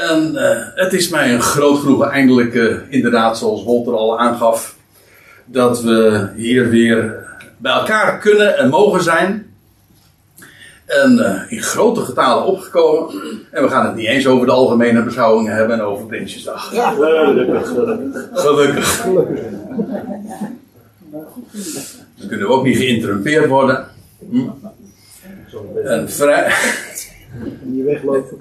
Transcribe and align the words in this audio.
En 0.00 0.32
uh, 0.34 0.50
het 0.74 0.92
is 0.92 1.08
mij 1.08 1.34
een 1.34 1.42
groot 1.42 1.78
genoegen, 1.78 2.10
eindelijk 2.10 2.54
uh, 2.54 2.76
inderdaad, 2.88 3.38
zoals 3.38 3.64
Walter 3.64 3.96
al 3.96 4.18
aangaf, 4.18 4.76
dat 5.44 5.82
we 5.82 6.28
hier 6.36 6.68
weer 6.68 7.28
bij 7.56 7.72
elkaar 7.72 8.18
kunnen 8.18 8.58
en 8.58 8.68
mogen 8.68 9.02
zijn. 9.02 9.54
En 10.86 11.12
uh, 11.18 11.52
in 11.52 11.62
grote 11.62 12.00
getalen 12.00 12.44
opgekomen. 12.44 13.14
En 13.50 13.62
we 13.62 13.68
gaan 13.68 13.86
het 13.86 13.94
niet 13.94 14.06
eens 14.06 14.26
over 14.26 14.46
de 14.46 14.52
algemene 14.52 15.02
beschouwingen 15.02 15.54
hebben 15.54 15.78
en 15.78 15.84
over 15.84 16.06
Prinsjesdag. 16.06 16.72
Ja, 16.74 16.90
gelukkig, 16.90 17.68
gelukkig. 17.68 18.28
Gelukkig. 18.32 19.04
Dan 22.16 22.28
kunnen 22.28 22.46
we 22.46 22.52
ook 22.52 22.64
niet 22.64 22.76
geïnterrumpeerd 22.76 23.48
worden. 23.48 23.86
Hm. 24.30 24.48
En 25.84 26.10
vrij. 26.10 26.52
Niet 27.62 27.84
weglopen. 27.84 28.38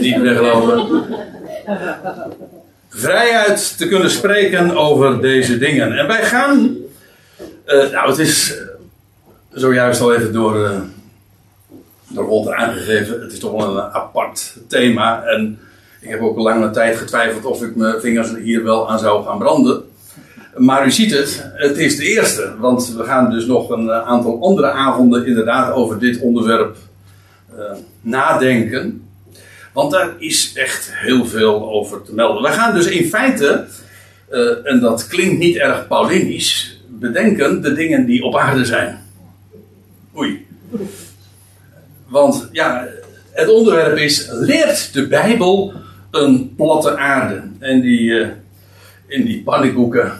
Niet 0.00 0.20
weglopen. 0.20 1.04
Vrijuit 2.88 3.78
te 3.78 3.88
kunnen 3.88 4.10
spreken 4.10 4.76
over 4.76 5.20
deze 5.20 5.58
dingen. 5.58 5.98
En 5.98 6.06
wij 6.06 6.22
gaan. 6.22 6.76
Uh, 7.66 7.90
nou, 7.90 8.08
het 8.08 8.18
is 8.18 8.58
zojuist 9.52 10.00
al 10.00 10.14
even 10.14 10.32
door. 10.32 10.56
Uh, 10.56 10.80
door 12.08 12.28
Walter 12.28 12.54
aangegeven. 12.54 13.20
Het 13.20 13.32
is 13.32 13.38
toch 13.38 13.52
wel 13.52 13.76
een 13.76 13.92
apart 13.92 14.56
thema. 14.66 15.22
En 15.22 15.58
ik 16.00 16.08
heb 16.08 16.20
ook 16.20 16.38
lange 16.38 16.70
tijd 16.70 16.96
getwijfeld 16.96 17.44
of 17.44 17.62
ik 17.62 17.76
mijn 17.76 18.00
vingers 18.00 18.34
hier 18.36 18.64
wel 18.64 18.90
aan 18.90 18.98
zou 18.98 19.24
gaan 19.24 19.38
branden. 19.38 19.82
Maar 20.56 20.86
u 20.86 20.90
ziet 20.90 21.10
het, 21.10 21.50
het 21.54 21.78
is 21.78 21.96
de 21.96 22.04
eerste. 22.04 22.54
Want 22.58 22.94
we 22.96 23.04
gaan 23.04 23.30
dus 23.30 23.46
nog 23.46 23.70
een 23.70 23.92
aantal 23.92 24.42
andere 24.42 24.70
avonden 24.70 25.26
inderdaad 25.26 25.72
over 25.72 25.98
dit 25.98 26.20
onderwerp 26.20 26.76
uh, 27.60 27.76
nadenken. 28.00 29.08
Want 29.72 29.90
daar 29.90 30.14
is 30.18 30.52
echt 30.54 30.90
heel 30.94 31.26
veel 31.26 31.70
over 31.70 32.02
te 32.02 32.14
melden. 32.14 32.42
We 32.42 32.48
gaan 32.48 32.74
dus 32.74 32.86
in 32.86 33.08
feite, 33.08 33.66
uh, 34.30 34.70
en 34.70 34.80
dat 34.80 35.06
klinkt 35.06 35.38
niet 35.38 35.56
erg 35.56 35.88
Paulinisch, 35.88 36.80
bedenken 36.88 37.62
de 37.62 37.72
dingen 37.72 38.06
die 38.06 38.22
op 38.22 38.36
aarde 38.36 38.64
zijn. 38.64 39.02
Oei. 40.16 40.46
Want 42.06 42.48
ja, 42.52 42.88
het 43.30 43.48
onderwerp 43.48 43.96
is: 43.96 44.28
leert 44.30 44.92
de 44.92 45.06
Bijbel 45.06 45.72
een 46.10 46.54
platte 46.56 46.96
aarde? 46.96 47.42
En 47.58 47.80
die, 47.80 48.00
uh, 48.00 48.28
in 49.06 49.24
die 49.24 49.42
pannenkoeken, 49.42 50.12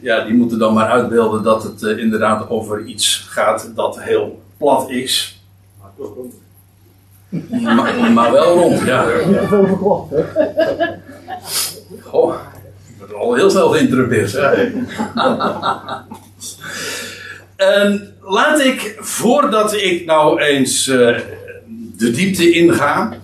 ja, 0.00 0.24
die 0.24 0.34
moeten 0.34 0.58
dan 0.58 0.74
maar 0.74 0.88
uitbeelden 0.90 1.42
dat 1.42 1.62
het 1.62 1.82
inderdaad 1.82 2.48
over 2.48 2.84
iets 2.84 3.26
gaat 3.28 3.70
dat 3.74 4.00
heel 4.00 4.42
plat 4.56 4.90
is. 4.90 5.41
Maar, 7.50 8.12
maar 8.12 8.32
wel 8.32 8.54
rond, 8.54 8.80
ja. 8.80 9.06
Goh, 12.00 12.34
ik 12.88 12.94
word 12.98 13.14
al 13.14 13.34
heel 13.34 13.50
snel 13.50 13.68
geïnterrumpeerd. 13.68 14.34
en 17.56 18.14
laat 18.20 18.60
ik, 18.60 18.96
voordat 18.98 19.74
ik 19.74 20.04
nou 20.04 20.40
eens 20.40 20.86
uh, 20.86 21.18
de 21.96 22.10
diepte 22.10 22.50
inga. 22.50 23.16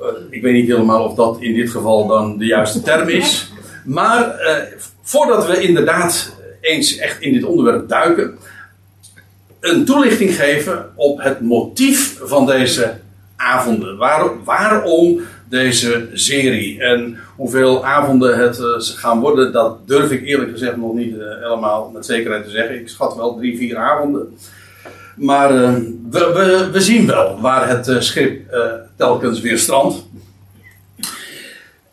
Uh, 0.00 0.06
ik 0.30 0.42
weet 0.42 0.52
niet 0.52 0.68
helemaal 0.68 1.04
of 1.04 1.14
dat 1.14 1.36
in 1.40 1.54
dit 1.54 1.70
geval 1.70 2.06
dan 2.06 2.38
de 2.38 2.46
juiste 2.46 2.82
term 2.82 3.08
is. 3.08 3.52
Maar 3.84 4.40
uh, 4.40 4.56
voordat 5.02 5.46
we 5.46 5.62
inderdaad 5.62 6.36
eens 6.60 6.96
echt 6.96 7.20
in 7.20 7.32
dit 7.32 7.44
onderwerp 7.44 7.88
duiken. 7.88 8.38
Een 9.64 9.84
toelichting 9.84 10.34
geven 10.34 10.90
op 10.94 11.22
het 11.22 11.40
motief 11.40 12.18
van 12.22 12.46
deze 12.46 12.94
avonden. 13.36 13.96
Waar, 13.96 14.44
waarom 14.44 15.20
deze 15.48 16.08
serie? 16.12 16.80
En 16.80 17.18
hoeveel 17.36 17.84
avonden 17.84 18.38
het 18.38 18.58
uh, 18.58 18.66
gaan 18.78 19.20
worden, 19.20 19.52
dat 19.52 19.88
durf 19.88 20.10
ik 20.10 20.26
eerlijk 20.26 20.50
gezegd 20.50 20.76
nog 20.76 20.94
niet 20.94 21.14
uh, 21.14 21.24
helemaal 21.42 21.90
met 21.94 22.06
zekerheid 22.06 22.44
te 22.44 22.50
zeggen. 22.50 22.80
Ik 22.80 22.88
schat 22.88 23.16
wel 23.16 23.36
drie, 23.36 23.56
vier 23.56 23.76
avonden. 23.76 24.36
Maar 25.16 25.52
we, 25.52 25.90
we, 26.10 26.68
we, 26.72 26.80
zien 26.80 27.06
wel 27.06 27.40
waar 27.40 27.68
het 27.68 27.96
schip 27.98 28.56
telkens 28.96 29.40
weer 29.40 29.58
strandt. 29.58 30.04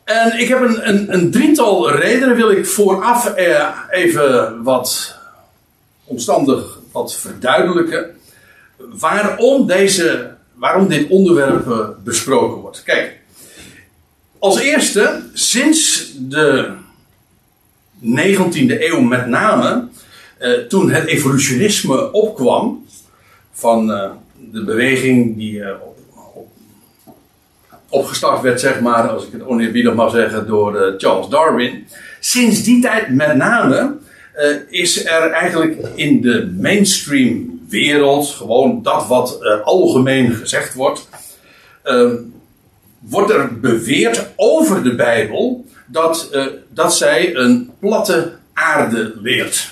En 0.04 0.40
ik 0.40 0.48
heb 0.48 0.62
een, 0.62 0.88
een, 0.90 1.14
een, 1.14 1.32
drietal 1.32 1.92
redenen, 1.92 2.36
wil 2.36 2.52
ik 2.52 2.66
vooraf 2.66 3.34
even 3.90 4.64
wat 4.64 5.18
omstandig 6.04 6.80
wat 6.92 7.16
verduidelijken. 7.16 8.06
Waarom 8.78 9.68
deze 9.68 10.40
waarom 10.62 10.88
dit 10.88 11.10
onderwerp 11.10 11.96
besproken 12.04 12.62
wordt. 12.62 12.84
Kijk, 12.84 13.20
als 14.40 14.60
eerste, 14.60 15.22
sinds 15.34 16.12
de 16.18 16.72
19e 18.02 18.82
eeuw 18.82 19.00
met 19.00 19.28
name, 19.28 19.88
eh, 20.38 20.52
toen 20.52 20.92
het 20.92 21.06
evolutionisme 21.06 22.12
opkwam, 22.12 22.86
van 23.52 23.92
eh, 23.92 24.10
de 24.52 24.64
beweging 24.64 25.38
die 25.38 25.64
eh, 25.64 25.76
op, 25.82 25.98
op, 26.34 26.48
opgestart 27.90 28.42
werd, 28.42 28.60
zeg 28.60 28.80
maar, 28.80 29.08
als 29.10 29.26
ik 29.26 29.32
het 29.32 29.46
oneerbiedig 29.46 29.94
mag 29.94 30.12
zeggen, 30.12 30.48
door 30.48 30.96
Charles 30.98 31.28
Darwin. 31.28 31.88
Sinds 32.20 32.64
die 32.64 32.82
tijd 32.82 33.10
met 33.10 33.36
name 33.36 33.98
is 34.70 35.06
er 35.06 35.32
eigenlijk 35.32 35.78
in 35.96 36.22
de 36.22 36.56
mainstream 36.60 37.52
wereld, 37.72 38.28
gewoon 38.28 38.84
dat 38.84 39.08
wat 39.08 39.38
uh, 39.42 39.62
algemeen 39.64 40.34
gezegd 40.34 40.74
wordt, 40.74 41.10
uh, 41.86 42.12
wordt 43.00 43.32
er 43.32 43.60
beweerd 43.60 44.28
over 44.36 44.84
de 44.84 44.96
Bijbel 44.96 45.66
dat, 45.86 46.30
uh, 46.34 46.46
dat 46.70 46.96
zij 46.96 47.36
een 47.36 47.72
platte 47.80 48.32
aarde 48.54 49.14
leert. 49.22 49.70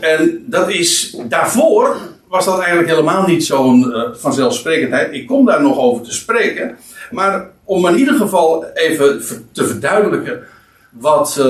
En 0.00 0.44
dat 0.46 0.70
is, 0.70 1.16
daarvoor 1.28 1.96
was 2.28 2.44
dat 2.44 2.58
eigenlijk 2.58 2.88
helemaal 2.88 3.26
niet 3.26 3.44
zo'n 3.44 3.94
vanzelfsprekendheid. 4.12 5.12
Ik 5.14 5.26
kom 5.26 5.46
daar 5.46 5.62
nog 5.62 5.78
over 5.78 6.04
te 6.04 6.12
spreken. 6.12 6.76
Maar 7.10 7.50
om 7.64 7.86
in 7.86 7.98
ieder 7.98 8.14
geval 8.14 8.64
even 8.74 9.22
te 9.52 9.66
verduidelijken 9.66 10.42
wat, 10.90 11.42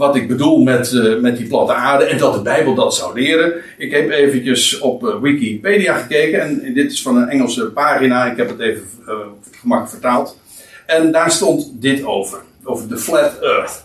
wat 0.00 0.16
ik 0.16 0.28
bedoel 0.28 0.62
met, 0.62 0.92
uh, 0.92 1.20
met 1.20 1.36
die 1.36 1.46
platte 1.46 1.74
aarde 1.74 2.04
en 2.04 2.18
dat 2.18 2.34
de 2.34 2.42
Bijbel 2.42 2.74
dat 2.74 2.94
zou 2.94 3.20
leren. 3.20 3.52
Ik 3.78 3.90
heb 3.90 4.10
eventjes 4.10 4.78
op 4.78 5.02
uh, 5.02 5.20
Wikipedia 5.20 5.98
gekeken 5.98 6.40
en 6.40 6.74
dit 6.74 6.92
is 6.92 7.02
van 7.02 7.16
een 7.16 7.28
Engelse 7.28 7.64
pagina. 7.64 8.30
Ik 8.30 8.36
heb 8.36 8.48
het 8.48 8.60
even 8.60 8.82
uh, 9.08 9.14
gemakkelijk 9.60 10.00
vertaald. 10.00 10.38
En 10.86 11.12
daar 11.12 11.30
stond 11.30 11.70
dit 11.72 12.04
over, 12.04 12.38
over 12.64 12.88
de 12.88 12.98
flat 12.98 13.38
earth. 13.40 13.84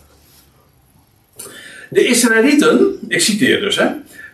De 1.90 2.04
Israëlieten, 2.06 2.98
ik 3.08 3.20
citeer 3.20 3.60
dus 3.60 3.76
hè. 3.76 3.86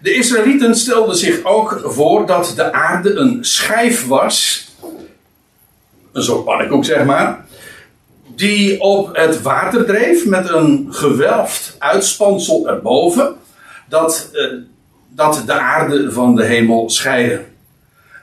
De 0.02 0.14
Israëlieten 0.14 0.74
stelden 0.74 1.16
zich 1.16 1.44
ook 1.44 1.82
voor 1.84 2.26
dat 2.26 2.52
de 2.56 2.72
aarde 2.72 3.14
een 3.14 3.38
schijf 3.44 4.06
was. 4.06 4.66
Een 6.12 6.22
soort 6.22 6.44
pannenkoek 6.44 6.84
zeg 6.84 7.04
maar 7.04 7.44
die 8.36 8.80
op 8.80 9.16
het 9.16 9.42
water 9.42 9.84
dreef 9.84 10.26
met 10.26 10.48
een 10.48 10.86
gewelfd 10.90 11.76
uitspansel 11.78 12.68
erboven, 12.68 13.34
dat, 13.88 14.30
uh, 14.32 14.52
dat 15.08 15.42
de 15.46 15.52
aarde 15.52 16.12
van 16.12 16.36
de 16.36 16.44
hemel 16.44 16.90
scheidde. 16.90 17.40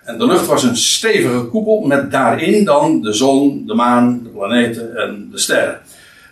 En 0.03 0.17
de 0.17 0.25
lucht 0.25 0.45
was 0.45 0.63
een 0.63 0.77
stevige 0.77 1.43
koepel 1.43 1.79
met 1.79 2.11
daarin 2.11 2.65
dan 2.65 3.01
de 3.01 3.13
zon, 3.13 3.63
de 3.67 3.73
maan, 3.73 4.19
de 4.23 4.29
planeten 4.29 4.95
en 4.95 5.29
de 5.31 5.37
sterren. 5.37 5.79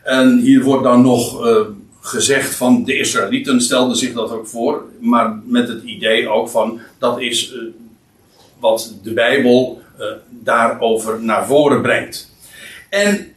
En 0.03 0.39
hier 0.39 0.63
wordt 0.63 0.83
dan 0.83 1.01
nog 1.01 1.45
uh, 1.45 1.57
gezegd 2.01 2.55
van 2.55 2.83
de 2.83 2.97
Israëlieten 2.97 3.61
stelden 3.61 3.97
zich 3.97 4.13
dat 4.13 4.31
ook 4.31 4.47
voor, 4.47 4.83
maar 4.99 5.39
met 5.45 5.67
het 5.67 5.83
idee 5.83 6.29
ook 6.29 6.49
van 6.49 6.79
dat 6.97 7.21
is 7.21 7.53
uh, 7.53 7.61
wat 8.59 8.93
de 9.03 9.13
Bijbel 9.13 9.81
daarover 10.29 11.23
naar 11.23 11.47
voren 11.47 11.81
brengt. 11.81 12.31
En 12.89 13.31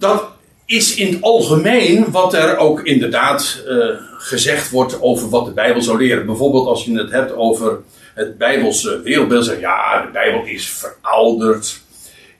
dat 0.00 0.28
is 0.66 0.94
in 0.94 1.12
het 1.12 1.22
algemeen 1.22 2.10
wat 2.10 2.34
er 2.34 2.56
ook 2.56 2.82
inderdaad 2.82 3.62
uh, 3.66 3.86
gezegd 4.18 4.70
wordt 4.70 5.02
over 5.02 5.28
wat 5.28 5.44
de 5.44 5.52
Bijbel 5.52 5.82
zou 5.82 5.98
leren. 5.98 6.26
Bijvoorbeeld 6.26 6.66
als 6.66 6.84
je 6.84 6.98
het 6.98 7.10
hebt 7.10 7.32
over 7.34 7.78
het 8.14 8.38
Bijbelse 8.38 9.02
wereldbeeld. 9.02 9.44
Zeg 9.44 9.60
ja, 9.60 10.02
de 10.02 10.12
Bijbel 10.12 10.44
is 10.44 10.68
verouderd. 10.68 11.80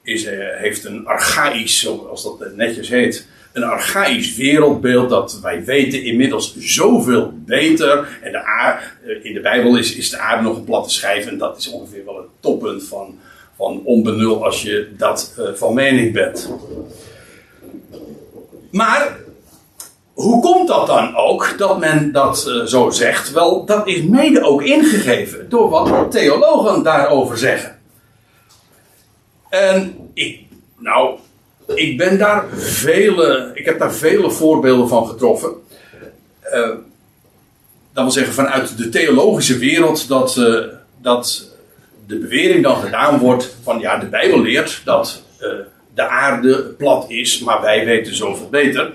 Is, 0.03 0.25
uh, 0.25 0.31
heeft 0.57 0.85
een 0.85 1.07
archaïsch, 1.07 1.81
zoals 1.81 2.23
dat 2.23 2.57
netjes 2.57 2.89
heet, 2.89 3.27
een 3.53 3.63
archaïsch 3.63 4.37
wereldbeeld 4.37 5.11
dat 5.11 5.39
wij 5.43 5.65
weten 5.65 6.03
inmiddels 6.03 6.57
zoveel 6.57 7.33
beter. 7.35 8.19
En 8.23 8.33
de 8.33 8.43
uh, 9.07 9.25
in 9.25 9.35
de 9.35 9.41
Bijbel 9.41 9.77
is, 9.77 9.97
is 9.97 10.11
de 10.11 10.19
aarde 10.19 10.43
nog 10.43 10.57
een 10.57 10.65
platte 10.65 10.91
schijf 10.91 11.27
en 11.27 11.39
dat 11.39 11.59
is 11.59 11.71
ongeveer 11.71 12.05
wel 12.05 12.17
het 12.17 12.27
toppunt 12.41 12.85
van, 12.85 13.19
van 13.57 13.81
onbenul 13.85 14.45
als 14.45 14.63
je 14.63 14.89
dat 14.97 15.35
van 15.55 15.75
mening 15.75 16.13
bent. 16.13 16.51
Maar 18.71 19.19
hoe 20.13 20.41
komt 20.43 20.69
dat 20.69 20.87
dan 20.87 21.17
ook 21.17 21.55
dat 21.59 21.79
men 21.79 22.13
dat 22.13 22.45
uh, 22.49 22.65
zo 22.65 22.91
zegt? 22.91 23.31
Wel, 23.31 23.65
dat 23.65 23.87
is 23.87 24.03
mede 24.03 24.43
ook 24.43 24.63
ingegeven 24.63 25.49
door 25.49 25.69
wat 25.69 26.11
theologen 26.11 26.83
daarover 26.83 27.39
zeggen. 27.39 27.79
En 29.49 29.97
ik, 30.15 30.41
nou, 30.79 31.19
ik 31.75 31.97
ben 31.97 32.19
daar 32.19 32.45
vele, 32.57 33.51
ik 33.55 33.65
heb 33.65 33.79
daar 33.79 33.93
vele 33.93 34.31
voorbeelden 34.31 34.89
van 34.89 35.07
getroffen. 35.07 35.51
Uh, 36.55 36.69
dat 37.93 38.05
wil 38.05 38.11
zeggen 38.11 38.35
vanuit 38.35 38.77
de 38.77 38.89
theologische 38.89 39.59
wereld 39.59 40.09
dat, 40.09 40.37
uh, 40.37 40.65
dat 41.03 41.49
de 42.07 42.19
bewering 42.19 42.63
dan 42.63 42.77
gedaan 42.77 43.19
wordt 43.19 43.57
van 43.63 43.79
ja, 43.79 43.99
de 43.99 44.07
Bijbel 44.07 44.41
leert 44.41 44.83
dat 44.85 45.23
de 45.95 46.09
aarde 46.09 46.63
plat 46.63 47.11
is, 47.11 47.39
maar 47.39 47.61
wij 47.61 47.85
weten 47.85 48.17
zoveel 48.17 48.49
beter. 48.49 48.93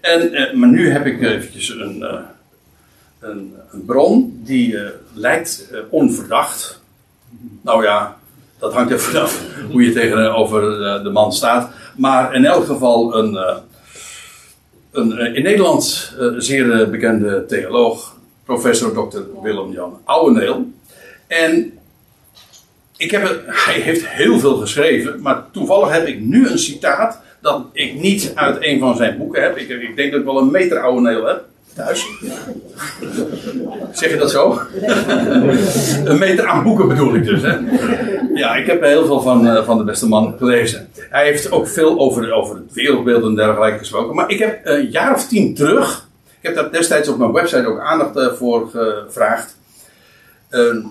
En, 0.00 0.30
maar 0.58 0.68
nu 0.68 0.90
heb 0.90 1.06
ik 1.06 1.22
eventjes 1.22 1.68
een, 1.68 2.04
een, 3.20 3.54
een, 3.72 3.84
bron 3.86 4.40
die 4.44 4.78
lijkt 5.14 5.70
onverdacht. 5.88 6.80
Nou 7.62 7.84
ja, 7.84 8.16
dat 8.58 8.72
hangt 8.72 8.90
er 8.90 9.00
vanaf 9.00 9.42
hoe 9.70 9.82
je 9.82 9.92
tegenover 9.92 10.60
de 11.02 11.10
man 11.10 11.32
staat. 11.32 11.70
Maar 11.96 12.34
in 12.34 12.44
elk 12.44 12.64
geval 12.64 13.16
een, 13.16 13.36
eh, 13.36 13.56
een 14.92 15.18
eh, 15.18 15.34
in 15.34 15.42
Nederland 15.42 16.14
eh, 16.18 16.26
zeer 16.36 16.90
bekende 16.90 17.44
theoloog, 17.46 18.16
professor 18.44 18.92
Dr. 18.92 19.20
Willem-Jan 19.42 20.00
Ouweneel. 20.04 20.70
En 21.26 21.75
ik 22.96 23.10
heb 23.10 23.22
het, 23.22 23.40
hij 23.46 23.80
heeft 23.80 24.06
heel 24.06 24.38
veel 24.38 24.56
geschreven, 24.56 25.22
maar 25.22 25.44
toevallig 25.52 25.92
heb 25.92 26.06
ik 26.06 26.20
nu 26.20 26.48
een 26.48 26.58
citaat 26.58 27.20
dat 27.40 27.64
ik 27.72 27.94
niet 27.94 28.32
uit 28.34 28.56
een 28.60 28.78
van 28.78 28.96
zijn 28.96 29.18
boeken 29.18 29.42
heb. 29.42 29.56
Ik, 29.56 29.68
ik 29.68 29.96
denk 29.96 30.10
dat 30.10 30.20
ik 30.20 30.26
wel 30.26 30.38
een 30.38 30.50
meter 30.50 30.80
Ouweneel 30.80 31.26
heb 31.26 31.44
thuis. 31.76 32.06
Zeg 33.92 34.10
je 34.10 34.16
dat 34.16 34.30
zo? 34.30 34.60
een 36.04 36.18
meter 36.18 36.46
aan 36.46 36.62
boeken 36.62 36.88
bedoel 36.88 37.14
ik 37.14 37.24
dus. 37.24 37.42
Hè? 37.42 37.56
Ja, 38.34 38.56
ik 38.56 38.66
heb 38.66 38.82
heel 38.82 39.06
veel 39.06 39.20
van, 39.20 39.46
uh, 39.46 39.64
van 39.64 39.78
de 39.78 39.84
beste 39.84 40.08
man 40.08 40.34
gelezen. 40.38 40.88
Hij 41.10 41.24
heeft 41.24 41.50
ook 41.50 41.68
veel 41.68 41.98
over, 41.98 42.32
over 42.32 42.56
het 42.56 42.72
wereldbeeld 42.72 43.24
en 43.24 43.34
dergelijke 43.34 43.78
gesproken. 43.78 44.14
Maar 44.14 44.30
ik 44.30 44.38
heb 44.38 44.60
een 44.64 44.90
jaar 44.90 45.14
of 45.14 45.28
tien 45.28 45.54
terug, 45.54 46.08
ik 46.40 46.46
heb 46.48 46.54
daar 46.54 46.70
destijds 46.70 47.08
op 47.08 47.18
mijn 47.18 47.32
website 47.32 47.66
ook 47.66 47.80
aandacht 47.80 48.16
uh, 48.16 48.32
voor 48.32 48.70
gevraagd. 48.70 49.56
Uh, 50.50 50.84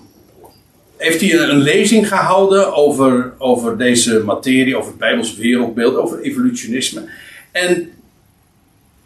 heeft 0.96 1.20
hij 1.20 1.32
een, 1.32 1.58
lezing 1.58 2.08
gehouden 2.08 2.74
over, 2.74 3.32
over 3.38 3.78
deze 3.78 4.22
materie, 4.24 4.76
over 4.76 4.90
het 4.90 4.98
Bijbels 4.98 5.36
wereldbeeld, 5.36 5.96
over 5.96 6.20
evolutionisme. 6.20 7.08
En 7.52 7.90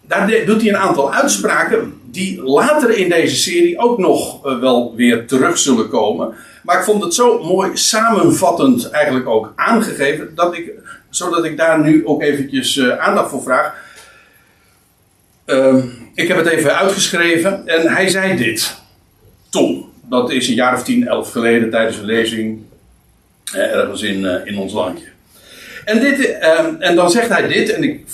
daar 0.00 0.44
doet 0.46 0.60
hij 0.60 0.70
een 0.70 0.76
aantal 0.76 1.12
uitspraken 1.12 2.00
die 2.04 2.42
later 2.42 2.90
in 2.90 3.08
deze 3.08 3.36
serie 3.36 3.78
ook 3.78 3.98
nog 3.98 4.46
uh, 4.46 4.58
wel 4.58 4.94
weer 4.96 5.26
terug 5.26 5.58
zullen 5.58 5.88
komen. 5.88 6.34
Maar 6.62 6.78
ik 6.78 6.84
vond 6.84 7.02
het 7.02 7.14
zo 7.14 7.42
mooi 7.44 7.70
samenvattend 7.76 8.90
eigenlijk 8.90 9.28
ook 9.28 9.52
aangegeven, 9.56 10.34
dat 10.34 10.56
ik, 10.56 10.70
zodat 11.10 11.44
ik 11.44 11.56
daar 11.56 11.82
nu 11.82 12.06
ook 12.06 12.22
eventjes 12.22 12.76
uh, 12.76 12.98
aandacht 12.98 13.30
voor 13.30 13.42
vraag. 13.42 13.74
Uh, 15.46 15.84
ik 16.14 16.28
heb 16.28 16.36
het 16.36 16.46
even 16.46 16.76
uitgeschreven 16.76 17.66
en 17.66 17.88
hij 17.88 18.08
zei 18.08 18.36
dit 18.36 18.76
toen. 19.50 19.89
Dat 20.10 20.30
is 20.30 20.48
een 20.48 20.54
jaar 20.54 20.74
of 20.74 20.82
tien, 20.82 21.06
elf 21.06 21.30
geleden 21.30 21.70
tijdens 21.70 21.96
een 21.96 22.04
lezing 22.04 22.62
eh, 23.52 23.60
ergens 23.60 24.02
in, 24.02 24.24
in 24.44 24.58
ons 24.58 24.72
landje. 24.72 25.06
En, 25.84 26.00
dit, 26.00 26.38
ehm, 26.38 26.74
en 26.78 26.94
dan 26.94 27.10
zegt 27.10 27.28
hij 27.28 27.46
dit, 27.46 27.72
en 27.72 27.82
ik 27.82 28.04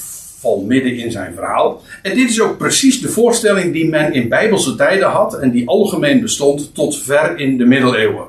midden 0.55 0.97
in 0.97 1.11
zijn 1.11 1.35
verhaal. 1.35 1.83
En 2.03 2.15
dit 2.15 2.31
is 2.31 2.41
ook 2.41 2.59
precies 2.59 3.01
de 3.01 3.09
voorstelling 3.09 3.73
die 3.73 3.89
men 3.89 4.13
in 4.13 4.29
bijbelse 4.29 4.75
tijden 4.75 5.09
had 5.09 5.39
en 5.39 5.51
die 5.51 5.69
algemeen 5.69 6.21
bestond 6.21 6.75
tot 6.75 7.03
ver 7.03 7.39
in 7.39 7.59
de 7.59 7.65
middeleeuwen. 7.65 8.27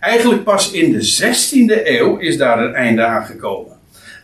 Eigenlijk 0.00 0.44
pas 0.44 0.70
in 0.70 0.92
de 0.92 1.16
16e 1.22 1.86
eeuw 1.86 2.16
is 2.16 2.36
daar 2.36 2.64
een 2.64 2.74
einde 2.74 3.04
aan 3.04 3.24
gekomen. 3.24 3.72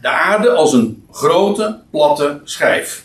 De 0.00 0.08
aarde 0.08 0.50
als 0.50 0.72
een 0.72 1.04
grote, 1.10 1.78
platte 1.90 2.40
schijf. 2.44 3.04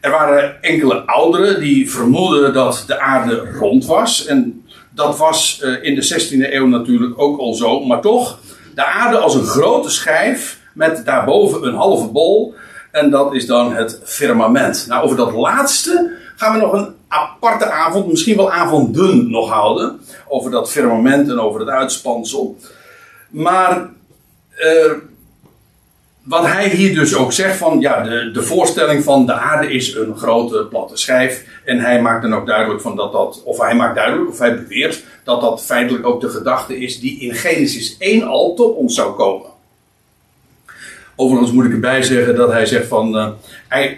Er 0.00 0.10
waren 0.10 0.62
enkele 0.62 0.94
ouderen 0.94 1.60
die 1.60 1.90
vermoeden 1.90 2.52
dat 2.52 2.84
de 2.86 3.00
aarde 3.00 3.50
rond 3.58 3.86
was. 3.86 4.26
En 4.26 4.57
dat 4.98 5.16
was 5.16 5.60
eh, 5.60 5.82
in 5.82 5.94
de 5.94 6.28
16e 6.28 6.52
eeuw 6.52 6.66
natuurlijk 6.66 7.20
ook 7.20 7.38
al 7.38 7.54
zo. 7.54 7.80
Maar 7.80 8.00
toch, 8.00 8.38
de 8.74 8.84
aarde 8.84 9.18
als 9.18 9.34
een 9.34 9.44
grote 9.44 9.90
schijf 9.90 10.60
met 10.74 11.04
daarboven 11.04 11.66
een 11.66 11.74
halve 11.74 12.06
bol. 12.06 12.54
En 12.90 13.10
dat 13.10 13.34
is 13.34 13.46
dan 13.46 13.72
het 13.74 14.00
firmament. 14.04 14.84
Nou, 14.88 15.04
over 15.04 15.16
dat 15.16 15.32
laatste 15.32 16.10
gaan 16.36 16.52
we 16.52 16.60
nog 16.60 16.72
een 16.72 16.94
aparte 17.08 17.70
avond, 17.70 18.06
misschien 18.06 18.36
wel 18.36 18.52
avonden 18.52 19.30
nog 19.30 19.50
houden. 19.50 20.00
Over 20.28 20.50
dat 20.50 20.70
firmament 20.70 21.28
en 21.28 21.40
over 21.40 21.60
het 21.60 21.68
uitspansel. 21.68 22.56
Maar 23.28 23.90
uh, 24.58 24.92
wat 26.28 26.46
hij 26.46 26.68
hier 26.68 26.94
dus 26.94 27.14
ook 27.14 27.32
zegt 27.32 27.56
van, 27.56 27.80
ja, 27.80 28.02
de, 28.02 28.30
de 28.30 28.42
voorstelling 28.42 29.04
van 29.04 29.26
de 29.26 29.32
aarde 29.32 29.72
is 29.72 29.94
een 29.94 30.16
grote 30.16 30.66
platte 30.70 30.96
schijf. 30.96 31.44
En 31.64 31.78
hij 31.78 32.02
maakt 32.02 32.22
dan 32.22 32.34
ook 32.34 32.46
duidelijk 32.46 32.80
van 32.80 32.96
dat 32.96 33.12
dat, 33.12 33.42
of 33.44 33.58
hij 33.58 33.74
maakt 33.74 33.94
duidelijk, 33.94 34.30
of 34.30 34.38
hij 34.38 34.54
beweert, 34.54 35.04
dat 35.24 35.40
dat 35.40 35.64
feitelijk 35.64 36.06
ook 36.06 36.20
de 36.20 36.28
gedachte 36.28 36.78
is 36.78 37.00
die 37.00 37.20
in 37.20 37.34
Genesis 37.34 37.96
1 37.98 38.22
al 38.22 38.54
tot 38.54 38.74
ons 38.74 38.94
zou 38.94 39.14
komen. 39.14 39.46
Overigens 41.16 41.52
moet 41.52 41.64
ik 41.64 41.72
erbij 41.72 42.02
zeggen 42.02 42.36
dat 42.36 42.52
hij 42.52 42.66
zegt 42.66 42.86
van, 42.86 43.16
uh, 43.16 43.28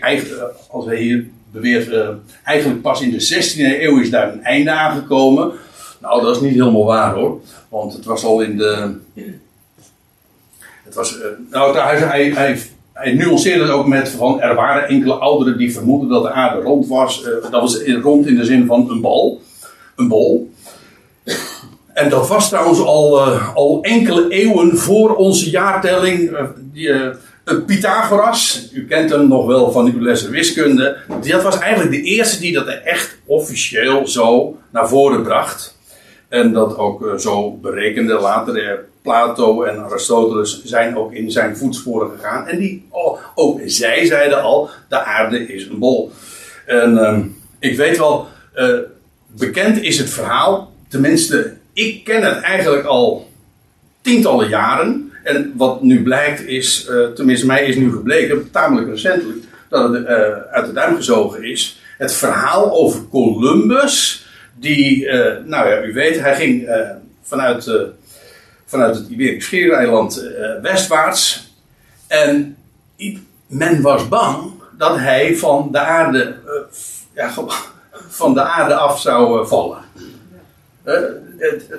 eigenlijk, 0.00 0.54
als 0.70 0.84
hij 0.84 0.96
hier 0.96 1.26
beweert, 1.50 1.88
uh, 1.88 2.08
eigenlijk 2.44 2.82
pas 2.82 3.00
in 3.00 3.10
de 3.10 3.20
16e 3.20 3.82
eeuw 3.82 4.00
is 4.00 4.10
daar 4.10 4.32
een 4.32 4.42
einde 4.42 4.70
aangekomen. 4.70 5.52
Nou, 6.00 6.22
dat 6.22 6.36
is 6.36 6.42
niet 6.42 6.52
helemaal 6.52 6.84
waar 6.84 7.14
hoor. 7.14 7.40
Want 7.68 7.92
het 7.92 8.04
was 8.04 8.24
al 8.24 8.40
in 8.40 8.56
de. 8.56 8.94
Was, 10.94 11.16
uh, 11.16 11.24
nou, 11.50 11.78
hij, 11.78 11.98
hij, 11.98 12.30
hij, 12.30 12.58
hij 12.92 13.12
nuanceerde 13.12 13.62
het 13.62 13.72
ook 13.72 13.86
met 13.86 14.08
van 14.08 14.40
er 14.40 14.54
waren 14.54 14.88
enkele 14.88 15.14
ouderen 15.14 15.58
die 15.58 15.72
vermoeden 15.72 16.08
dat 16.08 16.22
de 16.22 16.30
aarde 16.30 16.60
rond 16.60 16.86
was. 16.86 17.22
dat 17.50 17.60
was 17.60 17.82
rond 18.02 18.26
in 18.26 18.36
de 18.36 18.44
zin 18.44 18.66
van 18.66 18.90
een 18.90 19.00
bal. 19.00 19.40
Een 19.96 20.08
bol. 20.08 20.52
En 21.92 22.08
dat 22.08 22.28
was 22.28 22.48
trouwens 22.48 22.80
al, 22.80 23.28
uh, 23.28 23.54
al 23.56 23.78
enkele 23.82 24.28
eeuwen 24.28 24.76
voor 24.76 25.16
onze 25.16 25.50
jaartelling. 25.50 26.36
Pythagoras, 27.66 28.68
u 28.72 28.86
kent 28.86 29.10
hem 29.10 29.28
nog 29.28 29.46
wel 29.46 29.70
van 29.70 29.86
uw 29.86 30.00
lessen 30.00 30.30
wiskunde. 30.30 30.96
Dat 31.20 31.42
was 31.42 31.58
eigenlijk 31.58 31.90
de 31.90 32.02
eerste 32.02 32.40
die 32.40 32.52
dat 32.52 32.66
echt 32.84 33.18
officieel 33.24 34.06
zo 34.06 34.56
naar 34.70 34.88
voren 34.88 35.22
bracht. 35.22 35.78
En 36.28 36.52
dat 36.52 36.78
ook 36.78 37.14
zo 37.18 37.50
berekende. 37.50 38.14
Later 38.14 38.84
Plato 39.02 39.62
en 39.62 39.78
Aristoteles 39.78 40.64
zijn 40.64 40.96
ook 40.96 41.12
in 41.12 41.30
zijn 41.30 41.56
voetsporen 41.56 42.10
gegaan. 42.10 42.46
En 42.46 42.58
die, 42.58 42.86
oh, 42.88 43.18
ook 43.34 43.60
zij 43.64 44.06
zeiden 44.06 44.42
al, 44.42 44.70
de 44.88 45.04
aarde 45.04 45.46
is 45.46 45.66
een 45.66 45.78
bol. 45.78 46.12
En 46.66 46.98
ehm, 46.98 47.22
ik 47.58 47.76
weet 47.76 47.98
wel, 47.98 48.28
bekend 49.26 49.82
is 49.82 49.98
het 49.98 50.10
verhaal, 50.10 50.72
tenminste 50.88 51.56
ik 51.72 52.04
ken 52.04 52.22
het 52.22 52.40
eigenlijk 52.40 52.84
al 52.84 53.28
tientallen 54.00 54.48
jaren. 54.48 55.12
En 55.24 55.52
wat 55.56 55.82
nu 55.82 56.02
blijkt 56.02 56.46
is, 56.46 56.86
uh, 56.90 57.06
tenminste 57.06 57.46
mij 57.46 57.64
is 57.64 57.76
nu 57.76 57.90
gebleken, 57.90 58.50
tamelijk 58.50 58.88
recentelijk, 58.88 59.38
dat 59.68 59.92
het 59.92 60.02
uh, 60.02 60.08
uit 60.50 60.66
de 60.66 60.72
duim 60.72 60.96
gezogen 60.96 61.44
is. 61.44 61.80
Het 61.98 62.14
verhaal 62.14 62.72
over 62.72 63.08
Columbus, 63.08 64.26
die, 64.54 65.06
nou 65.44 65.68
ja, 65.68 65.82
u 65.82 65.92
weet, 65.92 66.20
hij 66.20 66.34
ging 66.34 66.68
vanuit, 67.22 67.70
vanuit 68.70 68.94
het 68.94 69.08
Iberisch 69.08 69.44
Schiereiland 69.44 70.30
westwaarts. 70.62 71.52
En 72.06 72.56
men 73.46 73.82
was 73.82 74.08
bang 74.08 74.52
dat 74.78 74.96
hij 74.96 75.36
van 75.36 75.68
de 75.72 75.78
aarde, 75.78 76.36
ja, 77.14 77.32
van 78.20 78.34
de 78.34 78.42
aarde 78.42 78.74
af 78.74 79.00
zou 79.00 79.46
vallen 79.46 79.78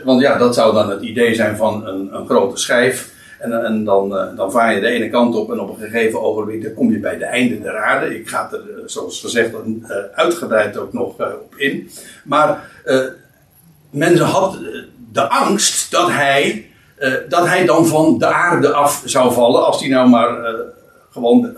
want 0.04 0.22
ja, 0.22 0.38
dat 0.38 0.56
zou 0.56 0.74
dan 0.74 0.90
het 0.90 1.02
idee 1.02 1.36
zijn 1.36 1.58
van 1.58 1.88
een, 1.88 2.16
een 2.16 2.26
grote 2.26 2.58
schijf. 2.58 3.20
En, 3.40 3.66
en 3.66 3.84
dan, 3.84 4.14
uh, 4.14 4.36
dan 4.36 4.52
vaar 4.52 4.74
je 4.74 4.80
de 4.80 4.88
ene 4.88 5.10
kant 5.10 5.36
op 5.36 5.52
en 5.52 5.60
op 5.60 5.70
een 5.70 5.90
gegeven 5.90 6.22
ogenblik 6.22 6.64
dan 6.64 6.74
kom 6.74 6.92
je 6.92 7.00
bij 7.00 7.18
de 7.18 7.26
einde 7.26 7.62
der 7.62 7.78
aarde. 7.78 8.16
Ik 8.20 8.30
ga 8.30 8.50
er, 8.52 8.60
eh, 8.60 8.84
zoals 8.86 9.22
gezegd, 9.22 9.52
uh, 9.54 9.96
uitgebreid 10.14 10.78
ook 10.78 10.94
nog 10.94 11.08
op 11.20 11.54
in. 11.56 11.90
Maar 12.24 12.70
mensen 13.90 14.26
hadden 14.26 14.88
de 15.12 15.30
angst 15.30 15.92
dat 15.92 16.10
hij, 16.10 16.71
dat 17.30 17.48
hij 17.48 17.66
dan 17.66 17.88
van 17.88 18.18
de 18.18 18.26
aarde 18.26 18.74
af 18.74 19.02
zou 19.06 19.34
vallen 19.34 19.66
als 19.66 19.80
hij 19.80 19.90
nou 19.90 20.10
maar 20.10 20.38
gewoon 21.12 21.52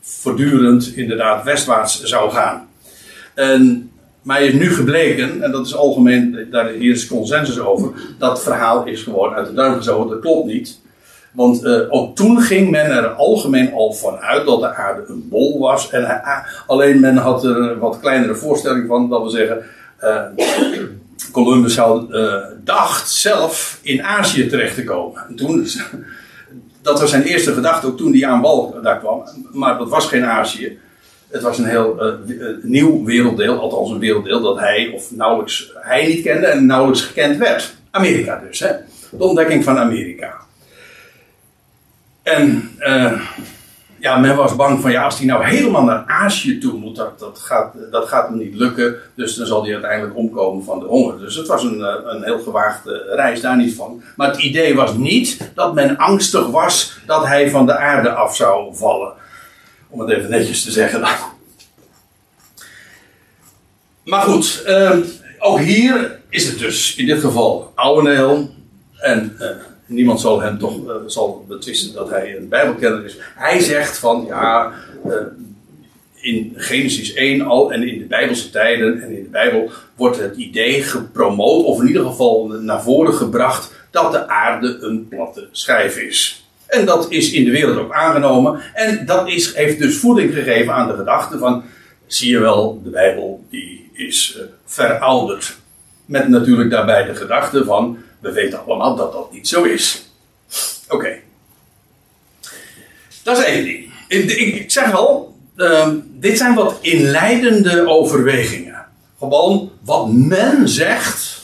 voortdurend 0.00 0.96
inderdaad 0.96 1.44
westwaarts 1.44 2.02
zou 2.02 2.30
gaan. 2.30 2.68
En 3.34 3.88
maar 4.22 4.42
is 4.42 4.52
nu 4.52 4.74
gebleken, 4.74 5.42
en 5.42 5.50
dat 5.50 5.66
is 5.66 5.76
algemeen, 5.76 6.46
daar 6.50 6.68
hier 6.68 6.92
is 6.92 7.06
consensus 7.06 7.58
over, 7.58 7.92
dat 8.18 8.42
verhaal 8.42 8.84
is 8.84 9.02
gewoon 9.02 9.34
uit 9.34 9.46
de 9.46 9.54
duim 9.54 9.76
gezogen, 9.76 10.10
dat 10.10 10.20
klopt 10.20 10.46
niet. 10.46 10.80
Want 11.32 11.66
ook 11.90 12.16
toen 12.16 12.40
ging 12.40 12.70
men 12.70 12.90
er 12.90 13.08
algemeen 13.08 13.72
al 13.72 13.92
van 13.92 14.18
uit 14.18 14.46
dat 14.46 14.60
de 14.60 14.74
aarde 14.74 15.04
een 15.08 15.28
bol 15.28 15.58
was. 15.58 15.90
En 15.90 16.22
alleen 16.66 17.00
men 17.00 17.16
had 17.16 17.44
er 17.44 17.56
een 17.56 17.78
wat 17.78 18.00
kleinere 18.00 18.34
voorstelling 18.34 18.86
van, 18.88 19.08
dat 19.08 19.22
we 19.22 19.30
zeggen, 19.30 19.62
Columbus 21.32 21.74
zou, 21.74 22.06
dacht 22.64 23.10
zelf 23.10 23.78
in 23.82 24.02
Azië 24.02 24.46
terecht 24.46 24.74
te 24.74 24.84
komen. 24.84 25.24
En 25.28 25.36
toen, 25.36 25.66
dat 26.82 27.00
was 27.00 27.10
zijn 27.10 27.22
eerste 27.22 27.52
gedachte 27.52 27.86
ook 27.86 27.96
toen 27.96 28.12
hij 28.12 28.26
aan 28.26 28.40
wal 28.40 28.80
daar 28.82 28.98
kwam. 28.98 29.22
Maar 29.52 29.78
dat 29.78 29.88
was 29.88 30.06
geen 30.06 30.24
Azië. 30.24 30.78
Het 31.34 31.42
was 31.42 31.58
een 31.58 31.64
heel 31.64 32.00
eh, 32.00 32.08
eh, 32.08 32.56
nieuw 32.62 33.04
werelddeel, 33.04 33.60
althans 33.60 33.90
een 33.90 33.98
werelddeel 33.98 34.40
dat 34.40 34.58
hij 34.58 34.90
of 34.94 35.10
nauwelijks 35.10 35.72
hij 35.74 36.06
niet 36.06 36.22
kende 36.22 36.46
en 36.46 36.66
nauwelijks 36.66 37.02
gekend 37.02 37.36
werd. 37.36 37.74
Amerika 37.90 38.42
dus, 38.48 38.60
hè? 38.60 38.72
de 39.10 39.24
ontdekking 39.24 39.64
van 39.64 39.78
Amerika. 39.78 40.34
En 42.22 42.70
ja, 44.04 44.18
men 44.18 44.36
was 44.36 44.56
bang 44.56 44.80
van 44.80 44.90
ja, 44.90 45.04
als 45.04 45.18
hij 45.18 45.26
nou 45.26 45.44
helemaal 45.44 45.82
naar 45.82 46.04
Azië 46.06 46.58
toe 46.58 46.78
moet, 46.78 46.96
dat, 46.96 47.18
dat, 47.18 47.38
gaat, 47.38 47.74
dat 47.90 48.08
gaat 48.08 48.28
hem 48.28 48.38
niet 48.38 48.54
lukken. 48.54 48.96
Dus 49.14 49.34
dan 49.34 49.46
zal 49.46 49.62
hij 49.62 49.72
uiteindelijk 49.72 50.16
omkomen 50.16 50.64
van 50.64 50.80
de 50.80 50.86
honger. 50.86 51.18
Dus 51.18 51.34
het 51.34 51.46
was 51.46 51.62
een, 51.62 51.84
eh, 51.84 51.94
een 52.04 52.22
heel 52.22 52.38
gewaagde 52.38 53.12
reis, 53.14 53.40
daar 53.40 53.56
niet 53.56 53.74
van. 53.74 54.02
Maar 54.16 54.30
het 54.30 54.42
idee 54.42 54.74
was 54.74 54.94
niet 54.94 55.50
dat 55.54 55.74
men 55.74 55.96
angstig 55.96 56.46
was 56.46 56.98
dat 57.06 57.26
hij 57.26 57.50
van 57.50 57.66
de 57.66 57.76
aarde 57.76 58.10
af 58.10 58.36
zou 58.36 58.76
vallen. 58.76 59.12
Om 59.88 60.00
het 60.00 60.10
even 60.10 60.30
netjes 60.30 60.64
te 60.64 60.70
zeggen. 60.70 61.00
Maar 64.04 64.22
goed, 64.22 64.62
eh, 64.66 64.96
ook 65.38 65.58
hier 65.58 66.20
is 66.28 66.48
het 66.48 66.58
dus 66.58 66.96
in 66.96 67.06
dit 67.06 67.20
geval 67.20 67.72
Ouweneel. 67.74 68.54
En 68.96 69.36
uh, 69.40 69.46
niemand 69.86 70.20
zal 70.20 70.40
hem 70.40 70.58
toch 70.58 70.86
uh, 70.86 70.92
zal 71.06 71.44
betwisten 71.48 71.94
dat 71.94 72.10
hij 72.10 72.36
een 72.36 72.48
Bijbelkenner 72.48 73.04
is. 73.04 73.16
Hij 73.34 73.60
zegt 73.60 73.98
van 73.98 74.24
ja, 74.28 74.72
uh, 75.06 75.12
in 76.14 76.52
Genesis 76.56 77.14
1 77.14 77.42
al 77.42 77.72
en 77.72 77.88
in 77.88 77.98
de 77.98 78.04
Bijbelse 78.04 78.50
tijden 78.50 79.00
en 79.02 79.16
in 79.16 79.22
de 79.22 79.28
Bijbel 79.28 79.70
wordt 79.94 80.18
het 80.18 80.36
idee 80.36 80.82
gepromoot, 80.82 81.64
of 81.64 81.80
in 81.80 81.86
ieder 81.86 82.04
geval 82.04 82.46
naar 82.46 82.82
voren 82.82 83.14
gebracht, 83.14 83.72
dat 83.90 84.12
de 84.12 84.28
aarde 84.28 84.78
een 84.80 85.08
platte 85.08 85.48
schijf 85.52 85.96
is. 85.96 86.44
En 86.66 86.86
dat 86.86 87.10
is 87.10 87.32
in 87.32 87.44
de 87.44 87.50
wereld 87.50 87.78
ook 87.78 87.92
aangenomen. 87.92 88.60
En 88.74 89.06
dat 89.06 89.28
is, 89.28 89.54
heeft 89.54 89.78
dus 89.78 89.96
voeding 89.96 90.34
gegeven 90.34 90.74
aan 90.74 90.88
de 90.88 90.94
gedachte 90.94 91.38
van, 91.38 91.62
zie 92.06 92.30
je 92.30 92.38
wel, 92.38 92.80
de 92.84 92.90
Bijbel 92.90 93.44
die 93.50 93.90
is 93.92 94.36
uh, 94.36 94.42
verouderd. 94.64 95.56
Met 96.04 96.28
natuurlijk 96.28 96.70
daarbij 96.70 97.04
de 97.04 97.14
gedachte 97.14 97.64
van, 97.64 97.98
we 98.24 98.32
weten 98.32 98.64
allemaal 98.64 98.96
dat 98.96 99.12
dat 99.12 99.32
niet 99.32 99.48
zo 99.48 99.62
is. 99.62 100.08
Oké. 100.88 101.16
Dat 103.22 103.38
is 103.38 103.44
één 103.44 103.64
ding. 104.08 104.54
Ik 104.54 104.70
zeg 104.70 104.92
al, 104.92 105.34
uh, 105.56 105.88
dit 106.04 106.38
zijn 106.38 106.54
wat 106.54 106.78
inleidende 106.80 107.86
overwegingen. 107.88 108.86
Gewoon 109.18 109.70
wat 109.80 110.12
men 110.12 110.68
zegt 110.68 111.42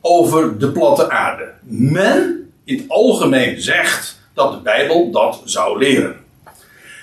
over 0.00 0.58
de 0.58 0.70
platte 0.72 1.10
aarde. 1.10 1.52
Men 1.62 2.50
in 2.64 2.76
het 2.76 2.88
algemeen 2.88 3.60
zegt 3.60 4.20
dat 4.34 4.52
de 4.52 4.60
Bijbel 4.60 5.10
dat 5.10 5.40
zou 5.44 5.78
leren. 5.78 6.16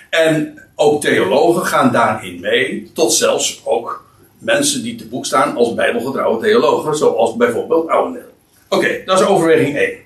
En 0.10 0.62
ook 0.75 1.02
theologen 1.02 1.66
gaan 1.66 1.92
daarin 1.92 2.40
mee, 2.40 2.92
tot 2.94 3.14
zelfs 3.14 3.62
ook 3.64 4.06
mensen 4.38 4.84
die 4.84 4.96
te 4.96 5.08
boek 5.08 5.25
staan 5.25 5.56
als 5.56 5.74
bijbelgetrouwe 5.74 6.42
theologen, 6.42 6.96
zoals 6.96 7.36
bijvoorbeeld 7.36 7.88
Ouweneel. 7.88 8.35
Oké, 8.75 9.01
dat 9.05 9.20
is 9.20 9.25
overweging 9.25 9.77
1. 9.77 9.98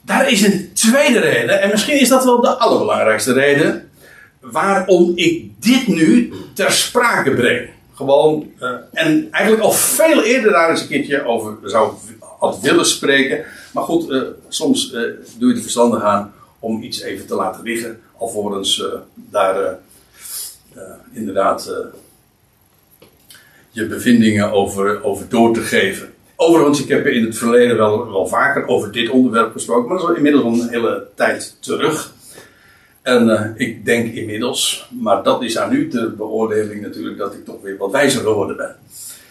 Daar 0.00 0.30
is 0.30 0.42
een 0.42 0.70
tweede 0.72 1.18
reden, 1.18 1.60
en 1.60 1.70
misschien 1.70 2.00
is 2.00 2.08
dat 2.08 2.24
wel 2.24 2.40
de 2.40 2.58
allerbelangrijkste 2.58 3.32
reden, 3.32 3.90
waarom 4.40 5.12
ik 5.14 5.50
dit 5.60 5.86
nu 5.86 6.32
ter 6.54 6.72
sprake 6.72 7.30
breng. 7.30 7.68
Gewoon, 7.94 8.50
uh, 8.60 8.70
en 8.92 9.28
eigenlijk 9.30 9.64
al 9.64 9.72
veel 9.72 10.22
eerder 10.22 10.50
daar 10.50 10.70
eens 10.70 10.80
een 10.80 10.88
keertje 10.88 11.24
over 11.24 11.56
zou 11.64 11.92
had 12.38 12.60
willen 12.60 12.86
spreken. 12.86 13.44
Maar 13.72 13.84
goed, 13.84 14.10
uh, 14.10 14.22
soms 14.48 14.92
uh, 14.92 15.00
doe 15.38 15.48
je 15.48 15.54
het 15.54 15.62
verstandig 15.62 16.02
aan 16.02 16.32
om 16.58 16.82
iets 16.82 17.00
even 17.00 17.26
te 17.26 17.34
laten 17.34 17.62
liggen, 17.62 18.00
alvorens 18.18 18.84
daar 19.14 19.78
inderdaad 21.12 21.72
je 23.70 23.86
bevindingen 23.86 24.52
over, 24.52 25.02
over 25.02 25.28
door 25.28 25.54
te 25.54 25.60
geven. 25.60 26.13
Overigens, 26.36 26.82
ik 26.82 26.88
heb 26.88 27.06
in 27.06 27.24
het 27.24 27.38
verleden 27.38 27.76
wel, 27.76 28.10
wel 28.10 28.26
vaker 28.26 28.66
over 28.66 28.92
dit 28.92 29.10
onderwerp 29.10 29.52
gesproken, 29.52 29.88
maar 29.88 29.98
dat 29.98 30.10
is 30.10 30.16
inmiddels 30.16 30.44
al 30.44 30.52
een 30.52 30.68
hele 30.68 31.06
tijd 31.14 31.56
terug. 31.60 32.12
En 33.02 33.28
uh, 33.28 33.66
ik 33.68 33.84
denk 33.84 34.14
inmiddels, 34.14 34.88
maar 35.00 35.22
dat 35.22 35.42
is 35.42 35.58
aan 35.58 35.72
u 35.72 35.88
de 35.88 36.14
beoordeling 36.16 36.82
natuurlijk, 36.82 37.18
dat 37.18 37.34
ik 37.34 37.44
toch 37.44 37.62
weer 37.62 37.76
wat 37.76 37.90
wijzer 37.90 38.20
geworden 38.20 38.56
ben 38.56 38.76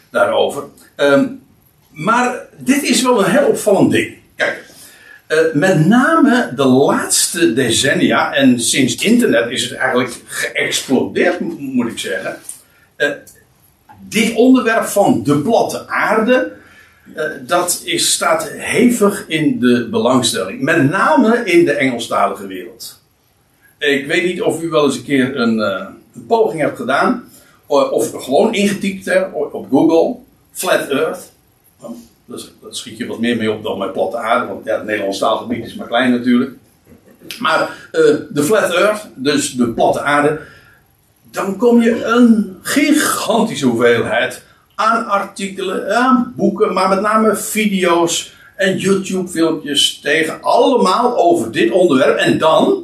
daarover. 0.10 0.64
Um, 0.98 1.42
maar 1.90 2.46
dit 2.58 2.84
is 2.84 3.02
wel 3.02 3.20
een 3.20 3.32
heel 3.32 3.48
opvallend 3.48 3.92
ding. 3.92 4.18
Kijk, 4.36 4.64
uh, 5.30 5.54
met 5.54 5.86
name 5.86 6.52
de 6.56 6.66
laatste 6.66 7.54
decennia, 7.54 8.34
en 8.34 8.60
sinds 8.60 8.96
internet 8.96 9.50
is 9.50 9.64
het 9.64 9.74
eigenlijk 9.74 10.14
geëxplodeerd, 10.26 11.40
moet 11.60 11.92
ik 11.92 12.00
zeggen. 12.00 12.38
Uh, 12.98 13.10
dit 14.00 14.36
onderwerp 14.36 14.86
van 14.86 15.24
de 15.24 15.38
platte 15.38 15.88
aarde, 15.88 16.52
dat 17.46 17.82
is, 17.84 18.12
staat 18.12 18.50
hevig 18.50 19.26
in 19.28 19.60
de 19.60 19.88
belangstelling. 19.92 20.62
Met 20.62 20.90
name 20.90 21.44
in 21.46 21.66
de 21.66 21.74
Engelstalige 21.74 22.48
wereld. 22.48 23.02
Ik 23.78 24.06
weet 24.06 24.24
niet 24.26 24.42
of 24.42 24.62
u 24.62 24.70
wel 24.70 24.86
eens 24.86 24.96
een 24.96 25.04
keer 25.04 25.40
een, 25.40 25.58
een 25.58 26.26
poging 26.28 26.62
hebt 26.62 26.78
gedaan, 26.78 27.30
of 27.68 28.24
gewoon 28.24 28.54
ingetypt 28.54 29.06
hebt 29.06 29.34
op 29.34 29.68
Google, 29.70 30.16
Flat 30.52 30.90
Earth. 30.90 31.32
Daar 32.26 32.40
schiet 32.70 32.98
je 32.98 33.06
wat 33.06 33.20
meer 33.20 33.38
mee 33.38 33.52
op 33.52 33.64
dan 33.64 33.78
met 33.78 33.94
platte 33.94 34.18
aarde, 34.18 34.48
want 34.48 34.66
ja, 34.66 34.76
het 34.76 34.86
Nederlands 34.86 35.20
taalgebied 35.20 35.66
is 35.66 35.76
maar 35.76 35.88
klein 35.88 36.12
natuurlijk. 36.12 36.52
Maar 37.40 37.90
de 38.30 38.44
Flat 38.44 38.74
Earth, 38.74 39.08
dus 39.16 39.52
de 39.52 39.70
platte 39.70 40.02
aarde, 40.02 40.40
dan 41.32 41.58
kom 41.58 41.82
je 41.82 42.04
een 42.04 42.58
gigantische 42.62 43.66
hoeveelheid 43.66 44.44
aan 44.76 45.06
artikelen, 45.06 45.96
aan 45.98 46.34
boeken, 46.36 46.74
maar 46.74 46.90
met 46.90 47.02
name 47.02 47.36
video's 47.36 48.34
en 48.56 48.78
YouTube-filmpjes 48.78 50.00
tegen. 50.00 50.42
Allemaal 50.42 51.18
over 51.18 51.52
dit 51.52 51.72
onderwerp. 51.72 52.18
En 52.18 52.38
dan, 52.38 52.84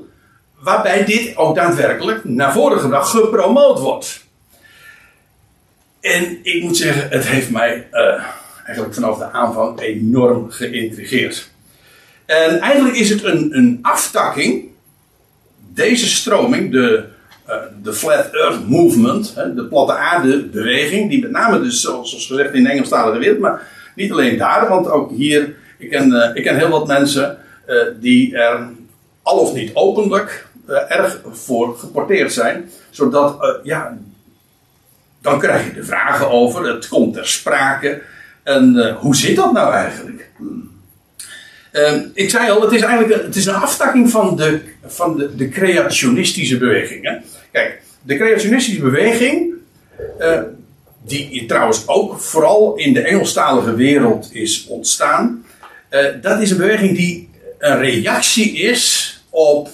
waarbij 0.59 1.05
dit 1.05 1.37
ook 1.37 1.55
daadwerkelijk 1.55 2.23
naar 2.23 2.53
voren 2.53 2.79
gebracht, 2.79 3.09
gepromoot 3.09 3.79
wordt. 3.79 4.27
En 6.01 6.39
ik 6.43 6.63
moet 6.63 6.77
zeggen, 6.77 7.09
het 7.09 7.27
heeft 7.27 7.49
mij 7.49 7.87
uh, 7.91 8.23
eigenlijk 8.65 8.93
vanaf 8.93 9.17
de 9.17 9.31
aanvang 9.31 9.79
enorm 9.79 10.51
geïntrigeerd. 10.51 11.49
En 12.25 12.59
eigenlijk 12.59 12.95
is 12.95 13.09
het 13.09 13.23
een, 13.23 13.57
een 13.57 13.79
aftakking, 13.81 14.65
deze 15.73 16.07
stroming, 16.07 16.71
de 16.71 17.05
de 17.81 17.93
Flat 17.93 18.29
Earth 18.31 18.69
Movement, 18.69 19.35
de 19.55 19.65
platte 19.69 19.93
aarde 19.93 20.45
beweging, 20.45 21.09
die 21.09 21.21
met 21.21 21.31
name 21.31 21.61
dus 21.61 21.81
zoals 21.81 22.25
gezegd 22.27 22.53
in 22.53 22.63
de 22.63 22.69
Engelstalige 22.69 23.19
wereld, 23.19 23.39
maar 23.39 23.67
niet 23.95 24.11
alleen 24.11 24.37
daar, 24.37 24.67
want 24.67 24.89
ook 24.89 25.11
hier, 25.11 25.55
ik 25.77 25.89
ken, 25.89 26.09
uh, 26.09 26.29
ik 26.33 26.43
ken 26.43 26.57
heel 26.57 26.69
wat 26.69 26.87
mensen 26.87 27.37
uh, 27.67 27.75
die 27.99 28.37
er 28.37 28.69
al 29.21 29.37
of 29.37 29.53
niet 29.53 29.71
openlijk 29.73 30.47
erg 30.87 31.21
voor 31.31 31.77
geporteerd 31.77 32.33
zijn, 32.33 32.69
zodat, 32.89 33.59
ja, 33.63 33.97
dan 35.21 35.39
krijg 35.39 35.65
je 35.65 35.73
de 35.73 35.83
vragen 35.83 36.29
over, 36.29 36.67
het 36.67 36.87
komt 36.87 37.13
ter 37.13 37.27
sprake, 37.27 38.01
en 38.43 38.95
hoe 38.99 39.15
zit 39.15 39.35
dat 39.35 39.53
nou 39.53 39.73
eigenlijk? 39.73 40.29
Uh, 41.73 41.93
ik 42.13 42.29
zei 42.29 42.49
al, 42.49 42.61
het 42.61 42.71
is 42.71 42.81
eigenlijk 42.81 43.19
een, 43.19 43.25
het 43.25 43.35
is 43.35 43.45
een 43.45 43.53
aftakking 43.53 44.09
van 44.09 44.35
de, 44.35 44.59
van 44.85 45.17
de, 45.17 45.35
de 45.35 45.49
creationistische 45.49 46.57
beweging. 46.57 47.05
Hè? 47.05 47.17
Kijk, 47.51 47.81
de 48.01 48.15
creationistische 48.15 48.81
beweging, 48.81 49.53
uh, 50.19 50.39
die 51.05 51.45
trouwens 51.45 51.87
ook 51.87 52.19
vooral 52.19 52.75
in 52.75 52.93
de 52.93 53.01
Engelstalige 53.01 53.75
wereld 53.75 54.29
is 54.33 54.65
ontstaan, 54.67 55.45
uh, 55.91 56.05
dat 56.21 56.41
is 56.41 56.51
een 56.51 56.57
beweging 56.57 56.97
die 56.97 57.29
een 57.57 57.79
reactie 57.79 58.57
is 58.57 59.13
op 59.29 59.69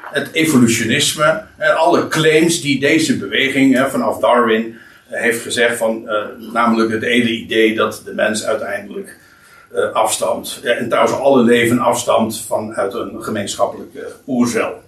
het 0.00 0.28
evolutionisme 0.32 1.42
en 1.56 1.76
alle 1.76 2.08
claims 2.08 2.60
die 2.60 2.80
deze 2.80 3.16
beweging 3.16 3.86
vanaf 3.88 4.18
Darwin 4.18 4.76
heeft 5.08 5.42
gezegd 5.42 5.76
van, 5.76 6.10
namelijk 6.52 6.92
het 6.92 7.02
hele 7.02 7.30
idee 7.30 7.74
dat 7.74 8.02
de 8.04 8.14
mens 8.14 8.44
uiteindelijk 8.44 9.16
afstamt. 9.92 10.60
En 10.62 10.88
trouwens 10.88 11.16
alle 11.16 11.42
leven 11.42 11.78
afstamt 11.78 12.44
vanuit 12.46 12.94
een 12.94 13.22
gemeenschappelijke 13.22 14.12
oerzel. 14.26 14.82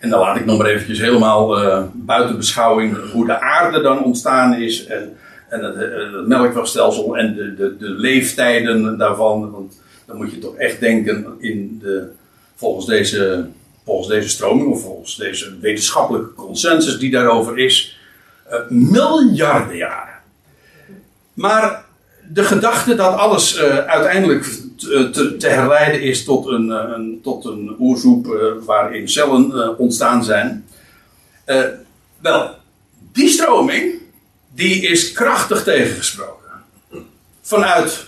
En 0.00 0.10
dan 0.10 0.20
laat 0.20 0.36
ik 0.36 0.44
nog 0.44 0.58
maar 0.58 0.66
eventjes 0.66 0.98
helemaal 0.98 1.64
uh, 1.64 1.82
buiten 1.92 2.36
beschouwing 2.36 3.10
hoe 3.12 3.26
de 3.26 3.40
aarde 3.40 3.80
dan 3.80 4.04
ontstaan 4.04 4.54
is. 4.54 4.86
En, 4.86 5.16
en 5.48 5.64
het, 5.64 5.74
het 5.76 6.26
melkwegstelsel 6.26 7.16
en 7.16 7.34
de, 7.34 7.54
de, 7.54 7.76
de 7.76 7.88
leeftijden 7.88 8.98
daarvan. 8.98 9.50
Want 9.50 9.80
dan 10.06 10.16
moet 10.16 10.30
je 10.30 10.38
toch 10.38 10.56
echt 10.56 10.80
denken 10.80 11.26
in 11.38 11.78
de, 11.82 12.08
volgens, 12.56 12.86
deze, 12.86 13.46
volgens 13.84 14.08
deze 14.08 14.28
stroming 14.28 14.68
of 14.68 14.82
volgens 14.82 15.16
deze 15.16 15.58
wetenschappelijke 15.60 16.34
consensus 16.34 16.98
die 16.98 17.10
daarover 17.10 17.58
is. 17.58 17.98
Uh, 18.52 18.58
miljarden 18.68 19.76
jaren. 19.76 20.14
Maar 21.34 21.84
de 22.28 22.44
gedachte 22.44 22.94
dat 22.94 23.14
alles 23.14 23.60
uiteindelijk 23.86 24.67
te, 24.78 25.10
te, 25.10 25.36
te 25.36 25.48
herleiden 25.48 26.00
is 26.00 26.24
tot 26.24 26.46
een, 26.46 26.72
eh, 26.72 26.90
een, 26.94 27.20
tot 27.22 27.44
een 27.44 27.76
eh, 27.78 28.64
waarin 28.64 29.08
cellen 29.08 29.52
eh, 29.52 29.78
ontstaan 29.78 30.24
zijn. 30.24 30.66
Eh, 31.44 31.64
wel, 32.20 32.54
die 33.12 33.28
stroming, 33.28 33.94
die 34.54 34.82
is 34.82 35.12
krachtig 35.12 35.62
tegengesproken. 35.62 36.50
Vanuit 37.40 38.06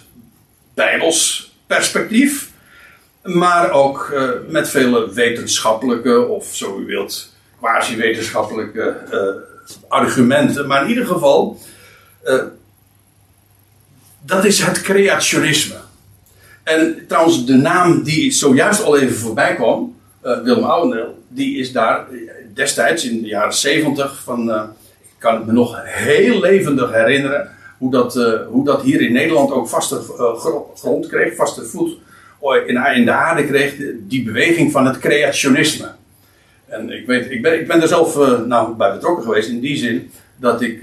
Bijbels 0.74 1.52
perspectief, 1.66 2.50
maar 3.22 3.70
ook 3.70 4.10
eh, 4.10 4.28
met 4.48 4.68
vele 4.68 5.12
wetenschappelijke, 5.12 6.26
of 6.26 6.54
zo 6.54 6.78
u 6.78 6.86
wilt, 6.86 7.34
quasi-wetenschappelijke 7.60 8.96
eh, 9.10 9.78
argumenten. 9.88 10.66
Maar 10.66 10.82
in 10.82 10.88
ieder 10.88 11.06
geval, 11.06 11.60
eh, 12.22 12.44
dat 14.20 14.44
is 14.44 14.62
het 14.62 14.80
creationisme. 14.82 15.76
En 16.70 17.04
trouwens, 17.08 17.46
de 17.46 17.54
naam 17.54 18.02
die 18.02 18.30
zojuist 18.30 18.84
al 18.84 18.98
even 18.98 19.16
voorbij 19.16 19.54
kwam, 19.54 19.96
eh, 20.20 20.40
Willem 20.40 21.04
die 21.28 21.58
is 21.58 21.72
daar 21.72 21.98
eh, 21.98 22.16
destijds 22.54 23.04
in 23.04 23.22
de 23.22 23.28
jaren 23.28 23.52
70 23.52 24.20
van, 24.24 24.50
eh, 24.50 24.62
ik 25.02 25.08
kan 25.18 25.34
het 25.34 25.46
me 25.46 25.52
nog 25.52 25.80
heel 25.84 26.40
levendig 26.40 26.92
herinneren, 26.92 27.50
hoe 27.78 27.90
dat, 27.90 28.14
hoe 28.48 28.64
dat 28.64 28.82
hier 28.82 29.00
in 29.00 29.12
Nederland 29.12 29.52
ook 29.52 29.68
vaste 29.68 29.96
gro- 30.36 30.72
grond 30.76 31.06
kreeg, 31.06 31.34
vaste 31.34 31.64
voet 31.64 31.96
in, 32.66 33.04
de 33.04 33.12
aarde 33.12 33.46
kreeg, 33.46 33.74
die 33.98 34.24
beweging 34.24 34.72
van 34.72 34.86
het 34.86 34.98
creationisme. 34.98 35.90
En 36.66 36.90
ik, 36.90 37.06
weet, 37.06 37.30
ik, 37.30 37.42
ben, 37.42 37.60
ik 37.60 37.66
ben 37.66 37.82
er 37.82 37.88
zelf 37.88 38.16
nou, 38.46 38.74
bij 38.76 38.92
betrokken 38.92 39.24
geweest 39.24 39.48
in 39.48 39.60
die 39.60 39.76
zin 39.76 40.10
dat 40.36 40.62
ik 40.62 40.80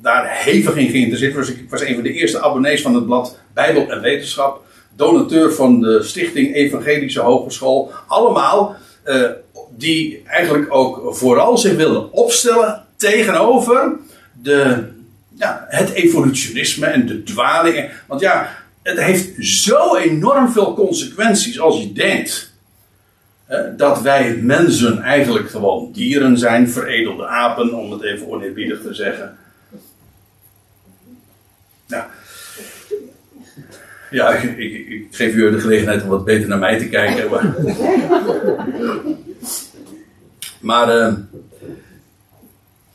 daar 0.00 0.26
hevig 0.44 0.76
in 0.76 0.88
geïnteresseerd 0.88 1.34
was. 1.34 1.50
Ik 1.50 1.70
was 1.70 1.82
een 1.82 1.94
van 1.94 2.02
de 2.02 2.12
eerste 2.12 2.40
abonnees 2.40 2.82
van 2.82 2.94
het 2.94 3.06
blad 3.06 3.38
Bijbel 3.54 3.90
en 3.90 4.00
Wetenschap. 4.00 4.62
Donateur 4.96 5.52
van 5.52 5.80
de 5.80 6.02
Stichting 6.02 6.54
Evangelische 6.54 7.20
Hogeschool. 7.20 7.92
Allemaal 8.06 8.76
eh, 9.02 9.30
die 9.76 10.22
eigenlijk 10.26 10.74
ook 10.74 11.16
vooral 11.16 11.58
zich 11.58 11.76
wilden 11.76 12.12
opstellen 12.12 12.84
tegenover 12.96 13.96
de, 14.32 14.84
ja, 15.34 15.66
het 15.68 15.90
evolutionisme 15.90 16.86
en 16.86 17.06
de 17.06 17.22
dwalingen. 17.22 17.90
Want 18.06 18.20
ja, 18.20 18.56
het 18.82 19.00
heeft 19.00 19.46
zo 19.46 19.96
enorm 19.96 20.52
veel 20.52 20.74
consequenties 20.74 21.60
als 21.60 21.80
je 21.80 21.92
denkt 21.92 22.50
dat 23.76 24.00
wij 24.00 24.36
mensen 24.36 25.02
eigenlijk 25.02 25.50
gewoon 25.50 25.92
dieren 25.92 26.38
zijn, 26.38 26.70
veredelde 26.70 27.26
apen, 27.26 27.74
om 27.74 27.92
het 27.92 28.02
even 28.02 28.28
oneerbiedig 28.28 28.80
te 28.82 28.94
zeggen. 28.94 29.36
Ja, 31.86 32.10
ja 34.10 34.28
ik, 34.30 34.56
ik, 34.58 35.06
geef 35.10 35.34
u 35.34 35.50
de 35.50 35.60
gelegenheid 35.60 36.02
om 36.02 36.08
wat 36.08 36.24
beter 36.24 36.48
naar 36.48 36.58
mij 36.58 36.78
te 36.78 36.88
kijken. 36.88 37.30
Maar, 37.30 37.54
maar 40.60 40.88
eh, 40.88 41.12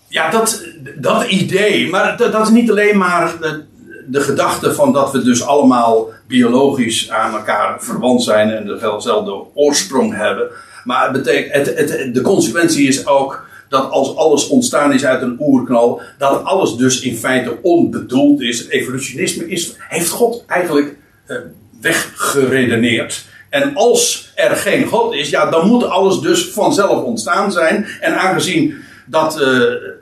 ja, 0.07 0.29
dat, 0.29 0.65
dat 0.95 1.27
idee, 1.27 1.89
maar 1.89 2.17
dat, 2.17 2.41
is 2.41 2.49
niet 2.49 2.69
alleen 2.69 2.97
maar 2.97 3.33
de, 3.41 3.63
de 4.07 4.21
gedachte 4.21 4.73
van 4.73 4.93
dat 4.93 5.11
we 5.11 5.23
dus 5.23 5.43
allemaal 5.43 6.09
biologisch 6.27 7.09
aan 7.09 7.33
elkaar 7.33 7.83
verwant 7.83 8.23
zijn 8.23 8.49
en 8.49 8.65
dezelfde 8.65 9.43
oorsprong 9.53 10.15
hebben. 10.15 10.47
Maar 10.83 11.03
het 11.03 11.11
betekent, 11.11 11.65
het, 11.65 12.13
de 12.13 12.21
consequentie 12.21 12.87
is 12.87 13.07
ook 13.07 13.45
dat 13.69 13.89
als 13.89 14.15
alles 14.15 14.47
ontstaan 14.47 14.93
is 14.93 15.05
uit 15.05 15.21
een 15.21 15.37
oerknal, 15.39 16.01
dat 16.17 16.43
alles 16.43 16.75
dus 16.75 17.01
in 17.01 17.17
feite 17.17 17.57
onbedoeld 17.61 18.41
is. 18.41 18.67
Evolutionisme 18.67 19.47
is, 19.47 19.75
heeft 19.77 20.09
God 20.09 20.43
eigenlijk 20.47 20.95
weggeredeneerd. 21.81 23.25
En 23.49 23.75
als 23.75 24.31
er 24.35 24.55
geen 24.55 24.85
God 24.85 25.13
is, 25.13 25.29
ja, 25.29 25.49
dan 25.49 25.67
moet 25.67 25.85
alles 25.85 26.19
dus 26.19 26.49
vanzelf 26.51 27.03
ontstaan 27.03 27.51
zijn. 27.51 27.85
En 27.99 28.15
aangezien 28.19 28.75
dat, 29.05 29.41
eh, 29.41 29.61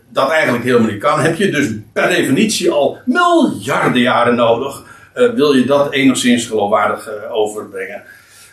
dat 0.09 0.29
eigenlijk 0.29 0.63
helemaal 0.63 0.89
niet 0.89 0.99
kan, 1.01 1.19
heb 1.19 1.35
je 1.37 1.49
dus 1.51 1.67
per 1.93 2.09
definitie 2.09 2.71
al 2.71 2.97
miljarden 3.05 4.01
jaren 4.01 4.35
nodig. 4.35 4.83
eh, 5.13 5.29
wil 5.33 5.53
je 5.53 5.65
dat 5.65 5.91
enigszins 5.93 6.45
geloofwaardig 6.45 7.07
eh, 7.07 7.33
overbrengen. 7.35 8.03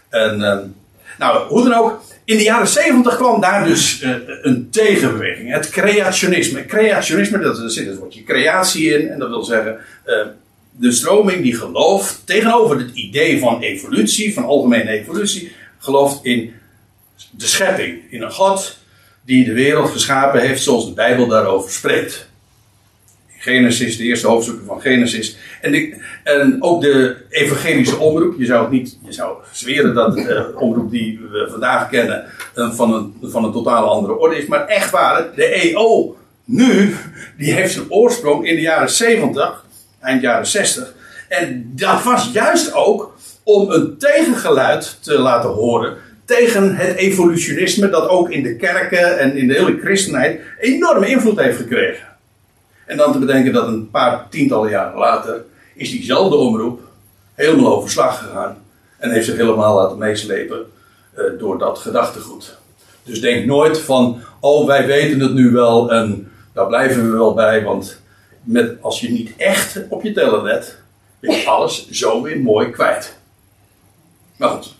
En, 0.08 0.42
eh, 0.42 0.58
nou, 1.18 1.48
hoe 1.48 1.68
dan 1.68 1.74
ook, 1.78 2.00
in 2.24 2.36
de 2.36 2.42
jaren 2.42 2.68
70 2.68 3.16
kwam 3.16 3.40
daar 3.40 3.64
dus 3.64 4.00
eh, 4.00 4.10
een 4.42 4.68
tegenbeweging. 4.70 5.52
Het 5.52 5.70
creationisme. 5.70 6.66
Creationisme, 6.66 7.38
dat, 7.38 7.62
zit 7.66 7.86
het 7.86 7.98
woordje 7.98 8.24
creatie 8.24 8.98
in. 8.98 9.08
En 9.10 9.18
dat 9.18 9.28
wil 9.28 9.42
zeggen, 9.44 9.78
eh, 10.04 10.14
de 10.80 10.92
stroming 10.92 11.42
die 11.42 11.56
gelooft 11.56 12.22
tegenover 12.24 12.78
het 12.78 12.90
idee 12.94 13.38
van 13.38 13.60
evolutie, 13.60 14.34
van 14.34 14.44
algemene 14.44 14.90
evolutie, 14.90 15.52
gelooft 15.78 16.24
in 16.24 16.52
de 17.30 17.46
schepping. 17.46 17.98
In 18.10 18.22
een 18.22 18.32
God 18.32 18.78
die 19.24 19.44
de 19.44 19.52
wereld 19.52 19.90
geschapen 19.90 20.40
heeft 20.40 20.62
zoals 20.62 20.86
de 20.86 20.92
Bijbel 20.92 21.26
daarover 21.26 21.70
spreekt. 21.70 22.28
Genesis, 23.38 23.96
de 23.96 24.04
eerste 24.04 24.26
hoofdstukken 24.26 24.66
van 24.66 24.80
Genesis. 24.80 25.36
En, 25.60 26.02
en 26.24 26.56
ook 26.62 26.82
de 26.82 27.16
evangelische 27.30 27.98
omroep. 27.98 28.38
Je 28.38 28.44
zou 28.44 28.62
het 28.62 28.70
niet, 28.70 28.98
je 29.04 29.12
zou 29.12 29.36
zweren 29.52 29.94
dat 29.94 30.14
de 30.14 30.52
omroep 30.56 30.90
die 30.90 31.20
we 31.30 31.48
vandaag 31.50 31.88
kennen 31.88 32.24
eh, 32.54 32.72
van, 32.72 32.94
een, 32.94 33.30
van 33.30 33.44
een 33.44 33.52
totale 33.52 33.86
andere 33.86 34.18
orde 34.18 34.36
is. 34.36 34.46
Maar 34.46 34.66
echt 34.66 34.90
waar, 34.90 35.34
de 35.34 35.44
EO 35.44 36.16
nu, 36.44 36.96
die 37.36 37.52
heeft 37.52 37.72
zijn 37.72 37.90
oorsprong 37.90 38.46
in 38.46 38.54
de 38.54 38.60
jaren 38.60 38.90
70, 38.90 39.64
eind 40.00 40.22
jaren 40.22 40.46
60. 40.46 40.94
En 41.28 41.72
dat 41.74 42.02
was 42.02 42.30
juist 42.32 42.74
ook 42.74 43.14
om 43.42 43.70
een 43.70 43.98
tegengeluid 43.98 44.98
te 45.00 45.18
laten 45.18 45.50
horen 45.50 45.96
tegen 46.24 46.76
het 46.76 46.96
evolutionisme 46.96 47.88
dat 47.88 48.08
ook 48.08 48.30
in 48.30 48.42
de 48.42 48.56
kerken 48.56 49.18
en 49.18 49.36
in 49.36 49.48
de 49.48 49.54
hele 49.54 49.78
christenheid 49.78 50.40
enorme 50.60 51.08
invloed 51.08 51.40
heeft 51.40 51.56
gekregen. 51.56 52.06
En 52.86 52.96
dan 52.96 53.12
te 53.12 53.18
bedenken 53.18 53.52
dat 53.52 53.66
een 53.66 53.90
paar 53.90 54.26
tientallen 54.28 54.70
jaren 54.70 54.98
later 54.98 55.44
is 55.74 55.90
diezelfde 55.90 56.36
omroep 56.36 56.80
helemaal 57.34 57.76
overslag 57.76 58.18
gegaan. 58.18 58.56
En 58.98 59.10
heeft 59.10 59.26
zich 59.26 59.36
helemaal 59.36 59.76
laten 59.76 59.98
meeslepen 59.98 60.66
eh, 61.14 61.24
door 61.38 61.58
dat 61.58 61.78
gedachtegoed. 61.78 62.58
Dus 63.02 63.20
denk 63.20 63.46
nooit 63.46 63.78
van, 63.78 64.22
oh 64.40 64.66
wij 64.66 64.86
weten 64.86 65.20
het 65.20 65.34
nu 65.34 65.50
wel 65.50 65.90
en 65.90 66.32
daar 66.52 66.66
blijven 66.66 67.10
we 67.10 67.16
wel 67.16 67.34
bij. 67.34 67.62
Want 67.62 67.99
met, 68.42 68.76
als 68.80 69.00
je 69.00 69.10
niet 69.10 69.30
echt 69.36 69.80
op 69.88 70.02
je 70.02 70.12
teller 70.12 70.42
let, 70.42 70.78
je 71.20 71.42
alles 71.46 71.90
zo 71.90 72.22
weer 72.22 72.40
mooi 72.40 72.70
kwijt. 72.70 73.16
Maar 74.36 74.48
goed. 74.48 74.74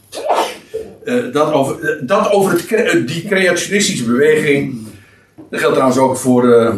Eh, 1.05 1.33
dat 1.33 1.53
over, 1.53 1.89
eh, 1.91 2.07
dat 2.07 2.31
over 2.31 2.53
het, 2.53 2.67
eh, 2.67 3.07
die 3.07 3.25
creationistische 3.27 4.05
beweging. 4.05 4.87
Dat 5.51 5.61
geldt 5.61 5.75
trouwens 5.75 6.01
ook 6.01 6.17
voor, 6.17 6.77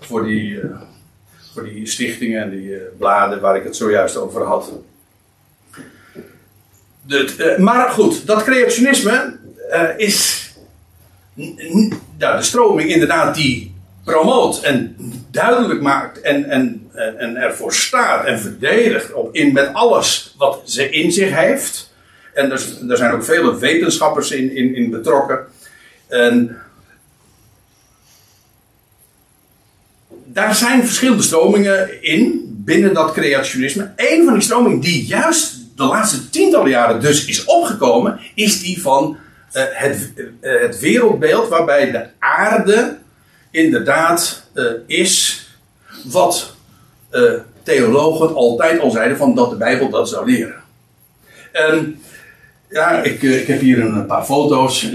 voor, 0.00 0.24
die, 0.24 0.60
voor 1.52 1.64
die 1.64 1.86
stichtingen 1.86 2.42
en 2.42 2.50
die 2.50 2.76
bladen 2.98 3.40
waar 3.40 3.56
ik 3.56 3.64
het 3.64 3.76
zojuist 3.76 4.16
over 4.16 4.44
had. 4.44 4.72
Maar 7.58 7.90
goed, 7.90 8.26
dat 8.26 8.44
creationisme 8.44 9.38
is 9.96 10.50
n- 11.40 11.54
n- 11.72 11.92
ja, 12.18 12.36
de 12.36 12.42
stroming 12.42 12.90
inderdaad 12.90 13.34
die 13.34 13.69
promoot 14.04 14.60
en 14.62 14.96
duidelijk 15.30 15.80
maakt 15.80 16.20
en, 16.20 16.44
en, 16.44 16.90
en, 17.18 17.36
ervoor 17.36 17.74
staat 17.74 18.26
en 18.26 18.40
verdedigt 18.40 19.12
op, 19.12 19.34
in, 19.34 19.52
met 19.52 19.72
alles 19.72 20.34
wat 20.38 20.60
ze 20.64 20.90
in 20.90 21.12
zich 21.12 21.34
heeft. 21.34 21.92
En 22.34 22.50
er, 22.50 22.66
er 22.88 22.96
zijn 22.96 23.12
ook 23.12 23.24
vele 23.24 23.58
wetenschappers 23.58 24.30
in, 24.30 24.56
in, 24.56 24.74
in 24.74 24.90
betrokken. 24.90 25.46
En 26.08 26.56
daar 30.24 30.54
zijn 30.54 30.84
verschillende 30.84 31.22
stromingen 31.22 32.02
in, 32.02 32.44
binnen 32.64 32.94
dat 32.94 33.12
creationisme. 33.12 33.92
Een 33.96 34.24
van 34.24 34.32
die 34.32 34.42
stromingen 34.42 34.80
die 34.80 35.06
juist 35.06 35.56
de 35.76 35.84
laatste 35.84 36.30
tientallen 36.30 36.70
jaren 36.70 37.00
dus 37.00 37.24
is 37.24 37.44
opgekomen, 37.44 38.20
is 38.34 38.60
die 38.60 38.82
van 38.82 39.16
eh, 39.52 39.62
het, 39.68 40.12
eh, 40.40 40.60
het 40.60 40.78
wereldbeeld 40.78 41.48
waarbij 41.48 41.90
de 41.90 42.06
aarde 42.18 42.98
inderdaad 43.50 44.46
eh, 44.52 44.64
is 44.86 45.46
wat 46.04 46.54
eh, 47.10 47.32
theologen 47.62 48.34
altijd 48.34 48.80
al 48.80 48.90
zeiden 48.90 49.16
van 49.16 49.34
dat 49.34 49.50
de 49.50 49.56
Bijbel 49.56 49.90
dat 49.90 50.08
zou 50.08 50.30
leren. 50.30 50.62
En 51.52 52.00
ja, 52.68 53.02
ik, 53.02 53.22
eh, 53.22 53.40
ik 53.40 53.46
heb 53.46 53.60
hier 53.60 53.80
een 53.80 54.06
paar 54.06 54.24
foto's. 54.24 54.90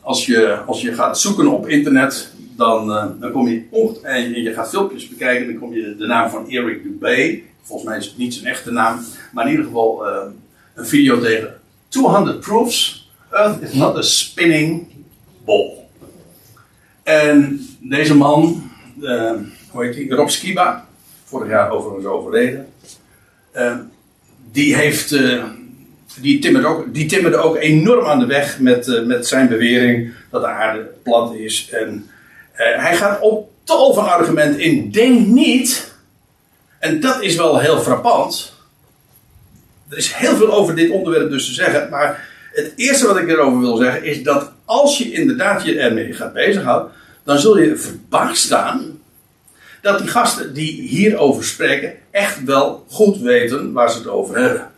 Als 0.00 0.26
je, 0.26 0.58
als 0.66 0.80
je 0.80 0.94
gaat 0.94 1.20
zoeken 1.20 1.46
op 1.46 1.68
internet, 1.68 2.32
dan, 2.56 2.86
dan 3.20 3.32
kom 3.32 3.48
je 3.48 3.98
en 4.02 4.42
je 4.42 4.52
gaat 4.52 4.68
filmpjes 4.68 5.08
bekijken, 5.08 5.46
dan 5.46 5.58
kom 5.58 5.74
je 5.74 5.96
de 5.98 6.06
naam 6.06 6.30
van 6.30 6.50
Eric 6.50 6.82
Dubé. 6.82 7.40
Volgens 7.62 7.88
mij 7.88 7.98
is 7.98 8.06
het 8.06 8.16
niet 8.16 8.34
zijn 8.34 8.46
echte 8.46 8.70
naam, 8.70 9.04
maar 9.32 9.44
in 9.44 9.50
ieder 9.50 9.66
geval 9.66 10.06
een 10.74 10.86
video 10.86 11.20
tegen 11.20 11.54
200 11.88 12.40
proofs. 12.40 13.08
Earth 13.30 13.62
is 13.62 13.72
not 13.72 13.96
a 13.96 14.02
spinning 14.02 14.86
ball. 15.44 15.77
En 17.08 17.66
deze 17.80 18.14
man, 18.14 18.70
eh, 19.02 19.32
hoe 19.70 19.84
heet 19.84 19.94
hij? 19.94 20.06
Rob 20.08 20.28
Skiba, 20.28 20.86
vorig 21.24 21.48
jaar 21.48 21.70
overigens 21.70 22.06
overleden. 22.06 22.68
eh, 23.52 23.76
die 24.52 24.76
heeft. 24.76 25.12
eh, 25.12 25.44
die, 26.20 26.38
timmerde 26.38 26.68
ook, 26.68 26.94
die 26.94 27.06
timmerde 27.06 27.36
ook 27.36 27.56
enorm 27.56 28.06
aan 28.06 28.18
de 28.18 28.26
weg 28.26 28.60
met, 28.60 29.02
met 29.06 29.26
zijn 29.26 29.48
bewering 29.48 30.12
dat 30.30 30.40
de 30.40 30.46
aarde 30.48 30.90
plat 31.02 31.34
is. 31.34 31.68
En 31.72 32.10
hij 32.52 32.96
gaat 32.96 33.20
op 33.20 33.50
tal 33.64 33.94
van 33.94 34.08
argumenten 34.08 34.60
in. 34.60 34.90
Denk 34.90 35.26
niet, 35.26 35.94
en 36.78 37.00
dat 37.00 37.22
is 37.22 37.36
wel 37.36 37.58
heel 37.58 37.78
frappant. 37.80 38.52
Er 39.88 39.96
is 39.96 40.12
heel 40.12 40.36
veel 40.36 40.52
over 40.52 40.74
dit 40.74 40.90
onderwerp 40.90 41.30
dus 41.30 41.46
te 41.46 41.52
zeggen. 41.52 41.88
Maar 41.90 42.28
het 42.52 42.72
eerste 42.76 43.06
wat 43.06 43.18
ik 43.18 43.28
erover 43.28 43.60
wil 43.60 43.76
zeggen 43.76 44.04
is 44.04 44.22
dat 44.22 44.52
als 44.64 44.98
je 44.98 45.12
inderdaad 45.12 45.64
je 45.64 45.78
ermee 45.78 46.12
gaat 46.12 46.32
bezighouden, 46.32 46.92
dan 47.28 47.38
zul 47.38 47.58
je 47.58 47.76
verbaasd 47.76 48.44
staan 48.44 49.00
dat 49.82 49.98
die 49.98 50.08
gasten 50.08 50.54
die 50.54 50.82
hierover 50.82 51.44
spreken 51.44 51.92
echt 52.10 52.44
wel 52.44 52.84
goed 52.90 53.18
weten 53.18 53.72
waar 53.72 53.90
ze 53.90 53.98
het 53.98 54.06
over 54.06 54.38
hebben. 54.38 54.70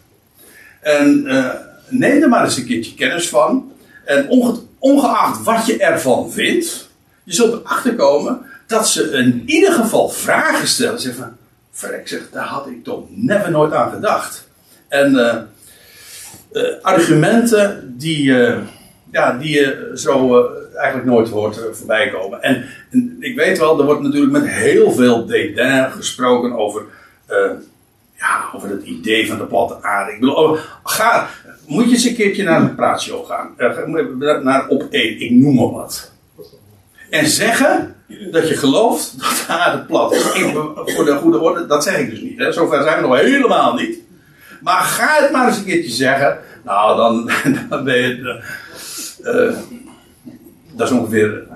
En 0.81 1.27
eh, 1.27 1.55
neem 1.89 2.23
er 2.23 2.29
maar 2.29 2.45
eens 2.45 2.57
een 2.57 2.67
keertje 2.67 2.95
kennis 2.95 3.29
van. 3.29 3.73
En 4.05 4.29
onge- 4.29 4.61
ongeacht 4.79 5.43
wat 5.43 5.67
je 5.67 5.77
ervan 5.79 6.33
vindt, 6.33 6.89
je 7.25 7.35
zult 7.35 7.53
erachter 7.65 7.95
komen 7.95 8.41
dat 8.67 8.89
ze 8.89 9.11
in 9.11 9.43
ieder 9.47 9.73
geval 9.73 10.09
vragen 10.09 10.69
stellen. 10.69 11.01
Zeg 11.01 11.15
van, 11.15 11.37
verrek 11.71 12.09
zeg, 12.09 12.21
daar 12.33 12.47
had 12.47 12.67
ik 12.67 12.85
toch 12.85 13.05
never 13.09 13.51
nooit 13.51 13.73
aan 13.73 13.93
gedacht. 13.93 14.49
En 14.89 15.17
eh, 15.17 15.37
eh, 16.53 16.83
argumenten 16.83 17.95
die, 17.99 18.35
ja, 19.11 19.33
die 19.33 19.51
je 19.51 19.91
zo 19.95 20.39
eh, 20.39 20.77
eigenlijk 20.77 21.11
nooit 21.11 21.29
hoort 21.29 21.59
eh, 21.59 21.65
voorbij 21.73 22.11
komen. 22.11 22.43
En, 22.43 22.65
ik 23.21 23.37
weet 23.37 23.59
wel, 23.59 23.79
er 23.79 23.85
wordt 23.85 24.03
natuurlijk 24.03 24.33
met 24.33 24.49
heel 24.49 24.93
veel 24.93 25.27
dédain 25.27 25.91
gesproken 25.91 26.53
over, 26.59 26.83
eh, 27.27 27.51
ja, 28.19 28.51
over 28.55 28.69
het 28.69 28.83
idee 28.83 29.29
van 29.29 29.39
de 29.39 29.45
platte 29.45 29.83
aarde. 29.83 30.13
Ik 30.13 30.37
oh, 30.37 30.59
ga, 30.85 31.29
moet 31.67 31.85
je 31.85 31.91
eens 31.91 32.05
een 32.05 32.15
keertje 32.15 32.43
naar 32.43 32.61
een 32.61 32.75
praatshow 32.75 33.27
gaan. 33.27 33.55
Ga- 33.57 34.39
naar 34.43 34.69
op 34.69 34.87
één, 34.91 35.21
ik 35.21 35.31
noem 35.31 35.55
maar 35.55 35.71
wat. 35.71 36.13
En 37.11 37.27
zeggen 37.27 37.95
dat 38.31 38.49
je 38.49 38.57
gelooft 38.57 39.21
dat 39.21 39.45
de 39.47 39.53
aarde 39.53 39.85
plat 39.85 40.13
is. 40.13 40.23
Voor 40.85 41.05
de 41.05 41.19
goede 41.21 41.39
orde, 41.39 41.67
dat 41.67 41.83
zeg 41.83 41.99
ik 41.99 42.11
dus 42.11 42.21
niet. 42.21 42.39
Hè. 42.39 42.53
Zover 42.53 42.83
zijn 42.83 43.03
we 43.03 43.09
nog 43.09 43.21
helemaal 43.21 43.75
niet. 43.75 43.99
Maar 44.61 44.81
ga 44.81 45.23
het 45.23 45.33
maar 45.33 45.47
eens 45.47 45.57
een 45.57 45.65
keertje 45.65 45.91
zeggen. 45.91 46.39
Nou, 46.65 46.97
dan, 46.97 47.31
dan 47.69 47.85
ben 47.85 47.99
je. 47.99 48.43
Eh, 49.25 49.59
dat 50.73 50.91
is 50.91 50.97
ongeveer. 50.99 51.47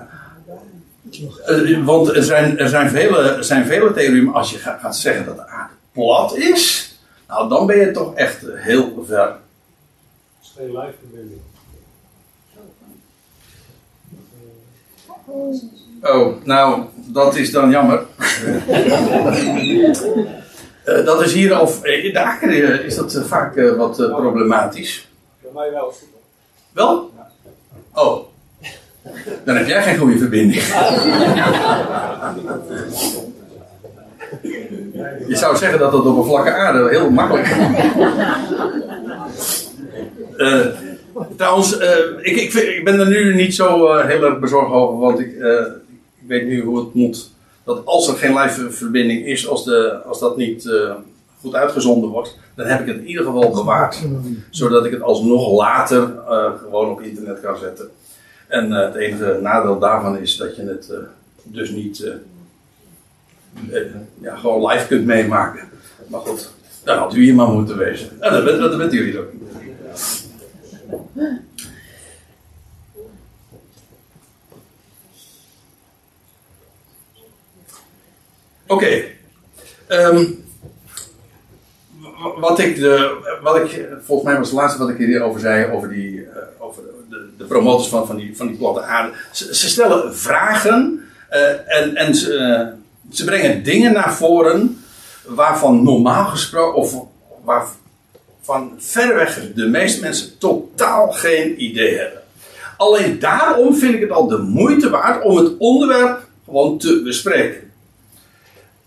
eh, 1.45 1.85
want 1.85 2.15
er 2.15 2.23
zijn, 2.23 2.59
er, 2.59 2.69
zijn 2.69 2.89
vele, 2.89 3.37
zijn 3.43 3.65
vele 3.65 3.93
theorieën. 3.93 4.33
Als 4.33 4.51
je 4.51 4.57
gaat, 4.57 4.97
zeggen 4.97 5.25
dat 5.25 5.35
de 5.35 5.47
aarde 5.47 5.73
plat 5.91 6.37
is. 6.37 6.93
Nou, 7.27 7.49
dan 7.49 7.65
ben 7.65 7.77
je 7.77 7.91
toch 7.91 8.15
echt 8.15 8.45
heel 8.53 9.03
ver. 9.07 9.35
Is 10.41 10.53
geen 10.57 10.67
live 10.67 10.93
verbinding. 10.99 11.39
Oh, 16.01 16.43
nou, 16.43 16.83
dat 16.95 17.35
is 17.35 17.51
dan 17.51 17.69
jammer. 17.69 18.05
Eh, 20.85 21.05
dat 21.05 21.21
is 21.21 21.33
hier 21.33 21.59
of 21.59 21.85
in 21.85 22.13
de 22.13 22.23
akker 22.23 22.83
is 22.85 22.95
dat 22.95 23.21
vaak 23.27 23.55
wat 23.77 23.95
problematisch. 23.95 25.07
Voor 25.41 25.53
mij 25.53 25.71
wel. 25.71 25.93
Wel? 26.71 27.11
Oh. 27.95 28.23
Dan 29.43 29.55
heb 29.55 29.67
jij 29.67 29.83
geen 29.83 29.97
goede 29.97 30.17
verbinding. 30.17 30.63
Je 35.27 35.35
zou 35.35 35.57
zeggen 35.57 35.79
dat 35.79 35.91
dat 35.91 36.05
op 36.05 36.17
een 36.17 36.23
vlakke 36.23 36.51
aarde 36.51 36.89
heel 36.89 37.09
makkelijk 37.09 37.47
is. 37.47 37.55
Eh, 40.37 40.65
trouwens, 41.37 41.77
eh, 41.77 41.97
ik, 42.21 42.35
ik, 42.35 42.53
ik 42.53 42.83
ben 42.83 42.99
er 42.99 43.07
nu 43.07 43.35
niet 43.35 43.55
zo 43.55 43.87
eh, 43.87 44.05
heel 44.05 44.23
erg 44.23 44.39
bezorgd 44.39 44.71
over, 44.71 44.99
want 44.99 45.19
ik, 45.19 45.33
ik 46.21 46.27
weet 46.27 46.47
nu 46.47 46.61
hoe 46.61 46.79
het 46.79 46.93
moet. 46.93 47.29
Dat 47.63 47.85
als 47.85 48.07
er 48.07 48.15
geen 48.15 48.37
live 48.37 48.71
verbinding 48.71 49.25
is, 49.25 49.47
als, 49.47 49.65
de, 49.65 49.99
als 50.05 50.19
dat 50.19 50.37
niet 50.37 50.69
goed 51.45 51.55
uitgezonden 51.55 52.09
wordt, 52.09 52.37
dan 52.55 52.65
heb 52.67 52.79
ik 52.79 52.87
het 52.87 52.97
in 52.97 53.05
ieder 53.07 53.25
geval 53.25 53.51
bewaard. 53.51 54.01
Zodat 54.49 54.85
ik 54.85 54.91
het 54.91 55.01
alsnog 55.01 55.51
later 55.57 56.17
eh, 56.29 56.51
gewoon 56.59 56.89
op 56.89 57.01
internet 57.01 57.39
kan 57.41 57.57
zetten. 57.57 57.89
En 58.47 58.73
eh, 58.73 58.85
het 58.85 58.95
enige 58.95 59.39
nadeel 59.41 59.79
daarvan 59.79 60.17
is 60.17 60.37
dat 60.37 60.55
je 60.55 60.61
het 60.63 60.89
eh, 60.89 60.97
dus 61.43 61.69
niet 61.69 62.11
ja, 64.21 64.35
gewoon 64.35 64.71
live 64.71 64.87
kunt 64.87 65.05
meemaken. 65.05 65.67
Maar 66.07 66.19
goed, 66.21 66.51
dan 66.83 66.97
had 66.97 67.15
u 67.15 67.23
hier 67.23 67.35
maar 67.35 67.47
moeten 67.47 67.77
wezen. 67.77 68.09
En 68.21 68.31
dat, 68.33 68.43
bent- 68.43 68.59
dat 68.59 68.77
bent 68.77 68.91
jullie 68.91 69.19
ook. 69.19 69.29
Oké. 78.67 79.03
Ehm, 79.87 80.25
wat 82.37 82.59
ik, 82.59 82.75
de, 82.75 83.17
wat 83.41 83.55
ik, 83.55 83.87
volgens 84.03 84.27
mij 84.27 84.37
was 84.37 84.49
het 84.49 84.59
laatste 84.59 84.79
wat 84.79 84.89
ik 84.89 84.97
hierover 84.97 85.39
zei, 85.39 85.71
over, 85.71 85.89
die, 85.89 86.21
eh, 86.21 86.37
over 86.57 86.83
de, 87.09 87.29
de 87.37 87.43
promotors 87.43 87.87
van, 87.87 88.07
van, 88.07 88.15
die, 88.15 88.37
van 88.37 88.47
die 88.47 88.57
platte 88.57 88.81
aarde. 88.81 89.11
Ze, 89.31 89.69
stellen 89.69 90.15
vragen 90.15 91.09
eh, 91.29 91.77
en, 91.79 91.95
en 91.95 92.15
ze, 92.15 92.35
eh, 92.35 93.15
ze 93.15 93.25
brengen 93.25 93.63
dingen 93.63 93.93
naar 93.93 94.13
voren 94.13 94.83
waarvan 95.25 95.83
normaal 95.83 96.25
gesproken, 96.25 96.81
of 96.81 97.05
waarvan 97.43 98.73
verreweg 98.77 99.53
de 99.53 99.67
meeste 99.67 100.01
mensen 100.01 100.37
totaal 100.37 101.11
geen 101.11 101.63
idee 101.63 101.97
hebben. 101.97 102.21
Alleen 102.77 103.19
daarom 103.19 103.75
vind 103.75 103.93
ik 103.93 104.01
het 104.01 104.11
al 104.11 104.27
de 104.27 104.37
moeite 104.37 104.89
waard 104.89 105.23
om 105.23 105.37
het 105.37 105.57
onderwerp 105.57 106.27
gewoon 106.45 106.77
te 106.77 107.01
bespreken. 107.03 107.71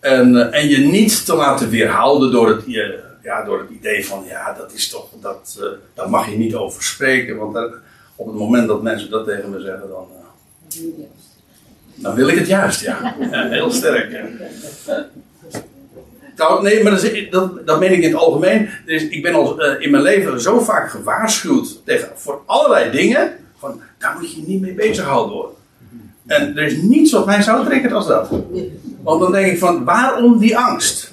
En, 0.01 0.53
en 0.53 0.69
je 0.69 0.79
niet 0.79 1.25
te 1.25 1.35
laten 1.35 1.71
weerhouden 1.71 2.31
door 2.31 2.49
het, 2.49 2.65
ja, 3.29 3.45
door 3.45 3.59
het 3.59 3.71
idee 3.71 4.07
van, 4.07 4.25
ja, 4.27 4.53
dat 4.53 4.73
is 4.73 4.89
toch, 4.89 5.09
dat, 5.21 5.59
eh, 5.61 5.67
daar 5.95 6.11
mag 6.11 6.31
je 6.31 6.37
niet 6.37 6.55
over 6.55 6.83
spreken. 6.83 7.37
Want 7.37 7.57
op 8.17 8.27
het 8.27 8.37
moment 8.37 8.69
dat 8.69 8.83
mensen 8.83 9.11
dat 9.11 9.27
tegen 9.27 9.51
me 9.51 9.61
zeggen, 9.61 9.89
dan, 9.89 10.07
eh, 10.13 10.79
dan 11.95 12.15
wil 12.15 12.29
ik 12.29 12.39
het 12.39 12.47
juist, 12.47 12.81
ja. 12.81 13.15
Ja, 13.31 13.49
heel 13.49 13.71
sterk. 13.71 14.11
ja. 14.13 14.25
Nee, 16.63 16.83
maar 16.83 16.93
dat, 16.93 17.31
dat, 17.31 17.67
dat 17.67 17.81
meen 17.81 17.93
ik 17.93 18.03
in 18.03 18.11
het 18.11 18.21
algemeen. 18.21 18.69
Dus 18.87 19.09
ik 19.09 19.23
ben 19.23 19.35
al 19.35 19.61
eh, 19.61 19.83
in 19.85 19.91
mijn 19.91 20.03
leven 20.03 20.41
zo 20.41 20.61
vaak 20.61 20.91
gewaarschuwd 20.91 21.85
tegen, 21.85 22.09
voor 22.15 22.43
allerlei 22.47 22.91
dingen. 22.91 23.33
Van, 23.59 23.81
daar 23.99 24.17
moet 24.21 24.35
je 24.35 24.43
niet 24.47 24.61
mee 24.61 24.75
bezighouden 24.75 25.35
hoor. 25.35 25.53
En 26.27 26.57
er 26.57 26.63
is 26.63 26.83
niets 26.83 27.13
wat 27.13 27.27
mij 27.27 27.43
zou 27.43 27.67
trekken 27.67 27.93
als 27.93 28.07
dat. 28.07 28.29
Want 29.03 29.21
dan 29.21 29.33
denk 29.33 29.53
ik 29.53 29.59
van, 29.59 29.85
waarom 29.85 30.39
die 30.39 30.59
angst? 30.59 31.13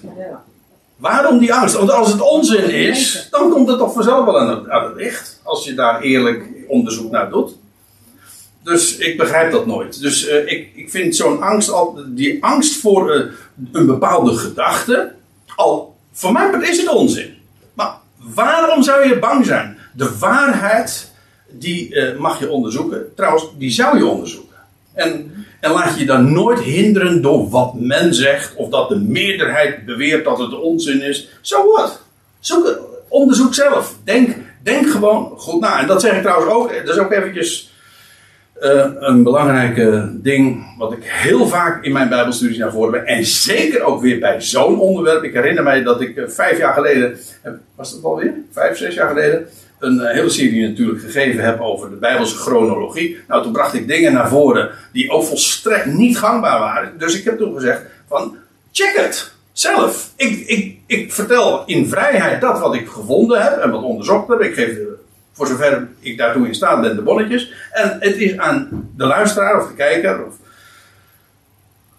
Waarom 0.96 1.38
die 1.40 1.54
angst? 1.54 1.76
Want 1.76 1.92
als 1.92 2.12
het 2.12 2.22
onzin 2.22 2.70
is, 2.70 3.28
dan 3.32 3.52
komt 3.52 3.68
het 3.68 3.78
toch 3.78 3.94
vanzelf 3.94 4.26
wel 4.26 4.40
aan 4.40 4.50
het, 4.50 4.70
aan 4.70 4.84
het 4.84 4.96
licht. 4.96 5.40
Als 5.44 5.66
je 5.66 5.74
daar 5.74 6.02
eerlijk 6.02 6.44
onderzoek 6.68 7.12
naar 7.12 7.30
doet. 7.30 7.56
Dus 8.64 8.98
ik 8.98 9.18
begrijp 9.18 9.52
dat 9.52 9.66
nooit. 9.66 10.02
Dus 10.02 10.28
eh, 10.28 10.52
ik, 10.52 10.70
ik 10.76 10.90
vind 10.90 11.16
zo'n 11.16 11.42
angst, 11.42 11.70
al, 11.70 12.00
die 12.08 12.44
angst 12.44 12.80
voor 12.80 13.12
eh, 13.12 13.26
een 13.72 13.86
bepaalde 13.86 14.36
gedachte, 14.36 15.14
al 15.56 15.96
voor 16.12 16.32
mij 16.32 16.50
is 16.62 16.78
het 16.78 16.88
onzin. 16.88 17.34
Maar 17.74 17.98
waarom 18.18 18.84
zou 18.84 19.08
je 19.08 19.20
bang 19.20 19.46
zijn? 19.46 19.78
De 19.94 20.18
waarheid, 20.20 21.12
die 21.50 21.96
eh, 21.96 22.20
mag 22.20 22.40
je 22.40 22.50
onderzoeken. 22.50 23.14
Trouwens, 23.16 23.46
die 23.58 23.72
zou 23.72 23.98
je 23.98 24.06
onderzoeken. 24.06 24.45
En, 24.96 25.32
en 25.60 25.72
laat 25.72 26.00
je 26.00 26.06
dan 26.06 26.34
nooit 26.34 26.60
hinderen 26.60 27.22
door 27.22 27.50
wat 27.50 27.74
men 27.74 28.14
zegt, 28.14 28.56
of 28.56 28.70
dat 28.70 28.90
de 28.90 29.00
meerderheid 29.00 29.86
beweert 29.86 30.26
dat 30.26 30.38
het 30.38 30.60
onzin 30.60 31.02
is. 31.02 31.30
Zo 31.42 31.72
wat. 31.72 32.02
Zoek 32.40 32.80
onderzoek 33.08 33.54
zelf. 33.54 33.96
Denk, 34.04 34.36
denk 34.64 34.90
gewoon 34.90 35.34
goed 35.38 35.62
na. 35.62 35.80
En 35.80 35.88
dat 35.88 36.02
zeg 36.02 36.16
ik 36.16 36.22
trouwens 36.22 36.52
ook, 36.52 36.86
dat 36.86 36.96
is 36.96 37.02
ook 37.02 37.12
eventjes 37.12 37.74
eh, 38.60 38.92
een 39.00 39.24
belangrijk 39.24 40.06
ding, 40.24 40.76
wat 40.78 40.92
ik 40.92 41.04
heel 41.04 41.48
vaak 41.48 41.84
in 41.84 41.92
mijn 41.92 42.10
Bijbelstudies 42.10 42.58
naar 42.58 42.72
voren 42.72 42.92
ben. 42.92 43.06
En 43.06 43.26
zeker 43.26 43.82
ook 43.84 44.02
weer 44.02 44.20
bij 44.20 44.42
zo'n 44.42 44.80
onderwerp. 44.80 45.24
Ik 45.24 45.34
herinner 45.34 45.64
mij 45.64 45.84
dat 45.84 46.02
ik 46.02 46.18
eh, 46.18 46.28
vijf 46.28 46.58
jaar 46.58 46.74
geleden, 46.74 47.18
eh, 47.42 47.52
was 47.76 47.94
dat 47.94 48.04
alweer? 48.04 48.34
Vijf, 48.52 48.78
zes 48.78 48.96
jaar 48.96 49.08
geleden, 49.08 49.48
een 49.86 50.00
eh, 50.00 50.14
hele 50.14 50.30
serie 50.30 50.68
natuurlijk 50.68 51.02
gegeven 51.02 51.44
heb 51.44 51.62
over 51.62 51.90
de 51.90 51.96
Bijbelse 51.96 52.36
chronologie. 52.36 53.18
Nou, 53.28 53.44
toen 53.44 53.52
bracht 53.52 53.74
ik 53.74 53.88
dingen 53.88 54.14
naar 54.14 54.30
voren 54.30 54.70
die 54.92 55.10
ook 55.10 55.24
volstrekt 55.24 55.86
niet 55.86 56.18
gangbaar 56.18 56.60
waren. 56.60 56.98
Dus 56.98 57.18
ik 57.18 57.24
heb 57.26 57.38
toen 57.38 57.54
gezegd 57.54 57.82
van, 58.08 58.38
check 58.72 58.96
het. 58.96 59.34
Zelf. 59.52 60.12
Ik, 60.16 60.48
ik, 60.48 60.78
ik 60.86 61.14
vertel 61.14 61.64
in 61.66 61.88
vrijheid 61.88 62.42
dat 62.42 62.60
wat 62.60 62.76
ik 62.76 62.88
gevonden 62.88 63.42
heb 63.42 63.58
en 63.58 63.72
wat 63.72 63.84
onderzocht 63.84 64.28
heb. 64.28 64.42
Ik 64.42 64.54
geef 64.54 64.78
voor 65.34 65.48
zover 65.48 65.88
ik 66.00 66.18
daartoe 66.18 66.48
in 66.48 66.56
staat 66.56 66.82
ben, 66.82 66.96
de 66.96 67.02
bonnetjes. 67.02 67.52
En 67.72 67.98
het 68.00 68.16
is 68.16 68.38
aan 68.38 68.90
de 68.96 69.06
luisteraar 69.06 69.62
of 69.62 69.68
de 69.68 69.74
kijker 69.74 70.26
of, 70.26 70.34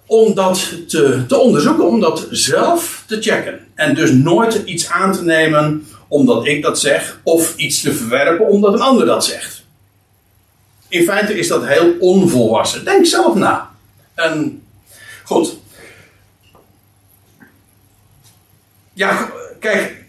om 0.06 0.34
dat 0.34 0.88
te, 0.88 1.24
te 1.26 1.36
onderzoeken, 1.36 1.86
om 1.86 2.00
dat 2.00 2.26
zelf 2.30 3.04
te 3.06 3.22
checken. 3.22 3.60
En 3.74 3.94
dus 3.94 4.12
nooit 4.12 4.62
iets 4.64 4.90
aan 4.90 5.12
te 5.12 5.24
nemen 5.24 5.86
omdat 6.08 6.46
ik 6.46 6.62
dat 6.62 6.80
zeg, 6.80 7.20
of 7.22 7.56
iets 7.56 7.80
te 7.80 7.92
verwerpen 7.92 8.46
omdat 8.46 8.72
een 8.72 8.80
ander 8.80 9.06
dat 9.06 9.24
zegt. 9.24 9.64
In 10.88 11.04
feite 11.04 11.38
is 11.38 11.48
dat 11.48 11.66
heel 11.66 11.94
onvolwassen. 11.98 12.84
Denk 12.84 13.06
zelf 13.06 13.34
na. 13.34 13.70
En 14.14 14.62
goed. 15.24 15.56
Ja, 18.92 19.30
kijk. 19.60 20.04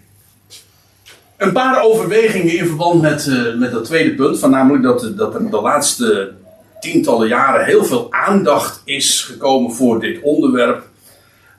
Een 1.37 1.51
paar 1.51 1.83
overwegingen 1.83 2.57
in 2.57 2.65
verband 2.65 3.01
met, 3.01 3.25
uh, 3.25 3.55
met 3.55 3.71
dat 3.71 3.85
tweede 3.85 4.15
punt. 4.15 4.39
Van 4.39 4.49
namelijk 4.49 4.83
dat, 4.83 5.17
dat 5.17 5.33
er 5.33 5.49
de 5.49 5.61
laatste 5.61 6.33
tientallen 6.79 7.27
jaren 7.27 7.65
heel 7.65 7.85
veel 7.85 8.07
aandacht 8.13 8.81
is 8.85 9.21
gekomen 9.21 9.71
voor 9.71 9.99
dit 9.99 10.21
onderwerp. 10.21 10.87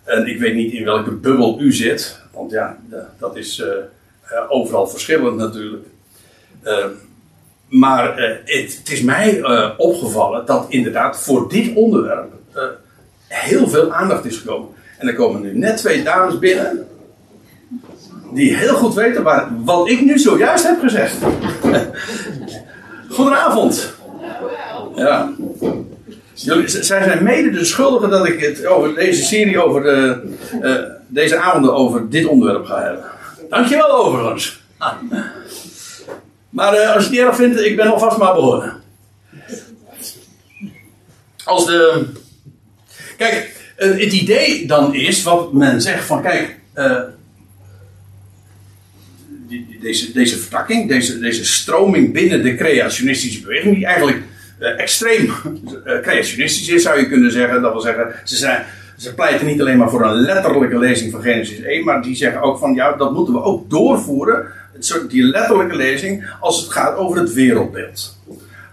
En 0.05 0.27
ik 0.27 0.39
weet 0.39 0.55
niet 0.55 0.73
in 0.73 0.85
welke 0.85 1.11
bubbel 1.11 1.61
u 1.61 1.73
zit. 1.73 2.21
Want 2.33 2.51
ja, 2.51 2.79
dat 3.19 3.37
is 3.37 3.59
uh, 3.59 3.67
overal 4.49 4.87
verschillend 4.87 5.37
natuurlijk. 5.37 5.87
Uh, 6.65 6.85
maar 7.69 8.17
het, 8.45 8.77
het, 8.77 8.91
is 8.91 9.03
mij 9.03 9.43
opgevallen 9.77 10.47
dat 10.47 10.67
inderdaad 10.69 11.23
voor 11.23 11.49
dit 11.49 11.75
onderwerp 11.75 12.33
heel 13.29 13.69
veel 13.69 13.93
aandacht 13.93 14.25
is 14.25 14.37
gekomen. 14.37 14.69
En 14.99 15.09
er 15.09 15.15
komen 15.15 15.41
nu 15.41 15.59
net 15.59 15.77
twee 15.77 16.03
dames 16.03 16.39
binnen. 16.39 16.87
Die 18.33 18.57
heel 18.57 18.75
goed 18.75 18.95
weten 18.95 19.23
waar, 19.23 19.49
wat 19.65 19.89
ik 19.89 20.01
nu 20.01 20.19
zojuist 20.19 20.67
heb 20.67 20.81
gezegd. 20.81 21.17
Goedenavond. 23.11 23.95
Ja. 24.95 25.33
Jullie, 26.33 26.69
zij 26.69 27.03
zijn 27.03 27.25
mede 27.25 27.51
de 27.51 27.65
schuldigen 27.65 28.11
dat 28.11 28.27
ik 28.27 28.41
het 28.41 28.67
over 28.67 28.95
deze 28.95 29.23
serie 29.23 29.63
over 29.63 29.83
de, 29.83 30.91
deze 31.07 31.37
avonden 31.39 31.75
over 31.75 32.11
dit 32.11 32.27
onderwerp 32.27 32.65
ga 32.65 32.83
hebben. 32.83 33.05
Dankjewel 33.49 33.91
overigens. 33.91 34.63
Maar 36.51 36.75
uh, 36.75 36.95
als 36.95 36.97
je 36.97 37.03
het 37.03 37.11
niet 37.11 37.21
erg 37.21 37.37
vindt, 37.37 37.61
ik 37.61 37.77
ben 37.77 37.87
alvast 37.87 38.19
maar 38.19 38.35
begonnen. 38.35 38.73
Als 41.45 41.67
de. 41.67 42.07
Kijk, 43.17 43.57
uh, 43.79 44.01
het 44.01 44.13
idee 44.13 44.67
dan 44.67 44.95
is 44.95 45.23
wat 45.23 45.53
men 45.53 45.83
zegt 45.83 46.05
van 46.05 46.23
kijk. 46.23 46.57
Die, 49.49 49.79
deze, 49.81 50.13
deze 50.13 50.39
vertakking, 50.39 50.89
deze, 50.89 51.19
deze 51.19 51.45
stroming 51.45 52.13
binnen 52.13 52.43
de 52.43 52.55
creationistische 52.55 53.41
beweging, 53.41 53.75
die 53.75 53.87
eigenlijk 53.87 54.23
extreem 54.59 55.33
creationistisch 56.03 56.69
is, 56.69 56.83
zou 56.83 56.99
je 56.99 57.09
kunnen 57.09 57.33
zeggen. 57.33 57.63
Dat 57.63 57.73
wil 57.73 57.81
zeggen, 57.81 58.15
ze, 58.25 58.37
zijn, 58.37 58.67
ze 58.99 59.15
pleiten 59.15 59.47
niet 59.47 59.61
alleen 59.61 59.79
maar 59.79 59.91
voor 59.91 60.05
een 60.05 60.15
letterlijke 60.15 60.79
lezing 60.79 61.13
van 61.13 61.23
Genesis 61.23 61.61
1, 61.61 61.85
maar 61.85 62.03
die 62.03 62.17
zeggen 62.17 62.43
ook 62.43 62.59
van 62.59 62.75
ja, 62.75 62.93
dat 62.93 63.13
moeten 63.13 63.35
we 63.35 63.43
ook 63.43 63.71
doorvoeren, 63.71 64.47
die 65.09 65.23
letterlijke 65.23 65.77
lezing, 65.77 66.31
als 66.41 66.61
het 66.61 66.73
gaat 66.73 66.97
over 66.97 67.19
het 67.19 67.33
wereldbeeld. 67.33 68.19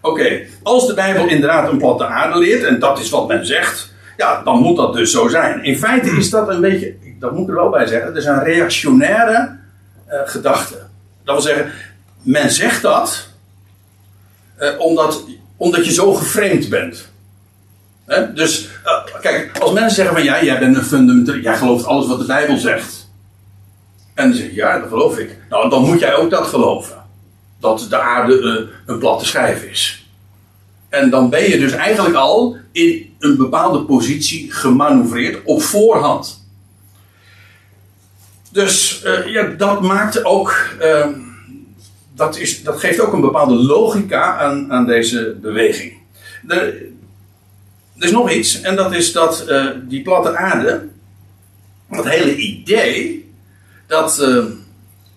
Oké, 0.02 0.42
als 0.64 0.88
de 0.88 0.94
Bijbel 0.94 1.28
inderdaad 1.28 1.72
een 1.72 1.78
platte 1.78 2.06
aarde 2.06 2.40
leert, 2.40 2.64
en 2.64 2.80
dat 2.80 3.00
is 3.00 3.10
wat 3.10 3.28
men 3.28 3.46
zegt, 3.46 3.94
ja, 4.18 4.44
dan 4.44 4.60
moet 4.60 4.78
dat 4.78 4.94
dus 4.94 5.12
zo 5.12 5.28
zijn. 5.28 5.64
In 5.64 5.78
feite 5.78 6.10
is 6.10 6.30
dat 6.30 6.50
een 6.50 6.62
beetje, 6.62 6.96
dat 7.20 7.32
moet 7.32 7.42
ik 7.42 7.50
er 7.50 7.62
wel 7.62 7.70
bij 7.70 7.86
zeggen, 7.86 8.08
het 8.08 8.18
is 8.18 8.26
een 8.26 8.44
reactionaire 8.44 9.58
uh, 10.10 10.20
gedachte. 10.26 10.76
Dat 11.24 11.36
wil 11.36 11.54
zeggen, 11.54 11.72
men 12.22 12.52
zegt 12.52 12.82
dat 12.82 13.28
omdat 14.78 15.24
omdat 15.58 15.86
je 15.86 15.92
zo 15.92 16.14
geframed 16.14 16.70
bent. 16.70 17.10
Dus, 18.34 18.70
uh, 18.86 19.22
kijk, 19.22 19.58
als 19.60 19.72
mensen 19.72 19.96
zeggen 19.96 20.16
van 20.16 20.24
ja, 20.24 20.44
jij 20.44 20.60
bent 20.60 20.76
een 20.76 20.84
fundamental, 20.84 21.36
jij 21.36 21.58
gelooft 21.58 21.86
alles 21.86 22.08
wat 22.08 22.20
de 22.20 22.26
Bijbel 22.26 22.58
zegt. 22.58 23.10
En 24.14 24.28
dan 24.28 24.38
zeg 24.38 24.48
je 24.48 24.56
ja, 24.56 24.80
dat 24.80 24.90
geloof 24.90 25.18
ik. 25.18 25.38
Nou, 25.50 25.70
dan 25.70 25.84
moet 25.84 26.00
jij 26.00 26.16
ook 26.16 26.30
dat 26.30 26.48
geloven. 26.48 27.04
Dat 27.60 27.86
de 27.90 28.00
aarde 28.00 28.40
uh, 28.42 28.70
een 28.86 29.00
platte 29.00 29.26
schijf 29.26 29.64
is. 29.64 30.10
En 30.90 31.10
dan 31.10 31.30
ben 31.30 31.50
je 31.50 31.60
dus 31.60 31.72
eigenlijk 31.72 32.16
al 32.16 32.58
in 32.72 33.16
een 33.20 33.38
bepaalde 33.38 33.80
positie 33.80 34.52
gemanoeuvreerd 34.52 35.42
op 35.44 35.62
voorhand. 35.62 36.48
Dus 38.52 39.04
uh, 39.06 39.28
ja, 39.28 39.44
dat 39.44 39.82
maakt 39.82 40.26
ook 40.26 40.70
ehm, 40.80 41.14
dat, 42.16 42.38
is, 42.38 42.64
dat 42.64 42.80
geeft 42.80 43.00
ook 43.00 43.14
een 43.14 43.22
bepaalde 43.22 43.54
logica 43.56 44.38
aan, 44.38 44.72
aan 44.72 44.86
deze 44.86 45.38
beweging. 45.42 45.94
Er, 46.48 46.74
er 47.98 48.06
is 48.06 48.12
nog 48.12 48.32
iets, 48.32 48.62
en 48.62 48.76
dat 48.76 48.94
is 48.94 49.12
dat 49.12 49.46
uh, 49.50 49.66
die 49.84 50.02
platte 50.02 50.38
aarde, 50.38 50.88
dat 51.90 52.10
hele 52.10 52.36
idee, 52.36 53.30
dat, 53.88 54.20
uh, 54.22 54.44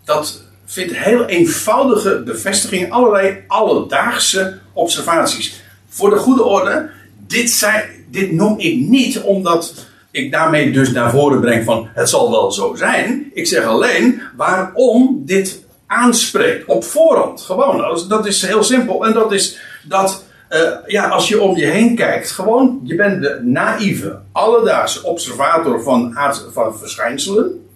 dat 0.05 0.43
vindt 0.65 0.97
heel 0.97 1.25
eenvoudige 1.25 2.23
bevestiging, 2.25 2.93
allerlei 2.93 3.45
alledaagse 3.47 4.59
observaties. 4.73 5.63
Voor 5.89 6.11
de 6.11 6.17
goede 6.17 6.43
orde, 6.43 6.91
dit, 7.27 7.51
zijn, 7.51 7.85
dit 8.11 8.33
noem 8.33 8.59
ik 8.59 8.77
niet 8.77 9.21
omdat 9.21 9.87
ik 10.11 10.33
daarmee 10.33 10.73
dus 10.73 10.91
naar 10.91 11.11
voren 11.11 11.41
breng 11.41 11.65
van 11.65 11.89
het 11.95 12.09
zal 12.09 12.31
wel 12.31 12.53
zo 12.53 12.75
zijn. 12.75 13.31
Ik 13.33 13.47
zeg 13.47 13.65
alleen 13.65 14.23
waarom 14.37 15.23
dit 15.25 15.65
aanspreekt 15.87 16.67
op 16.67 16.85
voorhand. 16.85 17.41
Gewoon, 17.41 18.09
dat 18.09 18.27
is 18.27 18.43
heel 18.43 18.63
simpel. 18.63 19.07
En 19.07 19.13
dat 19.13 19.33
is 19.33 19.59
dat, 19.83 20.25
uh, 20.51 20.71
ja, 20.87 21.09
als 21.09 21.29
je 21.29 21.41
om 21.41 21.57
je 21.57 21.67
heen 21.67 21.97
kijkt, 21.97 22.31
gewoon, 22.31 22.81
je 22.85 22.95
bent 22.95 23.23
de 23.23 23.41
naïeve, 23.43 24.19
alledaagse 24.33 25.05
observator 25.05 25.83
van, 25.83 26.19
van 26.53 26.79
verschijnselen. 26.79 27.67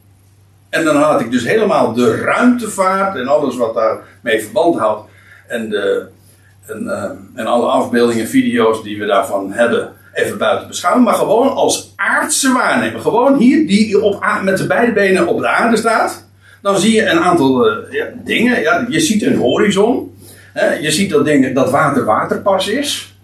En 0.68 0.84
dan 0.84 0.96
had 0.96 1.20
ik 1.20 1.30
dus 1.30 1.44
helemaal 1.44 1.92
de 1.92 2.16
ruimtevaart 2.16 3.16
en 3.16 3.28
alles 3.28 3.56
wat 3.56 3.74
daarmee 3.74 4.42
verband 4.42 4.78
houdt. 4.78 5.08
En, 5.48 5.68
de, 5.68 6.06
en, 6.66 6.82
uh, 6.82 7.10
en 7.34 7.46
alle 7.46 7.66
afbeeldingen, 7.66 8.28
video's 8.28 8.82
die 8.82 8.98
we 8.98 9.06
daarvan 9.06 9.52
hebben, 9.52 9.92
even 10.14 10.38
buiten 10.38 10.68
beschouwen. 10.68 11.02
Maar 11.02 11.14
gewoon 11.14 11.54
als 11.54 11.92
aardse 11.96 12.52
waarnemer. 12.52 13.00
Gewoon 13.00 13.36
hier, 13.36 13.66
die 13.66 14.02
op, 14.02 14.26
met 14.42 14.58
de 14.58 14.66
beide 14.66 14.92
benen 14.92 15.26
op 15.26 15.40
de 15.40 15.48
aarde 15.48 15.76
staat 15.76 16.24
dan 16.62 16.78
zie 16.78 16.92
je 16.92 17.10
een 17.10 17.18
aantal 17.18 17.70
uh, 17.70 17.92
ja, 17.92 18.06
dingen. 18.24 18.60
Ja, 18.60 18.86
je 18.88 19.00
ziet 19.00 19.22
een 19.22 19.36
horizon. 19.36 20.14
Je 20.54 20.90
ziet 20.90 21.10
dat, 21.10 21.24
dingen, 21.24 21.54
dat 21.54 21.70
water 21.70 22.04
waterpas 22.04 22.68
is. 22.68 23.14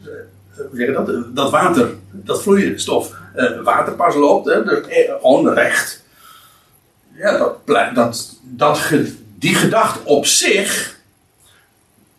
Hoe 0.57 0.67
zeg 0.73 0.87
je 0.87 0.93
dat? 0.93 1.37
Dat 1.37 1.51
water, 1.51 1.89
dat 2.11 2.43
vloeistof, 2.43 3.15
uh, 3.37 3.63
waterpas 3.63 4.15
loopt. 4.15 4.47
Hè, 4.47 4.65
dus 4.65 4.79
gewoon 5.21 5.49
recht. 5.49 6.03
Ja, 7.15 7.39
dat, 7.39 7.95
dat, 7.95 8.37
dat, 8.43 8.93
die 9.39 9.55
gedachte 9.55 9.99
op 10.05 10.27
zich 10.27 10.97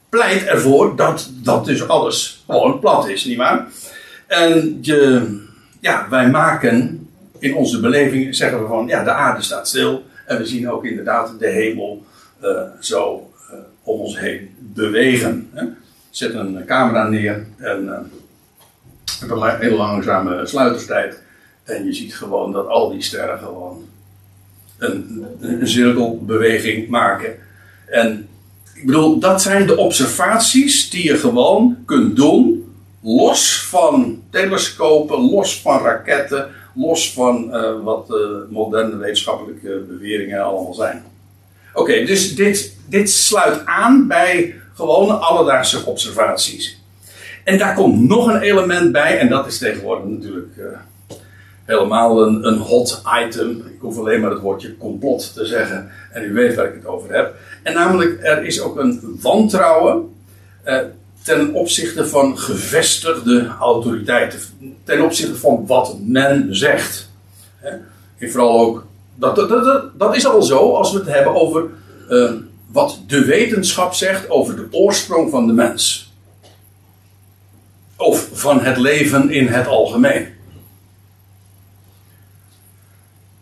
pleit 0.10 0.44
ervoor 0.44 0.96
dat 0.96 1.30
dat 1.34 1.66
dus 1.66 1.88
alles 1.88 2.44
gewoon 2.48 2.80
plat 2.80 3.08
is, 3.08 3.26
nietwaar? 3.26 3.68
En 4.28 4.78
je, 4.82 5.38
ja, 5.80 6.08
wij 6.10 6.30
maken 6.30 7.08
in 7.40 7.56
onze 7.56 7.80
beleving, 7.80 8.36
zeggen 8.36 8.62
we 8.62 8.68
van, 8.68 8.88
ja, 8.88 9.04
de 9.04 9.12
aarde 9.12 9.42
staat 9.42 9.68
stil. 9.68 10.04
En 10.26 10.38
we 10.38 10.46
zien 10.46 10.72
ook 10.72 10.86
inderdaad 10.86 11.40
de 11.40 11.48
hemel 11.48 12.06
uh, 12.44 12.62
zo 12.80 13.29
om 13.90 14.00
ons 14.00 14.20
heen 14.20 14.50
bewegen. 14.58 15.50
Hè. 15.54 15.66
Zet 16.10 16.34
een 16.34 16.64
camera 16.66 17.08
neer 17.08 17.46
en 17.58 17.84
uh, 17.84 19.30
een 19.30 19.60
hele 19.60 19.76
langzame 19.76 20.46
sluiterstijd. 20.46 21.22
En 21.64 21.86
je 21.86 21.94
ziet 21.94 22.16
gewoon 22.16 22.52
dat 22.52 22.68
al 22.68 22.90
die 22.90 23.02
sterren 23.02 23.40
gewoon 23.40 23.84
een, 24.78 25.26
een 25.40 25.68
cirkelbeweging 25.68 26.88
maken. 26.88 27.36
En 27.88 28.28
ik 28.74 28.86
bedoel, 28.86 29.20
dat 29.20 29.42
zijn 29.42 29.68
de 29.68 29.78
observaties 29.78 30.90
die 30.90 31.04
je 31.04 31.18
gewoon 31.18 31.78
kunt 31.86 32.16
doen. 32.16 32.74
Los 33.02 33.66
van 33.66 34.22
telescopen, 34.30 35.20
los 35.20 35.62
van 35.62 35.82
raketten, 35.82 36.50
los 36.76 37.14
van 37.14 37.50
uh, 37.56 37.84
wat 37.84 38.08
uh, 38.10 38.18
moderne 38.50 38.98
wetenschappelijke 38.98 39.84
beweringen 39.88 40.44
allemaal 40.44 40.74
zijn. 40.74 41.04
Oké, 41.74 42.06
dus 42.06 42.36
dit, 42.36 42.76
dit 42.86 43.10
sluit 43.10 43.66
aan 43.66 44.08
bij 44.08 44.56
gewone 44.74 45.14
alledaagse 45.14 45.86
observaties. 45.86 46.82
En 47.44 47.58
daar 47.58 47.76
komt 47.76 48.08
nog 48.08 48.28
een 48.28 48.42
element 48.42 48.92
bij, 48.92 49.20
en 49.20 49.30
dat 49.30 49.48
is 49.48 49.58
tegenwoordig 49.58 50.06
natuurlijk 50.06 50.58
uh, 50.58 50.66
helemaal 51.66 52.24
een, 52.24 52.48
een 52.48 52.58
hot 52.58 53.02
item. 53.26 53.50
Ik 53.50 53.80
hoef 53.80 53.98
alleen 53.98 54.22
maar 54.22 54.32
het 54.32 54.42
woordje 54.42 54.78
complot 54.78 55.34
te 55.34 55.46
zeggen, 55.46 55.92
en 56.12 56.24
u 56.24 56.34
weet 56.34 56.56
waar 56.56 56.66
ik 56.66 56.74
het 56.74 56.86
over 56.86 57.16
heb. 57.16 57.36
En 57.64 57.74
namelijk, 57.74 58.24
er 58.24 58.44
is 58.44 58.62
ook 58.62 58.78
een 58.78 59.18
wantrouwen 59.22 60.18
ten 61.24 61.54
opzichte 61.54 62.08
van 62.08 62.40
gevestigde 62.40 63.48
autoriteiten. 63.60 64.40
Ten 64.84 65.02
opzichte 65.02 65.36
van 65.36 65.66
wat 65.68 65.98
men 66.02 66.56
zegt. 66.56 67.10
En 67.60 67.86
vooral 68.20 68.60
ook, 68.60 68.86
dat, 69.20 69.36
dat, 69.36 69.84
dat, 70.00 70.16
is 70.16 70.26
al 70.26 70.42
zo 70.42 70.74
als 70.74 70.92
we 70.92 70.98
het 70.98 71.08
hebben 71.08 71.36
over 71.36 71.66
uh, 72.10 72.32
wat 72.72 73.00
de 73.08 73.26
wetenschap 73.26 73.94
zegt 73.94 74.30
over 74.30 74.56
de 74.56 74.68
oorsprong 74.72 75.30
van 75.30 75.48
de 75.48 75.54
mens. 75.54 76.14
Of 77.96 78.30
van 78.34 78.62
het 78.62 78.78
leven 78.78 79.30
in 79.30 79.48
het 79.48 79.68
algemeen. 79.68 80.38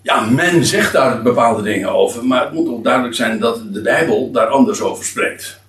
ja, 0.08 0.22
men 0.22 0.66
zegt 0.66 0.94
daar 0.94 1.22
bepaalde 1.22 1.62
dingen 1.62 1.90
over, 1.90 2.26
maar 2.26 2.44
het 2.44 2.54
moet 2.54 2.68
ook 2.68 2.84
duidelijk 2.84 3.16
zijn 3.16 3.40
dat 3.40 3.62
de 3.74 3.82
Bijbel 3.82 4.32
daar 4.32 4.48
anders 4.48 4.82
over 4.82 5.06
spreekt. 5.06 5.60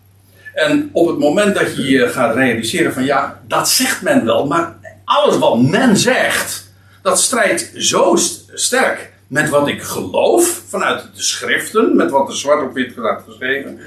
En 0.55 0.91
op 0.93 1.07
het 1.07 1.19
moment 1.19 1.55
dat 1.55 1.77
je 1.77 1.91
je 1.91 2.09
gaat 2.09 2.35
realiseren 2.35 2.93
van 2.93 3.05
ja, 3.05 3.41
dat 3.47 3.69
zegt 3.69 4.03
men 4.03 4.25
wel, 4.25 4.47
maar 4.47 4.77
alles 5.05 5.39
wat 5.39 5.63
men 5.63 5.97
zegt, 5.97 6.73
dat 7.03 7.21
strijdt 7.21 7.71
zo 7.77 8.17
sterk 8.55 9.13
met 9.29 9.49
wat 9.49 9.69
ik 9.69 9.83
geloof 9.83 10.63
vanuit 10.69 11.03
de 11.15 11.23
schriften, 11.23 11.97
met 11.97 12.11
wat 12.11 12.29
er 12.29 12.37
zwart 12.37 12.63
op 12.63 12.75
wit 12.75 12.93
staat 12.93 13.23
geschreven, 13.27 13.81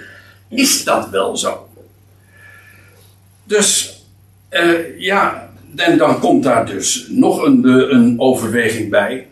is 0.50 0.84
dat 0.84 1.10
wel 1.10 1.38
zo. 1.38 1.70
Dus 3.44 4.00
uh, 4.52 5.00
ja, 5.00 5.52
en 5.76 5.98
dan 5.98 6.20
komt 6.20 6.44
daar 6.44 6.66
dus 6.66 7.08
nog 7.10 7.44
een, 7.44 7.66
een 7.66 8.20
overweging 8.20 8.90
bij. 8.90 9.28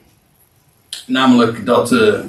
Namelijk 1.06 1.66
dat. 1.66 1.92
Uh, 1.92 2.20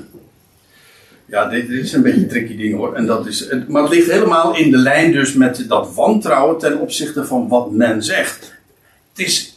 ja, 1.27 1.49
dit, 1.49 1.69
dit, 1.69 1.85
is 1.85 1.93
een 1.93 2.03
beetje 2.03 2.21
een 2.21 2.29
tricky 2.29 2.57
ding 2.57 2.77
hoor. 2.77 2.95
En 2.95 3.07
dat 3.07 3.27
is, 3.27 3.49
maar 3.69 3.83
het 3.83 3.91
ligt 3.91 4.11
helemaal 4.11 4.57
in 4.57 4.71
de 4.71 4.77
lijn 4.77 5.13
dus 5.13 5.35
met 5.35 5.65
dat 5.69 5.95
wantrouwen 5.95 6.59
ten 6.59 6.79
opzichte 6.79 7.25
van 7.25 7.49
wat 7.49 7.71
men 7.71 8.03
zegt. 8.03 8.55
Het 9.13 9.27
is. 9.27 9.50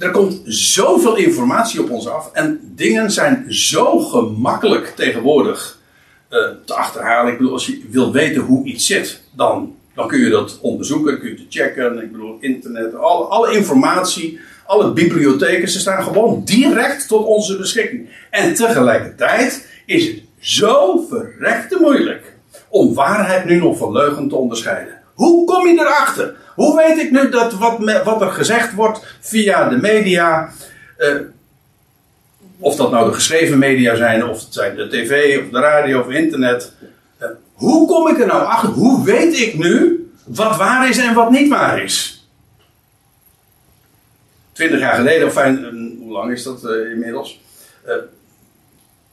Er 0.00 0.10
komt 0.10 0.40
zoveel 0.44 1.16
informatie 1.16 1.82
op 1.82 1.90
ons 1.90 2.08
af. 2.08 2.30
En 2.32 2.60
dingen 2.74 3.10
zijn 3.10 3.44
zo 3.48 3.98
gemakkelijk 3.98 4.92
tegenwoordig 4.96 5.78
uh, 6.30 6.38
te 6.64 6.74
achterhalen. 6.74 7.32
Ik 7.32 7.38
bedoel, 7.38 7.52
als 7.52 7.66
je 7.66 7.82
wil 7.90 8.12
weten 8.12 8.42
hoe 8.42 8.64
iets 8.64 8.86
zit, 8.86 9.22
dan 9.36 9.74
dan 9.94 10.08
kun 10.08 10.18
je 10.18 10.30
dat 10.30 10.58
onderzoeken, 10.60 11.18
kun 11.18 11.28
je 11.28 11.34
het 11.34 11.46
checken. 11.48 12.02
Ik 12.02 12.12
bedoel, 12.12 12.36
internet, 12.40 12.94
alle, 12.94 13.24
alle 13.24 13.52
informatie, 13.52 14.40
alle 14.66 14.92
bibliotheken, 14.92 15.68
ze 15.68 15.78
staan 15.78 16.02
gewoon 16.02 16.42
direct 16.44 17.08
tot 17.08 17.26
onze 17.26 17.56
beschikking. 17.56 18.08
En 18.30 18.54
tegelijkertijd 18.54 19.68
is 19.86 20.06
het 20.06 20.22
zo 20.38 21.06
verrekte 21.08 21.78
moeilijk 21.80 22.36
om 22.68 22.94
waarheid 22.94 23.44
nu 23.44 23.56
nog 23.56 23.78
van 23.78 23.92
leugen 23.92 24.28
te 24.28 24.36
onderscheiden. 24.36 24.98
Hoe 25.14 25.46
kom 25.46 25.66
je 25.66 25.80
erachter? 25.80 26.36
Hoe 26.60 26.76
weet 26.76 26.98
ik 26.98 27.10
nu 27.10 27.30
dat 27.30 27.52
wat, 27.52 28.02
wat 28.04 28.20
er 28.20 28.30
gezegd 28.30 28.74
wordt 28.74 29.16
via 29.20 29.68
de 29.68 29.76
media, 29.76 30.52
uh, 30.98 31.20
of 32.58 32.76
dat 32.76 32.90
nou 32.90 33.08
de 33.08 33.14
geschreven 33.14 33.58
media 33.58 33.94
zijn, 33.94 34.24
of 34.24 34.44
het 34.44 34.54
zijn 34.54 34.76
de 34.76 34.88
tv, 34.88 35.40
of 35.42 35.50
de 35.50 35.58
radio, 35.58 36.00
of 36.00 36.08
internet. 36.08 36.72
Uh, 37.22 37.28
hoe 37.52 37.86
kom 37.86 38.08
ik 38.08 38.20
er 38.20 38.26
nou 38.26 38.44
achter? 38.44 38.68
Hoe 38.68 39.04
weet 39.04 39.38
ik 39.38 39.58
nu 39.58 40.06
wat 40.24 40.56
waar 40.56 40.88
is 40.88 40.98
en 40.98 41.14
wat 41.14 41.30
niet 41.30 41.48
waar 41.48 41.82
is? 41.82 42.28
Twintig 44.52 44.80
jaar 44.80 44.94
geleden, 44.94 45.26
of 45.26 45.32
fijn, 45.32 45.64
hoe 46.00 46.12
lang 46.12 46.32
is 46.32 46.42
dat 46.42 46.64
inmiddels? 46.92 47.40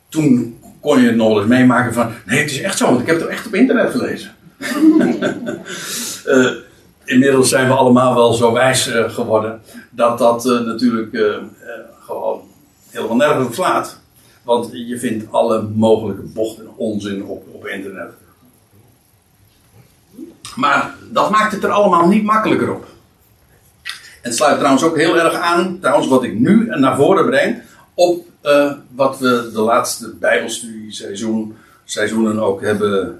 Toen 0.10 0.60
kon 0.80 1.02
je 1.02 1.08
het 1.08 1.16
nog 1.16 1.38
eens 1.38 1.48
meemaken 1.48 1.94
van, 1.94 2.12
nee, 2.26 2.40
het 2.40 2.52
is 2.52 2.62
echt 2.62 2.78
zo, 2.78 2.86
want 2.86 3.02
ik 3.02 3.08
heb 3.08 3.20
het 3.20 3.30
echt 3.30 3.48
op 3.48 3.54
internet 3.54 3.92
gelezen. 3.92 4.36
inmiddels 7.08 7.50
zijn 7.50 7.68
we 7.68 7.74
allemaal 7.74 8.16
wel 8.16 8.34
zo 8.34 8.54
wijs 8.54 8.92
geworden 9.08 9.62
dat 9.90 10.18
dat 10.18 10.44
natuurlijk 10.44 11.18
gewoon 12.00 12.42
helemaal 12.90 13.16
nergens 13.16 13.56
slaat. 13.56 14.00
Want 14.44 14.70
je 14.72 15.00
vindt 15.00 15.32
alle 15.32 15.62
mogelijke 15.62 16.22
bochten 16.22 16.66
en 16.66 16.72
onzin 16.76 17.24
op, 17.24 17.48
op 17.52 17.68
internet. 17.68 18.12
Maar 20.56 20.96
dat 21.12 21.30
maakt 21.30 21.52
het 21.52 21.64
er 21.64 21.70
allemaal 21.70 22.08
niet 22.08 22.24
makkelijker 22.24 22.74
op. 22.74 22.86
En 24.22 24.34
het 24.34 24.36
sluit 24.36 24.58
trouwens 24.58 24.84
ook 24.84 24.98
heel 24.98 25.18
erg 25.18 25.34
aan, 25.34 25.78
trouwens 25.80 26.08
wat 26.08 26.24
ik 26.24 26.40
nu 26.40 26.66
naar 26.66 26.96
voren 26.96 27.26
breng, 27.26 27.62
op 27.94 28.26
wat 28.96 29.20
we 29.20 29.50
de 29.54 29.62
laatste 29.62 30.14
Bijbelstudieseizoen 30.20 31.56
seizoenen 31.86 32.40
ook 32.40 32.62
hebben 32.62 33.20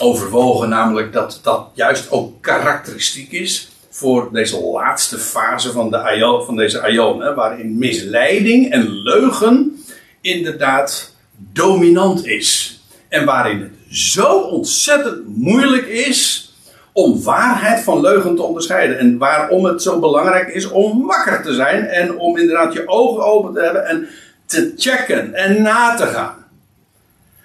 overwogen. 0.00 0.68
Namelijk 0.68 1.12
dat 1.12 1.40
dat 1.42 1.66
juist 1.74 2.10
ook 2.10 2.42
karakteristiek 2.42 3.32
is 3.32 3.68
voor 3.90 4.28
deze 4.32 4.60
laatste 4.60 5.18
fase 5.18 5.72
van, 5.72 5.90
de 5.90 5.98
aion, 5.98 6.44
van 6.44 6.56
deze 6.56 6.82
aion. 6.82 7.34
Waarin 7.34 7.78
misleiding 7.78 8.70
en 8.70 9.02
leugen 9.02 9.84
inderdaad 10.20 11.14
dominant 11.36 12.26
is. 12.26 12.80
En 13.08 13.24
waarin 13.24 13.60
het 13.60 13.96
zo 13.96 14.38
ontzettend 14.38 15.36
moeilijk 15.36 15.86
is 15.86 16.52
om 16.92 17.22
waarheid 17.22 17.80
van 17.80 18.00
leugen 18.00 18.36
te 18.36 18.42
onderscheiden. 18.42 18.98
En 18.98 19.18
waarom 19.18 19.64
het 19.64 19.82
zo 19.82 19.98
belangrijk 19.98 20.48
is 20.48 20.68
om 20.68 21.06
wakker 21.06 21.42
te 21.42 21.54
zijn 21.54 21.86
en 21.86 22.18
om 22.18 22.36
inderdaad 22.36 22.72
je 22.72 22.88
ogen 22.88 23.24
open 23.24 23.54
te 23.54 23.60
hebben 23.60 23.86
en 23.86 24.08
te 24.46 24.72
checken 24.76 25.34
en 25.34 25.62
na 25.62 25.94
te 25.94 26.06
gaan. 26.06 26.44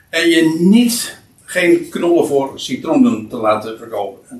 En 0.09 0.29
je 0.29 0.57
niet 0.59 1.18
geen 1.49 1.89
knollen 1.89 2.27
voor 2.27 2.51
citroenen 2.55 3.27
te 3.27 3.37
laten 3.37 3.77
verkopen. 3.77 4.39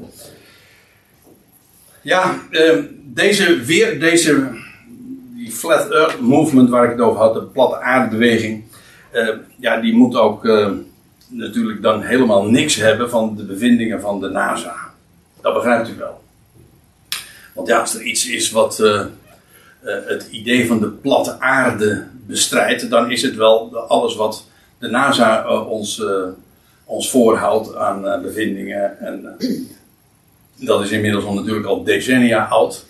Ja, 2.02 2.40
ehm, 2.52 2.84
deze, 3.04 3.60
weer, 3.64 4.00
deze 4.00 4.50
die 5.36 5.52
Flat 5.52 5.92
Earth 5.92 6.20
Movement 6.20 6.70
waar 6.70 6.84
ik 6.84 6.92
het 6.92 7.02
over 7.02 7.20
had, 7.20 7.34
de 7.34 7.42
platte 7.42 7.80
aardbeweging, 7.80 8.64
uh, 9.14 9.30
ja, 9.56 9.82
die 9.82 9.94
moet 9.94 10.16
ook 10.16 10.46
ehm, 10.46 10.74
natuurlijk 11.28 11.82
dan 11.82 12.02
helemaal 12.02 12.50
niks 12.50 12.76
hebben 12.76 13.10
van 13.10 13.36
de 13.36 13.44
bevindingen 13.44 14.02
van 14.02 14.20
de 14.20 14.30
NASA. 14.30 14.76
Dat 15.42 15.54
begrijpt 15.54 15.90
u 15.90 15.96
wel. 15.98 16.22
Want 17.54 17.68
ja, 17.68 17.80
als 17.80 17.96
er 17.96 18.02
iets 18.02 18.28
is 18.28 18.52
wat 18.52 18.80
uh, 18.80 19.06
het 19.82 20.28
idee 20.32 20.68
van 20.68 20.80
de 20.80 20.90
platte 20.90 21.40
aarde 21.40 22.08
bestrijdt, 22.28 22.90
dan 22.90 23.12
is 23.12 23.22
het 23.22 23.36
wel 23.36 23.78
alles 23.78 24.16
wat 24.16 24.46
de 24.80 24.88
NASA 24.88 25.46
uh, 25.46 25.70
ons, 25.70 26.04
ons 26.90 27.10
voorhoudt 27.10 27.76
aan 27.76 28.22
bevindingen. 28.22 29.00
En 29.00 29.38
dat 30.56 30.82
is 30.82 30.92
inmiddels 30.92 31.26
al 31.26 31.34
natuurlijk 31.34 31.66
al 31.66 31.84
decennia 31.84 32.46
oud. 32.46 32.86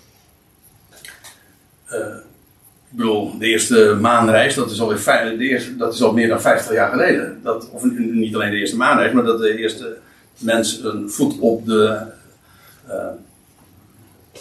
Ik 2.90 2.96
bedoel, 2.96 3.38
de 3.38 3.46
eerste 3.46 3.96
maanreis, 4.00 4.54
dat 4.54 4.70
is, 4.70 4.80
alweer, 4.80 5.38
eerste, 5.38 5.76
dat 5.76 5.94
is 5.94 6.02
al 6.02 6.12
meer 6.12 6.28
dan 6.28 6.40
50 6.40 6.72
jaar 6.72 6.90
geleden. 6.90 7.40
Dat, 7.42 7.70
of 7.70 7.84
niet 7.98 8.34
alleen 8.34 8.50
de 8.50 8.56
eerste 8.56 8.76
maanreis, 8.76 9.12
maar 9.12 9.24
dat 9.24 9.38
de 9.38 9.58
eerste 9.58 9.96
mens 10.38 10.80
een 10.82 11.10
voet 11.10 11.38
op 11.38 11.66
de, 11.66 12.00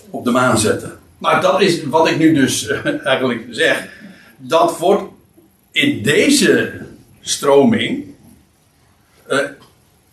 op 0.09 0.23
de 0.25 0.31
maan 0.31 0.57
zette. 0.57 0.91
Maar 1.17 1.41
dat 1.41 1.61
is 1.61 1.83
wat 1.83 2.07
ik 2.07 2.17
nu 2.17 2.33
dus 2.33 2.67
eigenlijk 3.03 3.45
zeg. 3.49 3.89
Dat 4.37 4.77
wordt 4.77 5.03
in 5.71 6.03
deze 6.03 6.81
stroming 7.21 8.09
uh, 9.29 9.39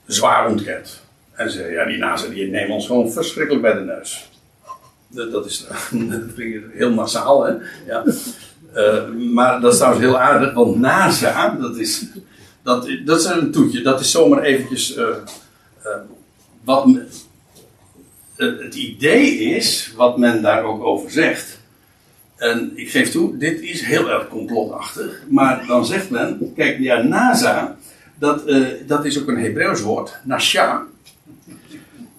zwaar 0.07 0.49
ontkend. 0.49 1.01
En 1.33 1.51
ze 1.51 1.63
ja, 1.63 1.85
die 1.85 1.99
NASA 1.99 2.29
die 2.29 2.47
nemen 2.47 2.75
ons 2.75 2.87
gewoon 2.87 3.13
verschrikkelijk 3.13 3.63
bij 3.63 3.75
de 3.75 3.81
neus. 3.81 4.31
Dat 5.09 5.47
is 5.47 5.67
heel 6.79 6.93
massaal, 6.93 7.45
hè? 7.45 7.53
Ja. 7.87 8.05
Uh, 8.75 9.09
maar 9.33 9.61
dat 9.61 9.75
is 9.75 9.81
heel 9.81 10.19
aardig, 10.19 10.55
want 10.55 10.77
NASA, 10.77 11.51
dat 11.61 11.77
is, 11.77 12.05
dat, 12.63 12.89
dat 13.05 13.21
is 13.21 13.25
een 13.25 13.51
toetje. 13.51 13.83
Dat 13.83 14.01
is 14.01 14.11
zomaar 14.11 14.43
eventjes 14.43 14.97
uh, 14.97 15.09
wat 16.65 16.89
het 18.37 18.75
idee 18.75 19.39
is, 19.39 19.93
wat 19.97 20.19
men 20.19 20.43
daar 20.43 20.65
ook 20.65 20.85
over 20.85 21.11
zegt. 21.11 21.59
En 22.37 22.73
ik 22.75 22.91
geef 22.91 23.11
toe, 23.11 23.37
dit 23.37 23.61
is 23.61 23.83
heel 23.83 24.11
erg 24.11 24.29
complotachtig. 24.29 25.23
Maar 25.29 25.67
dan 25.67 25.87
zegt 25.87 26.11
men, 26.11 26.53
kijk, 26.57 26.79
ja, 26.79 27.03
NASA, 27.03 27.77
dat, 28.19 28.43
dat 28.87 29.05
is 29.05 29.21
ook 29.21 29.29
een 29.29 29.39
Hebreeuws 29.39 29.81
woord, 29.81 30.17
nasha. 30.25 30.87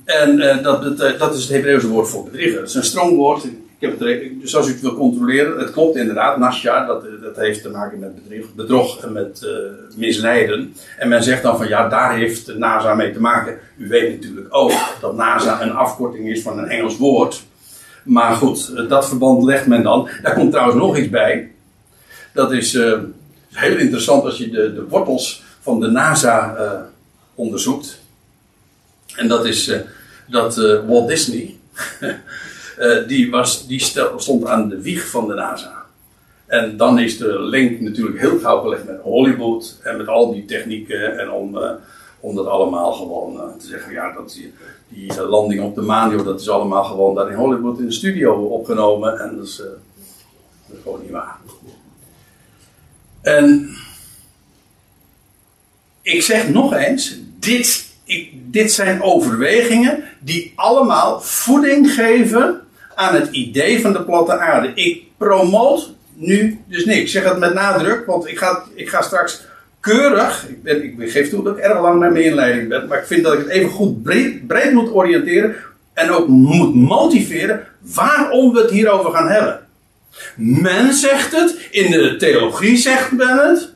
En 0.07 0.39
uh, 0.39 0.63
dat, 0.63 0.97
dat, 0.97 1.19
dat, 1.19 1.35
is 1.35 1.41
het 1.41 1.51
Hebreeuwse 1.51 1.87
woord 1.87 2.09
voor 2.09 2.23
bedrieger. 2.23 2.59
Het 2.59 2.69
is 2.69 2.75
een 2.75 2.83
stroomwoord. 2.83 3.43
Ik 3.43 3.51
heb 3.79 3.99
het, 3.99 4.41
dus 4.41 4.55
als 4.55 4.67
u 4.67 4.71
het 4.71 4.81
wil 4.81 4.95
controleren, 4.95 5.59
het 5.59 5.71
klopt 5.71 5.95
inderdaad. 5.95 6.37
Nasja, 6.37 6.85
dat, 6.85 7.03
dat 7.21 7.35
heeft 7.35 7.61
te 7.61 7.69
maken 7.69 7.99
met 7.99 8.55
bedrog 8.55 9.03
en 9.03 9.11
met 9.11 9.47
misleiden. 9.95 10.73
En 10.97 11.09
men 11.09 11.23
zegt 11.23 11.43
dan 11.43 11.57
van 11.57 11.67
ja, 11.67 11.89
daar 11.89 12.15
heeft 12.15 12.57
NASA 12.57 12.93
mee 12.93 13.13
te 13.13 13.19
maken. 13.19 13.57
U 13.77 13.87
weet 13.87 14.11
natuurlijk 14.11 14.47
ook 14.49 14.71
dat 15.01 15.15
NASA 15.15 15.61
een 15.61 15.71
afkorting 15.71 16.29
is 16.29 16.41
van 16.41 16.59
een 16.59 16.67
Engels 16.67 16.97
woord. 16.97 17.43
Maar 18.03 18.33
goed, 18.35 18.89
dat 18.89 19.07
verband 19.07 19.43
legt 19.43 19.67
men 19.67 19.83
dan. 19.83 20.09
Daar 20.21 20.33
komt 20.33 20.51
trouwens 20.51 20.79
nog 20.79 20.97
iets 20.97 21.09
bij. 21.09 21.51
Dat 22.33 22.51
is 22.51 22.73
heel 23.51 23.77
interessant 23.77 24.23
als 24.23 24.37
je 24.37 24.49
de, 24.49 24.73
de 24.73 24.85
wortels 24.89 25.43
van 25.67 25.79
de 25.79 25.87
NASA 25.87 26.55
onderzoekt. 27.35 27.99
En 29.15 29.27
dat 29.27 29.45
is 29.45 29.71
dat 30.27 30.57
uh, 30.57 30.85
Walt 30.87 31.07
Disney, 31.07 31.55
die, 33.07 33.31
was, 33.31 33.67
die 33.67 33.79
stel, 33.79 34.19
stond 34.19 34.45
aan 34.45 34.69
de 34.69 34.81
wieg 34.81 35.09
van 35.09 35.27
de 35.27 35.33
NASA. 35.33 35.85
En 36.45 36.77
dan 36.77 36.99
is 36.99 37.17
de 37.17 37.41
link 37.41 37.79
natuurlijk 37.79 38.19
heel 38.19 38.39
gauw 38.39 38.61
gelegd 38.61 38.85
met 38.85 39.01
Hollywood 39.01 39.79
en 39.83 39.97
met 39.97 40.07
al 40.07 40.31
die 40.31 40.45
technieken. 40.45 41.19
En 41.19 41.31
om, 41.31 41.59
om 42.19 42.35
dat 42.35 42.45
allemaal 42.45 42.93
gewoon 42.93 43.57
te 43.59 43.67
zeggen, 43.67 43.93
ja, 43.93 44.13
dat 44.13 44.39
die, 44.87 45.21
landing 45.21 45.61
op 45.61 45.75
de 45.75 45.81
maan, 45.81 46.23
dat 46.23 46.39
is 46.39 46.49
allemaal 46.49 46.83
gewoon 46.83 47.15
daar 47.15 47.31
in 47.31 47.37
Hollywood 47.37 47.79
in 47.79 47.85
de 47.85 47.91
studio 47.91 48.33
opgenomen. 48.33 49.19
En 49.19 49.35
dat 49.35 49.45
is, 49.45 49.57
dat 49.57 50.77
is 50.77 50.81
gewoon 50.83 51.01
niet 51.01 51.11
waar. 51.11 51.37
En 53.21 53.75
ik 56.07 56.21
zeg 56.21 56.49
nog 56.49 56.73
eens, 56.73 57.17
dit, 57.39 57.85
dit 58.33 58.71
zijn 58.71 59.01
overwegingen 59.01 60.03
die 60.19 60.53
allemaal 60.55 61.21
voeding 61.21 61.91
geven 61.91 62.61
aan 62.95 63.15
het 63.15 63.29
idee 63.31 63.81
van 63.81 63.93
de 63.93 64.03
platte 64.03 64.37
aarde. 64.39 64.71
Ik 64.73 65.03
promoot 65.17 65.93
nu 66.13 66.59
dus 66.67 66.85
niks. 66.85 66.99
Ik 66.99 67.07
zeg 67.07 67.23
het 67.23 67.37
met 67.37 67.53
nadruk, 67.53 68.05
want 68.05 68.27
ik 68.27 68.37
ga, 68.37 68.63
ik 68.73 68.89
ga 68.89 69.01
straks 69.01 69.41
keurig. 69.79 70.47
Ik, 70.49 70.63
ben, 70.63 70.83
ik 70.83 71.11
geef 71.11 71.29
toe 71.29 71.43
dat 71.43 71.57
ik 71.57 71.63
erg 71.63 71.81
lang 71.81 71.99
met 71.99 72.11
mijn 72.11 72.25
inleiding 72.25 72.67
ben, 72.67 72.87
maar 72.87 72.99
ik 72.99 73.07
vind 73.07 73.23
dat 73.23 73.33
ik 73.33 73.39
het 73.39 73.47
even 73.47 73.69
goed 73.69 74.03
breed, 74.03 74.47
breed 74.47 74.71
moet 74.73 74.93
oriënteren 74.93 75.55
en 75.93 76.11
ook 76.11 76.27
moet 76.27 76.75
motiveren 76.75 77.67
waarom 77.79 78.53
we 78.53 78.61
het 78.61 78.71
hierover 78.71 79.11
gaan 79.11 79.29
hebben. 79.29 79.59
Men 80.35 80.93
zegt 80.93 81.31
het, 81.31 81.67
in 81.71 81.91
de 81.91 82.15
theologie 82.15 82.77
zegt 82.77 83.11
men 83.11 83.37
het. 83.47 83.75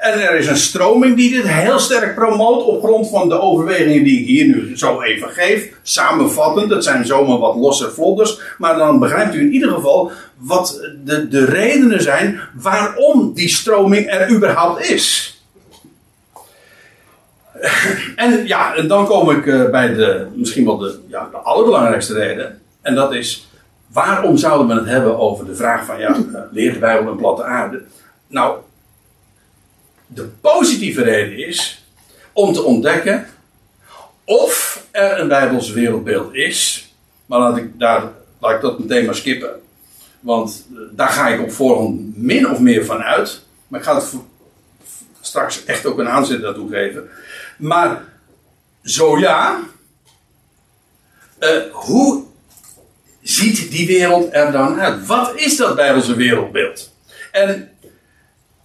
En 0.00 0.20
er 0.20 0.34
is 0.34 0.46
een 0.46 0.56
stroming 0.56 1.16
die 1.16 1.30
dit 1.30 1.48
heel 1.48 1.78
sterk 1.78 2.14
promoot 2.14 2.64
op 2.64 2.82
grond 2.82 3.08
van 3.08 3.28
de 3.28 3.40
overwegingen 3.40 4.04
die 4.04 4.20
ik 4.20 4.26
hier 4.26 4.46
nu 4.46 4.78
zo 4.78 5.00
even 5.00 5.28
geef. 5.28 5.68
Samenvattend, 5.82 6.70
het 6.70 6.84
zijn 6.84 7.06
zomaar 7.06 7.38
wat 7.38 7.56
losse 7.56 7.90
vlodders. 7.90 8.40
Maar 8.58 8.76
dan 8.76 8.98
begrijpt 8.98 9.34
u 9.34 9.40
in 9.40 9.52
ieder 9.52 9.70
geval 9.70 10.12
wat 10.36 10.88
de, 11.04 11.28
de 11.28 11.44
redenen 11.44 12.02
zijn 12.02 12.40
waarom 12.54 13.34
die 13.34 13.48
stroming 13.48 14.10
er 14.10 14.30
überhaupt 14.30 14.90
is. 14.90 15.34
En 18.16 18.46
ja, 18.46 18.74
en 18.74 18.88
dan 18.88 19.06
kom 19.06 19.30
ik 19.30 19.46
eh, 19.46 19.70
bij 19.70 19.94
de, 19.94 20.26
misschien 20.34 20.64
wel 20.64 20.78
de, 20.78 20.98
ja, 21.06 21.28
de 21.30 21.36
allerbelangrijkste 21.36 22.14
reden. 22.14 22.60
En 22.82 22.94
dat 22.94 23.14
is, 23.14 23.48
waarom 23.92 24.36
zouden 24.36 24.66
we 24.66 24.74
het 24.74 24.90
hebben 24.90 25.18
over 25.18 25.46
de 25.46 25.54
vraag 25.54 25.84
van, 25.84 25.98
ja, 25.98 26.08
eh, 26.08 26.40
leert 26.50 26.74
de 26.74 26.80
Bijbel 26.80 27.12
een 27.12 27.18
platte 27.18 27.44
aarde? 27.44 27.82
Nou, 28.26 28.56
de 30.14 30.28
positieve 30.40 31.02
reden 31.02 31.46
is 31.46 31.84
om 32.32 32.52
te 32.52 32.62
ontdekken 32.62 33.26
of 34.24 34.84
er 34.90 35.20
een 35.20 35.28
Bijbels 35.28 35.70
wereldbeeld 35.70 36.34
is. 36.34 36.92
Maar 37.26 37.38
laat 37.38 37.56
ik, 37.56 37.78
daar, 37.78 38.12
laat 38.38 38.54
ik 38.54 38.60
dat 38.60 38.78
meteen 38.78 39.04
maar 39.04 39.14
skippen. 39.14 39.60
Want 40.20 40.66
eh, 40.72 40.78
daar 40.92 41.08
ga 41.08 41.28
ik 41.28 41.40
op 41.40 41.52
voorhand 41.52 42.16
min 42.16 42.50
of 42.50 42.58
meer 42.58 42.84
van 42.84 43.02
uit. 43.02 43.42
Maar 43.68 43.80
ik 43.80 43.86
ga 43.86 43.94
het 43.94 44.14
straks 45.20 45.64
echt 45.64 45.86
ook 45.86 45.98
een 45.98 46.08
aanzet 46.08 46.40
daartoe 46.40 46.70
geven. 46.70 47.08
Maar 47.58 48.04
zo 48.84 49.18
ja, 49.18 49.60
uh, 51.40 51.62
hoe 51.72 52.24
ziet 53.22 53.70
die 53.70 53.86
wereld 53.86 54.34
er 54.34 54.52
dan 54.52 54.80
uit? 54.80 55.06
Wat 55.06 55.32
is 55.34 55.56
dat 55.56 55.76
Bijbelse 55.76 56.14
wereldbeeld? 56.14 56.94
En 57.32 57.69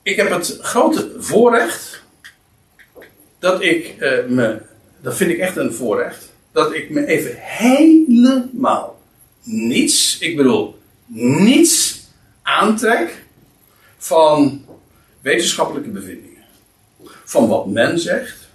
ik 0.06 0.16
heb 0.16 0.30
het 0.30 0.58
grote 0.62 1.12
voorrecht 1.18 2.04
dat 3.40 3.62
ik 3.62 3.96
uh, 4.00 4.26
me, 4.28 4.62
dat 5.02 5.16
vind 5.16 5.32
ik 5.32 5.38
echt 5.38 5.56
een 5.56 5.74
voorrecht, 5.74 6.32
dat 6.52 6.74
ik 6.74 6.90
me 6.90 7.06
even 7.06 7.32
helemaal 7.36 9.02
niets, 9.44 10.18
ik 10.20 10.38
bedoel 10.38 10.80
niets 11.08 12.04
aantrek 12.42 13.24
van 13.98 14.66
wetenschappelijke 15.22 15.90
bevindingen. 15.90 16.44
Van 17.24 17.48
wat 17.48 17.68
men 17.68 18.00
zegt. 18.00 18.48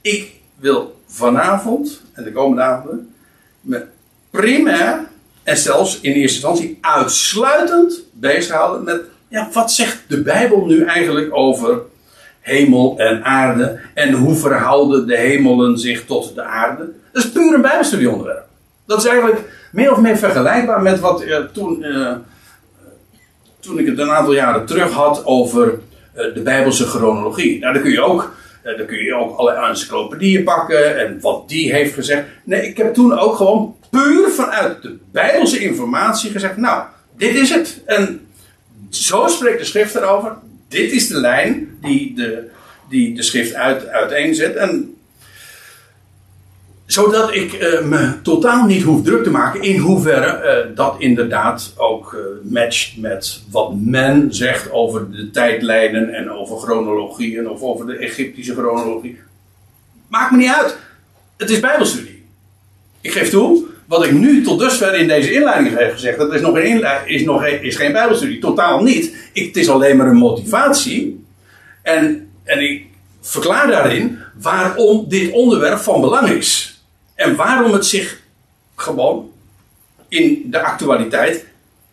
Ik 0.00 0.32
wil 0.56 1.00
vanavond 1.06 2.02
en 2.12 2.24
de 2.24 2.32
komende 2.32 2.62
avonden 2.62 3.14
me 3.60 3.86
primair 4.30 5.08
en 5.42 5.56
zelfs 5.56 6.00
in 6.00 6.12
eerste 6.12 6.36
instantie 6.36 6.78
uitsluitend 6.80 8.02
bezighouden 8.12 8.84
met 8.84 9.13
ja, 9.34 9.48
wat 9.52 9.72
zegt 9.72 10.02
de 10.06 10.22
Bijbel 10.22 10.66
nu 10.66 10.84
eigenlijk 10.84 11.36
over 11.36 11.78
hemel 12.40 12.94
en 12.98 13.24
aarde 13.24 13.80
en 13.94 14.12
hoe 14.12 14.34
verhouden 14.34 15.06
de 15.06 15.16
hemelen 15.16 15.78
zich 15.78 16.04
tot 16.04 16.34
de 16.34 16.42
aarde? 16.42 16.92
Dat 17.12 17.24
is 17.24 17.30
puur 17.30 17.54
een 17.54 17.60
Bijbelstudieonderwerp. 17.60 18.46
Dat 18.86 18.98
is 18.98 19.04
eigenlijk 19.04 19.40
meer 19.72 19.92
of 19.92 19.98
meer 19.98 20.16
vergelijkbaar 20.16 20.82
met 20.82 21.00
wat 21.00 21.22
uh, 21.22 21.38
toen, 21.52 21.78
uh, 21.82 22.12
toen 23.60 23.78
ik 23.78 23.86
het 23.86 23.98
een 23.98 24.10
aantal 24.10 24.34
jaren 24.34 24.66
terug 24.66 24.92
had 24.92 25.24
over 25.24 25.66
uh, 26.16 26.34
de 26.34 26.40
Bijbelse 26.42 26.86
chronologie. 26.86 27.58
Nou, 27.58 27.72
daar 27.72 27.82
kun 27.82 27.92
je 27.92 28.02
ook, 28.02 28.34
dan 28.62 28.86
kun 28.86 29.04
je 29.04 29.14
ook 29.14 29.38
allerlei 29.38 29.68
encyclopedieën 29.68 30.44
pakken 30.44 30.98
en 30.98 31.20
wat 31.20 31.48
die 31.48 31.72
heeft 31.72 31.94
gezegd. 31.94 32.24
Nee, 32.44 32.68
ik 32.68 32.76
heb 32.76 32.94
toen 32.94 33.18
ook 33.18 33.36
gewoon 33.36 33.76
puur 33.90 34.28
vanuit 34.28 34.82
de 34.82 34.96
Bijbelse 35.12 35.58
informatie 35.58 36.30
gezegd: 36.30 36.56
Nou, 36.56 36.82
dit 37.16 37.34
is 37.34 37.50
het. 37.50 37.82
En 37.86 38.24
zo 38.96 39.26
spreekt 39.26 39.58
de 39.58 39.64
schrift 39.64 39.94
erover. 39.94 40.36
Dit 40.68 40.92
is 40.92 41.08
de 41.08 41.20
lijn 41.20 41.78
die 41.80 42.14
de, 42.14 42.48
die 42.88 43.14
de 43.14 43.22
schrift 43.22 43.54
uit, 43.54 43.86
uiteenzet. 43.86 44.56
En 44.56 44.96
zodat 46.86 47.34
ik 47.34 47.52
uh, 47.52 47.82
me 47.82 48.22
totaal 48.22 48.66
niet 48.66 48.82
hoef 48.82 49.02
druk 49.02 49.24
te 49.24 49.30
maken 49.30 49.62
in 49.62 49.78
hoeverre 49.78 50.64
uh, 50.66 50.76
dat 50.76 50.94
inderdaad 50.98 51.72
ook 51.76 52.12
uh, 52.12 52.52
matcht 52.52 52.96
met 52.96 53.42
wat 53.50 53.74
men 53.80 54.34
zegt 54.34 54.70
over 54.70 55.10
de 55.10 55.30
tijdlijnen 55.30 56.08
en 56.08 56.30
over 56.30 56.58
chronologieën 56.58 57.48
of 57.48 57.62
over 57.62 57.86
de 57.86 57.96
Egyptische 57.96 58.52
chronologie. 58.52 59.18
Maakt 60.08 60.30
me 60.30 60.36
niet 60.36 60.54
uit. 60.54 60.76
Het 61.36 61.50
is 61.50 61.60
Bijbelstudie. 61.60 62.24
Ik 63.00 63.12
geef 63.12 63.30
toe, 63.30 63.66
wat 63.86 64.04
ik 64.04 64.12
nu 64.12 64.42
tot 64.42 64.58
dusver 64.58 64.94
in 64.94 65.08
deze 65.08 65.32
inleiding 65.32 65.78
heb 65.78 65.92
gezegd, 65.92 66.18
dat 66.18 66.34
is 66.34 66.40
nog, 66.40 66.56
een 66.56 66.84
is, 67.06 67.24
nog 67.24 67.46
is 67.46 67.76
geen 67.76 67.92
Bijbelstudie. 67.92 68.38
Totaal 68.38 68.82
niet. 68.82 69.14
Het 69.32 69.56
is 69.56 69.68
alleen 69.68 69.96
maar 69.96 70.06
een 70.06 70.16
motivatie. 70.16 71.24
En, 71.82 72.30
en 72.44 72.60
ik 72.60 72.84
verklaar 73.20 73.66
daarin 73.66 74.18
waarom 74.40 75.04
dit 75.08 75.32
onderwerp 75.32 75.78
van 75.78 76.00
belang 76.00 76.28
is. 76.28 76.82
En 77.14 77.36
waarom 77.36 77.72
het 77.72 77.86
zich 77.86 78.20
gewoon 78.76 79.30
in 80.08 80.42
de 80.50 80.60
actualiteit 80.60 81.46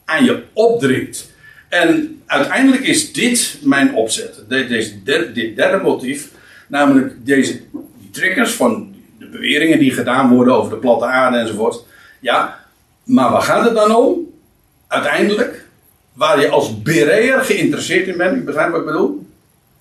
aan 0.05 0.25
je 0.25 0.43
opdringt. 0.53 1.31
En 1.69 2.21
uiteindelijk 2.25 2.83
is 2.83 3.13
dit 3.13 3.57
mijn 3.61 3.95
opzet. 3.95 4.43
Deze 4.47 5.03
dit 5.03 5.55
derde 5.55 5.83
motief. 5.83 6.29
Namelijk 6.67 7.25
deze 7.25 7.61
triggers 8.11 8.51
van 8.51 8.90
de 9.21 9.27
beweringen 9.27 9.79
die 9.79 9.91
gedaan 9.91 10.29
worden 10.29 10.55
over 10.55 10.71
de 10.71 10.77
platte 10.77 11.05
aarde 11.05 11.37
enzovoort. 11.37 11.85
Ja, 12.19 12.59
maar 13.03 13.31
waar 13.31 13.41
gaat 13.41 13.63
het 13.63 13.73
dan 13.73 13.95
om? 13.95 14.29
Uiteindelijk, 14.87 15.65
waar 16.13 16.39
je 16.39 16.49
als 16.49 16.81
bereer 16.81 17.39
geïnteresseerd 17.39 18.07
in 18.07 18.17
bent. 18.17 18.37
U 18.37 18.43
begrijpt 18.43 18.71
wat 18.71 18.79
ik 18.79 18.85
bedoel? 18.85 19.27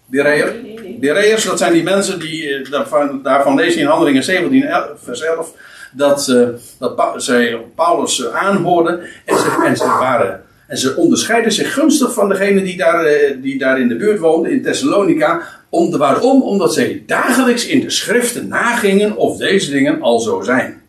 Bereer. 0.06 0.54
Bereers, 1.00 1.44
dat 1.44 1.58
zijn 1.58 1.72
die 1.72 1.82
mensen 1.82 2.18
die, 2.18 2.54
eh, 2.54 2.70
daarvan, 2.70 3.22
daarvan 3.22 3.54
lees 3.54 3.74
je 3.74 3.80
in 3.80 3.86
Handelingen 3.86 4.24
17, 4.24 4.68
vers 5.02 5.20
11, 5.20 5.52
dat, 5.92 6.28
uh, 6.28 6.48
dat 6.78 7.12
zij 7.16 7.58
Paulus 7.74 8.18
uh, 8.18 8.34
aanhoorden 8.34 9.00
en 9.24 9.38
ze, 9.38 9.62
en 9.66 9.76
ze 9.76 9.84
waren. 9.84 10.44
En 10.70 10.78
ze 10.78 10.96
onderscheiden 10.96 11.52
zich 11.52 11.72
gunstig 11.72 12.12
van 12.12 12.28
degene 12.28 12.62
die 12.62 12.76
daar, 12.76 13.06
uh, 13.06 13.42
die 13.42 13.58
daar 13.58 13.80
in 13.80 13.88
de 13.88 13.96
buurt 13.96 14.18
woonden, 14.18 14.50
in 14.50 14.62
Thessalonica. 14.62 15.42
Om 15.68 15.96
waarom? 15.96 16.42
Omdat 16.42 16.74
zij 16.74 17.02
dagelijks 17.06 17.66
in 17.66 17.80
de 17.80 17.90
schriften 17.90 18.48
nagingen 18.48 19.16
of 19.16 19.36
deze 19.36 19.70
dingen 19.70 20.00
al 20.02 20.20
zo 20.20 20.42
zijn. 20.42 20.82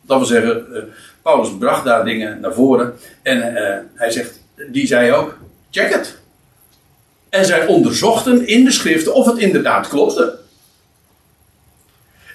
Dat 0.00 0.18
wil 0.18 0.26
zeggen, 0.26 0.66
Paulus 1.22 1.48
bracht 1.58 1.84
daar 1.84 2.04
dingen 2.04 2.40
naar 2.40 2.54
voren. 2.54 2.94
En 3.22 3.54
hij 3.94 4.10
zegt, 4.10 4.40
die 4.68 4.86
zei 4.86 5.12
ook, 5.12 5.38
check 5.70 5.92
het. 5.92 6.18
En 7.28 7.44
zij 7.44 7.66
onderzochten 7.66 8.46
in 8.46 8.64
de 8.64 8.72
schriften 8.72 9.14
of 9.14 9.26
het 9.26 9.38
inderdaad 9.38 9.88
klopte. 9.88 10.38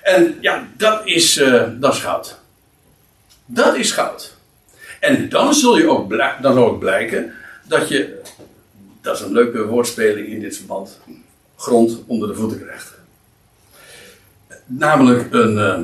En 0.04 0.38
ja, 0.42 0.68
dat 0.78 1.02
is, 1.04 1.44
dat 1.80 1.94
is 1.94 2.00
goud. 2.00 2.40
Dat 3.46 3.76
is 3.76 3.92
goud. 3.92 4.35
En 5.06 5.30
dan 5.30 5.54
zul 5.54 5.78
je 5.78 5.90
ook, 5.90 6.18
dan 6.42 6.58
ook 6.58 6.80
blijken 6.80 7.34
dat 7.64 7.90
je, 7.90 8.22
dat 9.02 9.16
is 9.16 9.22
een 9.22 9.32
leuke 9.32 9.66
woordspeling 9.66 10.28
in 10.28 10.40
dit 10.40 10.58
verband, 10.58 11.00
grond 11.56 12.04
onder 12.08 12.28
de 12.28 12.36
voeten 12.36 12.62
krijgt. 12.62 12.94
Namelijk 14.66 15.34
een, 15.34 15.54
uh, 15.54 15.80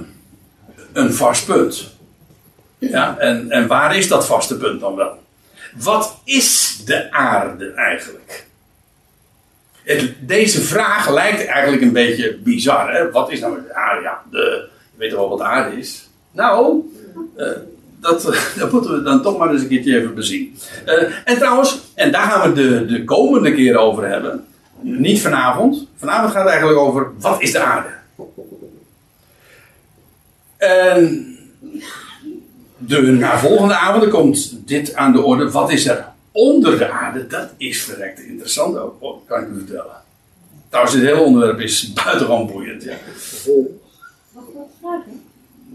een 0.94 1.14
vast 1.14 1.46
punt. 1.46 1.90
Ja, 2.78 3.18
en, 3.18 3.52
en 3.52 3.68
waar 3.68 3.98
is 3.98 4.08
dat 4.08 4.26
vaste 4.26 4.58
punt 4.58 4.80
dan 4.80 4.96
wel? 4.96 5.20
Wat 5.78 6.22
is 6.24 6.82
de 6.86 7.12
aarde 7.12 7.72
eigenlijk? 7.72 8.50
deze 10.20 10.62
vraag 10.62 11.10
lijkt 11.10 11.46
eigenlijk 11.46 11.82
een 11.82 11.92
beetje 11.92 12.38
bizar. 12.38 12.94
Hè? 12.94 13.12
Wat 13.12 13.32
is 13.32 13.40
nou 13.40 13.62
de 13.62 13.74
aarde? 13.74 14.02
Ja, 14.02 14.22
de, 14.30 14.68
je 14.92 14.98
weet 14.98 15.12
wel 15.12 15.30
wat 15.30 15.42
aarde 15.42 15.78
is? 15.78 16.10
Nou, 16.32 16.82
uh, 17.38 17.48
dat, 18.02 18.22
dat, 18.60 18.72
moeten 18.72 18.92
we 18.92 19.02
dan 19.04 19.22
toch 19.22 19.38
maar 19.38 19.52
eens 19.52 19.62
een 19.62 19.68
keertje 19.68 19.98
even 19.98 20.16
bezien. 20.16 20.58
Uh, 20.86 21.04
en 21.26 21.38
trouwens, 21.38 21.80
en 21.96 22.12
daar 22.12 22.32
gaan 22.32 22.54
we 22.54 22.62
de, 22.62 22.86
de 22.86 23.04
komende 23.04 23.54
keer 23.54 23.78
over 23.78 24.08
hebben. 24.08 24.46
Niet 24.82 25.22
vanavond. 25.22 25.88
Vanavond 25.96 26.32
gaat 26.32 26.42
het 26.42 26.52
eigenlijk 26.52 26.80
over 26.80 27.12
wat 27.20 27.42
is 27.42 27.52
de 27.52 27.60
aarde? 27.60 27.90
En 30.58 31.28
de 32.78 33.02
navolgende 33.02 33.76
avonden 33.76 34.10
komt 34.10 34.68
dit 34.68 34.96
aan 34.96 35.12
de 35.12 35.22
orde. 35.22 35.52
Wat 35.52 35.72
is 35.72 35.88
er 35.88 36.06
onder 36.32 36.78
de 36.78 36.90
aarde? 36.90 37.28
Dat 37.28 37.50
is 37.58 37.84
verrekte 37.84 38.28
interessant 38.28 38.78
ook. 38.78 39.28
Kan 39.28 39.42
ik 39.42 39.48
u 39.48 39.58
vertellen. 39.58 40.02
Trouwens, 40.70 40.96
dit 40.96 41.06
hele 41.06 41.22
onderwerp 41.22 41.60
is 41.60 41.94
buitengewoon 42.04 42.48
boeiend. 42.48 42.84
Ja. 42.84 42.96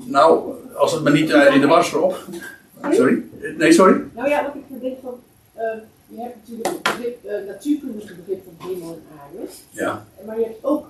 Nou, 0.06 0.54
als 0.74 0.92
het 0.92 1.02
me 1.02 1.10
niet 1.10 1.30
eh, 1.30 1.54
in 1.54 1.60
de 1.60 1.66
war 1.66 1.98
op. 2.00 2.24
Sorry? 2.90 3.22
Nee, 3.58 3.72
sorry? 3.72 4.00
Nou 4.14 4.28
ja, 4.28 4.42
wat 4.42 4.52
ik 4.54 4.80
denk 4.80 4.96
van, 5.02 5.14
eh, 5.54 5.64
je 6.06 6.20
hebt 6.20 6.34
natuurlijk 6.36 6.68
het 6.68 6.82
begrip, 6.82 7.24
eh 7.24 7.46
natuurkundige 7.46 8.14
begrip 8.14 8.42
van 8.44 8.68
hemel 8.68 8.88
en 9.10 9.18
aarde, 9.20 9.50
Ja. 9.70 10.04
maar 10.26 10.38
je 10.38 10.44
hebt 10.44 10.64
ook 10.64 10.86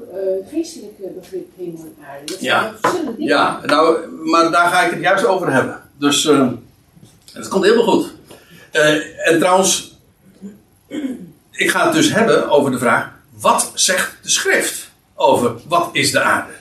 geestelijke 0.51 1.03
begrip 1.21 1.47
hemel 1.57 1.81
en 1.81 2.05
aarde. 2.11 2.25
Dat 2.25 2.39
zijn 2.39 2.51
Ja. 2.53 2.63
wel 2.63 2.73
verschillende 2.81 3.17
dingen. 3.17 3.35
Ja, 3.37 3.61
nou, 3.67 4.09
maar 4.25 4.51
daar 4.51 4.69
ga 4.69 4.83
ik 4.83 4.91
het 4.91 5.01
juist 5.01 5.27
over 5.27 5.53
hebben. 5.53 5.83
Dus 5.99 6.25
het 7.33 7.49
komt 7.49 7.65
helemaal 7.65 7.85
goed. 7.87 8.15
En 9.25 9.39
trouwens, 9.39 9.99
ik 11.51 11.71
ga 11.71 11.85
het 11.85 11.93
dus 11.95 12.13
hebben 12.13 12.49
over 12.51 12.71
de 12.71 12.79
vraag: 12.79 13.11
wat 13.41 13.71
zegt 13.75 14.17
de 14.23 14.31
schrift 14.31 14.91
over 15.15 15.55
wat 15.69 15.89
is 15.93 16.13
de 16.13 16.21
aarde? 16.21 16.53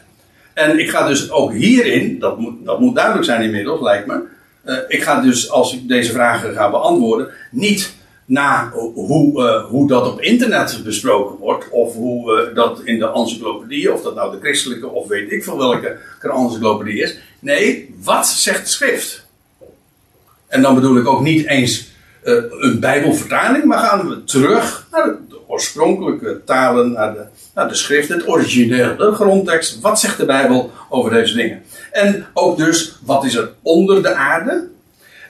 En 0.55 0.79
ik 0.79 0.89
ga 0.89 1.07
dus 1.07 1.31
ook 1.31 1.53
hierin, 1.53 2.19
dat 2.19 2.39
moet, 2.39 2.65
dat 2.65 2.79
moet 2.79 2.95
duidelijk 2.95 3.25
zijn 3.25 3.41
inmiddels, 3.41 3.81
lijkt 3.81 4.07
me. 4.07 4.19
eh, 4.63 4.77
ik 4.87 5.03
ga 5.03 5.21
dus, 5.21 5.49
als 5.49 5.73
ik 5.73 5.87
deze 5.87 6.11
vragen 6.11 6.53
ga 6.53 6.69
beantwoorden, 6.69 7.27
niet 7.51 7.95
na 8.25 8.71
hoe, 8.93 9.47
eh, 9.47 9.65
hoe 9.65 9.87
dat 9.87 10.07
op 10.07 10.21
internet 10.21 10.81
besproken 10.83 11.37
wordt, 11.37 11.69
of 11.69 11.93
hoe 11.93 12.37
eh, 12.37 12.55
dat 12.55 12.81
in 12.83 12.99
de 12.99 13.11
encyclopedie, 13.11 13.93
of 13.93 14.01
dat 14.01 14.15
nou 14.15 14.31
de 14.31 14.41
christelijke 14.41 14.87
of 14.87 15.07
weet 15.07 15.31
ik 15.31 15.43
veel 15.43 15.57
welke 15.57 15.97
encyclopedie 16.19 17.01
is. 17.01 17.17
Nee, 17.39 17.95
wat 18.03 18.27
zegt 18.27 18.63
de 18.63 18.69
schrift? 18.69 19.25
En 20.47 20.61
dan 20.61 20.75
bedoel 20.75 20.97
ik 20.97 21.07
ook 21.07 21.21
niet 21.21 21.45
eens 21.45 21.93
een 22.59 22.79
Bijbelvertaling, 22.79 23.65
maar 23.65 23.79
gaan 23.79 24.09
we 24.09 24.23
terug 24.23 24.87
naar 24.91 25.03
de 25.03 25.17
oorspronkelijke 25.47 26.41
talen, 26.45 26.91
naar 26.91 27.13
de, 27.13 27.25
naar 27.55 27.67
de 27.67 27.75
schrift, 27.75 28.09
het 28.09 28.27
origineel, 28.27 28.95
de 28.95 29.11
grondtekst. 29.11 29.79
Wat 29.79 29.99
zegt 29.99 30.17
de 30.17 30.25
Bijbel 30.25 30.71
over 30.89 31.11
deze 31.11 31.35
dingen? 31.35 31.63
En 31.91 32.25
ook 32.33 32.57
dus, 32.57 32.99
wat 33.05 33.25
is 33.25 33.35
er 33.35 33.51
onder 33.61 34.01
de 34.01 34.13
aarde? 34.13 34.67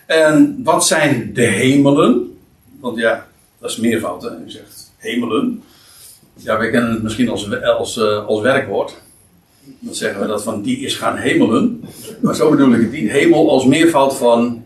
En 0.05 0.59
wat 0.63 0.87
zijn 0.87 1.33
de 1.33 1.45
hemelen? 1.45 2.37
Want 2.79 2.97
ja, 2.97 3.27
dat 3.59 3.69
is 3.69 3.77
meervoud, 3.77 4.23
hè? 4.23 4.29
Zegt 4.45 4.91
hemelen. 4.97 5.63
Ja, 6.33 6.59
we 6.59 6.69
kennen 6.69 6.91
het 6.91 7.03
misschien 7.03 7.29
als, 7.29 7.61
als, 7.63 7.97
eh, 7.97 8.25
als 8.25 8.41
werkwoord. 8.41 9.03
Dan 9.79 9.95
zeggen 9.95 10.21
we 10.21 10.27
dat 10.27 10.43
van 10.43 10.61
die 10.61 10.79
is 10.79 10.95
gaan 10.95 11.17
hemelen. 11.17 11.83
Maar 12.21 12.35
zo 12.35 12.49
bedoel 12.49 12.73
ik 12.73 12.81
het 12.81 12.91
niet. 12.91 13.09
Hemel 13.09 13.49
als 13.49 13.65
meervoud 13.65 14.15
van. 14.15 14.63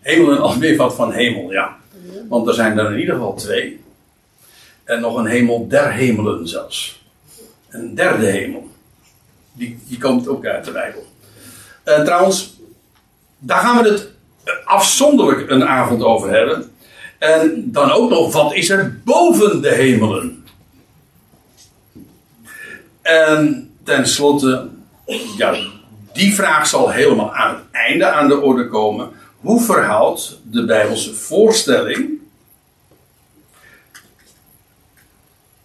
Hemelen 0.00 0.40
als 0.40 0.56
meervoud 0.56 0.94
van 0.94 1.12
hemel, 1.12 1.52
ja. 1.52 1.76
Want 2.28 2.48
er 2.48 2.54
zijn 2.54 2.78
er 2.78 2.92
in 2.92 2.98
ieder 2.98 3.14
geval 3.14 3.34
twee. 3.34 3.80
En 4.84 5.00
nog 5.00 5.16
een 5.16 5.26
hemel 5.26 5.68
der 5.68 5.92
hemelen 5.92 6.48
zelfs. 6.48 7.02
Een 7.68 7.94
derde 7.94 8.26
hemel. 8.26 8.68
Die, 9.52 9.78
die 9.86 9.98
komt 9.98 10.28
ook 10.28 10.46
uit 10.46 10.64
de 10.64 10.70
Bijbel. 10.70 11.06
Eh, 11.82 12.02
trouwens, 12.02 12.56
daar 13.38 13.60
gaan 13.60 13.82
we 13.82 13.88
het 13.88 14.08
afzonderlijk 14.64 15.50
een 15.50 15.64
avond 15.64 16.02
over 16.02 16.30
hebben. 16.30 16.72
En 17.18 17.64
dan 17.66 17.90
ook 17.90 18.10
nog, 18.10 18.32
wat 18.32 18.54
is 18.54 18.70
er 18.70 19.00
boven 19.04 19.62
de 19.62 19.74
hemelen? 19.74 20.44
En 23.02 23.70
tenslotte, 23.84 24.68
ja, 25.36 25.54
die 26.12 26.34
vraag 26.34 26.66
zal 26.66 26.90
helemaal 26.90 27.34
aan 27.34 27.54
het 27.54 27.64
einde 27.70 28.06
aan 28.06 28.28
de 28.28 28.40
orde 28.40 28.68
komen. 28.68 29.10
Hoe 29.40 29.60
verhoudt 29.60 30.38
de 30.50 30.64
Bijbelse 30.64 31.14
voorstelling 31.14 32.21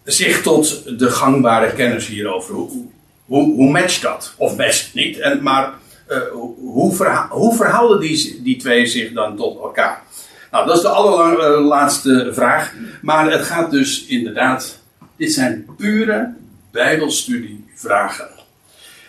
zich 0.07 0.41
tot 0.41 0.99
de 0.99 1.11
gangbare 1.11 1.73
kennis 1.73 2.07
hierover? 2.07 2.55
Hoe, 2.55 2.85
hoe, 3.25 3.53
hoe 3.53 3.71
matcht 3.71 4.01
dat? 4.01 4.33
Of 4.37 4.57
het 4.57 4.89
niet? 4.93 5.17
En, 5.17 5.43
maar 5.43 5.73
eh, 6.05 6.17
hoe, 6.31 6.95
hoe 7.29 7.55
verhouden 7.55 7.99
die, 7.99 8.41
die 8.43 8.57
twee 8.57 8.85
zich 8.85 9.13
dan 9.13 9.37
tot 9.37 9.59
elkaar? 9.59 10.03
Nou, 10.51 10.65
dat 10.65 10.75
is 10.75 10.81
de 10.81 10.89
allerlaatste 10.89 12.29
vraag. 12.33 12.73
Maar 13.01 13.31
het 13.31 13.41
gaat 13.41 13.71
dus 13.71 14.05
inderdaad. 14.05 14.79
Dit 15.15 15.33
zijn 15.33 15.65
pure 15.77 16.33
Bijbelstudievragen. 16.71 18.29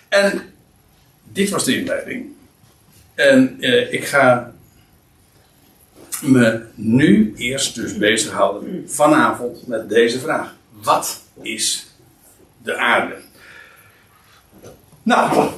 En 0.09 0.42
dit 1.32 1.51
was 1.51 1.64
de 1.64 1.76
inleiding. 1.76 2.26
En 3.14 3.57
eh, 3.61 3.92
ik 3.92 4.05
ga 4.05 4.53
me 6.22 6.62
nu 6.74 7.34
eerst 7.36 7.74
dus 7.74 7.96
bezighouden 7.96 8.84
vanavond 8.86 9.66
met 9.66 9.88
deze 9.88 10.18
vraag. 10.18 10.57
Wat 10.83 11.20
is 11.43 11.87
de 12.62 12.76
aarde? 12.76 13.14
Nou, 15.03 15.51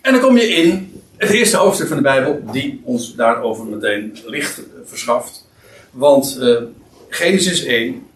en 0.00 0.12
dan 0.12 0.20
kom 0.20 0.36
je 0.36 0.46
in 0.48 1.02
het 1.16 1.30
eerste 1.30 1.56
hoofdstuk 1.56 1.88
van 1.88 1.96
de 1.96 2.02
Bijbel, 2.02 2.42
die 2.52 2.80
ons 2.84 3.14
daarover 3.14 3.66
meteen 3.66 4.18
licht 4.24 4.60
verschaft. 4.84 5.46
Want 5.90 6.38
eh, 6.40 6.62
Genesis 7.08 7.64
1, 7.64 8.06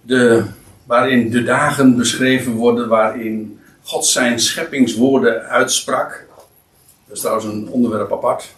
de, 0.00 0.44
waarin 0.84 1.30
de 1.30 1.42
dagen 1.42 1.96
beschreven 1.96 2.52
worden, 2.52 2.88
waarin 2.88 3.60
God 3.82 4.06
zijn 4.06 4.40
scheppingswoorden 4.40 5.42
uitsprak. 5.42 6.26
Dat 7.06 7.16
is 7.16 7.20
trouwens 7.20 7.46
een 7.46 7.68
onderwerp 7.68 8.12
apart. 8.12 8.54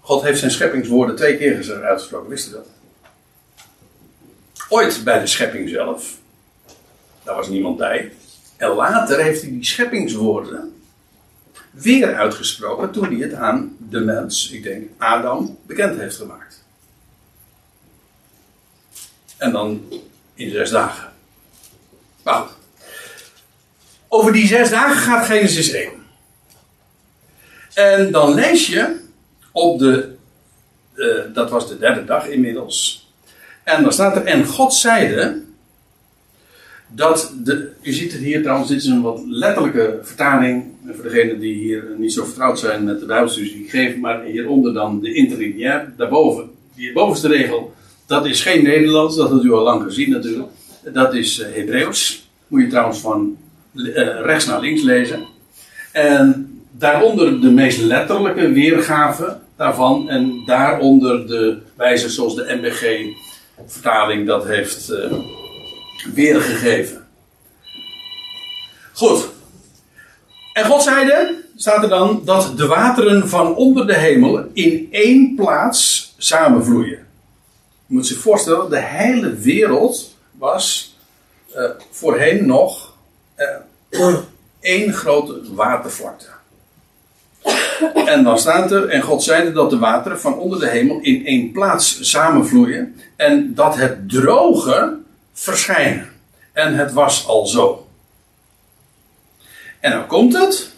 God 0.00 0.22
heeft 0.22 0.38
zijn 0.38 0.50
scheppingswoorden 0.50 1.16
twee 1.16 1.36
keer 1.36 1.82
uitgesproken, 1.82 2.28
wist 2.28 2.48
u 2.48 2.50
dat? 2.50 2.66
Ooit 4.74 5.04
bij 5.04 5.20
de 5.20 5.26
schepping 5.26 5.68
zelf, 5.68 6.18
daar 7.22 7.34
was 7.34 7.48
niemand 7.48 7.76
bij. 7.76 8.12
En 8.56 8.68
later 8.68 9.22
heeft 9.22 9.42
hij 9.42 9.50
die 9.50 9.64
scheppingswoorden 9.64 10.82
weer 11.70 12.14
uitgesproken 12.14 12.90
toen 12.90 13.04
hij 13.04 13.16
het 13.16 13.34
aan 13.34 13.76
de 13.78 14.00
mens, 14.00 14.50
ik 14.50 14.62
denk 14.62 14.90
Adam, 14.98 15.58
bekend 15.66 15.98
heeft 15.98 16.16
gemaakt. 16.16 16.64
En 19.36 19.52
dan 19.52 19.92
in 20.34 20.50
zes 20.50 20.70
dagen. 20.70 21.12
Goed. 22.24 22.50
Over 24.08 24.32
die 24.32 24.46
zes 24.46 24.70
dagen 24.70 24.96
gaat 24.96 25.26
Genesis 25.26 25.70
1. 25.70 25.92
En 27.74 28.12
dan 28.12 28.34
lees 28.34 28.66
je 28.66 29.00
op 29.52 29.78
de, 29.78 30.16
eh, 30.94 31.34
dat 31.34 31.50
was 31.50 31.68
de 31.68 31.78
derde 31.78 32.04
dag 32.04 32.26
inmiddels. 32.26 33.03
En 33.64 33.82
dan 33.82 33.92
staat 33.92 34.16
er, 34.16 34.24
en 34.24 34.46
God 34.46 34.74
zeide, 34.74 35.42
dat 36.88 37.32
de, 37.44 37.70
u 37.82 37.92
ziet 37.92 38.12
het 38.12 38.20
hier 38.20 38.42
trouwens, 38.42 38.68
dit 38.68 38.78
is 38.78 38.86
een 38.86 39.02
wat 39.02 39.22
letterlijke 39.26 39.98
vertaling. 40.02 40.64
Voor 40.92 41.04
degenen 41.04 41.40
die 41.40 41.54
hier 41.54 41.84
niet 41.98 42.12
zo 42.12 42.24
vertrouwd 42.24 42.58
zijn 42.58 42.84
met 42.84 43.00
de 43.00 43.06
Bijbelstudies 43.06 43.52
die 43.52 43.64
ik 43.64 43.70
geef, 43.70 43.96
maar 43.96 44.22
hieronder 44.22 44.74
dan 44.74 45.00
de 45.00 45.14
interlineair, 45.14 45.92
daarboven. 45.96 46.50
Die 46.74 46.92
bovenste 46.92 47.28
regel, 47.28 47.74
dat 48.06 48.26
is 48.26 48.42
geen 48.42 48.62
Nederlands, 48.62 49.16
dat 49.16 49.30
had 49.30 49.44
u 49.44 49.52
al 49.52 49.62
lang 49.62 49.82
gezien 49.82 50.10
natuurlijk. 50.10 50.48
Dat 50.92 51.14
is 51.14 51.38
uh, 51.38 51.46
Hebreeuws. 51.54 52.28
Moet 52.46 52.60
je 52.60 52.66
trouwens 52.66 52.98
van 52.98 53.36
uh, 53.74 53.94
rechts 54.20 54.46
naar 54.46 54.60
links 54.60 54.82
lezen. 54.82 55.26
En 55.92 56.60
daaronder 56.70 57.40
de 57.40 57.50
meest 57.50 57.80
letterlijke 57.80 58.52
weergave 58.52 59.38
daarvan. 59.56 60.08
En 60.08 60.42
daaronder 60.46 61.26
de 61.26 61.58
wijze 61.76 62.08
zoals 62.08 62.34
de 62.34 62.44
MBG-vertaling 63.58 64.26
dat 64.26 64.44
heeft 64.44 64.90
uh, 64.90 65.12
weergegeven. 66.14 67.06
Goed. 68.92 69.28
En 70.52 70.64
God 70.64 70.82
zeide, 70.82 71.44
staat 71.56 71.82
er 71.82 71.88
dan, 71.88 72.22
dat 72.24 72.56
de 72.56 72.66
wateren 72.66 73.28
van 73.28 73.54
onder 73.54 73.86
de 73.86 73.94
hemel 73.98 74.44
in 74.52 74.88
één 74.90 75.34
plaats 75.34 76.14
samenvloeien. 76.18 77.06
Je 77.86 77.94
moet 77.94 78.06
zich 78.06 78.18
voorstellen, 78.18 78.70
de 78.70 78.82
hele 78.82 79.34
wereld 79.34 80.16
was 80.30 80.96
uh, 81.56 81.70
voorheen 81.90 82.46
nog 82.46 82.96
uh, 83.90 84.16
één 84.60 84.92
grote 84.92 85.54
watervlakte. 85.54 86.33
En 88.06 88.24
dan 88.24 88.38
staat 88.38 88.72
er, 88.72 88.88
en 88.88 89.02
God 89.02 89.22
zeide 89.22 89.52
dat 89.52 89.70
de 89.70 89.78
wateren 89.78 90.20
van 90.20 90.38
onder 90.38 90.60
de 90.60 90.68
hemel 90.68 90.98
in 91.00 91.26
één 91.26 91.52
plaats 91.52 92.10
samenvloeien 92.10 93.00
en 93.16 93.54
dat 93.54 93.76
het 93.76 94.08
droge 94.08 94.96
verschijnen. 95.32 96.08
En 96.52 96.74
het 96.74 96.92
was 96.92 97.26
al 97.26 97.46
zo. 97.46 97.88
En 99.80 99.90
dan 99.90 100.06
komt 100.06 100.32
het, 100.38 100.72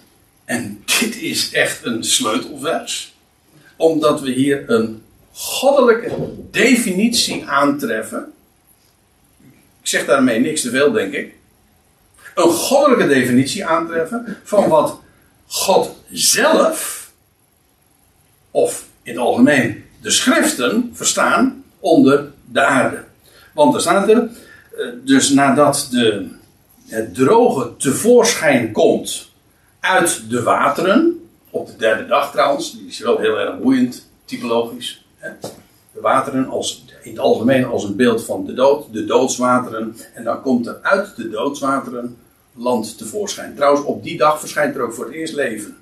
en 0.45 0.83
dit 1.01 1.17
is 1.21 1.53
echt 1.53 1.85
een 1.85 2.05
sleutelvers, 2.05 3.15
omdat 3.77 4.21
we 4.21 4.31
hier 4.31 4.71
een 4.71 5.03
goddelijke 5.33 6.11
definitie 6.51 7.47
aantreffen. 7.47 8.33
Ik 9.81 9.93
zeg 9.93 10.07
daarmee 10.07 10.41
niks 10.41 10.61
te 10.61 10.71
veel, 10.71 10.93
denk 10.93 11.13
ik. 11.13 11.35
Een 12.35 12.51
goddelijke 12.51 13.07
definitie 13.07 13.67
aantreffen 13.67 14.37
van 14.45 14.69
wat 14.69 15.01
God 15.47 15.95
zelf, 16.11 17.11
of 18.51 18.87
in 19.03 19.13
het 19.13 19.23
algemeen 19.23 19.85
de 20.01 20.11
schriften, 20.11 20.91
verstaan 20.93 21.65
onder 21.81 22.33
de 22.45 22.65
aarde. 22.65 23.05
Want 23.55 23.75
er 23.75 23.81
staat 23.81 24.09
er, 24.09 24.17
eh, 24.17 24.87
dus 25.05 25.31
nadat 25.31 25.89
de, 25.91 26.29
het 26.87 27.15
droge 27.15 27.77
tevoorschijn 27.77 28.73
komt 28.73 29.31
uit 29.81 30.31
de 30.31 30.43
wateren, 30.43 31.29
op 31.51 31.67
de 31.67 31.77
derde 31.77 32.07
dag 32.07 32.31
trouwens, 32.31 32.73
die 32.73 32.87
is 32.87 32.99
wel 32.99 33.19
heel 33.19 33.39
erg 33.39 33.61
boeiend, 33.61 34.09
typologisch. 34.25 35.05
De 35.93 36.01
wateren 36.01 36.49
als, 36.49 36.85
in 37.03 37.11
het 37.11 37.19
algemeen 37.19 37.65
als 37.65 37.85
een 37.85 37.97
beeld 37.97 38.25
van 38.25 38.47
de 38.47 38.55
dood, 38.55 38.93
de 38.93 39.05
doodswateren. 39.05 39.97
En 40.15 40.25
dan 40.25 40.43
komt 40.43 40.67
er 40.67 40.79
uit 40.83 41.17
de 41.17 41.31
doodswateren 41.31 42.17
land 42.57 42.99
tevoorschijn. 42.99 43.55
Trouwens, 43.55 43.85
op 43.85 44.03
die 44.03 44.17
dag 44.17 44.41
verschijnt 44.41 44.75
er 44.75 44.83
ook 44.83 44.95
voor 44.95 45.05
het 45.05 45.15
eerst 45.15 45.35
leven. 45.35 45.77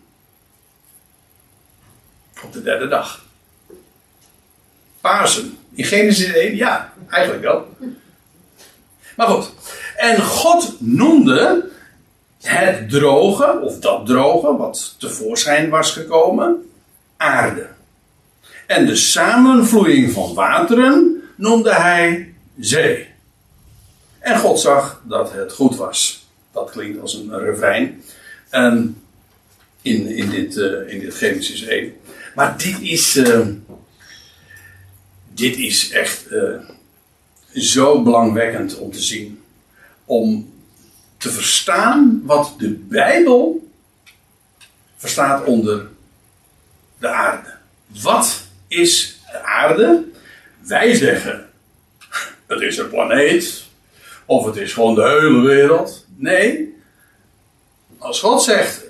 Op 2.45 2.53
de 2.53 2.62
derde 2.62 2.89
dag. 2.89 3.25
Pasen. 5.01 5.59
In 5.75 5.85
Genesis 5.85 6.33
1, 6.33 6.57
ja, 6.57 6.93
eigenlijk 7.09 7.43
wel. 7.43 7.68
Maar 9.16 9.27
goed. 9.27 9.53
En 9.97 10.22
God 10.22 10.77
noemde 10.79 11.70
het 12.41 12.91
droge, 12.91 13.61
of 13.61 13.79
dat 13.79 14.07
droge, 14.07 14.57
wat 14.57 14.95
tevoorschijn 14.99 15.70
was 15.70 15.93
gekomen, 15.93 16.70
aarde. 17.16 17.68
En 18.66 18.87
de 18.87 18.97
samenvloeiing 18.97 20.12
van 20.12 20.35
wateren 20.35 21.22
noemde 21.37 21.75
hij 21.75 22.35
zee. 22.59 23.09
En 24.18 24.39
God 24.39 24.61
zag 24.61 25.01
dat 25.05 25.33
het 25.33 25.53
goed 25.53 25.77
was. 25.77 26.13
Dat 26.55 26.70
klinkt 26.70 27.00
als 27.00 27.14
een 27.14 27.38
refrein. 27.38 28.02
En 28.50 29.02
in, 29.82 30.07
in, 30.07 30.30
dit, 30.30 30.57
uh, 30.57 30.92
in 30.92 31.00
dit 31.00 31.14
Genesis 31.14 31.62
1. 31.62 31.92
Maar 32.34 32.59
dit 32.59 32.80
is. 32.80 33.16
Uh, 33.16 33.46
dit 35.34 35.57
is 35.57 35.90
echt 35.90 36.32
uh, 36.32 36.61
zo 37.55 38.02
belangwekkend 38.02 38.78
om 38.78 38.92
te 38.92 39.02
zien. 39.02 39.42
Om 40.05 40.52
te 41.16 41.30
verstaan 41.30 42.22
wat 42.24 42.55
de 42.59 42.70
Bijbel 42.70 43.68
verstaat 44.96 45.44
onder 45.44 45.88
de 46.98 47.09
aarde. 47.09 47.52
Wat 48.02 48.42
is 48.68 49.20
de 49.32 49.42
aarde? 49.42 50.05
Wij 50.59 50.94
zeggen, 50.94 51.50
het 52.46 52.61
is 52.61 52.78
een 52.78 52.88
planeet, 52.88 53.64
of 54.24 54.46
het 54.46 54.57
is 54.57 54.72
gewoon 54.72 54.94
de 54.94 55.02
hele 55.02 55.40
wereld. 55.40 56.03
Nee, 56.16 56.74
als 57.98 58.20
God 58.20 58.42
zegt 58.42 58.82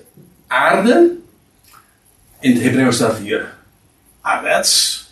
aarde, 0.46 1.16
in 2.40 2.52
het 2.52 2.62
Hebreeuws 2.62 2.94
staat 2.94 3.18
hier 3.18 3.54
arets, 4.20 5.02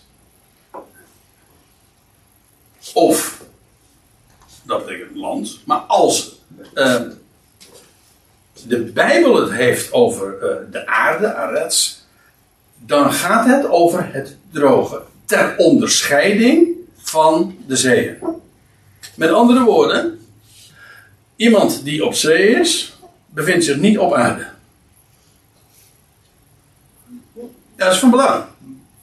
of 2.95 3.45
dat 4.63 4.87
betekent 4.87 5.17
land, 5.17 5.61
maar 5.65 5.79
als 5.79 6.41
uh, 6.75 7.01
de 8.67 8.79
Bijbel 8.79 9.41
het 9.41 9.53
heeft 9.53 9.93
over 9.93 10.35
uh, 10.35 10.73
de 10.73 10.87
aarde, 10.87 11.35
arets, 11.35 12.05
dan 12.79 13.13
gaat 13.13 13.47
het 13.47 13.67
over 13.69 14.13
het 14.13 14.37
droge. 14.51 15.03
Ter 15.25 15.57
onderscheiding 15.57 16.69
van 16.97 17.57
de 17.67 17.77
zeeën. 17.77 18.19
Met 19.15 19.31
andere 19.31 19.63
woorden, 19.65 20.22
iemand 21.37 21.85
die 21.85 22.05
op 22.05 22.15
zee 22.15 22.49
is, 22.49 22.97
bevindt 23.27 23.65
zich 23.65 23.77
niet 23.77 23.99
op 23.99 24.15
aarde. 24.15 24.47
Dat 27.77 27.93
is 27.93 27.99
van 27.99 28.11
belang. 28.11 28.45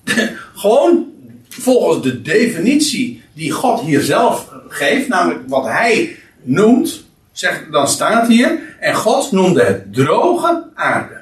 Gewoon 0.53 1.13
volgens 1.49 2.03
de 2.03 2.21
definitie 2.21 3.23
die 3.33 3.51
God 3.51 3.81
hier 3.81 4.01
zelf 4.01 4.53
geeft, 4.67 5.07
namelijk 5.07 5.39
wat 5.47 5.65
hij 5.65 6.17
noemt, 6.41 7.03
zeg, 7.31 7.67
dan 7.71 7.87
staat 7.87 8.27
hier, 8.27 8.59
en 8.79 8.95
God 8.95 9.31
noemde 9.31 9.63
het 9.63 9.93
droge 9.93 10.63
aarde. 10.73 11.17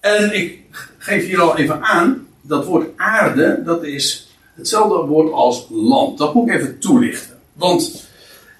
En 0.00 0.34
ik 0.34 0.58
geef 0.98 1.26
hier 1.26 1.40
al 1.40 1.56
even 1.56 1.82
aan, 1.82 2.26
dat 2.40 2.64
woord 2.64 2.88
aarde, 2.96 3.62
dat 3.64 3.84
is 3.84 4.28
hetzelfde 4.54 5.06
woord 5.06 5.32
als 5.32 5.66
land. 5.70 6.18
Dat 6.18 6.34
moet 6.34 6.48
ik 6.48 6.54
even 6.54 6.78
toelichten. 6.78 7.38
Want 7.52 8.06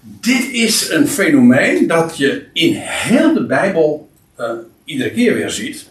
dit 0.07 0.51
is 0.51 0.91
een 0.91 1.09
fenomeen 1.09 1.87
dat 1.87 2.17
je 2.17 2.47
in 2.53 2.75
heel 2.75 3.35
de 3.35 3.47
Bijbel 3.47 4.09
uh, 4.41 4.51
iedere 4.85 5.11
keer 5.11 5.35
weer 5.35 5.51
ziet. 5.51 5.89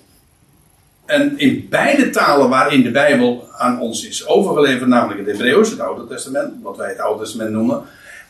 En 1.05 1.38
in 1.38 1.68
beide 1.70 2.09
talen 2.09 2.49
waarin 2.49 2.84
de 2.84 2.91
Bijbel 2.91 3.47
aan 3.57 3.80
ons 3.80 4.07
is 4.07 4.28
overgeleverd, 4.28 4.89
namelijk 4.89 5.20
het 5.20 5.30
Hebreeuws, 5.30 5.70
het 5.70 5.80
Oude 5.80 6.07
Testament, 6.07 6.53
wat 6.61 6.78
wij 6.78 6.89
het 6.89 6.99
Oude 6.99 7.24
Testament 7.24 7.51
noemen, 7.51 7.84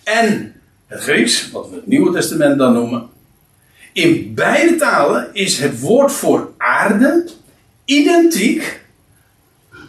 en 0.03 0.53
het 0.87 0.99
Grieks, 1.01 1.51
wat 1.51 1.69
we 1.69 1.75
het 1.75 1.87
Nieuwe 1.87 2.13
Testament 2.13 2.57
dan 2.57 2.73
noemen. 2.73 3.09
In 3.93 4.33
beide 4.33 4.75
talen 4.75 5.29
is 5.33 5.59
het 5.59 5.79
woord 5.79 6.11
voor 6.11 6.51
aarde 6.57 7.29
identiek 7.85 8.81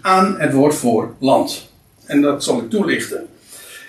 aan 0.00 0.40
het 0.40 0.52
woord 0.52 0.74
voor 0.74 1.14
land. 1.18 1.70
En 2.06 2.20
dat 2.20 2.44
zal 2.44 2.58
ik 2.58 2.70
toelichten. 2.70 3.26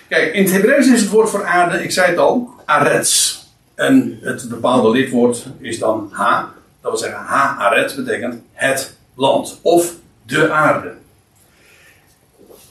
Kijk, 0.08 0.34
in 0.34 0.42
het 0.42 0.52
Hebreeuws 0.52 0.86
is 0.86 1.00
het 1.00 1.10
woord 1.10 1.30
voor 1.30 1.44
aarde, 1.44 1.82
ik 1.82 1.90
zei 1.90 2.10
het 2.10 2.18
al, 2.18 2.50
arets. 2.64 3.44
En 3.74 4.18
het 4.20 4.48
bepaalde 4.48 4.90
lidwoord 4.90 5.46
is 5.58 5.78
dan 5.78 6.08
ha. 6.12 6.52
Dat 6.80 6.90
wil 6.90 7.00
zeggen, 7.00 7.18
ha 7.18 7.56
arets 7.58 7.94
betekent 7.94 8.42
het 8.52 8.96
land 9.14 9.58
of 9.62 9.94
de 10.22 10.50
aarde. 10.50 10.92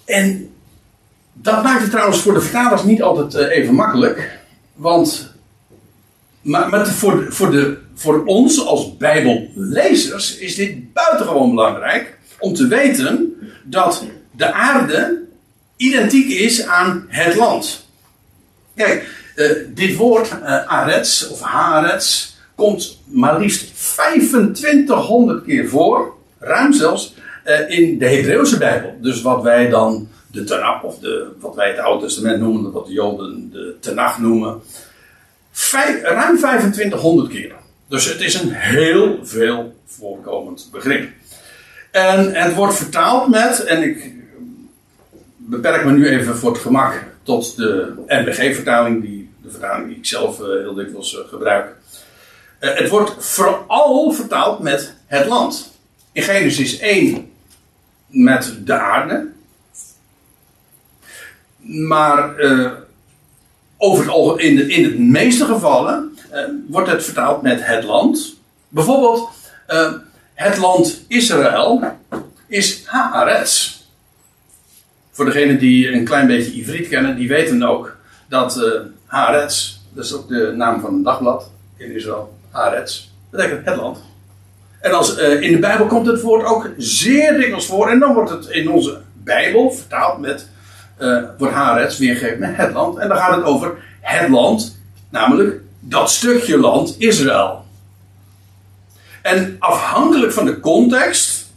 En 0.06 0.54
dat 1.34 1.64
maakt 1.64 1.82
het 1.82 1.92
trouwens 1.92 2.22
voor 2.22 2.34
de 2.34 2.42
vertalers 2.42 2.84
niet 2.84 3.02
altijd 3.02 3.36
eh, 3.36 3.58
even 3.58 3.74
makkelijk. 3.74 4.40
Want 4.74 5.34
maar, 6.42 6.70
maar 6.70 6.88
voor, 6.88 7.26
voor, 7.30 7.52
de, 7.52 7.78
voor 7.96 8.26
ons 8.26 8.66
als 8.66 8.98
Bijbellezers 8.98 10.38
is 10.38 10.56
dit 10.56 10.94
buitengewoon 10.94 11.50
belangrijk 11.50 12.18
om 12.40 12.54
te 12.54 12.68
weten 12.68 13.36
dat 13.64 14.04
de 14.32 14.54
aarde 14.54 15.24
identiek 15.78 16.30
is 16.30 16.66
aan 16.66 17.06
het 17.08 17.36
land. 17.36 17.88
Kijk, 18.76 19.10
uh, 19.36 19.52
dit 19.74 19.96
woord 19.96 20.32
uh, 20.32 20.66
arets 20.66 21.28
of 21.28 21.40
harets 21.42 22.38
komt 22.56 23.00
maar 23.06 23.40
liefst 23.40 23.94
2500 23.94 25.46
keer 25.46 25.70
voor, 25.70 26.14
ruim 26.40 26.74
zelfs, 26.74 27.16
uh, 27.46 27.70
in 27.70 27.98
de 27.98 28.08
Hebreeuwse 28.08 28.58
Bijbel. 28.58 28.98
Dus 29.02 29.22
wat 29.22 29.44
wij 29.44 29.70
dan 29.70 30.08
de 30.32 30.44
Tanakh, 30.44 30.84
of 30.84 31.00
de, 31.00 31.28
wat 31.40 31.56
wij 31.56 31.70
het 31.70 31.80
Oude 31.80 32.06
Testament 32.06 32.40
noemen, 32.40 32.72
wat 32.72 32.88
de 32.88 32.94
Joden 32.94 33.50
de 33.52 33.76
Tanakh 33.80 34.20
noemen, 34.20 34.62
ruim 36.04 36.38
2500 36.38 37.30
keer. 37.30 37.54
Dus 37.88 38.06
het 38.06 38.22
is 38.22 38.34
een 38.34 38.52
heel 38.52 39.20
veel 39.24 39.76
voorkomend 39.86 40.70
begrip. 40.72 41.10
En 41.92 42.34
het 42.34 42.54
wordt 42.54 42.76
vertaald 42.76 43.30
met, 43.30 43.64
en 43.64 43.84
ik 43.84 44.14
beperk 45.46 45.86
me 45.86 45.92
nu 45.92 46.08
even 46.08 46.36
voor 46.36 46.52
het 46.52 46.62
gemak 46.62 47.04
tot 47.24 47.56
de 47.56 47.94
NBG-vertaling, 48.08 49.02
die, 49.02 49.30
de 49.42 49.50
vertaling 49.50 49.88
die 49.88 49.98
ik 49.98 50.06
zelf 50.06 50.40
uh, 50.40 50.46
heel 50.46 50.74
dikwijls 50.74 51.14
uh, 51.14 51.20
gebruik. 51.28 51.76
Uh, 52.60 52.74
het 52.74 52.90
wordt 52.90 53.26
vooral 53.26 54.12
vertaald 54.12 54.60
met 54.60 54.96
het 55.06 55.26
land. 55.26 55.74
In 56.12 56.24
Genesis 56.24 56.80
1 56.80 57.32
met 58.08 58.58
de 58.64 58.74
aarde. 58.74 59.28
Maar 61.68 62.36
over 63.78 64.32
het, 64.32 64.42
in, 64.42 64.56
de, 64.56 64.68
in 64.68 64.84
het 64.84 65.00
meeste 65.00 65.46
gevallen 65.46 66.18
wordt 66.68 66.90
het 66.90 67.04
vertaald 67.04 67.42
met 67.42 67.66
het 67.66 67.84
land. 67.84 68.36
Bijvoorbeeld, 68.68 69.30
het 70.34 70.58
land 70.58 71.06
Israël 71.08 71.98
is 72.48 72.84
Haaretz. 72.86 73.75
Voor 75.16 75.26
degenen 75.26 75.60
die 75.60 75.92
een 75.92 76.06
klein 76.06 76.28
beetje 76.28 76.52
Ivriet 76.52 76.88
kennen, 76.88 77.16
die 77.16 77.28
weten 77.28 77.64
ook 77.64 77.96
dat 78.28 78.58
uh, 78.58 78.64
Haaretz, 79.06 79.78
dat 79.94 80.06
is 80.06 80.14
ook 80.14 80.28
de 80.28 80.54
naam 80.56 80.82
van 80.82 80.94
een 80.94 81.04
dagblad 81.04 81.52
in 81.78 81.96
Israël, 81.96 82.38
Haaretz, 82.52 83.10
betekent 83.30 83.66
het 83.66 83.76
land. 83.76 84.04
En 84.82 84.92
als, 84.92 85.20
uh, 85.20 85.42
in 85.42 85.52
de 85.52 85.60
Bijbel 85.60 85.86
komt 85.86 86.06
het 86.06 86.22
woord 86.22 86.46
ook 86.46 86.70
zeer 86.78 87.38
dikwijls 87.38 87.66
voor 87.66 87.90
en 87.90 88.00
dan 88.00 88.14
wordt 88.14 88.30
het 88.30 88.48
in 88.48 88.70
onze 88.70 89.02
Bijbel 89.14 89.72
vertaald 89.72 90.20
met, 90.20 90.50
uh, 91.00 91.24
wordt 91.38 91.54
Haaretz 91.54 91.98
weergegeven 91.98 92.40
met 92.40 92.56
het 92.56 92.74
land. 92.74 92.98
En 92.98 93.08
dan 93.08 93.18
gaat 93.18 93.36
het 93.36 93.46
over 93.46 93.76
het 94.02 94.30
land, 94.30 94.80
namelijk 95.10 95.60
dat 95.80 96.10
stukje 96.10 96.58
land 96.58 96.96
Israël. 96.98 97.66
En 99.22 99.56
afhankelijk 99.60 100.34
van 100.34 100.46
de 100.46 100.60
context, 100.60 101.52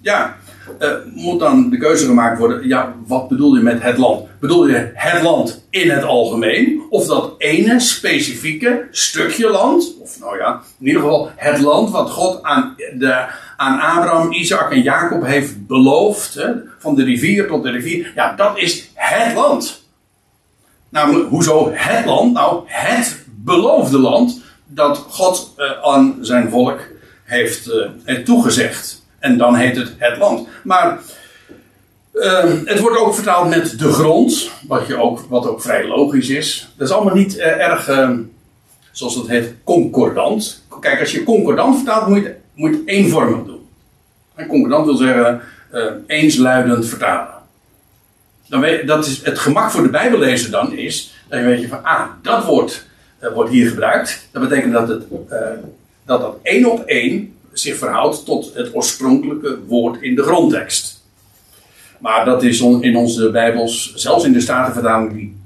ja, 0.00 0.36
uh, 0.80 0.88
moet 1.14 1.40
dan 1.40 1.70
de 1.70 1.78
keuze 1.78 2.06
gemaakt 2.06 2.38
worden. 2.38 2.68
Ja, 2.68 2.94
wat 3.06 3.28
bedoel 3.28 3.54
je 3.54 3.62
met 3.62 3.82
het 3.82 3.98
land? 3.98 4.26
Bedoel 4.40 4.68
je 4.68 4.90
het 4.94 5.22
land 5.22 5.66
in 5.70 5.90
het 5.90 6.04
algemeen? 6.04 6.82
Of 6.90 7.06
dat 7.06 7.34
ene 7.38 7.80
specifieke 7.80 8.86
stukje 8.90 9.50
land? 9.50 9.94
Of 10.00 10.20
nou 10.20 10.38
ja, 10.38 10.62
in 10.78 10.86
ieder 10.86 11.02
geval 11.02 11.30
het 11.36 11.60
land 11.60 11.90
wat 11.90 12.10
God 12.10 12.42
aan, 12.42 12.74
de, 12.98 13.24
aan 13.56 13.80
Abraham, 13.80 14.32
Isaac 14.32 14.72
en 14.72 14.82
Jacob 14.82 15.24
heeft 15.24 15.66
beloofd. 15.66 16.34
Hè, 16.34 16.52
van 16.78 16.94
de 16.94 17.04
rivier 17.04 17.46
tot 17.46 17.62
de 17.62 17.70
rivier. 17.70 18.12
Ja, 18.14 18.34
dat 18.34 18.58
is 18.58 18.90
het 18.94 19.34
land. 19.34 19.82
Namelijk, 20.88 21.28
hoezo 21.28 21.70
het 21.72 22.04
land? 22.04 22.32
Nou, 22.32 22.62
het 22.66 23.24
beloofde 23.26 23.98
land 23.98 24.40
dat 24.66 24.98
God 25.08 25.54
eh, 25.56 25.70
aan 25.82 26.18
zijn 26.20 26.50
volk 26.50 26.80
heeft, 27.24 27.70
eh, 27.70 27.88
heeft 28.04 28.24
toegezegd. 28.24 29.03
En 29.24 29.38
dan 29.38 29.54
heet 29.54 29.76
het 29.76 29.94
het 29.98 30.18
land. 30.18 30.48
Maar 30.64 30.98
eh, 32.12 32.44
het 32.64 32.80
wordt 32.80 32.98
ook 32.98 33.14
vertaald 33.14 33.48
met 33.48 33.78
de 33.78 33.92
grond, 33.92 34.50
wat, 34.68 34.86
je 34.86 34.96
ook, 34.96 35.20
wat 35.28 35.46
ook 35.46 35.62
vrij 35.62 35.86
logisch 35.86 36.28
is. 36.28 36.72
Dat 36.76 36.88
is 36.88 36.94
allemaal 36.94 37.14
niet 37.14 37.36
eh, 37.36 37.68
erg, 37.68 37.88
eh, 37.88 38.10
zoals 38.90 39.14
dat 39.14 39.28
heet, 39.28 39.54
concordant. 39.64 40.64
Kijk, 40.80 41.00
als 41.00 41.12
je 41.12 41.22
concordant 41.22 41.76
vertaalt, 41.76 42.08
moet 42.08 42.22
je, 42.22 42.34
moet 42.54 42.80
je 42.86 43.42
doen. 43.46 43.66
En 44.34 44.46
concordant 44.46 44.86
wil 44.86 44.96
zeggen 44.96 45.40
eh, 45.70 45.92
eensluidend 46.06 46.86
vertalen. 46.86 47.34
Dan 48.48 48.60
weet, 48.60 48.86
dat 48.86 49.06
is 49.06 49.22
het 49.22 49.38
gemak 49.38 49.70
voor 49.70 49.82
de 49.82 49.90
Bijbellezer 49.90 50.50
dan 50.50 50.72
is 50.72 51.14
dat 51.28 51.38
je 51.38 51.44
weet 51.44 51.68
van, 51.68 51.84
ah, 51.84 52.06
dat 52.22 52.44
woord 52.44 52.86
eh, 53.18 53.32
wordt 53.32 53.50
hier 53.50 53.68
gebruikt. 53.68 54.28
Dat 54.32 54.48
betekent 54.48 54.72
dat 54.72 54.88
het, 54.88 55.04
eh, 55.28 55.38
dat 56.04 56.20
dat 56.20 56.36
één 56.42 56.70
op 56.70 56.84
één 56.84 57.33
zich 57.54 57.76
verhoudt 57.76 58.24
tot 58.24 58.54
het 58.54 58.74
oorspronkelijke 58.74 59.58
woord 59.66 60.02
in 60.02 60.14
de 60.14 60.22
grondtekst. 60.22 61.02
Maar 61.98 62.24
dat 62.24 62.42
is 62.42 62.60
in 62.60 62.96
onze 62.96 63.30
Bijbels, 63.30 63.94
zelfs 63.94 64.24
in 64.24 64.32
de 64.32 64.40
Statenvertaling, 64.40 65.12
die 65.12 65.36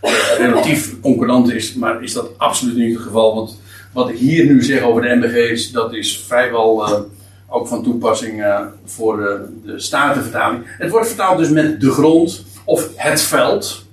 eh, 0.00 0.12
relatief 0.36 1.00
concordant 1.00 1.52
is, 1.52 1.74
maar 1.74 2.02
is 2.02 2.12
dat 2.12 2.30
absoluut 2.36 2.76
niet 2.76 2.94
het 2.94 3.02
geval. 3.02 3.34
Want 3.34 3.60
wat 3.92 4.08
ik 4.08 4.18
hier 4.18 4.46
nu 4.46 4.62
zeg 4.62 4.82
over 4.82 5.02
de 5.02 5.14
MBG's, 5.14 5.70
dat 5.70 5.94
is 5.94 6.18
vrijwel 6.18 6.86
eh, 6.86 7.00
ook 7.48 7.68
van 7.68 7.82
toepassing 7.82 8.42
eh, 8.42 8.60
voor 8.84 9.16
de 9.64 9.80
Statenvertaling. 9.80 10.62
Het 10.66 10.90
wordt 10.90 11.06
vertaald 11.06 11.38
dus 11.38 11.48
met 11.48 11.80
de 11.80 11.90
grond, 11.90 12.44
of 12.64 12.88
het 12.96 13.20
veld, 13.20 13.84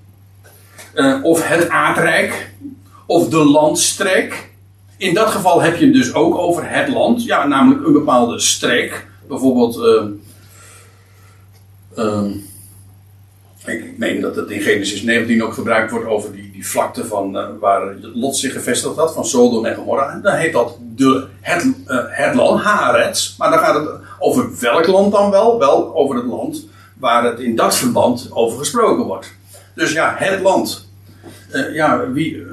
of 1.24 1.48
het 1.48 1.70
aardrijk, 1.70 2.54
of 3.06 3.30
de 3.30 3.38
landstreek. 3.46 4.49
In 5.00 5.14
dat 5.14 5.28
geval 5.28 5.62
heb 5.62 5.78
je 5.78 5.86
het 5.86 5.94
dus 5.94 6.14
ook 6.14 6.38
over 6.38 6.70
het 6.70 6.90
land, 6.90 7.24
ja, 7.24 7.48
namelijk 7.48 7.86
een 7.86 7.94
bepaalde 7.94 8.40
streek. 8.40 9.08
Bijvoorbeeld, 9.28 9.78
eh, 9.78 10.06
ehm, 12.06 12.32
ik, 13.66 13.98
meen 13.98 14.22
dat 14.22 14.36
het 14.36 14.50
in 14.50 14.62
Genesis 14.62 15.02
19 15.02 15.44
ook 15.44 15.54
gebruikt 15.54 15.92
wordt 15.92 16.06
over 16.06 16.32
die, 16.32 16.52
die 16.52 16.68
vlakte 16.68 17.06
van 17.06 17.38
eh, 17.38 17.48
waar 17.60 17.96
Lot 18.02 18.38
zich 18.38 18.54
gevestigd 18.54 18.96
had, 18.96 19.14
van 19.14 19.26
Sodom 19.26 19.66
en 19.66 19.76
Gomorra. 19.76 20.20
Dan 20.24 20.34
heet 20.34 20.54
dat 20.54 20.78
de, 20.96 21.26
het, 21.42 21.68
eh, 21.86 21.98
het 22.08 22.36
land, 22.36 22.62
Haaretz. 22.62 23.38
Maar 23.38 23.50
dan 23.50 23.60
gaat 23.60 23.76
het 23.76 23.90
over 24.20 24.60
welk 24.60 24.88
land 24.88 25.12
dan 25.12 25.32
wel? 25.32 25.60
Wel 25.60 25.96
over 25.96 26.16
het 26.16 26.26
land 26.26 26.66
waar 26.98 27.24
het 27.24 27.40
in 27.40 27.56
dat 27.56 27.76
verband 27.76 28.30
over 28.32 28.58
gesproken 28.58 29.06
wordt. 29.06 29.34
Dus 29.76 29.92
ja, 29.92 30.16
het 30.18 30.42
land. 30.42 30.88
Ja, 31.74 32.12
wie, 32.12 32.44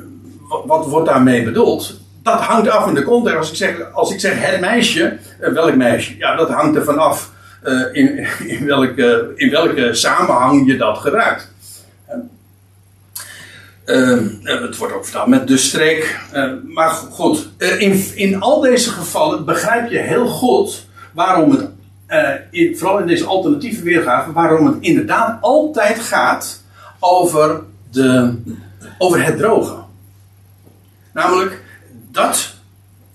wat 0.67 0.87
wordt 0.87 1.07
daarmee 1.07 1.43
bedoeld? 1.43 2.05
Dat 2.27 2.41
hangt 2.41 2.69
af 2.69 2.89
in 2.89 2.95
de 2.95 3.03
context. 3.03 3.39
Als 3.39 3.51
ik 3.51 3.57
zeg, 3.57 3.93
als 3.93 4.13
ik 4.13 4.21
zeg 4.21 4.35
het 4.37 4.61
meisje, 4.61 5.19
eh, 5.41 5.53
welk 5.53 5.75
meisje? 5.75 6.17
Ja, 6.17 6.37
dat 6.37 6.51
hangt 6.51 6.77
ervan 6.77 6.99
af 6.99 7.31
eh, 7.63 7.81
in, 7.93 8.27
in, 8.59 8.67
welke, 8.67 9.33
in 9.37 9.51
welke 9.51 9.95
samenhang 9.95 10.67
je 10.67 10.77
dat 10.77 10.99
gebruikt. 10.99 11.51
Eh, 13.85 14.19
het 14.43 14.77
wordt 14.77 14.95
ook 14.95 15.05
vertaald 15.05 15.27
met 15.27 15.49
de 15.49 15.57
streek. 15.57 16.21
Maar 16.65 16.91
goed, 16.91 17.49
in, 17.59 18.05
in 18.15 18.41
al 18.41 18.61
deze 18.61 18.91
gevallen 18.91 19.45
begrijp 19.45 19.91
je 19.91 19.99
heel 19.99 20.27
goed 20.27 20.87
waarom 21.13 21.51
het, 21.51 21.69
in, 22.51 22.79
vooral 22.79 22.99
in 22.99 23.07
deze 23.07 23.25
alternatieve 23.25 23.83
weergave, 23.83 24.33
waarom 24.33 24.67
het 24.67 24.77
inderdaad 24.81 25.39
altijd 25.41 25.99
gaat 25.99 26.63
over, 27.01 27.61
de, 27.91 28.35
over 28.99 29.25
het 29.25 29.39
droge. 29.39 29.77
Namelijk 31.13 31.65
dat, 32.17 32.55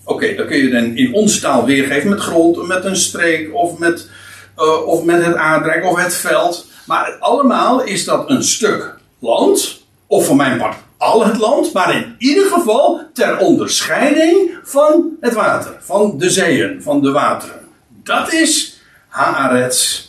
oké, 0.04 0.34
dat 0.34 0.46
kun 0.46 0.56
je 0.56 0.70
dan 0.70 0.96
in 0.96 1.14
onze 1.14 1.40
taal 1.40 1.64
weergeven 1.64 2.08
met 2.08 2.20
grond, 2.20 2.66
met 2.66 2.84
een 2.84 2.96
streek 2.96 3.54
of 3.54 3.78
met, 3.78 4.08
eh, 4.56 4.86
of 4.86 5.04
met 5.04 5.24
het 5.24 5.34
aardrijk 5.34 5.84
of 5.84 6.02
het 6.02 6.14
veld. 6.14 6.66
Maar 6.86 7.16
allemaal 7.20 7.82
is 7.82 8.04
dat 8.04 8.30
een 8.30 8.44
stuk 8.44 8.94
land, 9.18 9.82
of 10.06 10.26
voor 10.26 10.36
mijn 10.36 10.58
part 10.58 10.76
al 11.02 11.26
het 11.26 11.38
land, 11.38 11.72
maar 11.72 11.94
in 11.94 12.14
ieder 12.18 12.46
geval 12.46 13.00
ter 13.12 13.38
onderscheiding 13.38 14.58
van 14.62 15.16
het 15.20 15.34
water, 15.34 15.76
van 15.80 16.18
de 16.18 16.30
zeeën, 16.30 16.82
van 16.82 17.02
de 17.02 17.10
wateren. 17.10 17.60
Dat 17.88 18.32
is 18.32 18.80
Haaretz. 19.08 20.08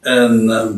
En 0.00 0.50
ehm, 0.50 0.72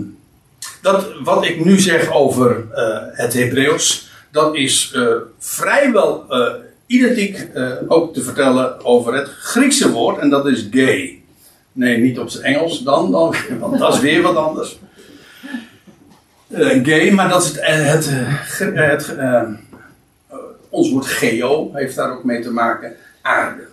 dat, 0.83 1.07
wat 1.23 1.45
ik 1.45 1.65
nu 1.65 1.79
zeg 1.79 2.13
over 2.13 2.65
eh, 2.73 2.99
het 3.13 3.33
Hebreeuws, 3.33 4.11
dat 4.33 4.55
is 4.55 4.93
eh, 4.95 5.07
vrijwel 5.39 6.27
identiek 6.95 7.49
eh, 7.55 7.73
ook 7.89 8.15
te 8.15 8.23
vertellen 8.23 8.85
over 8.85 9.15
het 9.15 9.29
Griekse 9.29 9.91
woord, 9.91 10.19
en 10.19 10.31
dat 10.31 10.47
is 10.47 10.69
gay. 10.71 11.23
Nee, 11.73 11.99
niet 11.99 12.19
op 12.19 12.29
zijn 12.29 12.45
Engels 12.45 12.83
dan, 12.83 13.11
dan 13.11 13.35
want 13.61 13.79
dat 13.79 13.95
is 13.95 14.01
weer 14.01 14.23
wat 14.23 14.37
anders. 14.37 14.79
Eh, 16.49 16.85
gay, 16.85 17.11
maar 17.11 17.29
dat 17.29 17.43
is 17.43 17.49
het, 17.49 17.59
eh, 17.59 17.87
het, 17.87 18.11
het, 18.75 19.17
ons 20.69 20.91
woord 20.91 21.07
geo 21.07 21.71
heeft 21.73 21.97
daar 21.97 22.13
ook 22.13 22.25
mee 22.25 22.43
te 22.43 22.51
maken, 22.51 22.97
aarde 23.23 23.67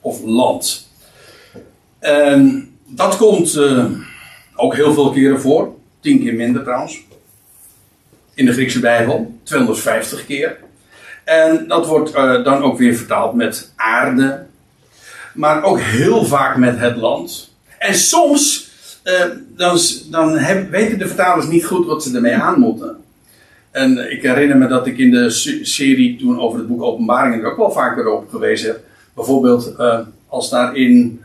of 0.00 0.22
land. 0.22 0.88
En 1.98 2.68
dat 2.86 3.16
komt 3.16 3.58
ook 4.54 4.74
heel 4.74 4.94
veel 4.94 5.10
keren 5.10 5.40
voor, 5.40 5.74
tien 6.00 6.20
keer 6.20 6.34
minder 6.34 6.62
trouwens, 6.62 7.04
in 8.34 8.46
de 8.46 8.52
Griekse 8.52 8.80
Bijbel, 8.80 9.38
250 9.42 10.26
keer. 10.26 10.64
En 11.26 11.64
dat 11.68 11.86
wordt 11.86 12.12
eh, 12.12 12.44
dan 12.44 12.62
ook 12.62 12.78
weer 12.78 12.94
vertaald 12.94 13.34
met 13.34 13.72
aarde, 13.76 14.46
maar 15.34 15.62
ook 15.62 15.80
heel 15.80 16.24
vaak 16.24 16.56
met 16.56 16.78
het 16.78 16.96
land. 16.96 17.54
En 17.78 17.94
soms 17.94 18.70
eh, 19.02 19.24
dan, 19.56 19.78
dan 20.10 20.38
weten 20.70 20.98
de 20.98 21.06
vertalers 21.06 21.46
niet 21.46 21.66
goed 21.66 21.86
wat 21.86 22.02
ze 22.02 22.14
ermee 22.14 22.34
aan 22.34 22.60
moeten. 22.60 22.96
En 23.70 24.10
ik 24.12 24.22
herinner 24.22 24.56
me 24.56 24.66
dat 24.66 24.86
ik 24.86 24.98
in 24.98 25.10
de 25.10 25.30
se- 25.30 25.64
serie 25.64 26.16
toen 26.18 26.40
over 26.40 26.58
het 26.58 26.68
boek 26.68 26.82
Openbaringen 26.82 27.40
er 27.40 27.50
ook 27.50 27.56
wel 27.56 27.70
vaker 27.72 28.08
op 28.08 28.30
gewezen 28.30 28.68
heb. 28.68 28.80
Bijvoorbeeld 29.14 29.74
eh, 29.76 29.98
als 30.28 30.50
daar 30.50 30.76
in 30.76 31.20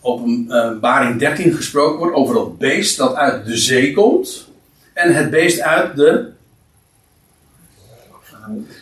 Openbaring 0.00 1.18
13 1.18 1.52
gesproken 1.52 1.98
wordt 1.98 2.16
over 2.16 2.34
dat 2.34 2.58
beest 2.58 2.96
dat 2.96 3.14
uit 3.14 3.46
de 3.46 3.56
zee 3.56 3.92
komt. 3.92 4.48
En 4.92 5.14
het 5.14 5.30
beest 5.30 5.60
uit 5.60 5.96
de. 5.96 6.34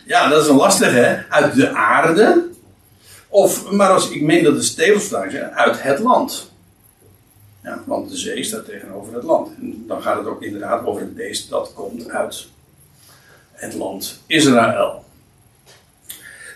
Ja, 0.05 0.29
dat 0.29 0.43
is 0.43 0.49
een 0.49 0.55
lastige, 0.55 0.95
hè? 0.95 1.29
Uit 1.29 1.55
de 1.55 1.69
aarde. 1.69 2.47
Of, 3.27 3.71
maar 3.71 3.89
als 3.89 4.09
ik 4.09 4.21
meen 4.21 4.43
dat 4.43 4.63
stevensvraag 4.63 5.33
is, 5.33 5.41
uit 5.41 5.81
het 5.83 5.99
land. 5.99 6.51
Ja, 7.63 7.81
want 7.85 8.09
de 8.09 8.17
zee 8.17 8.43
staat 8.43 8.65
tegenover 8.65 9.13
het 9.13 9.23
land. 9.23 9.49
En 9.57 9.83
dan 9.87 10.01
gaat 10.01 10.17
het 10.17 10.27
ook 10.27 10.43
inderdaad 10.43 10.85
over 10.85 11.01
het 11.01 11.15
beest 11.15 11.49
dat 11.49 11.73
komt 11.73 12.09
uit 12.09 12.47
het 13.51 13.73
land 13.73 14.21
Israël. 14.27 15.03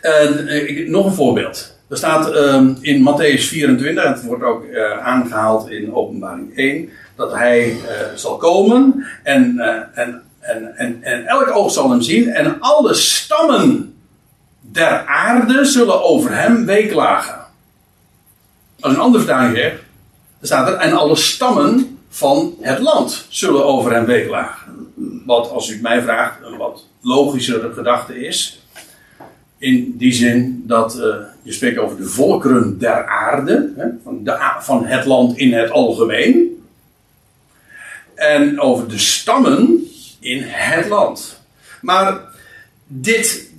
En, 0.02 0.48
eh, 0.48 0.90
nog 0.90 1.06
een 1.06 1.14
voorbeeld. 1.14 1.78
Er 1.90 1.98
staat 1.98 2.32
ehm, 2.32 2.74
in 2.82 3.02
Matthäus 3.02 3.42
24, 3.42 4.04
en 4.04 4.12
het 4.12 4.24
wordt 4.24 4.44
ook 4.44 4.64
eh, 4.64 5.00
aangehaald 5.00 5.70
in 5.70 5.94
Openbaring 5.94 6.58
1, 6.58 6.90
dat 7.16 7.34
hij 7.34 7.70
eh, 7.70 7.76
zal 8.16 8.38
komen 8.38 9.06
en, 9.24 9.60
eh, 9.60 10.04
en, 10.04 10.22
en, 10.50 10.78
en, 10.78 11.04
en 11.04 11.26
elk 11.26 11.56
oog 11.56 11.72
zal 11.72 11.90
hem 11.90 12.02
zien 12.02 12.30
en 12.30 12.60
alle 12.60 12.94
stammen 12.94 13.94
der 14.60 15.06
aarde 15.06 15.66
zullen 15.66 16.04
over 16.04 16.36
hem 16.36 16.66
weeklagen. 16.66 17.40
Als 18.80 18.94
een 18.94 19.00
andere 19.00 19.24
vertaling 19.24 19.58
zegt, 19.58 19.82
staat 20.42 20.68
er, 20.68 20.74
en 20.74 20.94
alle 20.94 21.16
stammen 21.16 22.00
van 22.10 22.56
het 22.60 22.80
land 22.80 23.26
zullen 23.30 23.66
over 23.66 23.94
hem 23.94 24.06
weeklagen. 24.06 24.92
Wat, 25.26 25.50
als 25.50 25.70
u 25.70 25.82
mij 25.82 26.02
vraagt, 26.02 26.44
een 26.44 26.58
wat 26.58 26.86
logischere 27.02 27.74
gedachte 27.74 28.26
is. 28.26 28.64
In 29.58 29.98
die 29.98 30.14
zin 30.14 30.64
dat 30.68 31.00
eh, 31.00 31.16
je 31.42 31.52
spreekt 31.52 31.78
over 31.78 31.98
de 31.98 32.06
volkeren 32.06 32.80
der 32.80 33.06
aarde, 33.06 33.74
hè, 33.76 33.88
van, 34.04 34.24
de, 34.24 34.56
van 34.60 34.86
het 34.86 35.06
land 35.06 35.38
in 35.38 35.54
het 35.54 35.72
algemeen. 35.72 36.64
En 38.16 38.60
over 38.60 38.88
de 38.88 38.98
stammen 38.98 39.89
in 40.20 40.42
het 40.46 40.88
land. 40.88 41.42
Maar 41.82 42.22
dit, 42.88 43.50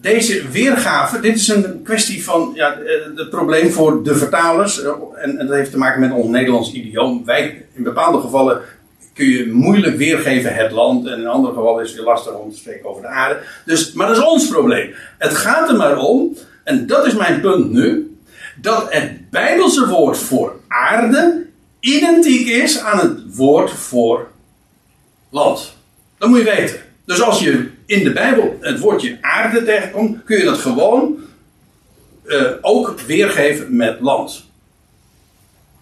deze 0.00 0.48
weergave, 0.48 1.20
dit 1.20 1.36
is 1.36 1.48
een 1.48 1.82
kwestie 1.84 2.24
van 2.24 2.52
ja, 2.54 2.72
eh, 2.78 3.16
het 3.16 3.30
probleem 3.30 3.70
voor 3.70 4.02
de 4.02 4.16
vertalers. 4.16 4.82
eh, 4.82 4.92
En, 5.14 5.38
en 5.38 5.46
dat 5.46 5.56
heeft 5.56 5.70
te 5.70 5.78
maken 5.78 6.00
met 6.00 6.12
ons 6.12 6.28
Nederlands 6.28 6.72
idioom. 6.72 7.24
Wij, 7.24 7.64
in 7.72 7.82
bepaalde 7.82 8.20
gevallen 8.20 8.60
kun 9.14 9.26
je 9.26 9.52
moeilijk 9.52 9.96
weergeven 9.96 10.54
het 10.54 10.72
land. 10.72 11.06
En 11.06 11.18
in 11.18 11.26
andere 11.26 11.54
gevallen 11.54 11.82
is 11.82 11.88
het 11.88 11.96
weer 11.98 12.06
lastig 12.06 12.32
om 12.34 12.50
te 12.50 12.58
spreken 12.58 12.88
over 12.88 13.02
de 13.02 13.08
aarde. 13.08 13.40
Dus, 13.64 13.92
maar 13.92 14.06
dat 14.06 14.16
is 14.16 14.24
ons 14.24 14.48
probleem. 14.48 14.94
Het 15.18 15.34
gaat 15.34 15.68
er 15.68 15.76
maar 15.76 15.98
om, 15.98 16.36
en 16.64 16.86
dat 16.86 17.06
is 17.06 17.14
mijn 17.14 17.40
punt 17.40 17.70
nu. 17.70 18.16
Dat 18.56 18.86
het 18.92 19.30
Bijbelse 19.30 19.88
woord 19.88 20.18
voor 20.18 20.56
aarde 20.68 21.46
identiek 21.80 22.46
is 22.48 22.78
aan 22.78 22.98
het 22.98 23.36
woord 23.36 23.70
voor 23.70 24.28
land. 25.34 25.76
Dat 26.18 26.28
moet 26.28 26.38
je 26.38 26.44
weten. 26.44 26.80
Dus 27.04 27.22
als 27.22 27.40
je 27.40 27.70
in 27.86 28.04
de 28.04 28.12
Bijbel 28.12 28.56
het 28.60 28.78
woordje 28.78 29.18
aarde 29.20 29.64
tegenkomt, 29.64 30.24
kun 30.24 30.38
je 30.38 30.44
dat 30.44 30.58
gewoon 30.58 31.16
eh, 32.26 32.42
ook 32.60 33.00
weergeven 33.00 33.76
met 33.76 34.00
land. 34.00 34.44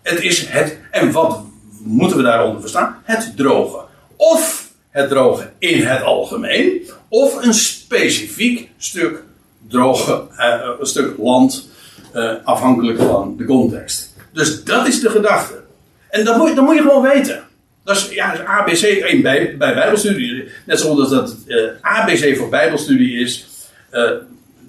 Het 0.03 0.21
is 0.21 0.47
het, 0.47 0.79
en 0.91 1.13
wat 1.13 1.41
moeten 1.83 2.17
we 2.17 2.23
daaronder 2.23 2.61
verstaan? 2.61 3.03
Het 3.03 3.33
droge. 3.37 3.81
Of 4.17 4.71
het 4.91 5.09
droge 5.09 5.51
in 5.59 5.83
het 5.83 6.03
algemeen, 6.03 6.91
of 7.09 7.45
een 7.45 7.55
specifiek 7.55 8.71
stuk 8.77 9.23
droge, 9.69 10.25
eh, 10.37 10.69
een 10.79 10.87
stuk 10.87 11.19
land, 11.19 11.69
eh, 12.13 12.35
afhankelijk 12.45 12.99
van 12.99 13.37
de 13.37 13.45
context. 13.45 14.15
Dus 14.33 14.65
dat 14.65 14.87
is 14.87 15.01
de 15.01 15.11
gedachte. 15.11 15.63
En 16.11 16.25
dat 16.25 16.37
moet, 16.37 16.57
dat 16.57 16.65
moet 16.65 16.75
je 16.75 16.83
gewoon 16.83 17.03
weten. 17.03 17.51
Dat 17.85 17.97
is, 17.97 18.09
ja, 18.09 18.45
ABC 18.45 18.81
bij, 19.23 19.57
bij 19.57 19.75
Bijbelstudie. 19.75 20.45
Net 20.67 20.81
zoals 20.81 21.11
dat 21.11 21.37
eh, 21.47 21.59
ABC 21.81 22.37
voor 22.37 22.49
Bijbelstudie 22.49 23.21
is. 23.21 23.47
eh, 23.91 24.11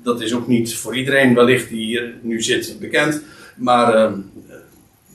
dat 0.04 0.22
is 0.22 0.34
ook 0.34 0.48
niet 0.48 0.76
voor 0.76 0.96
iedereen 0.96 1.36
wellicht 1.36 1.70
die 1.70 1.86
hier 1.86 2.14
nu 2.22 2.42
zit 2.42 2.80
bekend. 2.80 3.22
Maar 3.56 3.94
eh, 3.94 4.12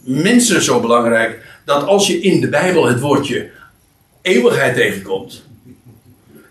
minstens 0.04 0.64
zo 0.64 0.80
belangrijk 0.80 1.42
dat 1.64 1.86
als 1.86 2.06
je 2.06 2.20
in 2.20 2.40
de 2.40 2.48
Bijbel 2.48 2.86
het 2.86 3.00
woordje 3.00 3.50
eeuwigheid 4.22 4.74
tegenkomt. 4.74 5.46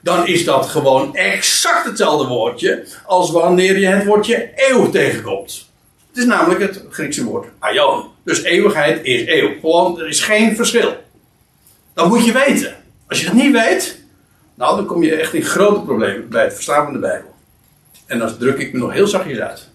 Dan 0.01 0.27
is 0.27 0.45
dat 0.45 0.65
gewoon 0.65 1.15
exact 1.15 1.85
hetzelfde 1.85 2.27
woordje 2.27 2.83
als 3.05 3.31
wanneer 3.31 3.79
je 3.79 3.87
het 3.87 4.05
woordje 4.05 4.49
eeuw 4.55 4.89
tegenkomt. 4.89 5.69
Het 6.09 6.17
is 6.17 6.25
namelijk 6.25 6.61
het 6.61 6.83
Griekse 6.89 7.23
woord 7.23 7.47
aion. 7.59 8.03
Dus 8.23 8.43
eeuwigheid 8.43 9.05
is 9.05 9.23
eeuw. 9.25 9.49
Gewoon, 9.59 9.99
er 9.99 10.07
is 10.07 10.21
geen 10.21 10.55
verschil. 10.55 10.95
Dat 11.97 12.07
moet 12.07 12.25
je 12.25 12.31
weten. 12.31 12.75
Als 13.07 13.19
je 13.19 13.25
dat 13.25 13.33
niet 13.33 13.51
weet, 13.51 13.99
nou 14.55 14.75
dan 14.75 14.85
kom 14.85 15.03
je 15.03 15.15
echt 15.15 15.33
in 15.33 15.43
grote 15.43 15.81
problemen 15.81 16.29
bij 16.29 16.43
het 16.43 16.53
verstaan 16.53 16.83
van 16.83 16.93
de 16.93 16.99
Bijbel. 16.99 17.35
En 18.05 18.19
dan 18.19 18.37
druk 18.37 18.57
ik 18.57 18.73
me 18.73 18.79
nog 18.79 18.93
heel 18.93 19.07
zachtjes 19.07 19.39
uit. 19.39 19.67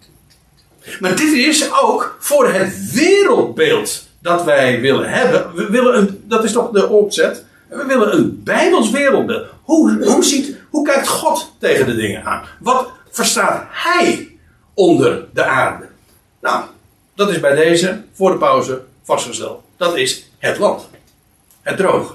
Maar 1.00 1.16
dit 1.16 1.32
is 1.32 1.70
ook 1.82 2.16
voor 2.18 2.52
het 2.52 2.92
wereldbeeld 2.92 4.06
dat 4.18 4.44
wij 4.44 4.80
willen 4.80 5.10
hebben. 5.10 5.54
We 5.54 5.70
willen 5.70 5.96
een, 5.96 6.24
dat 6.26 6.44
is 6.44 6.52
toch 6.52 6.70
de 6.70 6.88
opzet. 6.88 7.44
We 7.68 7.84
willen 7.86 8.14
een 8.14 8.42
Bijbels 8.44 8.90
wereldbeeld. 8.90 9.46
Hoe, 9.62 10.04
hoe, 10.04 10.24
ziet, 10.24 10.56
hoe 10.70 10.84
kijkt 10.84 11.08
God 11.08 11.52
tegen 11.58 11.86
de 11.86 11.94
dingen 11.94 12.24
aan? 12.24 12.44
Wat 12.60 12.90
verstaat 13.10 13.64
Hij 13.68 14.36
onder 14.74 15.24
de 15.32 15.44
aarde? 15.44 15.86
Nou, 16.40 16.64
dat 17.14 17.30
is 17.30 17.40
bij 17.40 17.54
deze 17.54 18.02
voor 18.12 18.30
de 18.30 18.38
pauze 18.38 18.82
vastgesteld. 19.02 19.62
Dat 19.76 19.96
is 19.96 20.30
het 20.38 20.58
land. 20.58 20.90
Het 21.62 21.76
droge. 21.76 22.14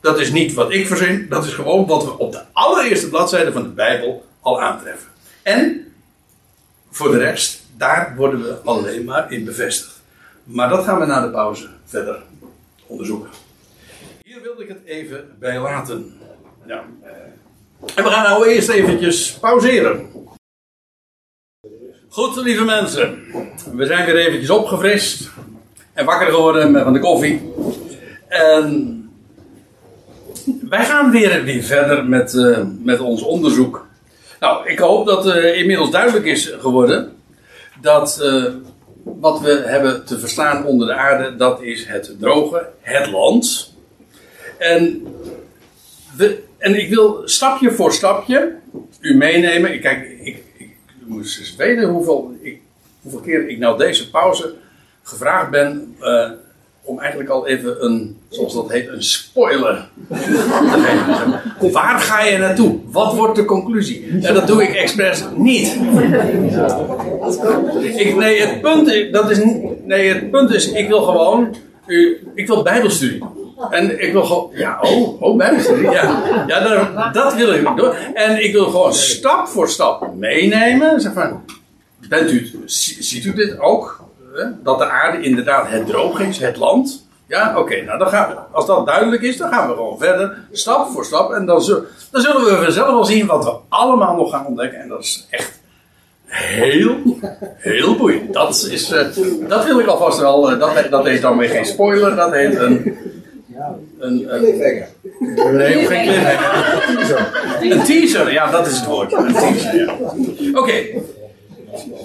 Dat 0.00 0.20
is 0.20 0.32
niet 0.32 0.54
wat 0.54 0.72
ik 0.72 0.86
verzin, 0.86 1.26
dat 1.28 1.44
is 1.44 1.52
gewoon 1.52 1.86
wat 1.86 2.04
we 2.04 2.18
op 2.18 2.32
de 2.32 2.42
allereerste 2.52 3.08
bladzijde 3.08 3.52
van 3.52 3.62
de 3.62 3.68
Bijbel 3.68 4.24
al 4.40 4.60
aantreffen. 4.60 5.08
En 5.42 5.92
voor 6.90 7.10
de 7.10 7.18
rest, 7.18 7.62
daar 7.76 8.14
worden 8.16 8.42
we 8.42 8.58
alleen 8.64 9.04
maar 9.04 9.32
in 9.32 9.44
bevestigd. 9.44 10.00
Maar 10.44 10.68
dat 10.68 10.84
gaan 10.84 11.00
we 11.00 11.06
na 11.06 11.20
de 11.20 11.30
pauze 11.30 11.68
verder 11.84 12.22
onderzoeken. 12.86 13.30
Hier 14.22 14.42
wilde 14.42 14.62
ik 14.62 14.68
het 14.68 14.84
even 14.84 15.36
bij 15.38 15.58
laten. 15.58 16.20
En 17.94 18.04
we 18.04 18.10
gaan 18.10 18.22
nou 18.22 18.48
eerst 18.48 18.68
eventjes 18.68 19.32
pauzeren. 19.32 20.10
Goed, 22.08 22.36
lieve 22.36 22.64
mensen. 22.64 23.22
We 23.74 23.86
zijn 23.86 24.06
weer 24.06 24.16
eventjes 24.16 24.50
opgefrist. 24.50 25.30
En 25.92 26.04
wakker 26.04 26.26
geworden 26.26 26.82
van 26.84 26.92
de 26.92 26.98
koffie. 26.98 27.52
En 28.32 29.10
wij 30.68 30.84
gaan 30.84 31.10
weer, 31.10 31.44
weer 31.44 31.62
verder 31.62 32.04
met, 32.04 32.34
eh, 32.34 32.58
met 32.82 33.00
ons 33.00 33.22
onderzoek. 33.22 33.86
Nou, 34.40 34.68
ik 34.68 34.78
hoop 34.78 35.06
dat 35.06 35.26
uh, 35.26 35.58
inmiddels 35.58 35.90
duidelijk 35.90 36.24
is 36.24 36.54
geworden 36.58 37.16
dat 37.80 38.18
uh, 38.22 38.44
wat 39.04 39.40
we 39.40 39.62
hebben 39.66 40.04
te 40.04 40.18
verstaan 40.18 40.66
onder 40.66 40.86
de 40.86 40.94
aarde, 40.94 41.36
dat 41.36 41.62
is 41.62 41.86
het 41.86 42.14
droge, 42.20 42.68
het 42.80 43.10
land. 43.10 43.74
En, 44.58 45.06
we, 46.16 46.42
en 46.58 46.80
ik 46.80 46.88
wil 46.88 47.22
stapje 47.24 47.72
voor 47.72 47.92
stapje 47.92 48.54
u 49.00 49.16
meenemen. 49.16 49.80
Kijk, 49.80 50.08
ik, 50.20 50.42
ik, 50.56 50.68
ik 50.96 51.06
moest 51.06 51.38
eens 51.38 51.56
weten 51.56 51.88
hoeveel, 51.88 52.36
ik, 52.40 52.60
hoeveel 53.02 53.20
keer 53.20 53.48
ik 53.48 53.58
nou 53.58 53.78
deze 53.78 54.10
pauze 54.10 54.54
gevraagd 55.02 55.50
ben 55.50 55.96
om 56.84 56.98
eigenlijk 56.98 57.30
al 57.30 57.46
even 57.46 57.84
een, 57.84 58.18
zoals 58.28 58.54
dat 58.54 58.70
heet, 58.70 58.88
een 58.88 59.02
spoiler 59.02 59.88
te 60.08 60.14
geven. 60.14 61.72
Waar 61.72 61.98
ga 61.98 62.22
je 62.24 62.38
naartoe? 62.38 62.78
Wat 62.90 63.14
wordt 63.14 63.36
de 63.36 63.44
conclusie? 63.44 64.18
En 64.22 64.34
dat 64.34 64.46
doe 64.46 64.62
ik 64.62 64.74
expres 64.74 65.24
niet. 65.36 65.78
Ik, 67.96 68.16
nee, 68.16 68.40
het 68.40 68.60
punt 68.60 68.88
is, 68.88 69.10
dat 69.10 69.30
is, 69.30 69.40
nee, 69.84 70.08
het 70.08 70.30
punt 70.30 70.50
is, 70.54 70.72
ik 70.72 70.88
wil 70.88 71.02
gewoon, 71.02 71.54
ik 72.34 72.46
wil 72.46 72.62
bijbelstudie. 72.62 73.24
En 73.70 74.02
ik 74.02 74.12
wil 74.12 74.24
gewoon, 74.24 74.50
ja, 74.52 74.78
oh, 74.80 75.22
oh 75.22 75.36
bijbelstudie, 75.36 75.90
ja. 75.90 76.44
Ja, 76.46 76.60
dat, 76.60 77.14
dat 77.14 77.34
wil 77.34 77.52
ik 77.52 77.76
doen. 77.76 77.92
En 78.14 78.44
ik 78.44 78.52
wil 78.52 78.64
gewoon 78.64 78.94
stap 78.94 79.48
voor 79.48 79.68
stap 79.68 80.14
meenemen. 80.14 81.00
Zeg 81.00 81.12
van, 81.12 81.44
bent 82.08 82.30
u, 82.30 82.50
ziet 82.66 83.24
u 83.24 83.32
dit 83.34 83.58
ook? 83.58 84.01
Dat 84.62 84.78
de 84.78 84.88
aarde 84.88 85.22
inderdaad 85.22 85.68
het 85.68 85.86
droog 85.86 86.20
is, 86.20 86.38
het 86.38 86.56
land. 86.56 87.06
Ja, 87.26 87.50
oké, 87.50 87.60
okay, 87.60 87.80
nou 87.80 87.98
dan 87.98 88.08
gaan 88.08 88.28
we, 88.28 88.36
als 88.50 88.66
dat 88.66 88.86
duidelijk 88.86 89.22
is, 89.22 89.36
dan 89.36 89.52
gaan 89.52 89.68
we 89.68 89.74
gewoon 89.74 89.98
verder, 89.98 90.38
stap 90.52 90.90
voor 90.90 91.04
stap. 91.04 91.32
En 91.32 91.46
dan, 91.46 91.62
zullen, 91.62 91.84
dan 92.10 92.22
zullen 92.22 92.44
we 92.44 92.62
vanzelf 92.62 92.90
wel 92.90 93.04
zien 93.04 93.26
wat 93.26 93.44
we 93.44 93.52
allemaal 93.68 94.16
nog 94.16 94.30
gaan 94.30 94.46
ontdekken. 94.46 94.80
En 94.80 94.88
dat 94.88 95.00
is 95.00 95.26
echt 95.30 95.60
heel, 96.24 96.96
heel 97.56 97.96
boeiend. 97.96 98.32
Dat, 98.32 98.68
is, 98.70 98.92
uh, 98.92 99.48
dat 99.48 99.64
wil 99.64 99.78
ik 99.78 99.86
alvast 99.86 100.20
wel, 100.20 100.52
uh, 100.52 100.58
dat, 100.58 100.90
dat 100.90 101.04
heet 101.06 101.22
dan 101.22 101.38
weer 101.38 101.48
geen 101.48 101.66
spoiler, 101.66 102.16
dat 102.16 102.32
heet 102.32 102.54
een... 102.58 102.96
Een, 103.98 104.34
een, 104.34 105.56
nee, 105.56 105.86
geen 105.86 106.06
cliffhanger. 106.06 107.60
Een 107.60 107.82
teaser, 107.82 108.32
ja, 108.32 108.50
dat 108.50 108.66
is 108.66 108.76
het 108.76 108.86
woord. 108.86 109.12
Een 109.12 109.32
teaser, 109.32 109.76
ja. 109.76 109.92
Oké. 109.92 110.58
Okay. 110.58 111.02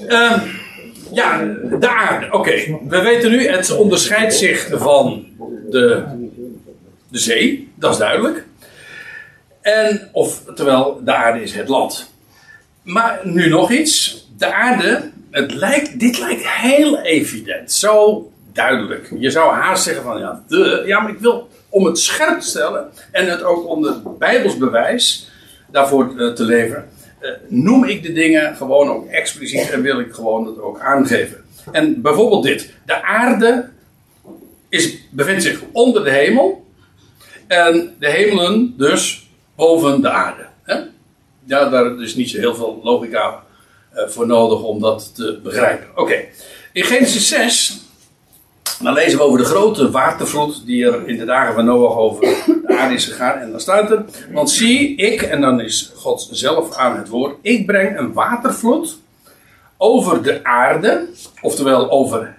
Uh, 0.07 0.41
ja, 1.11 1.43
de 1.79 1.89
aarde. 1.89 2.31
Oké, 2.31 2.51
we 2.87 3.01
weten 3.01 3.31
nu, 3.31 3.47
het 3.47 3.75
onderscheidt 3.75 4.33
zich 4.33 4.69
van 4.71 5.25
de, 5.69 6.03
de 7.09 7.19
zee, 7.19 7.71
dat 7.75 7.91
is 7.91 7.97
duidelijk. 7.97 8.45
En, 9.61 10.09
of, 10.11 10.43
terwijl 10.55 11.01
de 11.03 11.13
aarde 11.13 11.41
is 11.41 11.53
het 11.53 11.67
land. 11.67 12.11
Maar 12.83 13.19
nu 13.23 13.49
nog 13.49 13.71
iets. 13.71 14.25
De 14.37 14.53
aarde, 14.53 15.11
het 15.31 15.53
lijkt, 15.53 15.99
dit 15.99 16.19
lijkt 16.19 16.47
heel 16.47 16.99
evident. 16.99 17.71
Zo 17.71 18.31
duidelijk. 18.53 19.09
Je 19.19 19.29
zou 19.29 19.53
haast 19.53 19.83
zeggen 19.83 20.03
van, 20.03 20.19
ja, 20.19 20.43
de, 20.47 20.83
ja, 20.85 20.99
maar 20.99 21.11
ik 21.11 21.19
wil 21.19 21.49
om 21.69 21.85
het 21.85 21.99
scherp 21.99 22.39
te 22.39 22.47
stellen 22.47 22.89
en 23.11 23.29
het 23.29 23.43
ook 23.43 23.67
onder 23.67 23.95
Bijbels 24.17 24.57
bewijs 24.57 25.29
daarvoor 25.71 26.13
uh, 26.17 26.33
te 26.33 26.43
leveren 26.43 26.89
uh, 27.21 27.29
noem 27.47 27.83
ik 27.83 28.03
de 28.03 28.13
dingen 28.13 28.55
gewoon 28.55 28.89
ook 28.89 29.07
expliciet 29.07 29.69
en 29.69 29.81
wil 29.81 29.99
ik 29.99 30.13
gewoon 30.13 30.47
het 30.47 30.59
ook 30.59 30.79
aangeven. 30.79 31.43
En 31.71 32.01
bijvoorbeeld 32.01 32.43
dit. 32.43 32.73
De 32.85 33.03
aarde 33.03 33.69
is, 34.69 34.97
bevindt 35.11 35.43
zich 35.43 35.61
onder 35.71 36.03
de 36.03 36.11
hemel. 36.11 36.65
En 37.47 37.95
de 37.99 38.09
hemelen 38.09 38.73
dus 38.77 39.29
boven 39.55 40.01
de 40.01 40.09
aarde. 40.09 40.47
Hè? 40.63 40.75
Ja, 41.43 41.69
daar 41.69 42.01
is 42.01 42.15
niet 42.15 42.29
zo 42.29 42.37
heel 42.37 42.55
veel 42.55 42.79
logica 42.83 43.43
uh, 43.95 44.07
voor 44.07 44.27
nodig 44.27 44.63
om 44.63 44.79
dat 44.79 45.15
te 45.15 45.39
begrijpen. 45.43 45.87
Oké. 45.95 46.25
In 46.73 46.83
Genesis 46.83 47.27
6 47.27 47.81
dan 48.79 48.93
lezen 48.93 49.17
we 49.17 49.23
over 49.23 49.37
de 49.37 49.45
grote 49.45 49.91
watervloed 49.91 50.65
die 50.65 50.85
er 50.85 51.07
in 51.07 51.17
de 51.17 51.25
dagen 51.25 51.53
van 51.53 51.65
Noach 51.65 51.97
over 51.97 52.21
de 52.21 52.63
aarde 52.77 52.93
is 52.93 53.05
gegaan. 53.05 53.39
En 53.39 53.51
dan 53.51 53.59
staat 53.59 53.91
er, 53.91 54.05
want 54.31 54.49
zie 54.49 54.95
ik, 54.95 55.21
en 55.21 55.41
dan 55.41 55.61
is 55.61 55.91
God 55.95 56.27
zelf 56.31 56.75
aan 56.75 56.97
het 56.97 57.07
woord, 57.07 57.35
ik 57.41 57.65
breng 57.65 57.99
een 57.99 58.13
watervloed 58.13 58.97
over 59.77 60.23
de 60.23 60.43
aarde, 60.43 61.07
oftewel 61.41 61.91
over 61.91 62.35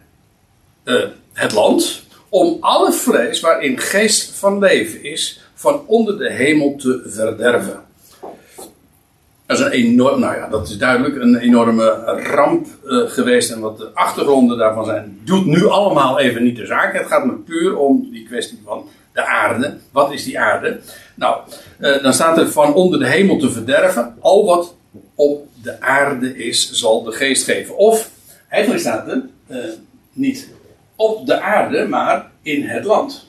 uh, 0.85 1.05
het 1.33 1.53
land, 1.53 2.03
om 2.29 2.57
alle 2.61 2.93
vlees 2.93 3.41
waarin 3.41 3.79
geest 3.79 4.39
van 4.39 4.59
leven 4.59 5.05
is, 5.05 5.41
van 5.55 5.83
onder 5.87 6.19
de 6.19 6.33
hemel 6.33 6.77
te 6.77 7.03
verderven. 7.07 7.85
Dat 9.49 9.59
is 9.59 9.65
een 9.65 9.71
enorm, 9.71 10.21
nou 10.21 10.37
ja, 10.37 10.49
dat 10.49 10.69
is 10.69 10.79
duidelijk 10.79 11.17
een 11.17 11.37
enorme 11.37 11.91
ramp 12.35 12.67
uh, 12.85 13.11
geweest. 13.11 13.51
En 13.51 13.61
wat 13.61 13.79
de 13.79 13.91
achtergronden 13.95 14.59
daarvan 14.59 14.85
zijn, 14.85 15.21
doet 15.25 15.47
nu 15.47 15.67
allemaal 15.67 16.19
even 16.19 16.43
niet 16.43 16.57
de 16.57 16.67
zaak. 16.67 16.93
Het 16.93 17.07
gaat 17.07 17.25
me 17.25 17.33
puur 17.33 17.77
om 17.77 18.09
die 18.11 18.27
kwestie 18.27 18.61
van 18.65 18.89
de 19.13 19.27
aarde. 19.27 19.77
Wat 19.93 20.13
is 20.13 20.25
die 20.25 20.41
aarde? 20.41 20.81
Nou, 21.15 21.41
uh, 21.81 22.03
dan 22.03 22.13
staat 22.13 22.39
er 22.39 22.51
van 22.51 22.75
onder 22.75 22.99
de 22.99 23.07
hemel 23.07 23.39
te 23.39 23.51
verderven. 23.51 24.17
Al 24.21 24.47
wat 24.47 24.75
op 25.15 25.47
de 25.63 25.81
aarde 25.81 26.37
is, 26.37 26.73
zal 26.73 27.03
de 27.03 27.13
geest 27.13 27.45
geven. 27.45 27.77
Of, 27.77 28.11
eigenlijk 28.49 28.83
staat 28.83 29.09
er 29.09 29.23
uh, 29.51 29.57
niet 30.13 30.49
op 30.97 31.27
de 31.27 31.41
aarde, 31.41 31.87
maar 31.87 32.31
in 32.43 32.63
het 32.63 32.85
land. 32.85 33.28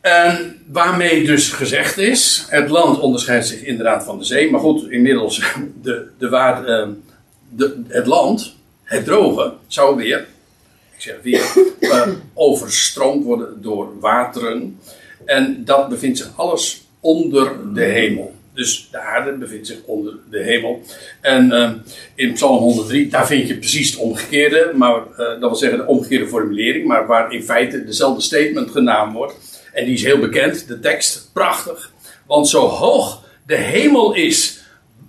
En 0.00 0.62
waarmee 0.66 1.24
dus 1.24 1.48
gezegd 1.48 1.98
is, 1.98 2.46
het 2.48 2.68
land 2.68 2.98
onderscheidt 2.98 3.46
zich 3.46 3.62
inderdaad 3.62 4.04
van 4.04 4.18
de 4.18 4.24
zee. 4.24 4.50
Maar 4.50 4.60
goed, 4.60 4.90
inmiddels, 4.90 5.42
de, 5.82 6.06
de 6.18 6.28
waar, 6.28 6.64
eh, 6.64 6.88
de, 7.48 7.82
het 7.88 8.06
land, 8.06 8.54
het 8.82 9.04
droge, 9.04 9.52
zou 9.66 9.96
weer, 9.96 10.26
ik 10.94 11.00
zeg 11.00 11.16
weer, 11.22 11.42
eh, 11.80 12.08
overstroomd 12.34 13.24
worden 13.24 13.62
door 13.62 14.00
wateren. 14.00 14.78
En 15.24 15.64
dat 15.64 15.88
bevindt 15.88 16.18
zich 16.18 16.32
alles 16.36 16.82
onder 17.00 17.74
de 17.74 17.84
hemel. 17.84 18.34
Dus 18.54 18.88
de 18.90 18.98
aarde 18.98 19.32
bevindt 19.32 19.66
zich 19.66 19.82
onder 19.84 20.14
de 20.30 20.38
hemel. 20.38 20.82
En 21.20 21.52
eh, 21.52 21.70
in 22.14 22.32
Psalm 22.32 22.58
103, 22.58 23.08
daar 23.08 23.26
vind 23.26 23.48
je 23.48 23.56
precies 23.56 23.90
het 23.90 24.00
omgekeerde, 24.00 24.72
maar 24.74 24.94
eh, 24.96 25.16
dat 25.16 25.40
wil 25.40 25.54
zeggen 25.54 25.78
de 25.78 25.86
omgekeerde 25.86 26.26
formulering, 26.26 26.86
maar 26.86 27.06
waar 27.06 27.32
in 27.32 27.42
feite 27.42 27.84
dezelfde 27.84 28.22
statement 28.22 28.70
genaamd 28.70 29.12
wordt. 29.12 29.49
En 29.72 29.84
die 29.84 29.94
is 29.94 30.02
heel 30.02 30.18
bekend, 30.18 30.68
de 30.68 30.80
tekst, 30.80 31.30
prachtig. 31.32 31.92
Want 32.26 32.48
zo 32.48 32.66
hoog 32.66 33.22
de 33.46 33.56
hemel 33.56 34.14
is 34.14 34.60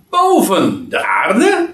boven 0.10 0.90
de 0.90 1.06
aarde, 1.06 1.70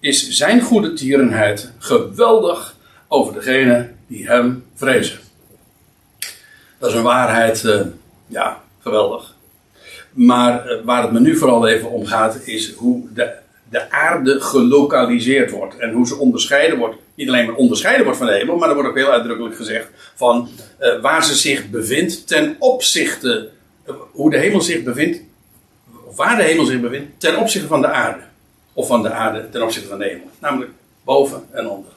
is 0.00 0.28
zijn 0.28 0.60
goede 0.60 0.92
tierenheid 0.92 1.72
geweldig 1.78 2.76
over 3.08 3.34
degene 3.34 3.90
die 4.06 4.26
hem 4.26 4.64
vrezen. 4.74 5.18
Dat 6.78 6.90
is 6.90 6.96
een 6.96 7.02
waarheid, 7.02 7.64
eh, 7.64 7.80
ja, 8.26 8.62
geweldig. 8.82 9.34
Maar 10.12 10.66
eh, 10.66 10.84
waar 10.84 11.02
het 11.02 11.12
me 11.12 11.20
nu 11.20 11.36
vooral 11.36 11.68
even 11.68 11.90
om 11.90 12.06
gaat, 12.06 12.40
is 12.44 12.72
hoe 12.74 13.02
de, 13.14 13.32
de 13.70 13.90
aarde 13.90 14.40
gelokaliseerd 14.40 15.50
wordt. 15.50 15.76
En 15.76 15.92
hoe 15.92 16.06
ze 16.06 16.16
onderscheiden 16.16 16.78
wordt. 16.78 16.96
Niet 17.14 17.28
alleen 17.28 17.46
maar 17.46 17.54
onderscheiden 17.54 18.04
wordt 18.04 18.18
van 18.18 18.26
de 18.26 18.34
hemel, 18.34 18.56
maar 18.56 18.68
er 18.68 18.74
wordt 18.74 18.88
ook 18.88 18.96
heel 18.96 19.10
uitdrukkelijk 19.12 19.56
gezegd 19.56 19.88
van 20.14 20.48
eh, 20.78 21.00
waar 21.00 21.24
ze 21.24 21.34
zich 21.34 21.70
bevindt 21.70 22.26
ten 22.26 22.56
opzichte. 22.58 23.50
eh, 23.84 23.94
hoe 24.12 24.30
de 24.30 24.36
hemel 24.38 24.60
zich 24.60 24.82
bevindt. 24.82 25.20
Of 26.06 26.16
waar 26.16 26.36
de 26.36 26.42
hemel 26.42 26.64
zich 26.64 26.80
bevindt 26.80 27.20
ten 27.20 27.36
opzichte 27.38 27.66
van 27.68 27.80
de 27.80 27.88
aarde. 27.88 28.22
Of 28.72 28.86
van 28.86 29.02
de 29.02 29.10
aarde 29.10 29.48
ten 29.50 29.62
opzichte 29.62 29.88
van 29.88 29.98
de 29.98 30.04
hemel. 30.04 30.30
Namelijk 30.38 30.70
boven 31.04 31.44
en 31.50 31.68
onder. 31.68 31.92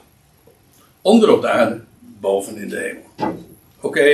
Onder 1.02 1.32
op 1.32 1.40
de 1.42 1.48
aarde, 1.48 1.80
boven 2.00 2.56
in 2.56 2.68
de 2.68 2.76
hemel. 2.78 3.34
Oké, 3.80 4.04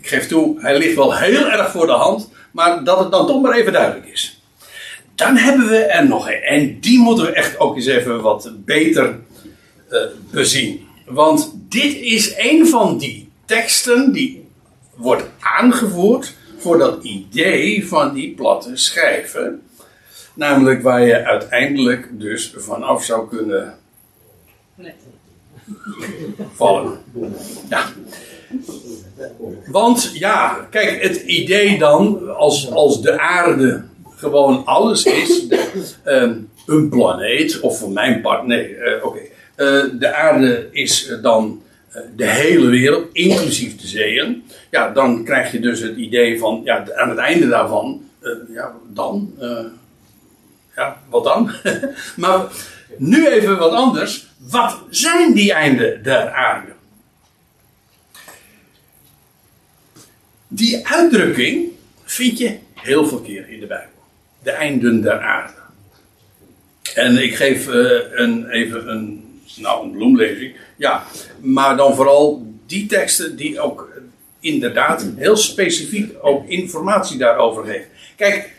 ik 0.00 0.08
geef 0.10 0.26
toe, 0.28 0.60
hij 0.60 0.78
ligt 0.78 0.94
wel 0.96 1.16
heel 1.16 1.50
erg 1.50 1.70
voor 1.70 1.86
de 1.86 1.92
hand, 1.92 2.28
maar 2.50 2.84
dat 2.84 2.98
het 2.98 3.10
dan 3.10 3.26
toch 3.26 3.42
maar 3.42 3.52
even 3.52 3.72
duidelijk 3.72 4.06
is. 4.06 4.42
Dan 5.14 5.36
hebben 5.36 5.68
we 5.68 5.76
er 5.76 6.08
nog 6.08 6.28
een, 6.28 6.42
en 6.42 6.80
die 6.80 6.98
moeten 6.98 7.24
we 7.24 7.32
echt 7.32 7.58
ook 7.58 7.76
eens 7.76 7.86
even 7.86 8.22
wat 8.22 8.52
beter 8.64 9.18
eh, 9.88 10.00
bezien. 10.30 10.86
Want 11.06 11.52
dit 11.68 11.96
is 11.96 12.34
een 12.36 12.66
van 12.66 12.98
die 12.98 13.28
teksten 13.44 14.12
die 14.12 14.48
wordt 14.94 15.24
aangevoerd 15.40 16.34
voor 16.58 16.78
dat 16.78 17.04
idee 17.04 17.88
van 17.88 18.14
die 18.14 18.34
platte 18.34 18.76
schijven. 18.76 19.62
Namelijk 20.34 20.82
waar 20.82 21.06
je 21.06 21.24
uiteindelijk 21.24 22.08
dus 22.10 22.54
vanaf 22.56 23.04
zou 23.04 23.28
kunnen 23.28 23.74
vallen. 26.54 26.98
Want 29.66 30.10
ja, 30.14 30.66
kijk, 30.70 31.02
het 31.02 31.16
idee 31.16 31.78
dan, 31.78 32.34
als, 32.36 32.70
als 32.70 33.02
de 33.02 33.18
aarde 33.18 33.84
gewoon 34.24 34.64
alles 34.64 35.04
is, 35.04 35.46
ehm, 36.04 36.38
een 36.66 36.88
planeet, 36.88 37.60
of 37.60 37.78
voor 37.78 37.90
mijn 37.90 38.20
part, 38.20 38.46
nee, 38.46 38.76
eh, 38.76 39.04
oké. 39.04 39.18
Eh, 39.54 39.84
de 39.98 40.14
aarde 40.14 40.68
is 40.70 41.08
eh, 41.08 41.22
dan 41.22 41.62
de 42.16 42.26
hele 42.26 42.66
wereld, 42.66 43.08
inclusief 43.12 43.76
de 43.76 43.86
zeeën. 43.86 44.44
Ja, 44.70 44.90
dan 44.90 45.24
krijg 45.24 45.52
je 45.52 45.60
dus 45.60 45.80
het 45.80 45.96
idee 45.96 46.38
van, 46.38 46.60
ja, 46.64 46.84
aan 46.94 47.08
het 47.08 47.18
einde 47.18 47.48
daarvan, 47.48 48.02
ja, 48.48 48.72
dan, 48.92 49.34
ja, 50.76 51.00
wat 51.08 51.24
dan? 51.24 51.50
maar 52.16 52.46
nu 52.96 53.28
even 53.28 53.58
wat 53.58 53.72
anders. 53.72 54.26
Wat 54.38 54.78
zijn 54.90 55.32
die 55.32 55.52
einden 55.52 56.02
der 56.02 56.30
aarde? 56.30 56.72
Die 60.48 60.86
uitdrukking 60.86 61.68
vind 62.04 62.38
je 62.38 62.58
heel 62.74 63.06
veel 63.06 63.20
keer 63.20 63.48
in 63.48 63.60
de 63.60 63.66
Bijbel. 63.66 63.93
De 64.44 64.50
einden 64.50 65.02
der 65.02 65.20
aarde. 65.20 65.52
En 66.94 67.22
ik 67.22 67.36
geef 67.36 67.68
eh, 67.68 68.00
een, 68.10 68.48
even 68.50 68.88
een, 68.88 69.24
nou, 69.56 69.84
een 69.84 69.90
bloemlezing. 69.90 70.56
Ja, 70.76 71.04
maar 71.40 71.76
dan 71.76 71.94
vooral 71.94 72.46
die 72.66 72.86
teksten 72.86 73.36
die 73.36 73.60
ook 73.60 73.92
inderdaad 74.40 75.06
heel 75.16 75.36
specifiek 75.36 76.14
ook 76.20 76.48
informatie 76.48 77.18
daarover 77.18 77.64
geven. 77.64 77.88
Kijk, 78.16 78.52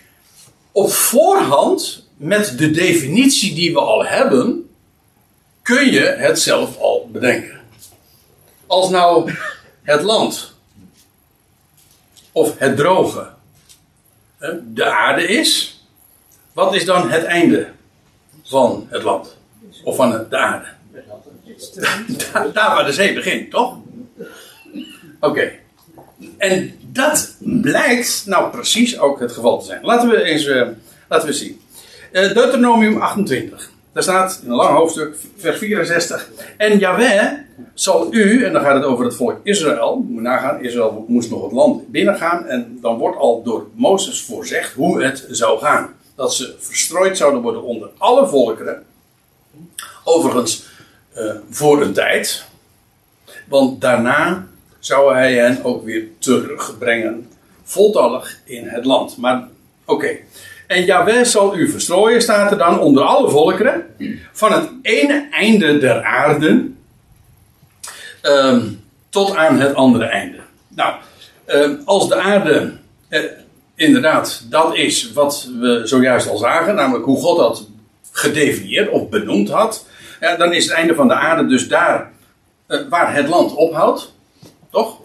op 0.71 0.91
voorhand, 0.91 2.07
met 2.17 2.57
de 2.57 2.71
definitie 2.71 3.55
die 3.55 3.73
we 3.73 3.79
al 3.79 4.05
hebben, 4.05 4.69
kun 5.61 5.91
je 5.91 5.99
het 5.99 6.39
zelf 6.39 6.77
al 6.77 7.09
bedenken. 7.11 7.59
Als 8.67 8.89
nou 8.89 9.31
het 9.83 10.01
land 10.01 10.53
of 12.31 12.57
het 12.57 12.77
droge 12.77 13.33
de 14.73 14.85
aarde 14.85 15.27
is, 15.27 15.74
wat 16.55 16.75
is 16.75 16.85
dan 16.85 17.09
het 17.09 17.23
einde 17.23 17.67
van 18.43 18.87
het 18.89 19.03
land? 19.03 19.37
Of 19.83 19.95
van 19.95 20.25
de 20.29 20.37
aarde? 20.37 20.67
Daar, 22.53 22.75
waar 22.75 22.85
de 22.85 22.93
zee 22.93 23.13
begint, 23.13 23.51
toch? 23.51 23.77
Oké. 25.19 25.51
En 26.37 26.79
dat 26.81 27.35
blijkt 27.39 28.23
nou 28.25 28.49
precies 28.51 28.99
ook 28.99 29.19
het 29.19 29.31
geval 29.31 29.59
te 29.59 29.65
zijn. 29.65 29.79
Laten 29.83 30.09
we 30.09 30.23
eens 30.23 30.45
eh, 30.45 30.67
laten 31.09 31.27
we 31.27 31.33
zien. 31.33 31.61
Eh, 32.11 32.33
Deuteronomium 32.33 33.01
28. 33.01 33.71
Daar 33.93 34.03
staat 34.03 34.39
in 34.43 34.49
een 34.49 34.55
lang 34.55 34.77
hoofdstuk, 34.77 35.15
vers 35.37 35.57
64. 35.57 36.29
En 36.57 36.79
Yahweh 36.79 37.31
zal 37.73 38.13
u, 38.13 38.45
en 38.45 38.53
dan 38.53 38.61
gaat 38.61 38.75
het 38.75 38.83
over 38.83 39.05
het 39.05 39.15
volk 39.15 39.39
Israël. 39.43 40.05
Moet 40.09 40.21
nagaan, 40.21 40.63
Israël 40.63 41.05
moest 41.07 41.29
nog 41.29 41.43
het 41.43 41.51
land 41.51 41.87
binnengaan. 41.87 42.45
En 42.47 42.77
dan 42.81 42.97
wordt 42.97 43.17
al 43.17 43.43
door 43.43 43.67
Mozes 43.73 44.23
voorzegd 44.23 44.73
hoe 44.73 45.03
het 45.03 45.25
zou 45.29 45.59
gaan. 45.59 45.93
Dat 46.15 46.33
ze 46.35 46.55
verstrooid 46.59 47.17
zouden 47.17 47.41
worden 47.41 47.63
onder 47.63 47.89
alle 47.97 48.27
volkeren. 48.27 48.85
Overigens, 50.03 50.65
eh, 51.13 51.31
voor 51.49 51.81
een 51.81 51.93
tijd. 51.93 52.45
Want 53.47 53.81
daarna 53.81 54.47
zou 54.79 55.13
hij 55.13 55.33
hen 55.35 55.63
ook 55.63 55.83
weer 55.85 56.03
terugbrengen. 56.19 57.29
Voltallig 57.63 58.39
in 58.43 58.67
het 58.67 58.85
land. 58.85 59.17
Maar 59.17 59.47
oké. 59.85 60.17
En 60.67 60.85
Yahweh 60.85 61.23
zal 61.23 61.55
u 61.57 61.69
verstrooien, 61.69 62.21
staat 62.21 62.51
er 62.51 62.57
dan 62.57 62.79
onder 62.79 63.03
alle 63.03 63.29
volkeren. 63.29 63.95
Van 64.31 64.51
het 64.51 64.69
ene 64.81 65.27
einde 65.31 65.77
der 65.77 66.03
aarde. 66.03 66.67
ehm, 68.21 68.67
tot 69.09 69.35
aan 69.35 69.59
het 69.59 69.75
andere 69.75 70.05
einde. 70.05 70.37
Nou, 70.67 70.95
ehm, 71.45 71.75
als 71.85 72.07
de 72.07 72.15
aarde. 72.15 72.73
eh, 73.09 73.21
inderdaad, 73.75 74.45
dat 74.49 74.75
is 74.75 75.11
wat 75.11 75.49
we 75.59 75.81
zojuist 75.83 76.29
al 76.29 76.37
zagen. 76.37 76.75
Namelijk 76.75 77.05
hoe 77.05 77.19
God 77.19 77.37
dat 77.37 77.67
gedefinieerd 78.11 78.89
of 78.89 79.09
benoemd 79.09 79.49
had. 79.49 79.85
Ja, 80.19 80.35
dan 80.35 80.53
is 80.53 80.65
het 80.65 80.73
einde 80.73 80.95
van 80.95 81.07
de 81.07 81.13
aarde 81.13 81.47
dus 81.47 81.67
daar 81.67 82.13
eh, 82.67 82.79
waar 82.89 83.13
het 83.13 83.27
land 83.27 83.55
ophoudt. 83.55 84.13
Toch? 84.71 84.99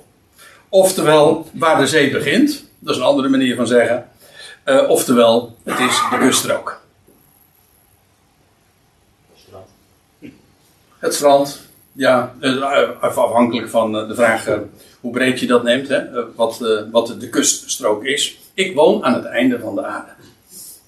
Oftewel, 0.68 1.48
waar 1.52 1.78
de 1.78 1.86
zee 1.86 2.10
begint. 2.10 2.64
Dat 2.78 2.94
is 2.94 3.00
een 3.00 3.06
andere 3.06 3.28
manier 3.28 3.56
van 3.56 3.66
zeggen. 3.66 4.08
Eh, 4.64 4.88
oftewel, 4.88 5.56
het 5.64 5.78
is 5.78 6.02
de 6.10 6.18
kuststrook. 6.18 6.80
Het 10.98 11.14
strand. 11.14 11.68
Ja, 11.92 12.34
eh, 12.40 12.90
afhankelijk 13.00 13.68
van 13.68 13.92
de 13.92 14.14
vraag 14.14 14.46
hoe 15.00 15.12
breed 15.12 15.40
je 15.40 15.46
dat 15.46 15.62
neemt. 15.62 15.88
Hè? 15.88 16.02
Wat, 16.34 16.58
wat 16.90 17.16
de 17.18 17.28
kuststrook 17.28 18.04
is. 18.04 18.38
Ik 18.60 18.74
woon 18.74 19.04
aan 19.04 19.14
het 19.14 19.24
einde 19.24 19.58
van 19.58 19.74
de 19.74 19.84
aarde. 19.84 20.10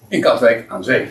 In 0.07 0.21
Katwijk 0.21 0.65
aan 0.67 0.83
zee. 0.83 1.07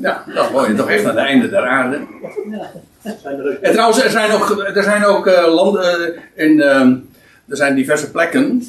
Ja, 0.00 0.24
dan 0.34 0.52
woon 0.52 0.68
je 0.68 0.74
toch 0.76 0.90
echt 0.90 1.04
aan 1.04 1.16
het 1.16 1.24
einde 1.26 1.48
der 1.48 1.66
aarde. 1.66 2.06
En 3.60 3.72
trouwens, 3.72 4.02
er 4.02 4.10
zijn 4.10 4.30
ook, 4.30 4.64
er 4.74 4.82
zijn 4.82 5.04
ook 5.04 5.26
eh, 5.26 5.54
landen 5.54 6.14
eh, 6.14 6.22
in. 6.34 6.60
ehm, 6.60 6.96
er 7.48 7.56
zijn 7.56 7.74
diverse 7.74 8.10
plekken 8.10 8.62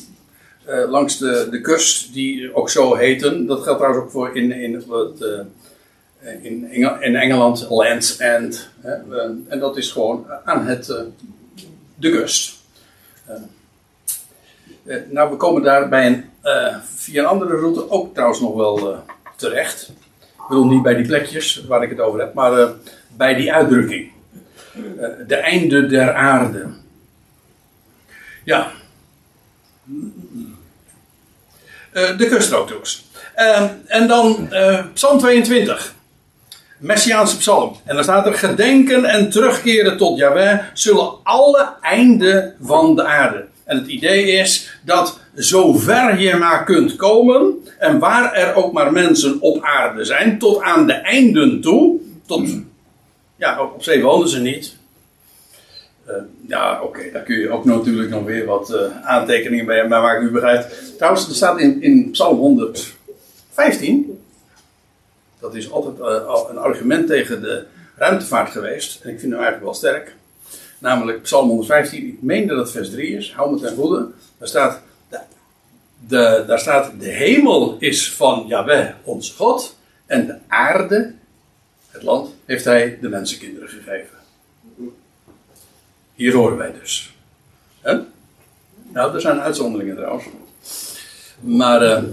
eh, 0.65 0.89
langs 0.89 1.17
de, 1.17 1.47
de 1.51 1.61
kust 1.61 2.13
die 2.13 2.55
ook 2.55 2.69
zo 2.69 2.95
heten. 2.95 3.45
Dat 3.45 3.63
geldt 3.63 3.79
trouwens 3.79 4.05
ook 4.05 4.11
voor 4.11 4.35
in, 4.35 4.51
in, 4.51 4.73
het, 4.73 4.85
in, 6.41 6.71
in 7.01 7.15
Engeland, 7.15 7.67
Land's 7.69 8.17
End. 8.17 8.69
En 9.47 9.59
dat 9.59 9.77
is 9.77 9.91
gewoon 9.91 10.25
aan 10.43 10.67
het, 10.67 10.85
de 11.95 12.09
kust. 12.11 12.58
Eh, 13.29 13.35
eh, 14.89 14.97
nou, 15.09 15.29
we 15.29 15.35
komen 15.35 15.61
daar 15.61 15.89
bij 15.89 16.07
een, 16.07 16.29
eh, 16.41 16.75
via 16.95 17.21
een 17.21 17.27
andere 17.27 17.57
route 17.57 17.89
ook 17.89 18.13
trouwens 18.13 18.39
nog 18.39 18.55
wel 18.55 18.93
eh, 18.93 18.99
terecht. 19.35 19.91
Ik 20.19 20.47
bedoel 20.49 20.67
niet 20.67 20.81
bij 20.81 20.95
die 20.95 21.05
plekjes 21.05 21.65
waar 21.67 21.83
ik 21.83 21.89
het 21.89 21.99
over 21.99 22.19
heb, 22.19 22.33
maar 22.33 22.69
bij 23.07 23.33
die 23.33 23.53
uitdrukking. 23.53 24.11
de 25.27 25.35
einde 25.35 25.85
der 25.85 26.13
aarde. 26.13 26.67
Ja. 28.43 28.71
De 31.93 32.27
kuststrooktours. 32.29 33.05
Uh, 33.37 33.69
en 33.85 34.07
dan 34.07 34.49
Psalm 34.93 35.19
22. 35.19 35.95
Messiaanse 36.79 37.37
psalm. 37.37 37.75
En 37.85 37.95
dan 37.95 38.03
staat 38.03 38.25
er: 38.25 38.33
Gedenken 38.33 39.05
en 39.05 39.29
terugkeren 39.29 39.97
tot 39.97 40.17
Yahweh 40.17 40.59
zullen 40.73 41.11
alle 41.23 41.69
einden 41.81 42.55
van 42.61 42.95
de 42.95 43.03
aarde. 43.03 43.45
En 43.63 43.77
het 43.77 43.87
idee 43.87 44.31
is 44.31 44.79
dat 44.85 45.19
zover 45.33 46.19
je 46.19 46.35
maar 46.35 46.63
kunt 46.63 46.95
komen, 46.95 47.53
en 47.77 47.99
waar 47.99 48.33
er 48.33 48.55
ook 48.55 48.73
maar 48.73 48.91
mensen 48.91 49.41
op 49.41 49.63
aarde 49.63 50.05
zijn, 50.05 50.39
tot 50.39 50.61
aan 50.61 50.87
de 50.87 50.93
einden 50.93 51.61
toe, 51.61 51.99
tot, 52.25 52.49
ja, 53.35 53.61
op 53.61 53.83
zee 53.83 54.01
wonen 54.01 54.29
ze 54.29 54.39
niet. 54.39 54.77
Uh, 56.07 56.15
ja, 56.47 56.81
oké, 56.83 57.11
daar 57.11 57.23
kun 57.23 57.39
je 57.39 57.49
ook 57.49 57.65
natuurlijk 57.65 58.09
nog 58.09 58.23
weer 58.23 58.45
wat 58.45 58.69
uh, 58.69 59.07
aantekeningen 59.07 59.65
bij 59.65 59.87
maken, 59.87 60.27
u 60.27 60.31
begrijpt. 60.31 60.93
Trouwens, 60.97 61.27
er 61.27 61.35
staat 61.35 61.59
in, 61.59 61.81
in 61.81 62.11
Psalm 62.11 62.37
115, 62.37 64.18
dat 65.39 65.55
is 65.55 65.71
altijd 65.71 65.99
uh, 65.99 66.43
een 66.49 66.57
argument 66.57 67.07
tegen 67.07 67.41
de 67.41 67.65
ruimtevaart 67.95 68.51
geweest, 68.51 69.01
en 69.01 69.09
ik 69.09 69.19
vind 69.19 69.31
hem 69.31 69.41
eigenlijk 69.41 69.63
wel 69.63 69.73
sterk. 69.73 70.15
Namelijk 70.77 71.21
Psalm 71.21 71.47
115, 71.47 72.07
ik 72.07 72.21
meen 72.21 72.47
dat 72.47 72.57
het 72.57 72.71
vers 72.71 72.89
3 72.89 73.17
is, 73.17 73.33
hou 73.33 73.51
me 73.51 73.59
ten 73.59 73.75
goede. 73.75 74.07
Daar 74.37 74.47
staat, 74.47 74.81
de, 76.07 76.43
daar 76.47 76.59
staat, 76.59 76.91
de 76.99 77.09
hemel 77.09 77.75
is 77.79 78.13
van 78.13 78.45
Yahweh, 78.47 78.89
ons 79.03 79.31
God, 79.31 79.77
en 80.05 80.25
de 80.25 80.35
aarde, 80.47 81.13
het 81.89 82.03
land, 82.03 82.35
heeft 82.45 82.65
hij 82.65 82.97
de 83.01 83.09
mensenkinderen 83.09 83.69
gegeven. 83.69 84.17
Hier 86.13 86.33
horen 86.33 86.57
wij 86.57 86.73
dus. 86.81 87.13
Nou, 88.91 89.13
er 89.13 89.21
zijn 89.21 89.39
uitzonderingen 89.39 89.95
trouwens. 89.95 90.25
Maar 91.39 91.83
uh, 91.83 92.03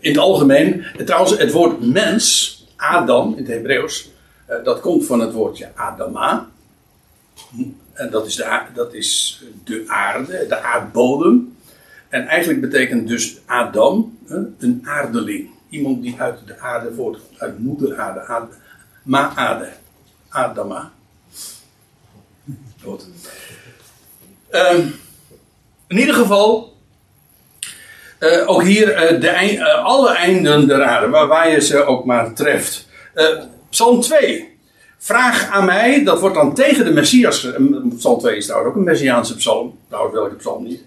in 0.00 0.10
het 0.10 0.18
algemeen, 0.18 0.84
trouwens, 1.04 1.38
het 1.38 1.52
woord 1.52 1.92
mens, 1.92 2.55
Adam 2.76 3.32
in 3.32 3.38
het 3.38 3.46
Hebreeuws, 3.46 4.10
uh, 4.50 4.64
dat 4.64 4.80
komt 4.80 5.06
van 5.06 5.20
het 5.20 5.32
woordje 5.32 5.70
Adama. 5.74 6.48
En 7.92 8.10
dat 8.10 8.26
is, 8.26 8.34
de, 8.34 8.60
dat 8.74 8.94
is 8.94 9.42
de 9.64 9.84
aarde, 9.86 10.46
de 10.48 10.60
aardbodem. 10.60 11.56
En 12.08 12.26
eigenlijk 12.26 12.60
betekent 12.60 13.08
dus 13.08 13.38
Adam 13.46 14.18
een 14.58 14.80
aardeling. 14.84 15.50
Iemand 15.68 16.02
die 16.02 16.20
uit 16.20 16.46
de 16.46 16.58
aarde 16.58 16.94
voortkomt, 16.94 17.40
uit 17.40 17.58
moeder 17.58 17.98
aarde, 17.98 18.48
ma-aarde, 19.02 19.72
Adama. 20.28 20.92
Goed. 22.82 23.06
Um, 24.50 24.94
in 25.86 25.98
ieder 25.98 26.14
geval, 26.14 26.75
uh, 28.20 28.50
ook 28.50 28.62
hier 28.62 29.12
uh, 29.12 29.20
de, 29.20 29.54
uh, 29.54 29.84
alle 29.84 30.14
einden 30.14 30.68
der 30.68 30.82
aarde, 30.82 31.08
waar, 31.08 31.50
je 31.50 31.60
ze 31.60 31.84
ook 31.84 32.04
maar 32.04 32.34
treft. 32.34 32.86
Psalm 33.70 34.00
2. 34.00 34.54
Vraag 34.98 35.50
aan 35.50 35.64
mij, 35.64 36.04
dat 36.04 36.20
wordt 36.20 36.34
dan 36.34 36.54
tegen 36.54 36.84
de 36.84 36.92
Messias. 36.92 37.48
Psalm 37.96 38.18
2 38.18 38.36
is 38.36 38.44
trouwens 38.46 38.72
ook 38.72 38.78
een 38.78 38.84
Messiaanse 38.84 39.36
psalm. 39.36 39.78
Nou, 39.90 40.12
welke 40.12 40.34
psalm 40.34 40.64
niet. 40.64 40.82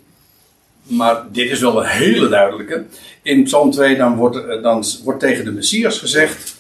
Maar 0.84 1.24
dit 1.32 1.52
is 1.52 1.60
wel 1.60 1.84
een 1.84 1.90
hele 1.90 2.30
duidelijke. 2.30 2.86
In 3.22 3.44
Psalm 3.44 3.72
2 3.72 3.98
dan 3.98 4.16
wordt, 4.16 4.64
dan 4.64 4.84
wordt 5.04 5.20
tegen 5.20 5.46
de 5.46 5.52
Messias 5.52 6.00
gezegd. 6.00 6.56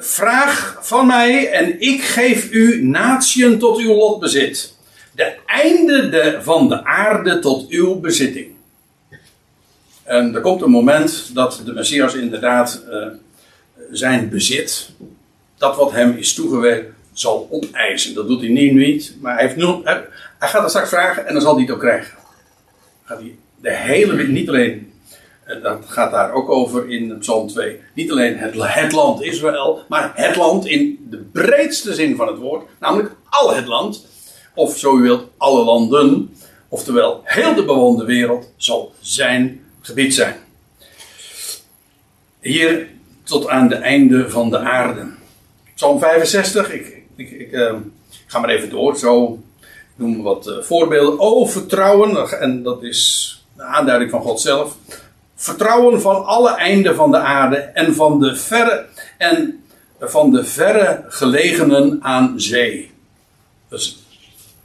Vraag 0.00 0.78
van 0.80 1.06
mij 1.06 1.50
en 1.50 1.80
ik 1.80 2.02
geef 2.02 2.52
u 2.52 2.82
natieën 2.82 3.58
tot 3.58 3.78
uw 3.78 3.94
lotbezit. 3.94 4.74
De 5.12 5.34
einde 5.46 6.08
de, 6.08 6.38
van 6.42 6.68
de 6.68 6.84
aarde 6.84 7.38
tot 7.38 7.68
uw 7.68 8.00
bezitting. 8.00 8.55
En 10.06 10.34
er 10.34 10.40
komt 10.40 10.62
een 10.62 10.70
moment 10.70 11.34
dat 11.34 11.62
de 11.64 11.72
Messias 11.72 12.14
inderdaad 12.14 12.82
uh, 12.90 13.06
zijn 13.90 14.28
bezit, 14.28 14.90
dat 15.58 15.76
wat 15.76 15.92
hem 15.92 16.16
is 16.16 16.34
toegewerkt, 16.34 16.92
zal 17.12 17.48
opeisen. 17.50 18.14
Dat 18.14 18.28
doet 18.28 18.40
hij 18.40 18.50
nu 18.50 18.72
niet, 18.72 19.16
maar 19.20 19.34
hij, 19.34 19.46
heeft 19.46 19.84
hij, 19.84 20.04
gaat 20.38 20.60
het 20.60 20.70
straks 20.70 20.88
vragen 20.88 21.26
en 21.26 21.32
dan 21.32 21.42
zal 21.42 21.54
hij 21.54 21.62
het 21.62 21.72
ook 21.72 21.78
krijgen. 21.80 22.18
Gaat 23.04 23.18
hij 23.18 23.36
de 23.60 23.72
hele, 23.72 24.26
niet 24.26 24.48
alleen, 24.48 24.92
dat 25.62 25.84
gaat 25.86 26.10
daar 26.10 26.32
ook 26.32 26.48
over 26.48 26.90
in 26.90 27.18
Psalm 27.18 27.48
2, 27.48 27.80
niet 27.94 28.10
alleen 28.10 28.36
het, 28.36 28.54
het 28.58 28.92
land 28.92 29.22
Israël, 29.22 29.82
maar 29.88 30.12
het 30.14 30.36
land 30.36 30.66
in 30.66 31.06
de 31.10 31.16
breedste 31.16 31.94
zin 31.94 32.16
van 32.16 32.26
het 32.26 32.38
woord, 32.38 32.64
namelijk 32.80 33.14
al 33.28 33.54
het 33.54 33.66
land, 33.66 34.06
of 34.54 34.78
zo 34.78 34.98
u 34.98 35.02
wilt, 35.02 35.28
alle 35.36 35.64
landen, 35.64 36.36
oftewel 36.68 37.20
heel 37.24 37.54
de 37.54 37.64
bewoonde 37.64 38.04
wereld, 38.04 38.52
zal 38.56 38.94
zijn 39.00 39.65
gebied 39.86 40.14
zijn. 40.14 40.36
Hier 42.40 42.88
tot 43.22 43.48
aan 43.48 43.68
de 43.68 43.74
einde 43.74 44.30
van 44.30 44.50
de 44.50 44.58
aarde. 44.58 45.06
Psalm 45.74 45.98
65, 45.98 46.72
ik, 46.72 47.02
ik, 47.16 47.30
ik 47.30 47.52
uh, 47.52 47.74
ga 48.26 48.38
maar 48.38 48.50
even 48.50 48.70
door, 48.70 48.96
zo 48.96 49.42
noem 49.94 50.22
wat 50.22 50.46
uh, 50.46 50.62
voorbeelden. 50.62 51.18
Oh, 51.18 51.48
vertrouwen, 51.48 52.40
en 52.40 52.62
dat 52.62 52.82
is 52.82 53.30
de 53.56 53.62
aanduiding 53.62 54.10
van 54.10 54.20
God 54.20 54.40
zelf. 54.40 54.76
Vertrouwen 55.34 56.00
van 56.00 56.24
alle 56.24 56.54
einden 56.54 56.94
van 56.94 57.10
de 57.10 57.18
aarde 57.18 57.56
en 57.56 57.94
van 57.94 58.20
de 58.20 58.36
verre, 58.36 58.86
en 59.18 59.64
van 60.00 60.30
de 60.30 60.44
verre 60.44 61.04
gelegenen 61.08 61.98
aan 62.02 62.40
zee. 62.40 62.90
Dus 63.68 64.04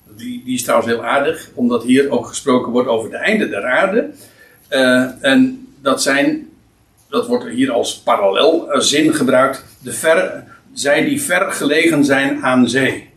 die, 0.03 0.43
die 0.45 0.55
is 0.55 0.63
trouwens 0.63 0.91
heel 0.91 1.03
aardig, 1.03 1.49
omdat 1.53 1.83
hier 1.83 2.09
ook 2.09 2.27
gesproken 2.27 2.71
wordt 2.71 2.89
over 2.89 3.09
de 3.09 3.17
einden 3.17 3.49
der 3.49 3.65
aarde. 3.65 4.13
Uh, 4.71 5.09
en 5.21 5.67
dat 5.81 6.01
zijn, 6.01 6.49
dat 7.09 7.27
wordt 7.27 7.49
hier 7.49 7.71
als 7.71 7.97
parallelzin 7.97 9.13
gebruikt, 9.13 9.63
de 9.79 9.93
ver, 9.93 10.43
zij 10.73 11.03
die 11.03 11.21
ver 11.21 11.51
gelegen 11.51 12.05
zijn 12.05 12.43
aan 12.43 12.69
zee. 12.69 13.09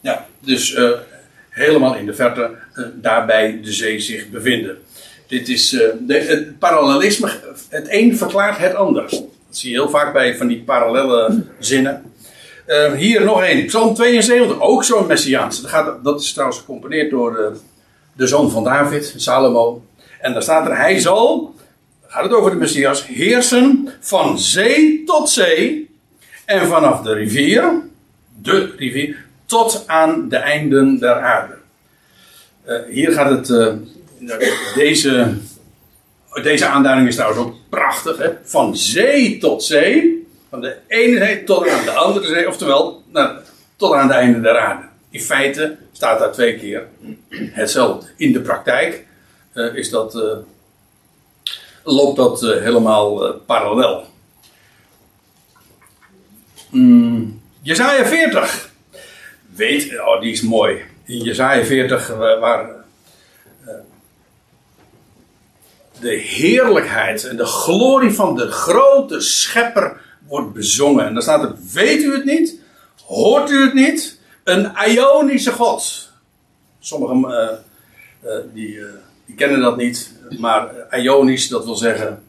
Ja, 0.00 0.26
dus 0.40 0.74
uh, 0.74 0.90
helemaal 1.48 1.94
in 1.94 2.06
de 2.06 2.14
verte, 2.14 2.50
uh, 2.74 2.86
daarbij 2.94 3.60
de 3.62 3.72
zee 3.72 4.00
zich 4.00 4.28
bevinden. 4.30 4.78
Dit 5.26 5.48
is 5.48 5.70
de, 5.70 6.14
het 6.14 6.58
parallelisme, 6.58 7.30
het 7.68 7.86
een 7.90 8.16
verklaart 8.16 8.58
het 8.58 8.74
ander. 8.74 9.02
Dat 9.10 9.26
zie 9.50 9.70
je 9.70 9.76
heel 9.76 9.90
vaak 9.90 10.12
bij 10.12 10.36
van 10.36 10.46
die 10.46 10.62
parallele 10.62 11.42
zinnen. 11.58 12.02
Hier 12.96 13.24
nog 13.24 13.42
één, 13.42 13.66
Psalm 13.66 13.94
72, 13.94 14.60
ook 14.60 14.84
zo'n 14.84 15.06
Messiaanse. 15.06 15.62
Dat, 15.62 15.70
gaat, 15.70 16.04
dat 16.04 16.20
is 16.20 16.32
trouwens 16.32 16.58
gecomponeerd 16.58 17.10
door 17.10 17.58
de 18.18 18.26
zoon 18.26 18.50
van 18.50 18.64
David, 18.64 19.14
Salomo. 19.16 19.84
En 20.20 20.32
daar 20.32 20.42
staat 20.42 20.66
er, 20.66 20.76
hij 20.76 20.98
zal, 20.98 21.54
gaat 22.06 22.22
het 22.22 22.32
over 22.32 22.50
de 22.50 22.56
Messias, 22.56 23.06
heersen 23.06 23.88
van 24.00 24.38
zee 24.38 25.02
tot 25.04 25.30
zee. 25.30 25.90
En 26.44 26.66
vanaf 26.66 27.00
de 27.02 27.12
rivier, 27.12 27.72
de 28.42 28.74
rivier, 28.76 29.24
tot 29.46 29.84
aan 29.86 30.28
de 30.28 30.36
einden 30.36 30.98
der 30.98 31.20
aarde. 31.20 31.54
Uh, 32.66 32.76
hier 32.90 33.12
gaat 33.12 33.30
het, 33.30 33.48
uh, 33.48 33.72
deze, 34.74 35.34
deze 36.42 36.66
aanduiding 36.66 37.08
is 37.08 37.14
trouwens 37.14 37.42
ook 37.42 37.54
prachtig, 37.68 38.16
hè? 38.16 38.30
van 38.42 38.76
zee 38.76 39.38
tot 39.38 39.64
zee. 39.64 40.26
Van 40.50 40.60
de 40.60 40.76
ene 40.86 41.18
zee 41.18 41.44
tot 41.44 41.68
aan 41.68 41.84
de 41.84 41.90
andere 41.90 42.26
zee, 42.26 42.48
oftewel 42.48 43.02
nou, 43.12 43.38
tot 43.76 43.94
aan 43.94 44.08
de 44.08 44.14
einde 44.14 44.40
der 44.40 44.58
aarde. 44.58 44.87
In 45.10 45.20
feite 45.20 45.76
staat 45.92 46.18
daar 46.18 46.32
twee 46.32 46.58
keer 46.58 46.86
hetzelfde. 47.60 48.06
In 48.16 48.32
de 48.32 48.40
praktijk 48.40 49.06
uh, 49.54 49.74
is 49.74 49.90
dat, 49.90 50.14
uh, 50.14 50.36
loopt 51.84 52.16
dat 52.16 52.42
uh, 52.42 52.62
helemaal 52.62 53.34
parallel. 53.34 54.06
Mm, 56.70 57.40
Jezaja 57.62 58.04
40. 58.04 58.70
Weet, 59.54 60.00
oh 60.00 60.20
die 60.20 60.32
is 60.32 60.42
mooi. 60.42 60.82
In 61.04 61.18
Jezaja 61.18 61.64
40 61.64 62.08
waar 62.40 62.78
de 66.00 66.14
heerlijkheid 66.14 67.24
en 67.24 67.36
de 67.36 67.46
glorie 67.46 68.10
van 68.10 68.36
de 68.36 68.50
grote 68.50 69.20
schepper 69.20 70.00
wordt 70.26 70.52
bezongen. 70.52 71.06
En 71.06 71.12
dan 71.12 71.22
staat 71.22 71.42
er, 71.42 71.54
weet 71.72 72.02
u 72.02 72.12
het 72.12 72.24
niet? 72.24 72.60
Hoort 73.04 73.50
u 73.50 73.62
het 73.62 73.74
niet? 73.74 74.17
Een 74.48 74.72
Ionische 74.86 75.52
God. 75.52 76.08
Sommigen 76.80 77.18
uh, 77.20 77.48
uh, 78.24 78.38
die, 78.54 78.74
uh, 78.74 78.84
die, 79.26 79.34
kennen 79.34 79.60
dat 79.60 79.76
niet. 79.76 80.12
Maar 80.38 80.98
Ionisch, 80.98 81.48
dat 81.48 81.64
wil 81.64 81.76
zeggen. 81.76 82.22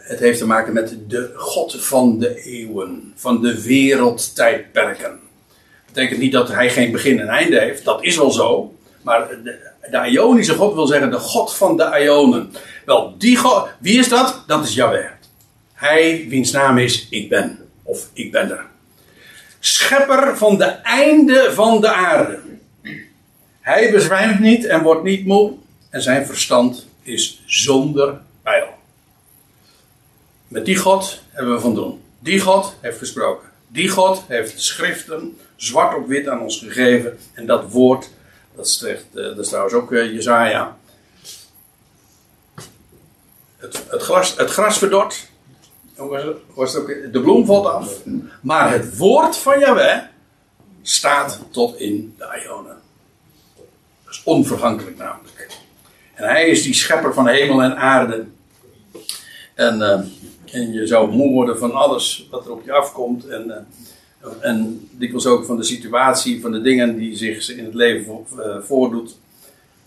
het 0.00 0.18
heeft 0.18 0.38
te 0.38 0.46
maken 0.46 0.72
met 0.72 0.96
de 1.08 1.32
God 1.36 1.84
van 1.84 2.18
de 2.18 2.42
eeuwen. 2.42 3.12
Van 3.16 3.42
de 3.42 3.62
wereldtijdperken. 3.62 5.10
Dat 5.10 5.94
betekent 5.94 6.20
niet 6.20 6.32
dat 6.32 6.48
hij 6.48 6.70
geen 6.70 6.92
begin 6.92 7.20
en 7.20 7.28
einde 7.28 7.60
heeft. 7.60 7.84
Dat 7.84 8.04
is 8.04 8.16
wel 8.16 8.30
zo. 8.30 8.74
Maar 9.02 9.28
de, 9.28 9.72
de 9.90 10.10
Ionische 10.10 10.54
God 10.54 10.74
wil 10.74 10.86
zeggen 10.86 11.10
de 11.10 11.18
God 11.18 11.54
van 11.54 11.76
de 11.76 12.00
Ionen. 12.02 12.52
Wel, 12.84 13.14
die 13.18 13.36
God, 13.36 13.68
wie 13.78 13.98
is 13.98 14.08
dat? 14.08 14.44
Dat 14.46 14.64
is 14.64 14.74
Yahweh. 14.74 15.10
Hij 15.72 16.26
wiens 16.28 16.50
naam 16.50 16.78
is 16.78 17.06
Ik 17.10 17.28
Ben. 17.28 17.58
Of 17.82 18.08
Ik 18.12 18.32
Ben 18.32 18.50
er. 18.50 18.69
Schepper 19.60 20.36
van 20.36 20.58
de 20.58 20.64
einde 20.64 21.50
van 21.52 21.80
de 21.80 21.92
aarde. 21.92 22.38
Hij 23.60 23.90
bezwijmt 23.90 24.40
niet 24.40 24.66
en 24.66 24.82
wordt 24.82 25.02
niet 25.02 25.26
moe 25.26 25.52
en 25.90 26.02
zijn 26.02 26.26
verstand 26.26 26.86
is 27.02 27.42
zonder 27.46 28.20
pijl. 28.42 28.68
Met 30.48 30.64
die 30.64 30.76
God 30.76 31.22
hebben 31.30 31.54
we 31.54 31.60
van 31.60 31.74
doen. 31.74 32.02
Die 32.18 32.40
God 32.40 32.74
heeft 32.80 32.98
gesproken. 32.98 33.48
Die 33.68 33.88
God 33.88 34.24
heeft 34.28 34.62
schriften 34.62 35.38
zwart 35.56 35.96
op 35.96 36.06
wit 36.06 36.28
aan 36.28 36.40
ons 36.40 36.58
gegeven. 36.58 37.18
En 37.32 37.46
dat 37.46 37.70
woord, 37.70 38.10
dat 38.56 38.84
eh, 38.86 38.96
dat 39.12 39.38
is 39.38 39.48
trouwens 39.48 39.74
ook 39.74 39.90
uh, 39.92 40.12
Jezaja. 40.12 40.78
Het, 43.56 43.84
het, 43.88 44.02
gras, 44.02 44.36
het 44.36 44.50
gras 44.50 44.78
verdort. 44.78 45.28
Was 46.54 46.76
ook, 46.76 46.86
de 46.86 47.20
bloem 47.20 47.46
valt 47.46 47.66
af. 47.66 47.98
Maar 48.42 48.72
het 48.72 48.96
woord 48.96 49.36
van 49.36 49.58
Yahweh 49.58 49.98
staat 50.82 51.40
tot 51.50 51.76
in 51.76 52.14
de 52.18 52.42
Ionen. 52.44 52.76
Dat 54.04 54.14
is 54.14 54.22
onvergankelijk 54.24 54.96
namelijk. 54.96 55.58
En 56.14 56.28
hij 56.28 56.48
is 56.48 56.62
die 56.62 56.74
schepper 56.74 57.14
van 57.14 57.28
hemel 57.28 57.62
en 57.62 57.76
aarde. 57.76 58.26
En, 59.54 59.78
uh, 59.78 60.00
en 60.54 60.72
je 60.72 60.86
zou 60.86 61.10
moe 61.10 61.32
worden 61.32 61.58
van 61.58 61.72
alles 61.72 62.28
wat 62.30 62.44
er 62.44 62.52
op 62.52 62.64
je 62.64 62.72
afkomt. 62.72 63.26
En, 63.26 63.66
uh, 64.22 64.30
en 64.40 64.88
dikwijls 64.90 65.26
ook 65.26 65.44
van 65.44 65.56
de 65.56 65.62
situatie, 65.62 66.40
van 66.40 66.52
de 66.52 66.60
dingen 66.60 66.96
die 66.96 67.16
zich 67.16 67.50
in 67.50 67.64
het 67.64 67.74
leven 67.74 68.26
uh, 68.36 68.56
voordoet, 68.62 69.18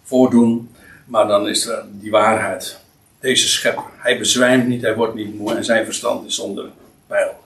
voordoen. 0.03 0.69
Maar 1.05 1.27
dan 1.27 1.47
is 1.47 1.65
er 1.65 1.85
die 1.91 2.11
waarheid. 2.11 2.81
Deze 3.23 3.47
schepper. 3.47 3.83
Hij 3.97 4.17
bezwijmt 4.17 4.67
niet, 4.67 4.81
hij 4.81 4.95
wordt 4.95 5.15
niet 5.15 5.39
moe 5.39 5.55
en 5.55 5.63
zijn 5.63 5.85
verstand 5.85 6.27
is 6.27 6.35
zonder 6.35 6.65
pijl. 7.07 7.39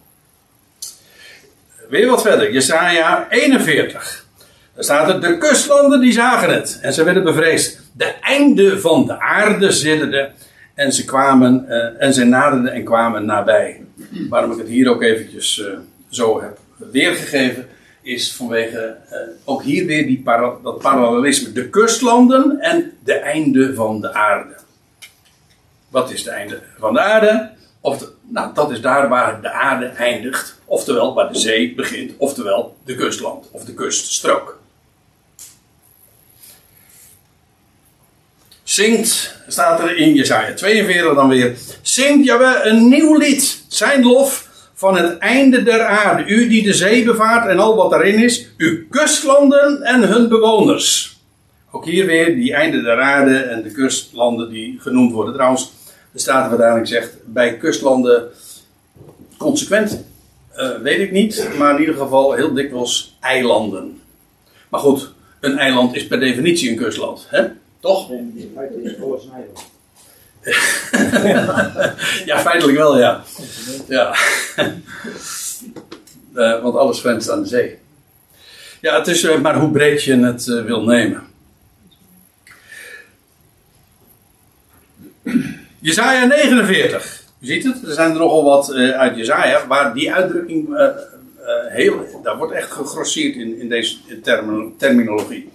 Weer 1.90 2.08
wat 2.08 2.22
verder. 2.22 2.52
Jesaja 2.54 3.28
41. 3.30 4.26
Daar 4.74 4.84
staat 4.84 5.10
er, 5.10 5.22
de 5.22 5.38
kustlanden 5.38 6.02
die 6.02 6.12
zagen 6.12 6.54
het 6.54 6.80
en 6.82 6.94
ze 6.94 7.04
werden 7.04 7.24
bevreesd. 7.24 7.82
De 7.92 8.14
einde 8.22 8.80
van 8.80 9.06
de 9.06 9.20
aarde 9.20 9.72
zitterde 9.72 10.32
en 10.74 10.92
ze 10.92 11.06
kwamen 11.06 11.66
uh, 11.70 12.04
en 12.04 12.14
ze 12.14 12.24
naderden 12.24 12.72
en 12.72 12.84
kwamen 12.84 13.26
nabij. 13.26 13.82
Waarom 14.30 14.52
ik 14.52 14.58
het 14.58 14.68
hier 14.68 14.90
ook 14.90 15.02
eventjes 15.02 15.58
uh, 15.58 15.78
zo 16.10 16.42
heb 16.42 16.58
weergegeven, 16.92 17.68
is 18.02 18.34
vanwege 18.34 18.96
uh, 19.12 19.18
ook 19.44 19.64
hier 19.64 19.86
weer 19.86 20.06
die 20.06 20.24
dat 20.64 20.80
parallelisme. 20.80 21.52
De 21.52 21.70
kustlanden 21.70 22.60
en 22.60 22.92
de 23.04 23.14
einde 23.14 23.74
van 23.74 24.02
de 24.02 24.14
aarde. 24.14 24.57
Wat 25.90 26.12
is 26.12 26.24
de 26.24 26.30
einde 26.30 26.62
van 26.80 26.94
de 26.94 27.00
aarde? 27.00 27.52
Of 27.82 28.04
nou, 28.22 28.54
dat 28.54 28.72
is 28.72 28.82
daar 28.82 29.10
waar 29.10 29.42
de 29.42 29.52
aarde 29.52 29.86
eindigt. 29.86 30.60
Oftewel 30.66 31.14
waar 31.14 31.34
de 31.34 31.40
zee 31.40 31.76
begint. 31.76 32.12
Oftewel 32.18 32.78
de 32.86 32.96
kustland 32.96 33.48
of 33.52 33.64
de 33.64 33.74
kuststrook. 33.74 34.60
Zingt, 38.64 39.36
staat 39.48 39.80
er 39.80 39.98
in 39.98 40.14
Jesaja 40.14 40.54
42 40.54 41.16
dan 41.16 41.30
weer. 41.30 41.56
Zingt 41.82 42.26
Jawel 42.26 42.66
een 42.66 42.90
nieuw 42.90 43.18
lied. 43.18 43.64
Zijn 43.68 44.04
lof 44.04 44.48
van 44.74 44.98
het 44.98 45.18
einde 45.18 45.64
der 45.64 45.82
aarde. 45.82 46.26
U 46.26 46.48
die 46.48 46.64
de 46.64 46.74
zee 46.74 47.04
bevaart 47.04 47.50
en 47.50 47.60
al 47.60 47.76
wat 47.76 47.92
daarin 47.92 48.24
is. 48.24 48.48
Uw 48.58 48.78
kustlanden 48.90 49.82
en 49.82 50.02
hun 50.02 50.30
bewoners. 50.30 51.18
Ook 51.72 51.86
hier 51.86 52.06
weer 52.06 52.36
die 52.36 52.54
einde 52.54 52.82
der 52.82 53.02
aarde 53.02 53.38
en 53.38 53.64
de 53.64 53.72
kustlanden 53.72 54.50
die 54.50 54.80
genoemd 54.80 55.12
worden. 55.12 55.34
Trouwens, 55.34 55.72
de 56.18 56.24
Statenvertaling 56.24 56.88
zegt 56.88 57.14
bij 57.26 57.58
kustlanden 57.58 58.30
consequent, 59.38 60.04
uh, 60.58 60.78
weet 60.78 61.00
ik 61.00 61.12
niet, 61.12 61.50
maar 61.58 61.74
in 61.74 61.80
ieder 61.80 61.96
geval 61.96 62.34
heel 62.34 62.54
dikwijls 62.54 63.18
eilanden. 63.20 64.02
Maar 64.70 64.80
goed, 64.80 65.12
een 65.40 65.58
eiland 65.58 65.96
is 65.96 66.08
per 66.08 66.20
definitie 66.20 66.70
een 66.70 66.78
kustland, 66.78 67.26
hè? 67.30 67.46
Toch? 67.80 68.12
In 68.12 68.52
feite 68.56 68.82
is 68.82 69.02
alles 69.02 69.24
een 69.24 69.32
eiland. 69.32 69.76
ja, 72.26 72.40
feitelijk 72.40 72.78
wel, 72.78 72.98
ja. 72.98 73.24
ja. 73.88 74.16
uh, 76.34 76.62
want 76.64 76.76
alles 76.76 77.00
grenst 77.00 77.30
aan 77.30 77.42
de 77.42 77.48
zee. 77.48 77.78
Ja, 78.82 78.98
het 78.98 79.08
is 79.08 79.24
uh, 79.24 79.42
maar 79.42 79.60
hoe 79.60 79.72
breed 79.72 80.04
je 80.04 80.16
het 80.16 80.46
wil 80.46 80.84
nemen. 80.84 81.24
Jezaja 85.80 86.26
49. 86.26 87.24
U 87.40 87.46
ziet 87.46 87.64
het, 87.64 87.84
er 87.84 87.94
zijn 87.94 88.12
er 88.12 88.18
nogal 88.18 88.44
wat 88.44 88.74
uit 88.74 89.18
Jezaja, 89.18 89.68
waar 89.68 89.94
die 89.94 90.14
uitdrukking 90.14 90.68
heel, 91.70 92.20
daar 92.24 92.38
wordt 92.38 92.54
echt 92.54 92.72
gegrosseerd 92.72 93.36
in, 93.36 93.60
in 93.60 93.70
deze 93.70 93.98
terminologie. 94.78 95.50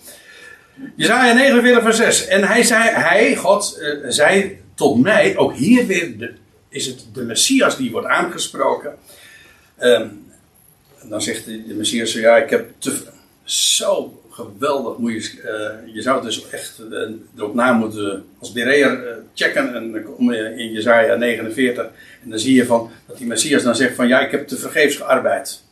Jezaja 0.96 1.32
49 1.32 1.82
vers 1.82 1.96
6. 1.96 2.26
En 2.26 2.44
hij 2.44 2.62
zei, 2.62 2.88
hij, 2.88 3.36
God, 3.36 3.82
zei 4.08 4.58
tot 4.74 5.02
mij, 5.02 5.36
ook 5.36 5.54
hier 5.54 5.86
weer 5.86 6.34
is 6.72 6.86
het 6.86 7.04
de 7.12 7.22
Messias 7.22 7.76
die 7.76 7.90
wordt 7.90 8.06
aangesproken. 8.06 8.98
Um, 9.80 10.30
dan 11.02 11.22
zegt 11.22 11.44
de, 11.44 11.66
de 11.66 11.74
Messias 11.74 12.12
ja, 12.12 12.36
ik 12.36 12.50
heb 12.50 12.70
te, 12.78 13.02
zo 13.44 14.21
geweldig, 14.32 14.96
moet 14.96 15.12
je, 15.12 15.18
uh, 15.86 15.94
je 15.94 16.02
zou 16.02 16.22
dus 16.22 16.48
echt 16.48 16.80
uh, 16.90 17.10
erop 17.36 17.54
na 17.54 17.72
moeten, 17.72 18.24
als 18.38 18.52
Bereer 18.52 19.18
checken, 19.34 19.74
en 19.74 19.92
dan 19.92 20.02
kom 20.02 20.32
je 20.32 20.54
in 20.56 20.72
Jezaja 20.72 21.14
49, 21.14 21.84
en 22.22 22.30
dan 22.30 22.38
zie 22.38 22.54
je 22.54 22.66
van, 22.66 22.90
dat 23.06 23.18
die 23.18 23.26
Messias 23.26 23.62
dan 23.62 23.76
zegt 23.76 23.94
van, 23.94 24.08
ja, 24.08 24.20
ik 24.20 24.30
heb 24.30 24.48
te 24.48 24.56
vergeefs 24.56 24.96
gearbeid. 24.96 25.62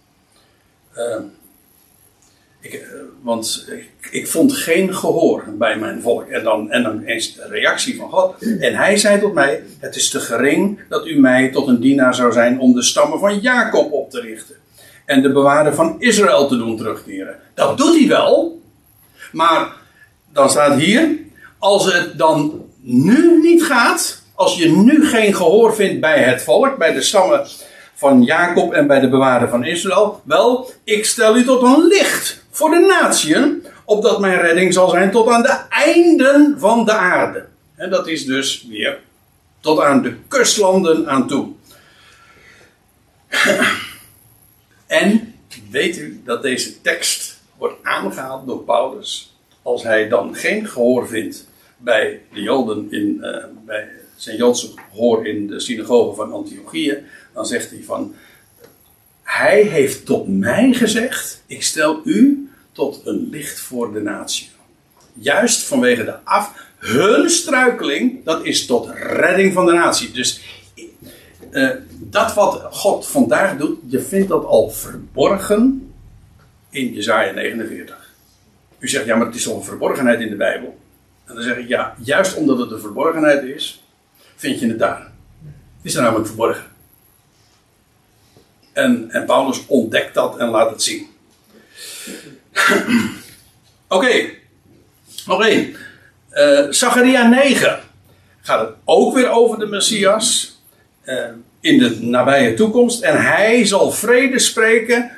Ik, 2.60 2.86
want 3.22 3.66
ik, 3.70 4.08
ik, 4.10 4.26
vond 4.26 4.52
geen 4.52 4.94
gehoor 4.94 5.44
bij 5.58 5.78
mijn 5.78 6.02
volk. 6.02 6.28
En 6.28 6.44
dan, 6.44 6.70
en 6.70 6.82
dan 6.82 7.02
eens 7.02 7.34
de 7.34 7.46
reactie 7.48 7.96
van 7.96 8.10
God. 8.10 8.42
En 8.60 8.74
hij 8.74 8.96
zei 8.96 9.20
tot 9.20 9.32
mij: 9.32 9.62
Het 9.78 9.96
is 9.96 10.10
te 10.10 10.20
gering 10.20 10.78
dat 10.88 11.06
u 11.06 11.20
mij 11.20 11.48
tot 11.48 11.68
een 11.68 11.80
dienaar 11.80 12.14
zou 12.14 12.32
zijn 12.32 12.60
om 12.60 12.74
de 12.74 12.82
stammen 12.82 13.18
van 13.18 13.38
Jacob 13.38 13.92
op 13.92 14.10
te 14.10 14.20
richten. 14.20 14.56
En 15.10 15.22
de 15.22 15.32
bewaarder 15.32 15.74
van 15.74 15.96
Israël 15.98 16.46
te 16.46 16.56
doen 16.56 16.76
terugkeren. 16.76 17.36
Dat 17.54 17.78
doet 17.78 17.98
hij 17.98 18.08
wel. 18.08 18.60
Maar 19.32 19.72
dan 20.32 20.50
staat 20.50 20.78
hier: 20.78 21.08
Als 21.58 21.92
het 21.92 22.18
dan 22.18 22.64
nu 22.80 23.40
niet 23.40 23.62
gaat. 23.62 24.22
Als 24.34 24.56
je 24.56 24.68
nu 24.68 25.06
geen 25.06 25.34
gehoor 25.34 25.74
vindt 25.74 26.00
bij 26.00 26.22
het 26.22 26.42
volk, 26.42 26.76
bij 26.76 26.92
de 26.92 27.02
stammen 27.02 27.46
van 27.94 28.22
Jacob 28.22 28.72
en 28.72 28.86
bij 28.86 29.00
de 29.00 29.08
bewaarder 29.08 29.48
van 29.48 29.64
Israël. 29.64 30.20
Wel, 30.24 30.70
ik 30.84 31.04
stel 31.04 31.36
u 31.36 31.44
tot 31.44 31.62
een 31.62 31.86
licht 31.86 32.44
voor 32.50 32.70
de 32.70 32.96
natieën, 33.00 33.66
opdat 33.84 34.20
mijn 34.20 34.40
redding 34.40 34.72
zal 34.72 34.88
zijn 34.88 35.10
tot 35.10 35.28
aan 35.28 35.42
de 35.42 35.58
einden 35.68 36.56
van 36.58 36.84
de 36.84 36.92
aarde. 36.92 37.46
En 37.74 37.90
dat 37.90 38.08
is 38.08 38.24
dus 38.24 38.66
weer 38.68 38.98
tot 39.60 39.80
aan 39.80 40.02
de 40.02 40.14
kustlanden 40.28 41.08
aan 41.08 41.26
toe. 41.28 41.48
En 44.90 45.34
weet 45.70 45.98
u 45.98 46.20
dat 46.24 46.42
deze 46.42 46.80
tekst 46.80 47.40
wordt 47.58 47.74
aangehaald 47.82 48.46
door 48.46 48.64
Paulus 48.64 49.36
als 49.62 49.82
hij 49.82 50.08
dan 50.08 50.34
geen 50.34 50.68
gehoor 50.68 51.08
vindt 51.08 51.48
bij 51.76 52.20
de 52.32 52.42
Joden 52.42 52.86
in, 52.90 53.18
uh, 53.20 53.44
bij 53.66 53.88
zijn 54.16 54.36
Joodse 54.36 54.70
gehoor 54.90 55.26
in 55.26 55.46
de 55.46 55.60
synagoge 55.60 56.16
van 56.16 56.32
Antiochië, 56.32 56.98
dan 57.34 57.46
zegt 57.46 57.70
hij 57.70 57.82
van 57.82 58.14
hij 59.22 59.62
heeft 59.62 60.06
tot 60.06 60.28
mij 60.28 60.72
gezegd: 60.72 61.42
Ik 61.46 61.62
stel 61.62 62.00
u 62.04 62.48
tot 62.72 63.00
een 63.04 63.28
licht 63.30 63.60
voor 63.60 63.92
de 63.92 64.00
natie. 64.00 64.48
Juist 65.12 65.62
vanwege 65.62 66.04
de 66.04 66.24
af. 66.24 66.68
Hun 66.78 67.30
struikeling, 67.30 68.24
dat 68.24 68.44
is 68.44 68.66
tot 68.66 68.90
redding 68.94 69.52
van 69.52 69.66
de 69.66 69.72
natie. 69.72 70.10
Dus 70.10 70.40
uh, 71.50 71.70
dat 72.02 72.34
wat 72.34 72.66
God 72.70 73.06
vandaag 73.06 73.56
doet, 73.56 73.78
je 73.86 74.00
vindt 74.00 74.28
dat 74.28 74.44
al 74.44 74.70
verborgen 74.70 75.92
in 76.70 76.92
Jezaja 76.92 77.32
49. 77.32 78.10
U 78.78 78.88
zegt, 78.88 79.04
ja, 79.04 79.16
maar 79.16 79.26
het 79.26 79.34
is 79.34 79.42
toch 79.42 79.56
een 79.56 79.64
verborgenheid 79.64 80.20
in 80.20 80.28
de 80.28 80.36
Bijbel? 80.36 80.78
En 81.24 81.34
dan 81.34 81.44
zeg 81.44 81.56
ik, 81.56 81.68
ja, 81.68 81.94
juist 82.02 82.36
omdat 82.36 82.58
het 82.58 82.70
een 82.70 82.80
verborgenheid 82.80 83.42
is, 83.42 83.84
vind 84.36 84.60
je 84.60 84.68
het 84.68 84.78
daar. 84.78 85.10
Het 85.76 85.82
is 85.82 85.94
er 85.94 86.02
namelijk 86.02 86.26
verborgen. 86.26 86.64
En, 88.72 89.10
en 89.10 89.24
Paulus 89.24 89.66
ontdekt 89.66 90.14
dat 90.14 90.38
en 90.38 90.48
laat 90.48 90.70
het 90.70 90.82
zien. 90.82 91.06
Oké, 93.88 94.04
okay. 94.04 94.38
nog 95.26 95.44
één. 95.44 95.76
Uh, 96.32 96.66
Zacharia 96.70 97.28
9 97.28 97.80
gaat 98.40 98.60
het 98.60 98.76
ook 98.84 99.14
weer 99.14 99.30
over 99.30 99.58
de 99.58 99.66
Messias 99.66 100.58
uh, 101.04 101.24
in 101.60 101.78
de 101.78 102.00
nabije 102.00 102.54
toekomst. 102.54 103.02
En 103.02 103.22
hij 103.22 103.66
zal 103.66 103.90
vrede 103.92 104.38
spreken 104.38 105.10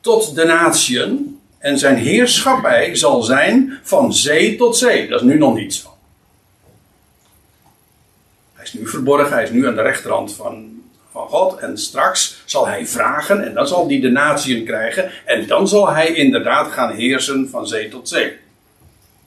tot 0.00 0.34
de 0.34 0.44
natieën. 0.44 1.40
En 1.58 1.78
zijn 1.78 1.96
heerschappij 1.96 2.94
zal 2.94 3.22
zijn 3.22 3.78
van 3.82 4.14
zee 4.14 4.56
tot 4.56 4.76
zee. 4.76 5.08
Dat 5.08 5.20
is 5.20 5.26
nu 5.26 5.38
nog 5.38 5.54
niet 5.54 5.74
zo. 5.74 5.88
Hij 8.54 8.64
is 8.64 8.72
nu 8.72 8.88
verborgen, 8.88 9.32
hij 9.32 9.42
is 9.42 9.50
nu 9.50 9.66
aan 9.66 9.74
de 9.74 9.82
rechterhand 9.82 10.34
van, 10.34 10.82
van 11.10 11.28
God. 11.28 11.58
En 11.58 11.78
straks 11.78 12.42
zal 12.44 12.66
hij 12.66 12.86
vragen 12.86 13.44
en 13.44 13.54
dan 13.54 13.66
zal 13.66 13.86
hij 13.86 14.00
de 14.00 14.10
natieën 14.10 14.64
krijgen. 14.64 15.10
En 15.24 15.46
dan 15.46 15.68
zal 15.68 15.92
hij 15.92 16.06
inderdaad 16.06 16.72
gaan 16.72 16.94
heersen 16.94 17.48
van 17.50 17.66
zee 17.66 17.88
tot 17.88 18.08
zee. 18.08 18.36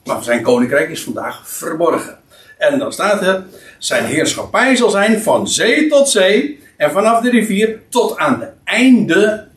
Maar 0.03 0.23
zijn 0.23 0.41
koninkrijk 0.41 0.89
is 0.89 1.03
vandaag 1.03 1.49
verborgen. 1.49 2.17
En 2.57 2.79
dan 2.79 2.93
staat 2.93 3.21
er, 3.21 3.43
zijn 3.79 4.05
heerschappij 4.05 4.75
zal 4.75 4.89
zijn 4.89 5.21
van 5.21 5.47
zee 5.47 5.87
tot 5.87 6.09
zee 6.09 6.59
en 6.77 6.91
vanaf 6.91 7.21
de 7.21 7.29
rivier 7.29 7.79
tot 7.89 8.17
aan 8.17 8.39
de 8.39 8.49
einde, 8.63 9.47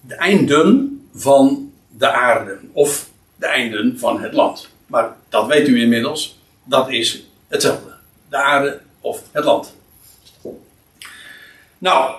de 0.00 0.14
einden 0.14 1.00
van 1.14 1.72
de 1.88 2.10
aarde. 2.10 2.58
Of 2.72 3.08
de 3.36 3.46
einden 3.46 3.98
van 3.98 4.20
het 4.20 4.32
land. 4.32 4.68
Maar 4.86 5.16
dat 5.28 5.46
weet 5.46 5.68
u 5.68 5.80
inmiddels, 5.80 6.38
dat 6.64 6.90
is 6.90 7.26
hetzelfde. 7.48 7.92
De 8.28 8.36
aarde 8.36 8.80
of 9.00 9.22
het 9.30 9.44
land. 9.44 9.74
Nou, 11.78 12.14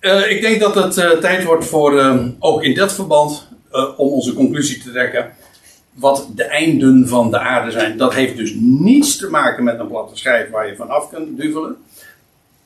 uh, 0.00 0.30
ik 0.30 0.40
denk 0.40 0.60
dat 0.60 0.74
het 0.74 0.96
uh, 0.96 1.10
tijd 1.10 1.44
wordt 1.44 1.64
voor, 1.64 1.94
uh, 1.94 2.24
ook 2.38 2.62
in 2.62 2.74
dat 2.74 2.94
verband, 2.94 3.48
om 3.96 4.08
onze 4.08 4.34
conclusie 4.34 4.82
te 4.82 4.90
trekken. 4.90 5.32
Wat 5.96 6.28
de 6.34 6.44
einden 6.44 7.08
van 7.08 7.30
de 7.30 7.38
aarde 7.38 7.70
zijn. 7.70 7.96
Dat 7.96 8.14
heeft 8.14 8.36
dus 8.36 8.54
niets 8.58 9.16
te 9.16 9.30
maken 9.30 9.64
met 9.64 9.78
een 9.78 9.88
platte 9.88 10.16
schijf 10.16 10.50
waar 10.50 10.66
je 10.66 10.76
vanaf 10.76 11.10
kunt 11.10 11.36
duvelen. 11.36 11.76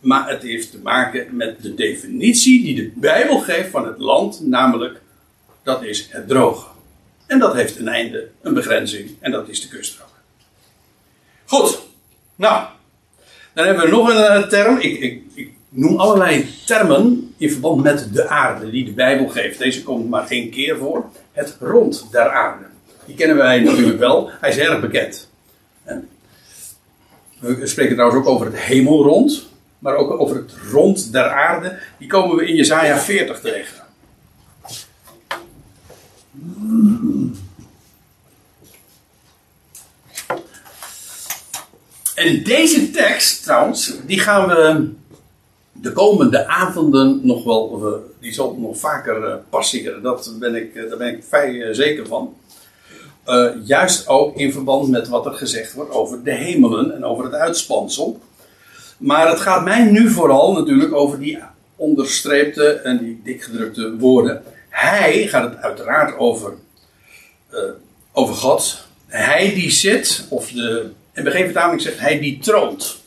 Maar 0.00 0.28
het 0.28 0.42
heeft 0.42 0.70
te 0.70 0.78
maken 0.82 1.36
met 1.36 1.62
de 1.62 1.74
definitie 1.74 2.62
die 2.62 2.74
de 2.74 2.92
Bijbel 2.94 3.38
geeft 3.38 3.70
van 3.70 3.86
het 3.86 3.98
land. 3.98 4.40
Namelijk, 4.46 5.00
dat 5.62 5.82
is 5.82 6.08
het 6.10 6.28
droge. 6.28 6.66
En 7.26 7.38
dat 7.38 7.54
heeft 7.54 7.78
een 7.78 7.88
einde, 7.88 8.28
een 8.42 8.54
begrenzing. 8.54 9.10
En 9.20 9.30
dat 9.30 9.48
is 9.48 9.60
de 9.60 9.68
kuststrook. 9.68 10.08
Goed. 11.44 11.80
Nou, 12.36 12.66
dan 13.52 13.66
hebben 13.66 13.84
we 13.84 13.90
nog 13.90 14.08
een 14.08 14.48
term. 14.48 14.78
Ik, 14.78 15.00
ik, 15.00 15.22
ik 15.34 15.52
noem 15.68 15.96
allerlei 15.96 16.48
termen 16.66 17.34
in 17.36 17.50
verband 17.50 17.82
met 17.82 18.14
de 18.14 18.28
aarde 18.28 18.70
die 18.70 18.84
de 18.84 18.92
Bijbel 18.92 19.28
geeft. 19.28 19.58
Deze 19.58 19.82
komt 19.82 20.08
maar 20.08 20.28
één 20.28 20.50
keer 20.50 20.76
voor. 20.76 21.04
Het 21.32 21.56
rond 21.60 22.06
der 22.10 22.30
aarde. 22.30 22.64
Die 23.10 23.18
kennen 23.18 23.36
wij 23.36 23.60
natuurlijk 23.60 23.98
wel. 23.98 24.30
Hij 24.40 24.50
is 24.50 24.58
erg 24.58 24.80
bekend. 24.80 25.28
We 27.38 27.66
spreken 27.66 27.94
trouwens 27.94 28.20
ook 28.20 28.34
over 28.34 28.46
het 28.46 28.56
hemelrond. 28.56 29.48
Maar 29.78 29.96
ook 29.96 30.20
over 30.20 30.36
het 30.36 30.52
rond 30.72 31.12
der 31.12 31.28
aarde. 31.28 31.78
Die 31.98 32.08
komen 32.08 32.36
we 32.36 32.46
in 32.46 32.54
Jezaja 32.54 32.98
40 32.98 33.40
tegen. 33.40 33.84
En 42.14 42.42
deze 42.42 42.90
tekst, 42.90 43.42
trouwens, 43.42 43.94
die 44.06 44.20
gaan 44.20 44.48
we 44.48 44.88
de 45.72 45.92
komende 45.92 46.46
avonden 46.46 47.20
nog 47.22 47.44
wel, 47.44 48.02
die 48.20 48.32
zal 48.32 48.56
nog 48.58 48.78
vaker 48.78 49.24
eh, 49.24 49.34
passeren. 49.48 50.02
Dat 50.02 50.34
ben 50.38 50.54
ik, 50.54 50.74
eh, 50.74 50.88
daar 50.88 50.98
ben 50.98 51.14
ik 51.16 51.24
vrij 51.28 51.62
eh, 51.62 51.74
zeker 51.74 52.06
van. 52.06 52.34
Juist 53.64 54.08
ook 54.08 54.36
in 54.36 54.52
verband 54.52 54.88
met 54.88 55.08
wat 55.08 55.26
er 55.26 55.32
gezegd 55.32 55.72
wordt 55.72 55.90
over 55.90 56.22
de 56.24 56.34
hemelen 56.34 56.94
en 56.94 57.04
over 57.04 57.24
het 57.24 57.34
uitspansel. 57.34 58.20
Maar 58.98 59.28
het 59.28 59.40
gaat 59.40 59.64
mij 59.64 59.84
nu 59.84 60.10
vooral 60.10 60.52
natuurlijk 60.52 60.94
over 60.94 61.18
die 61.18 61.38
onderstreepte 61.76 62.72
en 62.72 62.98
die 62.98 63.20
dikgedrukte 63.24 63.96
woorden. 63.96 64.42
Hij 64.68 65.26
gaat 65.26 65.50
het 65.50 65.62
uiteraard 65.62 66.18
over, 66.18 66.54
over 68.12 68.34
God. 68.34 68.86
Hij 69.06 69.54
die 69.54 69.70
zit, 69.70 70.26
of 70.28 70.50
de 70.50 70.90
en 71.12 71.26
bij 71.26 71.32
geen 71.32 71.44
vertaling 71.44 71.82
zegt 71.82 71.98
hij 71.98 72.18
die 72.18 72.38
troont. 72.38 73.02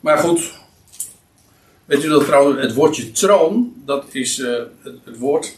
Maar 0.00 0.18
goed, 0.18 0.52
weet 1.84 2.04
u 2.04 2.08
dat 2.08 2.24
trouwens, 2.24 2.60
het 2.60 2.74
woordje 2.74 3.10
troon, 3.10 3.82
dat 3.84 4.04
is 4.12 4.38
uh, 4.38 4.56
het, 4.82 4.94
het, 5.04 5.18
woord, 5.18 5.57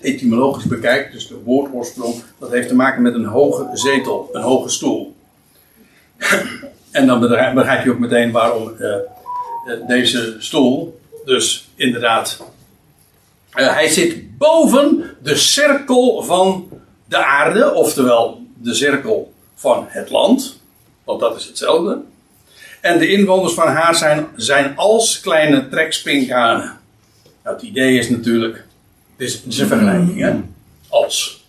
etymologisch 0.00 0.64
bekijkt, 0.64 1.12
dus 1.12 1.28
de 1.28 1.42
woordoorsprong, 1.44 2.14
dat 2.38 2.50
heeft 2.50 2.68
te 2.68 2.74
maken 2.74 3.02
met 3.02 3.14
een 3.14 3.24
hoge 3.24 3.68
zetel, 3.72 4.28
een 4.32 4.42
hoge 4.42 4.68
stoel. 4.68 5.16
en 6.90 7.06
dan 7.06 7.20
begrijp 7.54 7.84
je 7.84 7.90
ook 7.90 7.98
meteen 7.98 8.32
waarom 8.32 8.72
uh, 8.78 8.96
deze 9.86 10.36
stoel, 10.38 11.00
dus 11.24 11.68
inderdaad, 11.74 12.42
hij 13.50 13.88
zit 13.88 14.38
boven 14.38 15.16
de 15.22 15.36
cirkel 15.36 16.22
van 16.22 16.68
de 17.04 17.24
aarde, 17.24 17.74
oftewel 17.74 18.46
de 18.54 18.74
cirkel 18.74 19.32
van 19.54 19.86
het 19.88 20.10
land, 20.10 20.60
want 21.04 21.20
dat 21.20 21.36
is 21.36 21.46
hetzelfde. 21.46 22.00
En 22.80 22.98
de 22.98 23.08
inwoners 23.08 23.52
van 23.54 23.68
haar 23.68 23.94
zijn, 23.94 24.26
zijn 24.36 24.76
als 24.76 25.20
kleine 25.20 25.68
trekspinkhanen. 25.68 26.78
Nou, 27.44 27.56
het 27.56 27.62
idee 27.62 27.98
is 27.98 28.10
natuurlijk, 28.10 28.64
is, 29.18 29.32
het 29.34 29.46
is 29.46 29.58
een 29.58 29.66
vergelijking, 29.66 30.20
hè? 30.20 30.40
Als. 30.88 31.46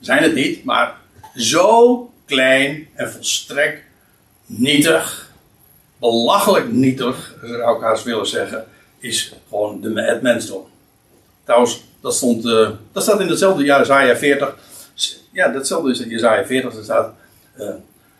Zijn 0.00 0.22
het 0.22 0.34
niet, 0.34 0.64
maar 0.64 0.96
zo 1.34 2.10
klein 2.24 2.88
en 2.94 3.12
volstrekt 3.12 3.82
nietig, 4.46 5.32
belachelijk 5.98 6.72
nietig, 6.72 7.34
zou 7.42 7.76
ik 7.76 7.82
haast 7.82 8.04
willen 8.04 8.26
zeggen, 8.26 8.66
is 8.98 9.34
gewoon 9.48 9.80
de, 9.80 10.02
het 10.02 10.22
mensdom. 10.22 10.66
Trouwens, 11.44 11.82
dat, 12.00 12.14
stond, 12.14 12.44
uh, 12.44 12.70
dat 12.92 13.02
staat 13.02 13.20
in 13.20 13.28
hetzelfde 13.28 13.64
jaar, 13.64 13.82
Isaiah 13.82 14.16
40. 14.16 14.56
Ja, 15.32 15.48
datzelfde 15.48 15.90
is 15.90 16.00
in 16.00 16.12
Isaiah 16.12 16.46
40, 16.46 16.76
er 16.76 16.84
staat 16.84 17.14
uh, 17.58 17.68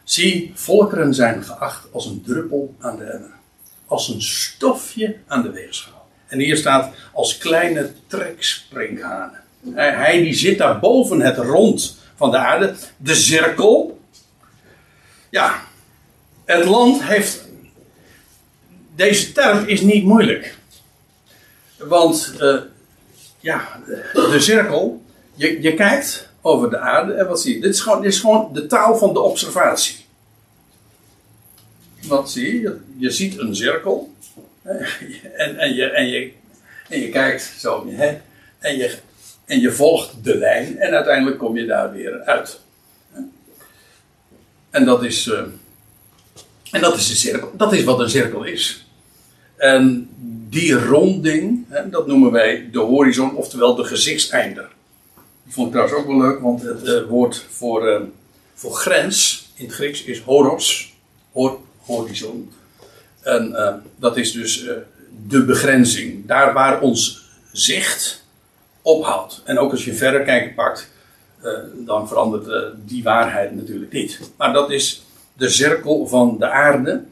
zie, 0.04 0.52
volkeren 0.54 1.14
zijn 1.14 1.44
geacht 1.44 1.92
als 1.92 2.06
een 2.06 2.22
druppel 2.26 2.74
aan 2.78 2.96
de 2.96 3.04
emmer. 3.04 3.30
Als 3.86 4.08
een 4.08 4.22
stofje 4.22 5.16
aan 5.26 5.42
de 5.42 5.50
weegschaal. 5.50 5.97
En 6.28 6.38
hier 6.38 6.56
staat 6.56 6.94
als 7.12 7.38
kleine 7.38 7.92
treksprinkhanen. 8.06 9.40
Hij, 9.74 10.22
die 10.22 10.34
zit 10.34 10.58
daar 10.58 10.78
boven 10.78 11.20
het 11.20 11.36
rond 11.36 11.96
van 12.16 12.30
de 12.30 12.36
aarde. 12.36 12.74
De 12.96 13.14
cirkel. 13.14 14.00
Ja, 15.30 15.62
het 16.44 16.64
land 16.64 17.02
heeft. 17.02 17.48
Deze 18.96 19.32
term 19.32 19.66
is 19.66 19.80
niet 19.80 20.04
moeilijk. 20.04 20.56
Want 21.76 22.34
uh, 22.40 22.60
ja, 23.40 23.80
de 24.12 24.40
cirkel. 24.40 25.02
Je, 25.34 25.62
je 25.62 25.74
kijkt 25.74 26.28
over 26.40 26.70
de 26.70 26.78
aarde. 26.78 27.12
En 27.12 27.26
wat 27.26 27.40
zie 27.40 27.54
je? 27.54 27.60
Dit 27.60 27.74
is 27.74 27.80
gewoon, 27.80 28.02
dit 28.02 28.12
is 28.12 28.20
gewoon 28.20 28.52
de 28.52 28.66
taal 28.66 28.96
van 28.96 29.12
de 29.12 29.20
observatie. 29.20 29.96
Wat 32.02 32.30
zie 32.30 32.60
je? 32.60 32.76
Je 32.96 33.10
ziet 33.10 33.38
een 33.38 33.56
cirkel. 33.56 34.12
En, 35.36 35.58
en, 35.58 35.74
je, 35.74 35.90
en, 35.90 36.08
je, 36.08 36.32
je 36.88 37.08
kijkt 37.08 37.54
zo. 37.58 37.88
En 38.58 38.76
je, 38.76 38.98
en 39.44 39.60
je 39.60 39.72
volgt 39.72 40.24
de 40.24 40.36
lijn. 40.36 40.78
En 40.78 40.94
uiteindelijk 40.94 41.38
kom 41.38 41.56
je 41.56 41.66
daar 41.66 41.92
weer 41.92 42.20
uit. 42.20 42.60
En 44.70 44.84
dat 44.84 45.04
is. 45.04 45.26
Uh, 45.26 45.40
en 46.70 46.80
dat 46.80 46.96
is, 46.96 47.10
een 47.10 47.16
cirkel, 47.16 47.52
dat 47.56 47.72
is 47.72 47.84
wat 47.84 48.00
een 48.00 48.10
cirkel 48.10 48.44
is. 48.44 48.86
En 49.56 50.08
die 50.48 50.72
ronding, 50.72 51.66
dat 51.90 52.06
noemen 52.06 52.32
wij 52.32 52.68
de 52.72 52.78
horizon, 52.78 53.36
oftewel 53.36 53.74
de 53.74 53.84
gezichtseinder. 53.84 54.68
Die 55.44 55.52
vond 55.52 55.66
ik 55.66 55.72
trouwens 55.72 55.98
ook 55.98 56.06
wel 56.06 56.20
leuk, 56.20 56.40
want 56.40 56.62
het 56.62 56.86
uh, 56.86 57.08
woord 57.08 57.46
voor, 57.50 57.88
uh, 57.88 58.00
voor 58.54 58.72
grens 58.72 59.48
in 59.54 59.64
het 59.64 59.74
Grieks 59.74 60.04
is 60.04 60.20
horos, 60.20 60.94
hor, 61.32 61.58
horizon. 61.80 62.52
En 63.20 63.50
uh, 63.50 63.74
dat 63.96 64.16
is 64.16 64.32
dus 64.32 64.66
de 65.28 65.44
begrenzing, 65.44 66.26
daar 66.26 66.52
waar 66.52 66.80
ons 66.80 67.28
zicht 67.52 68.24
ophoudt. 68.82 69.42
En 69.44 69.58
ook 69.58 69.70
als 69.70 69.84
je 69.84 69.94
verder 69.94 70.22
kijken 70.22 70.54
pakt, 70.54 70.90
dan 71.74 72.08
verandert 72.08 72.74
die 72.86 73.02
waarheid 73.02 73.54
natuurlijk 73.54 73.92
niet. 73.92 74.20
Maar 74.36 74.52
dat 74.52 74.70
is 74.70 75.02
de 75.38 75.48
cirkel 75.48 76.06
van 76.06 76.36
de 76.38 76.48
aarde, 76.48 77.04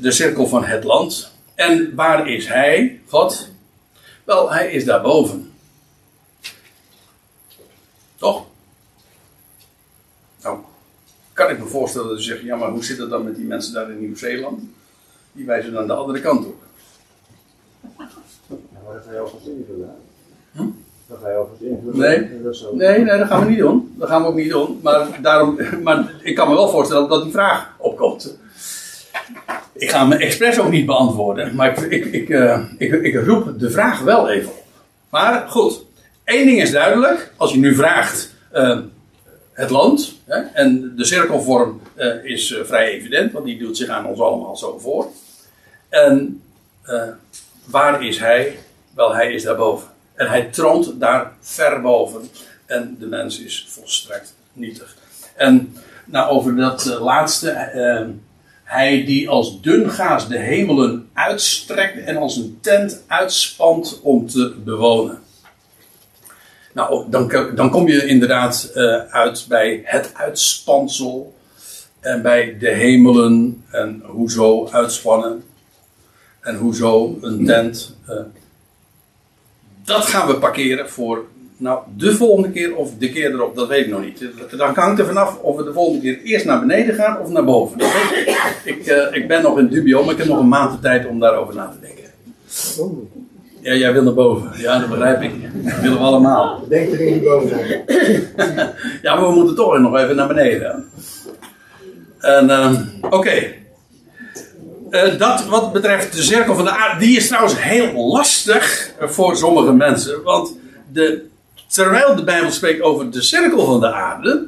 de 0.00 0.10
cirkel 0.10 0.46
van 0.46 0.64
het 0.64 0.84
land. 0.84 1.32
En 1.54 1.94
waar 1.94 2.28
is 2.28 2.46
hij, 2.46 3.00
God? 3.08 3.48
Wel, 4.24 4.52
hij 4.52 4.70
is 4.72 4.84
daarboven. 4.84 5.52
Toch? 8.16 8.46
Nou, 10.42 10.58
kan 11.32 11.50
ik 11.50 11.58
me 11.58 11.66
voorstellen 11.66 12.08
dat 12.08 12.18
ze 12.18 12.24
zeggen: 12.24 12.46
ja, 12.46 12.56
maar 12.56 12.70
hoe 12.70 12.84
zit 12.84 12.98
het 12.98 13.10
dan 13.10 13.24
met 13.24 13.36
die 13.36 13.44
mensen 13.44 13.72
daar 13.72 13.90
in 13.90 14.00
Nieuw-Zeeland? 14.00 14.62
Die 15.36 15.46
wijzen 15.46 15.72
dan 15.72 15.86
de 15.86 15.92
andere 15.92 16.20
kant 16.20 16.46
op. 16.46 16.54
Maar 18.48 18.94
dat 18.94 19.02
ga 19.06 19.12
je 19.12 19.18
alvast 19.18 19.46
invullen. 19.46 19.94
Hm? 20.52 20.62
Dat 21.06 21.18
ga 21.22 21.30
je 21.30 21.36
alvast 21.36 21.60
invullen. 21.60 21.98
Nee. 21.98 22.42
Dat 22.42 22.72
nee, 22.72 22.98
nee, 22.98 23.18
dat 23.18 23.28
gaan 23.28 23.44
we 23.44 23.50
niet 23.50 23.58
doen. 23.58 23.94
Dat 23.98 24.08
gaan 24.08 24.22
we 24.22 24.28
ook 24.28 24.34
niet 24.34 24.50
doen. 24.50 24.80
Maar, 24.82 25.22
daarom, 25.22 25.58
maar 25.82 26.14
ik 26.22 26.34
kan 26.34 26.48
me 26.48 26.54
wel 26.54 26.68
voorstellen 26.68 27.08
dat 27.08 27.22
die 27.22 27.32
vraag 27.32 27.74
opkomt. 27.78 28.38
Ik 29.72 29.90
ga 29.90 30.04
me 30.04 30.16
expres 30.16 30.58
ook 30.58 30.70
niet 30.70 30.86
beantwoorden. 30.86 31.54
Maar 31.54 31.84
ik, 31.84 31.90
ik, 31.90 32.04
ik, 32.04 32.28
uh, 32.28 32.64
ik, 32.78 32.92
ik 32.92 33.26
roep 33.26 33.58
de 33.58 33.70
vraag 33.70 34.00
wel 34.00 34.28
even 34.28 34.50
op. 34.50 34.64
Maar 35.10 35.48
goed, 35.48 35.86
Eén 36.26 36.46
ding 36.46 36.62
is 36.62 36.70
duidelijk, 36.70 37.32
als 37.36 37.52
je 37.52 37.58
nu 37.58 37.74
vraagt 37.74 38.34
uh, 38.54 38.78
het 39.52 39.70
land, 39.70 40.16
hè, 40.24 40.36
en 40.36 40.92
de 40.96 41.04
cirkelvorm 41.04 41.80
uh, 41.96 42.24
is 42.24 42.58
vrij 42.62 42.90
evident, 42.90 43.32
want 43.32 43.44
die 43.44 43.58
doet 43.58 43.76
zich 43.76 43.88
aan 43.88 44.06
ons 44.06 44.20
allemaal 44.20 44.56
zo 44.56 44.78
voor. 44.78 45.06
En 45.88 46.42
eh, 46.82 47.08
waar 47.64 48.04
is 48.04 48.18
hij? 48.18 48.58
Wel, 48.94 49.14
hij 49.14 49.32
is 49.32 49.42
daarboven. 49.42 49.88
En 50.14 50.28
hij 50.28 50.42
troont 50.42 51.00
daar 51.00 51.32
ver 51.40 51.80
boven. 51.80 52.28
En 52.66 52.96
de 52.98 53.06
mens 53.06 53.40
is 53.40 53.66
volstrekt 53.68 54.34
nietig. 54.52 54.96
En 55.34 55.76
nou, 56.04 56.30
over 56.30 56.56
dat 56.56 56.86
eh, 56.86 57.00
laatste. 57.00 57.50
eh, 57.50 58.06
hij 58.64 59.04
die 59.04 59.28
als 59.28 59.60
dun 59.60 59.90
gaas 59.90 60.28
de 60.28 60.38
hemelen 60.38 61.08
uitstrekt 61.12 62.04
en 62.04 62.16
als 62.16 62.36
een 62.36 62.58
tent 62.60 63.02
uitspant 63.06 64.00
om 64.02 64.28
te 64.28 64.54
bewonen. 64.64 65.18
Nou, 66.72 67.10
dan, 67.10 67.52
dan 67.54 67.70
kom 67.70 67.88
je 67.88 68.06
inderdaad 68.06 68.70
uit 69.10 69.46
bij 69.48 69.82
het 69.84 70.14
uitspansel. 70.14 71.34
En 72.00 72.22
bij 72.22 72.56
de 72.58 72.68
hemelen 72.68 73.64
en 73.70 74.02
hoezo 74.04 74.68
uitspannen. 74.68 75.44
En 76.46 76.56
hoezo 76.56 77.18
een 77.20 77.46
tent. 77.46 77.96
eh. 78.06 78.16
dat 79.84 80.04
gaan 80.04 80.26
we 80.26 80.36
parkeren 80.38 80.88
voor 80.88 81.24
nou, 81.56 81.80
de 81.96 82.14
volgende 82.16 82.50
keer 82.50 82.76
of 82.76 82.90
de 82.98 83.10
keer 83.12 83.30
erop, 83.30 83.56
dat 83.56 83.68
weet 83.68 83.84
ik 83.84 83.90
nog 83.90 84.00
niet. 84.04 84.24
Dan 84.56 84.74
hangt 84.74 84.98
er 84.98 85.06
vanaf 85.06 85.38
of 85.38 85.56
we 85.56 85.64
de 85.64 85.72
volgende 85.72 86.00
keer 86.00 86.20
eerst 86.22 86.44
naar 86.44 86.60
beneden 86.60 86.94
gaan 86.94 87.20
of 87.20 87.28
naar 87.28 87.44
boven. 87.44 87.78
Dat 87.78 87.92
weet 87.92 88.26
ik. 88.26 88.76
Ik, 88.76 88.86
eh, 88.86 89.14
ik 89.22 89.28
ben 89.28 89.42
nog 89.42 89.58
in 89.58 89.68
dubio, 89.68 90.02
maar 90.04 90.12
ik 90.12 90.18
heb 90.18 90.26
nog 90.28 90.38
een 90.38 90.48
maand 90.48 90.72
de 90.72 90.78
tijd 90.78 91.06
om 91.06 91.18
daarover 91.20 91.54
na 91.54 91.66
te 91.68 91.80
denken. 91.86 92.04
Ja, 93.60 93.74
jij 93.74 93.92
wil 93.92 94.02
naar 94.02 94.14
boven. 94.14 94.50
Ja, 94.56 94.78
dat 94.78 94.88
begrijp 94.88 95.22
ik. 95.22 95.32
Dat 95.64 95.80
willen 95.80 95.98
we 95.98 96.04
allemaal. 96.04 96.64
Denk 96.68 96.92
erin 96.92 97.12
die 97.12 97.22
boven 97.22 97.48
zijn. 97.48 97.84
Ja, 99.02 99.14
maar 99.14 99.28
we 99.28 99.34
moeten 99.34 99.56
toch 99.56 99.78
nog 99.78 99.96
even 99.96 100.16
naar 100.16 100.28
beneden. 100.28 100.84
En, 102.18 102.50
ehm, 102.50 102.74
oké. 103.00 103.52
Eh, 104.96 105.18
dat 105.18 105.44
wat 105.44 105.72
betreft 105.72 106.12
de 106.12 106.22
cirkel 106.22 106.54
van 106.54 106.64
de 106.64 106.70
aarde, 106.70 107.04
die 107.04 107.16
is 107.16 107.26
trouwens 107.26 107.62
heel 107.62 108.06
lastig 108.06 108.92
voor 109.00 109.36
sommige 109.36 109.72
mensen. 109.72 110.22
Want 110.22 110.56
de, 110.92 111.26
terwijl 111.66 112.14
de 112.14 112.24
Bijbel 112.24 112.50
spreekt 112.50 112.82
over 112.82 113.10
de 113.10 113.22
cirkel 113.22 113.64
van 113.64 113.80
de 113.80 113.92
aarde, 113.92 114.46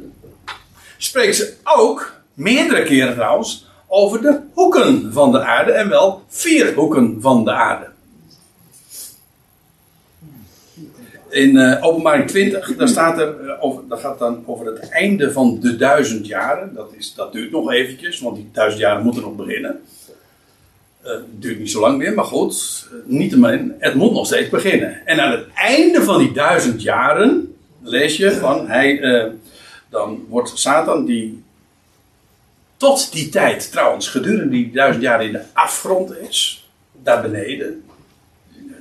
spreekt 0.97 1.37
ze 1.37 1.55
ook, 1.65 2.13
meerdere 2.35 2.83
keren 2.83 3.15
trouwens, 3.15 3.67
over 3.87 4.21
de 4.23 4.41
hoeken 4.53 5.13
van 5.13 5.33
de 5.33 5.41
aarde. 5.41 5.73
En 5.73 5.89
wel 5.89 6.23
vier 6.29 6.75
hoeken 6.75 7.17
van 7.21 7.45
de 7.45 7.53
aarde. 7.53 7.87
In 11.29 11.57
eh, 11.57 11.85
openbaring 11.87 12.29
20, 12.29 12.77
daar 12.77 12.89
staat 12.89 13.19
er, 13.19 13.49
eh, 13.49 13.65
over, 13.65 13.83
dat 13.89 14.01
gaat 14.01 14.19
dan 14.19 14.43
over 14.47 14.67
het 14.67 14.89
einde 14.89 15.33
van 15.33 15.61
de 15.61 15.77
duizend 15.77 16.27
jaren. 16.27 16.75
Dat, 16.75 16.91
is, 16.97 17.15
dat 17.15 17.33
duurt 17.33 17.51
nog 17.51 17.73
eventjes, 17.73 18.21
want 18.21 18.37
die 18.37 18.49
duizend 18.53 18.83
jaren 18.83 19.05
moeten 19.05 19.23
nog 19.23 19.37
beginnen. 19.37 19.81
Eh, 21.03 21.11
Het 21.11 21.43
duurt 21.43 21.59
niet 21.59 21.71
zo 21.71 21.81
lang 21.81 21.99
meer, 21.99 22.15
maar 22.15 22.25
goed, 22.25 22.87
eh, 22.93 22.99
het 23.79 23.95
moet 23.95 24.13
nog 24.13 24.27
steeds 24.27 24.49
beginnen. 24.49 25.07
En 25.07 25.21
aan 25.21 25.31
het 25.31 25.47
einde 25.55 26.03
van 26.03 26.19
die 26.19 26.33
duizend 26.33 26.83
jaren, 26.83 27.57
lees 27.83 28.17
je 28.17 28.33
van, 28.33 28.69
hij, 28.69 29.01
eh, 29.01 29.33
dan 29.89 30.25
wordt 30.29 30.59
Satan 30.59 31.05
die 31.05 31.43
tot 32.77 33.13
die 33.13 33.29
tijd, 33.29 33.71
trouwens, 33.71 34.09
gedurende 34.09 34.49
die 34.49 34.71
duizend 34.73 35.03
jaren 35.05 35.27
in 35.27 35.33
de 35.33 35.43
afgrond 35.53 36.17
is, 36.19 36.69
daar 37.03 37.23
beneden. 37.23 37.85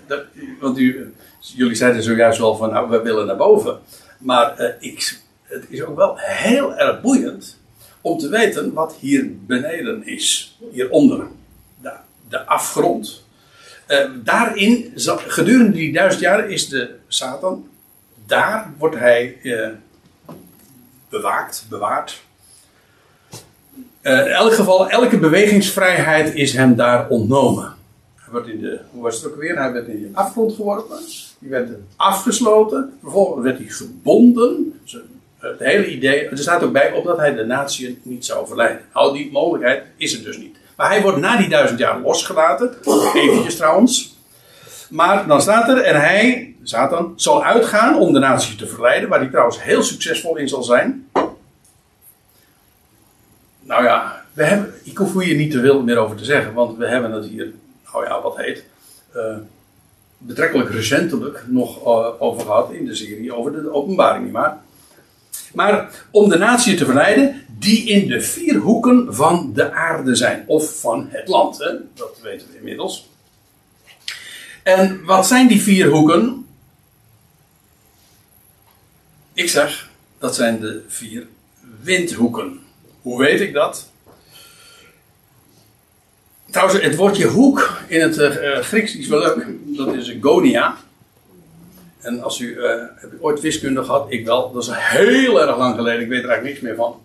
Dat, 0.08 0.24
want 0.60 0.78
u, 0.78 1.14
jullie 1.40 1.76
zeiden 1.76 2.04
zojuist 2.04 2.40
wel 2.40 2.56
van, 2.56 2.70
nou, 2.70 2.90
we 2.90 3.02
willen 3.02 3.26
naar 3.26 3.38
boven. 3.38 3.80
Maar 4.20 4.58
eh, 4.58 4.74
ik, 4.80 5.20
het 5.44 5.66
is 5.70 5.84
ook 5.84 5.96
wel 5.96 6.14
heel 6.18 6.76
erg 6.76 7.02
boeiend 7.02 7.58
om 8.02 8.18
te 8.18 8.30
weten 8.30 8.74
wat 8.74 8.96
hier 9.00 9.32
beneden 9.46 10.06
is, 10.08 10.58
hieronder. 10.72 11.28
De, 12.30 12.46
afgrond. 12.46 13.26
Eh, 13.86 14.06
daarin, 14.24 14.94
gedurende 15.28 15.72
die 15.72 15.94
duizend 15.94 16.22
jaren, 16.22 16.50
is 16.50 16.70
de 16.70 16.96
Satan, 17.08 17.68
daar 18.26 18.74
wordt 18.78 18.96
hij 18.96 19.38
eh, 19.44 19.70
bewaakt, 21.10 21.66
bewaard. 21.70 22.22
Eh, 24.02 24.26
in 24.26 24.32
elk 24.32 24.54
geval, 24.54 24.90
elke 24.90 25.18
bewegingsvrijheid 25.18 26.36
is 26.36 26.54
hem 26.54 26.76
daar 26.76 27.10
ontnomen. 27.10 27.76
Hij 28.16 28.32
wordt 28.32 28.48
in 28.48 28.62
de, 28.62 28.80
hoe 28.92 29.02
was 29.02 29.16
het 29.16 29.32
ook 29.32 29.40
weer? 29.40 29.58
Hij 29.58 29.72
werd 29.72 29.88
in 29.88 30.02
de 30.02 30.10
afgrond 30.14 30.54
geworpen. 30.54 30.98
Die 31.40 31.50
werd 31.50 31.70
afgesloten. 31.96 32.98
Vervolgens 33.02 33.44
werd 33.44 33.58
hij 33.58 33.68
gebonden. 33.68 34.80
Zo, 34.84 35.00
Het 35.38 35.60
hele 35.60 35.88
idee, 35.88 36.28
er 36.28 36.38
staat 36.38 36.64
ook 36.64 36.72
bij, 36.72 36.92
opdat 36.92 37.18
hij 37.18 37.36
de 37.36 37.46
natie 37.46 38.00
niet 38.04 38.26
zou 38.26 38.48
verleiden. 38.48 38.82
Nou, 38.94 39.18
die 39.18 39.32
mogelijkheid 39.32 39.84
is 39.98 40.18
er 40.18 40.24
dus 40.24 40.38
niet. 40.38 40.57
Maar 40.78 40.90
hij 40.90 41.02
wordt 41.02 41.18
na 41.18 41.38
die 41.38 41.50
duizend 41.50 41.80
jaar 41.80 42.00
losgelaten. 42.00 42.74
Eventjes 43.14 43.56
trouwens. 43.56 44.16
Maar 44.90 45.28
dan 45.28 45.42
staat 45.42 45.70
er, 45.70 45.78
en 45.78 45.96
hij, 46.02 46.56
Satan, 46.64 47.14
zal 47.16 47.44
uitgaan 47.44 47.96
om 47.96 48.14
de 48.14 48.20
natie 48.20 48.56
te 48.56 48.68
verleiden. 48.68 49.10
Waar 49.10 49.20
hij 49.20 49.30
trouwens 49.30 49.64
heel 49.64 49.84
succesvol 49.84 50.38
in 50.38 50.48
zal 50.48 50.64
zijn. 50.64 51.10
Nou 53.60 53.84
ja, 53.84 54.24
we 54.34 54.44
hebben, 54.44 54.74
ik 54.84 54.98
hoef 54.98 55.20
hier 55.20 55.36
niet 55.36 55.52
te 55.52 55.60
veel 55.60 55.82
meer 55.82 55.98
over 55.98 56.18
te 56.18 56.26
zeggen. 56.26 56.54
Want 56.54 56.78
we 56.78 56.88
hebben 56.88 57.12
het 57.12 57.26
hier, 57.26 57.52
nou 57.92 58.06
ja, 58.06 58.22
wat 58.22 58.38
heet... 58.38 58.64
eh, 59.14 59.38
betrekkelijk 60.18 60.70
recentelijk 60.70 61.44
nog 61.48 61.78
eh, 61.78 62.22
over 62.22 62.42
gehad 62.42 62.72
in 62.72 62.86
de 62.86 62.96
serie 62.96 63.36
over 63.36 63.52
de 63.52 63.74
openbaring, 63.74 64.24
nietwaar? 64.24 64.58
Maar 65.54 65.90
om 66.12 66.30
de 66.30 66.38
natie 66.38 66.76
te 66.76 66.86
verleiden 66.86 67.46
die 67.60 67.88
in 67.88 68.08
de 68.08 68.22
vier 68.22 68.56
hoeken 68.56 69.16
van 69.16 69.54
de 69.54 69.72
aarde 69.72 70.16
zijn. 70.16 70.44
Of 70.48 70.80
van 70.80 71.08
het 71.10 71.28
land, 71.28 71.58
hè? 71.58 71.72
dat 71.94 72.20
weten 72.22 72.48
we 72.52 72.58
inmiddels. 72.58 73.10
En 74.64 75.06
wat 75.06 75.28
zijn 75.28 75.48
die 75.48 75.62
vier 75.62 75.88
hoeken? 75.88 76.46
Ik 79.34 79.50
zeg, 79.50 79.90
dat 80.20 80.36
zijn 80.36 80.60
de 80.60 80.84
vier 80.88 81.28
windhoeken. 81.82 82.60
Hoe 83.02 83.20
weet 83.20 83.42
ik 83.42 83.54
dat? 83.54 83.90
Trouwens, 86.52 86.82
het 86.82 86.96
woordje 86.96 87.28
hoek 87.28 87.82
in 87.88 88.02
het 88.02 88.18
eh, 88.18 88.60
Grieks 88.60 88.96
is 88.96 89.08
wel 89.08 89.20
leuk. 89.20 89.46
Dat 89.66 89.94
is 89.94 90.16
gonia. 90.22 90.78
En 92.00 92.22
als 92.22 92.40
u, 92.40 92.64
eh 92.64 92.84
heb 92.96 93.12
u 93.14 93.18
ooit 93.20 93.40
wiskunde 93.40 93.84
gehad? 93.84 94.12
Ik 94.12 94.26
wel. 94.26 94.52
Dat 94.52 94.64
is 94.64 94.70
heel 94.74 95.42
erg 95.42 95.58
lang 95.58 95.76
geleden. 95.76 96.02
Ik 96.02 96.08
weet 96.08 96.24
er 96.24 96.30
eigenlijk 96.30 96.54
niks 96.54 96.60
meer 96.60 96.76
van. 96.76 97.02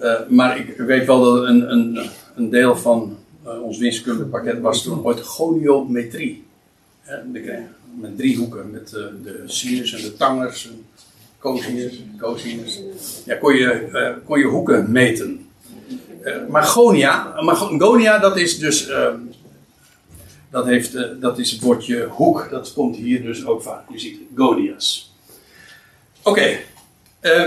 Eh, 0.00 0.14
maar 0.28 0.58
ik 0.58 0.76
weet 0.76 1.06
wel 1.06 1.20
dat 1.24 1.44
een, 1.44 1.72
een, 1.72 2.10
een 2.34 2.50
deel 2.50 2.76
van 2.76 3.18
eh, 3.44 3.62
ons 3.62 3.78
wiskundepakket 3.78 4.60
was 4.60 4.82
toen 4.82 5.04
ooit 5.04 5.20
goniometrie. 5.20 6.44
Met 8.00 8.16
drie 8.16 8.36
hoeken. 8.36 8.70
Met 8.70 8.92
eh, 8.94 9.02
de 9.22 9.42
sinus 9.46 9.92
en 9.92 10.02
de 10.02 10.16
tangers. 10.16 10.66
En 10.66 10.84
cosinus, 11.38 12.02
cosinus. 12.18 12.82
Ja, 13.24 13.36
kon 13.36 13.54
je, 13.54 14.16
kon 14.24 14.38
je 14.38 14.44
hoeken 14.44 14.92
meten. 14.92 15.48
Maar 16.48 16.62
gonia, 16.62 17.40
maar 17.42 17.56
gonia 17.56 18.18
dat 18.18 18.36
is 18.36 18.58
dus... 18.58 18.88
ehm, 18.88 19.16
dat, 20.50 20.66
heeft, 20.66 21.20
dat 21.20 21.38
is 21.38 21.50
het 21.50 21.60
woordje 21.60 22.04
hoek, 22.04 22.46
dat 22.50 22.72
komt 22.72 22.96
hier 22.96 23.22
dus 23.22 23.46
ook 23.46 23.62
vaak. 23.62 23.82
Je 23.92 23.98
ziet 23.98 24.20
gonias. 24.34 25.14
Oké, 26.22 26.58
eh, 27.20 27.44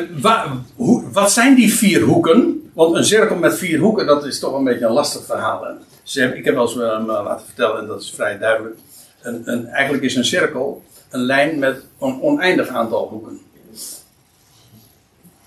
wat 1.12 1.32
zijn 1.32 1.56
die 1.56 1.74
vier 1.74 2.02
hoeken? 2.02 2.70
Want 2.74 2.96
een 2.96 3.06
cirkel 3.06 3.36
met 3.36 3.58
vier 3.58 3.80
hoeken, 3.80 4.06
dat 4.06 4.26
is 4.26 4.40
toch 4.40 4.54
een 4.54 4.64
beetje 4.64 4.86
een 4.86 4.92
lastig 4.92 5.26
verhaal. 5.26 5.64
Hè? 5.64 5.72
Ze 6.04 6.38
ik 6.38 6.46
heb 6.46 6.54
wel 6.54 6.64
eens 6.64 6.78
eh, 6.78 7.24
laten 7.24 7.46
vertellen, 7.46 7.80
en 7.80 7.88
dat 7.88 8.02
is 8.02 8.12
vrij 8.16 8.38
duidelijk. 8.38 8.76
Een, 9.22 9.42
een, 9.46 9.68
eigenlijk 9.68 10.04
is 10.04 10.16
een 10.16 10.26
cirkel 10.26 10.84
een 11.10 11.22
lijn 11.22 11.60
met 11.60 11.86
een 12.00 12.22
oneindig 12.22 12.68
aantal 12.68 13.08
hoeken. 13.08 13.40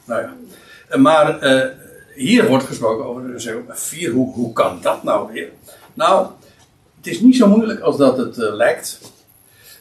Nou. 0.04 0.24
Eh, 0.88 0.98
Maar 0.98 1.38
hier 2.14 2.48
wordt 2.48 2.64
gesproken 2.64 3.04
over 3.04 3.24
een 3.24 3.40
cirkel 3.40 3.64
met 3.66 3.80
vier 3.80 4.10
hoeken. 4.10 4.42
Hoe 4.42 4.52
kan 4.52 4.78
dat 4.82 5.02
nou 5.02 5.32
weer? 5.32 5.48
Nou, 5.94 6.26
het 6.96 7.06
is 7.06 7.20
niet 7.20 7.36
zo 7.36 7.48
moeilijk 7.48 7.80
als 7.80 7.96
dat 7.96 8.16
het 8.16 8.36
lijkt. 8.36 9.00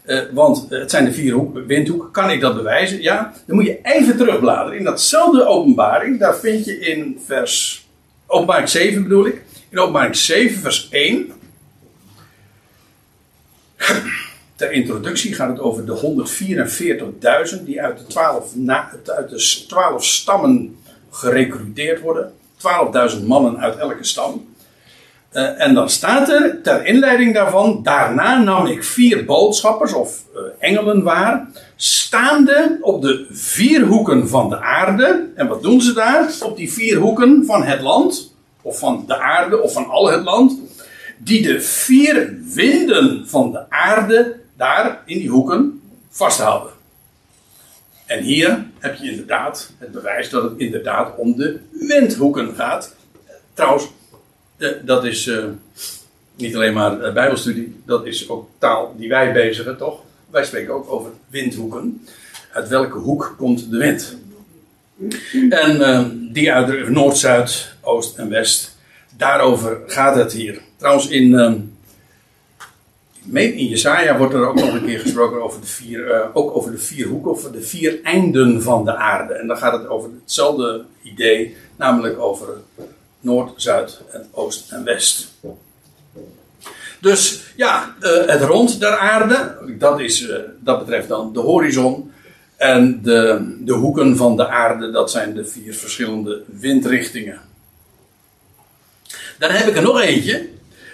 Eh, 0.06 0.20
want 0.32 0.66
het 0.70 0.92
zijn 0.92 1.06
de 1.06 1.14
vier 1.14 1.34
hoek, 1.34 1.58
windhoeken. 1.68 2.12
Kan 2.12 2.30
ik 2.30 2.42
dat 2.42 2.56
bewijzen? 2.56 3.02
Ja. 3.02 3.34
Dan 3.46 3.56
moet 3.56 3.66
je 3.66 3.80
even 3.84 4.18
terugbladeren. 4.18 4.78
In 4.78 4.84
datzelfde 4.84 5.46
openbaring, 5.46 6.20
daar 6.20 6.36
vind 6.36 6.66
je 6.66 6.80
in 6.80 7.20
vers... 7.26 7.84
Openbaring 8.28 8.70
7 8.70 9.04
bedoel 9.04 9.26
ik. 9.26 9.42
In 9.70 9.80
openbaring 9.80 10.16
7 10.16 10.62
vers 10.62 10.88
1. 10.90 11.32
Ter 14.56 14.72
introductie 14.72 15.34
gaat 15.34 15.50
het 15.50 15.60
over 15.60 15.86
de 15.86 16.26
144.000 17.58 17.64
die 17.64 17.82
uit 17.82 17.98
de 17.98 18.06
12, 18.06 18.56
na, 18.56 18.92
uit 19.06 19.30
de 19.30 19.66
12 19.68 20.06
stammen 20.06 20.78
gerecruiteerd 21.12 22.00
worden. 22.00 22.34
12.000 23.18 23.24
mannen 23.26 23.60
uit 23.60 23.78
elke 23.78 24.04
stam. 24.04 24.55
Eh, 25.36 25.62
en 25.62 25.74
dan 25.74 25.90
staat 25.90 26.30
er 26.30 26.62
ter 26.62 26.86
inleiding 26.86 27.34
daarvan: 27.34 27.84
Daarna 27.84 28.44
nam 28.44 28.66
ik 28.66 28.84
vier 28.84 29.26
boodschappers 29.26 29.94
of 29.94 30.24
eh, 30.36 30.42
engelen 30.60 31.04
waar, 31.04 31.48
staande 31.76 32.78
op 32.82 33.02
de 33.02 33.28
vier 33.30 33.82
hoeken 33.82 34.30
van 34.30 34.50
de 34.50 34.60
aarde. 34.62 35.30
En 35.36 35.48
wat 35.48 35.62
doen 35.62 35.82
ze 35.82 35.94
daar? 35.94 36.30
Op 36.42 36.58
die 36.58 36.74
vier 36.74 36.98
hoeken 36.98 37.46
van 37.46 37.64
het 37.64 37.82
land, 37.82 38.34
of 38.62 38.80
van 38.80 39.04
de 39.08 39.20
aarde, 39.20 39.62
of 39.62 39.74
van 39.74 39.90
al 39.90 40.10
het 40.12 40.24
land. 40.24 40.60
die 41.18 41.42
de 41.42 41.62
vier 41.62 42.38
winden 42.54 43.28
van 43.28 43.52
de 43.52 43.70
aarde 43.70 44.40
daar 44.58 45.02
in 45.06 45.18
die 45.18 45.30
hoeken 45.30 45.82
vasthouden. 46.10 46.72
En 48.06 48.24
hier 48.24 48.66
heb 48.80 48.96
je 48.96 49.12
inderdaad 49.12 49.72
het 49.78 49.92
bewijs 49.92 50.30
dat 50.30 50.44
het 50.44 50.54
inderdaad 50.58 51.18
om 51.18 51.36
de 51.36 51.60
windhoeken 51.72 52.56
gaat. 52.56 52.96
Trouwens, 53.54 53.88
dat 54.82 55.06
is 55.06 55.28
eh, 55.28 55.44
niet 56.36 56.56
alleen 56.56 56.74
maar 56.74 57.02
eh, 57.02 57.14
Bijbelstudie, 57.14 57.76
dat 57.86 58.06
is 58.06 58.30
ook 58.30 58.50
taal 58.58 58.94
die 58.98 59.10
wij 59.10 59.34
bezigen, 59.34 59.78
toch? 59.78 60.00
Wij 60.30 60.46
spreken 60.46 60.74
ook 60.74 60.92
over 60.92 61.12
windhoeken. 61.28 62.06
Uit 62.52 62.68
welke 62.68 62.98
hoek 62.98 63.36
komt 63.38 63.72
de 63.72 63.78
wind? 63.78 64.18
En 65.50 65.82
eh, 65.82 66.06
die 66.12 66.54
uit 66.54 66.90
Noord, 66.90 67.18
Zuid, 67.18 67.74
Oost 67.82 68.18
en 68.18 68.30
West. 68.30 68.78
Daarover 69.18 69.80
gaat 69.88 70.16
het 70.16 70.34
hier. 70.34 70.62
Trouwens, 70.78 71.08
in, 71.08 71.34
meen 73.26 73.54
in 73.54 73.68
Jesaja 73.68 74.18
wordt 74.18 74.34
er 74.34 74.48
ook 74.48 74.56
nog 74.56 74.74
een 74.74 74.86
keer 74.86 75.00
gesproken 75.00 75.44
over 75.44 75.62
de 75.62 75.68
vier, 75.68 76.12
eh, 76.12 76.28
ook 76.34 76.56
over 76.56 76.72
de 76.72 76.78
vier 76.78 77.08
hoeken, 77.08 77.32
of 77.32 77.44
de 77.44 77.62
vier 77.62 78.00
einden 78.04 78.62
van 78.62 78.86
de 78.86 78.96
aarde. 78.96 79.34
En 79.34 79.48
dan 79.48 79.58
gaat 79.58 79.74
het 79.74 79.88
over 79.88 80.10
hetzelfde 80.22 80.84
idee, 81.02 81.56
namelijk 81.76 82.20
over 82.20 82.48
Noord, 83.26 83.62
Zuid, 83.62 84.02
en 84.12 84.28
Oost 84.32 84.72
en 84.72 84.84
West. 84.84 85.28
Dus 87.00 87.42
ja, 87.56 87.96
eh, 88.00 88.26
het 88.26 88.42
rond 88.42 88.80
der 88.80 88.98
aarde, 88.98 89.58
dat, 89.78 90.00
is, 90.00 90.28
eh, 90.28 90.38
dat 90.60 90.80
betreft 90.80 91.08
dan 91.08 91.34
de 91.34 91.40
horizon. 91.40 92.12
En 92.58 93.00
de, 93.04 93.56
de 93.60 93.74
hoeken 93.74 94.18
van 94.18 94.38
de 94.38 94.48
aarde, 94.48 94.92
dat 94.92 95.12
zijn 95.12 95.34
de 95.34 95.46
vier 95.46 95.74
verschillende 95.74 96.44
windrichtingen. 96.46 97.40
Dan 99.40 99.52
heb 99.52 99.68
ik 99.68 99.76
er 99.76 99.82
nog 99.82 100.02
eentje. 100.02 100.48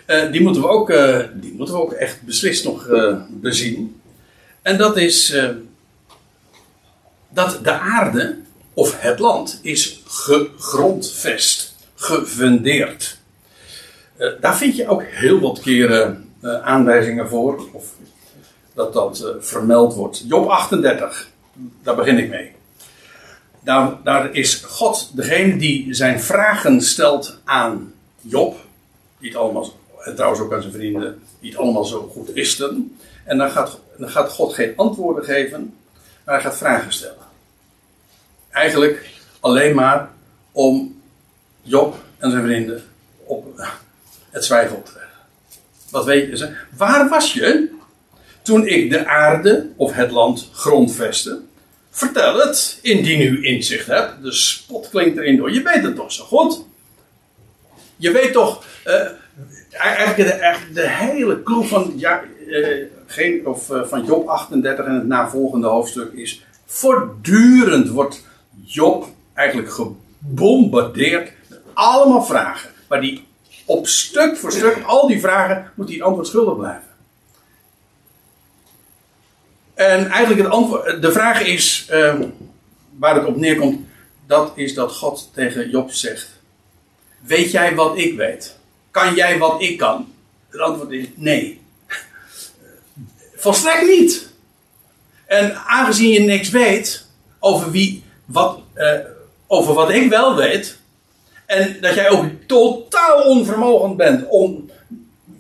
Eh, 0.06 0.32
die, 0.32 0.41
moeten 0.41 0.62
we 0.62 0.68
ook, 0.68 0.88
die 1.34 1.53
moeten 1.53 1.76
we 1.76 1.82
ook 1.82 1.94
echt 1.94 2.22
beslist 2.22 2.64
nog 2.64 2.88
bezien. 3.30 4.02
En 4.62 4.78
dat 4.78 4.98
is 4.98 5.36
dat 7.34 7.60
de 7.64 7.72
aarde, 7.72 8.38
of 8.74 9.02
het 9.02 9.20
land, 9.20 9.60
is 9.62 10.02
gegrondvest, 10.06 11.70
gefundeerd. 12.02 13.18
Eh, 14.18 14.30
daar 14.40 14.57
vind 14.57 14.76
je 14.76 14.88
ook 14.88 15.03
heel 15.03 15.40
wat 15.40 15.60
keren 15.60 16.34
eh, 16.41 16.61
aanwijzingen 16.61 17.30
voor, 17.30 17.69
of 17.72 17.86
dat 18.73 18.94
dat 18.94 19.22
eh, 19.22 19.30
vermeld 19.40 19.94
wordt. 19.94 20.23
Job 20.28 20.48
38, 20.49 21.30
daar 21.84 21.95
begin 21.95 22.18
ik 22.18 22.30
mee. 22.30 22.52
Daar, 23.60 23.98
daar 24.03 24.34
is 24.34 24.56
God 24.56 25.11
degene 25.15 25.57
die 25.57 25.94
zijn 25.94 26.22
vragen 26.22 26.82
stelt 26.82 27.38
aan 27.44 27.94
Job, 28.22 28.56
die 29.19 29.30
het 29.30 29.38
allemaal, 29.38 29.69
en 29.99 30.15
trouwens 30.15 30.41
ook 30.41 30.53
aan 30.53 30.61
zijn 30.61 30.73
vrienden, 30.73 31.22
die 31.40 31.52
het 31.52 31.60
allemaal 31.60 31.86
zo 31.86 32.10
goed 32.14 32.32
wisten. 32.32 32.98
En 33.23 33.38
dan 33.38 33.52
gaat, 33.52 33.80
dan 33.98 34.10
gaat 34.10 34.32
God 34.32 34.53
geen 34.53 34.73
antwoorden 34.76 35.23
geven, 35.23 35.73
maar 36.26 36.36
hij 36.36 36.44
gaat 36.44 36.57
vragen 36.57 36.94
stellen. 36.94 37.26
Eigenlijk 38.49 39.10
alleen 39.40 39.76
maar 39.76 40.10
om 40.52 40.90
Job 41.62 41.96
en 42.18 42.32
zijn 42.32 42.44
vrienden 42.44 42.84
op 43.26 43.62
het 44.30 44.46
zwijgen 44.46 44.76
leggen. 44.76 45.02
Wat 45.90 46.06
weet 46.06 46.30
je? 46.30 46.38
ze? 46.38 46.56
Waar 46.78 47.10
was 47.10 47.34
je 47.34 47.70
toen 48.42 48.68
ik 48.68 48.90
de 48.90 49.06
aarde 49.08 49.70
of 49.76 49.94
het 49.94 50.12
land 50.12 50.50
grondvestte? 50.54 51.40
Vertel 51.90 52.40
het, 52.40 52.80
indien 52.82 53.22
u 53.22 53.46
inzicht 53.46 53.88
hebt. 53.88 54.24
De 54.24 54.32
spot 54.32 54.90
klinkt 54.90 55.18
erin 55.18 55.38
door. 55.38 55.52
Je 55.52 55.62
weet 55.62 55.84
het 55.84 55.96
toch 55.96 56.12
zo 56.12 56.24
goed? 56.24 56.64
Je 57.96 58.12
weet 58.12 58.34
toch, 58.34 58.66
eh, 58.84 59.08
eigenlijk, 59.72 60.18
de, 60.18 60.58
de 60.74 60.90
hele 60.90 61.44
clue 61.44 61.64
van, 61.64 62.02
eh, 62.02 62.82
eh, 63.16 63.84
van 63.84 64.06
Job 64.06 64.28
38 64.28 64.86
en 64.86 64.94
het 64.94 65.08
navolgende 65.08 65.68
hoofdstuk 65.68 66.14
is. 66.14 66.46
Voortdurend 66.66 67.90
wordt 67.90 68.26
Job 68.64 69.08
eigenlijk 69.34 69.72
gebombardeerd 69.72 71.32
allemaal 71.82 72.24
vragen. 72.24 72.70
Maar 72.88 73.02
die 73.02 73.28
op 73.66 73.88
stuk 73.88 74.38
voor 74.38 74.52
stuk, 74.52 74.84
al 74.86 75.08
die 75.08 75.20
vragen, 75.20 75.72
moet 75.76 75.88
hij 75.88 75.95
een 75.95 76.03
antwoord 76.03 76.28
schuldig 76.28 76.58
blijven. 76.58 76.90
En 79.74 80.08
eigenlijk 80.08 80.52
de 81.02 81.12
vraag 81.12 81.41
is, 81.41 81.86
ehm, 81.90 82.24
waar 82.98 83.16
het 83.16 83.26
op 83.26 83.36
neerkomt, 83.36 83.88
dat 84.28 84.52
is 84.56 84.74
dat 84.74 84.91
God 84.91 85.30
tegen 85.34 85.70
Job 85.70 85.91
zegt: 85.91 86.30
Weet 87.20 87.52
jij 87.52 87.76
wat 87.76 87.98
ik 87.98 88.18
weet? 88.18 88.58
Kan 88.91 89.16
jij 89.16 89.38
wat 89.38 89.62
ik 89.62 89.78
kan? 89.78 90.14
Het 90.49 90.62
antwoord 90.62 90.91
is 90.91 91.06
nee. 91.16 91.62
Volstrekt 93.36 93.88
niet. 93.88 94.30
En 95.26 95.56
aangezien 95.56 96.12
je 96.12 96.20
niks 96.20 96.49
weet 96.49 97.06
over, 97.40 97.72
wie, 97.72 98.03
wat, 98.26 98.60
eh, 98.74 98.99
over 99.48 99.74
wat 99.74 99.90
ik 99.90 100.10
wel 100.10 100.36
weet, 100.36 100.80
en 101.52 101.78
dat 101.82 101.94
jij 101.94 102.10
ook 102.10 102.26
totaal 102.48 103.22
onvermogend 103.22 103.98
bent 103.98 104.26
om 104.30 104.69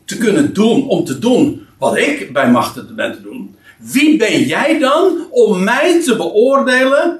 te 0.05 0.17
kunnen 0.17 0.53
doen, 0.53 0.87
om 0.87 1.05
te 1.05 1.19
doen 1.19 1.67
wat 1.77 1.97
ik 1.97 2.33
bij 2.33 2.49
machten 2.49 2.95
ben 2.95 3.11
te 3.11 3.21
doen. 3.21 3.55
Wie 3.77 4.17
ben 4.17 4.43
jij 4.43 4.79
dan 4.79 5.27
om 5.29 5.63
mij 5.63 6.01
te 6.03 6.15
beoordelen 6.15 7.19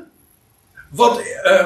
wat, 0.89 1.22
eh, 1.43 1.65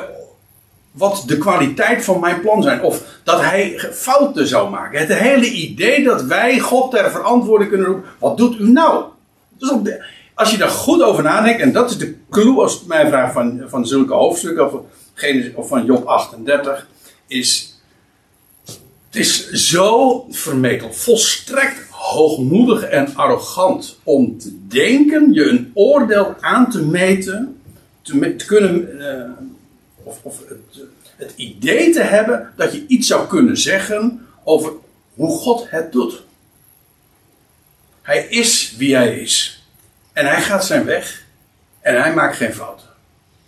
wat 0.92 1.24
de 1.28 1.38
kwaliteit 1.38 2.04
van 2.04 2.20
mijn 2.20 2.42
plan 2.42 2.64
zijn? 2.64 2.82
Of 2.82 3.04
dat 3.24 3.42
hij 3.42 3.80
fouten 3.92 4.48
zou 4.48 4.70
maken. 4.70 5.00
Het 5.00 5.14
hele 5.14 5.50
idee 5.50 6.04
dat 6.04 6.22
wij 6.22 6.60
God 6.60 6.92
ter 6.92 7.12
verantwoording 7.12 7.70
kunnen 7.70 7.88
roepen. 7.88 8.10
Wat 8.20 8.38
doet 8.38 8.60
u 8.60 8.72
nou? 8.72 9.04
Als 10.34 10.52
je 10.52 10.58
daar 10.58 10.70
goed 10.70 11.02
over 11.02 11.24
nadenkt, 11.24 11.62
en 11.62 11.72
dat 11.72 11.90
is 11.90 11.98
de 11.98 12.16
clue 12.30 12.62
als 12.62 12.74
het 12.74 12.88
mij 12.88 13.08
vraagt 13.08 13.34
van, 13.34 13.62
van 13.68 13.88
zulke 13.88 14.14
hoofdstukken, 14.14 14.74
of, 14.74 14.82
of 15.56 15.68
van 15.68 15.86
Job 15.86 16.06
38, 16.06 16.88
is. 17.28 17.80
Het 19.06 19.16
is 19.16 19.50
zo 19.52 20.26
vermetel, 20.30 20.94
volstrekt 20.94 21.90
hoogmoedig 21.90 22.84
en 22.84 23.16
arrogant 23.16 24.00
om 24.04 24.38
te 24.38 24.68
denken, 24.68 25.34
je 25.34 25.50
een 25.50 25.72
oordeel 25.74 26.36
aan 26.40 26.70
te 26.70 26.82
meten, 26.82 27.62
te, 28.02 28.36
kunnen, 28.46 29.00
eh, 29.00 29.30
of, 30.04 30.20
of 30.22 30.40
het, 30.48 30.86
het 31.16 31.34
idee 31.36 31.92
te 31.92 32.02
hebben 32.02 32.54
dat 32.56 32.74
je 32.74 32.86
iets 32.88 33.08
zou 33.08 33.28
kunnen 33.28 33.58
zeggen 33.58 34.28
over 34.44 34.72
hoe 35.14 35.38
God 35.38 35.70
het 35.70 35.92
doet. 35.92 36.24
Hij 38.02 38.26
is 38.26 38.76
wie 38.78 38.96
hij 38.96 39.20
is. 39.20 39.64
En 40.14 40.26
hij 40.26 40.42
gaat 40.42 40.66
zijn 40.66 40.86
weg. 40.86 41.24
En 41.82 42.02
hij 42.02 42.14
maakt 42.14 42.36
geen 42.36 42.54
fouten. 42.54 42.88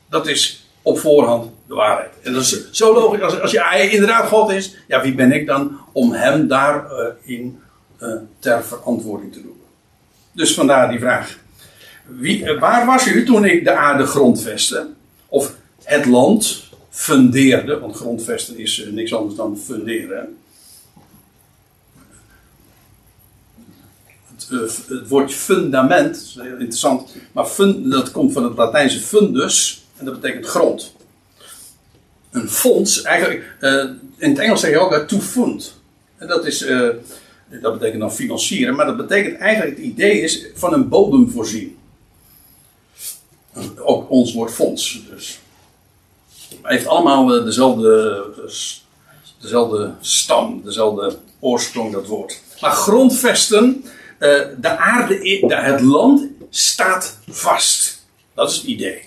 Dat 0.09 0.27
is 0.27 0.67
op 0.81 0.99
voorhand 0.99 1.51
de 1.67 1.73
waarheid. 1.73 2.11
En 2.23 2.33
dat 2.33 2.41
is 2.41 2.71
zo 2.71 2.93
logisch. 2.93 3.21
Als, 3.21 3.41
als 3.41 3.51
je, 3.51 3.89
inderdaad 3.91 4.27
God 4.27 4.51
is, 4.51 4.75
ja, 4.87 5.01
wie 5.01 5.15
ben 5.15 5.31
ik 5.31 5.45
dan 5.45 5.79
om 5.91 6.11
hem 6.11 6.47
daarin 6.47 7.59
eh 7.97 8.09
ter 8.39 8.63
verantwoording 8.63 9.33
te 9.33 9.41
doen? 9.41 9.61
Dus 10.31 10.53
vandaar 10.53 10.89
die 10.89 10.99
vraag. 10.99 11.37
Wie, 12.05 12.45
eh, 12.45 12.59
waar 12.59 12.85
was 12.85 13.07
u 13.07 13.25
toen 13.25 13.45
ik 13.45 13.63
de 13.63 13.71
aarde 13.71 14.05
grondvestte? 14.05 14.87
Of 15.27 15.55
het 15.83 16.05
land 16.05 16.63
fundeerde? 16.89 17.79
Want 17.79 17.95
grondvesten 17.95 18.57
is 18.57 18.83
eh, 18.83 18.91
niks 18.91 19.13
anders 19.13 19.35
dan 19.35 19.57
funderen. 19.57 20.37
Het, 24.35 24.49
eh, 24.89 25.07
woordje 25.07 25.35
fundament, 25.35 26.13
dat 26.13 26.23
is 26.23 26.37
heel 26.41 26.51
interessant, 26.51 27.15
maar 27.31 27.45
fun, 27.45 27.89
dat 27.89 28.11
komt 28.11 28.33
van 28.33 28.43
het 28.43 28.57
Latijnse 28.57 28.99
fundus 28.99 29.85
en 29.97 30.05
dat 30.05 30.21
betekent 30.21 30.45
grond. 30.45 30.95
Een 32.41 32.49
fonds, 32.49 33.01
eigenlijk, 33.01 33.55
eh, 33.59 33.83
in 34.17 34.29
het 34.29 34.39
Engels 34.39 34.59
zeg 34.59 34.69
je 34.71 34.79
ook 34.79 34.93
eh, 34.93 34.99
to 35.05 35.19
fund. 35.19 35.73
En 36.17 36.27
dat, 36.27 36.45
is, 36.45 36.61
eh, 36.61 36.89
dat 37.61 37.73
betekent 37.73 37.99
dan 37.99 38.11
financieren, 38.13 38.75
maar 38.75 38.85
dat 38.85 38.97
betekent 38.97 39.37
eigenlijk, 39.37 39.77
het 39.77 39.85
idee 39.85 40.21
is 40.21 40.45
van 40.55 40.73
een 40.73 40.89
bodem 40.89 41.29
voorzien. 41.31 41.77
Ook 43.77 44.09
ons 44.09 44.33
woord 44.33 44.51
fonds. 44.53 45.01
Dus. 45.09 45.39
Het 46.49 46.59
heeft 46.61 46.87
allemaal 46.87 47.25
dezelfde, 47.25 48.23
eh, 48.43 48.49
s- 48.49 48.85
dezelfde 49.41 49.93
stam, 50.01 50.61
dezelfde 50.63 51.17
oorsprong, 51.39 51.93
dat 51.93 52.07
woord. 52.07 52.41
Maar 52.61 52.71
grondvesten, 52.71 53.83
de 54.59 54.77
aarde, 54.77 55.39
het 55.47 55.81
land 55.81 56.25
staat 56.49 57.17
vast. 57.27 58.05
Dat 58.33 58.49
is 58.49 58.55
het 58.55 58.65
idee. 58.65 59.01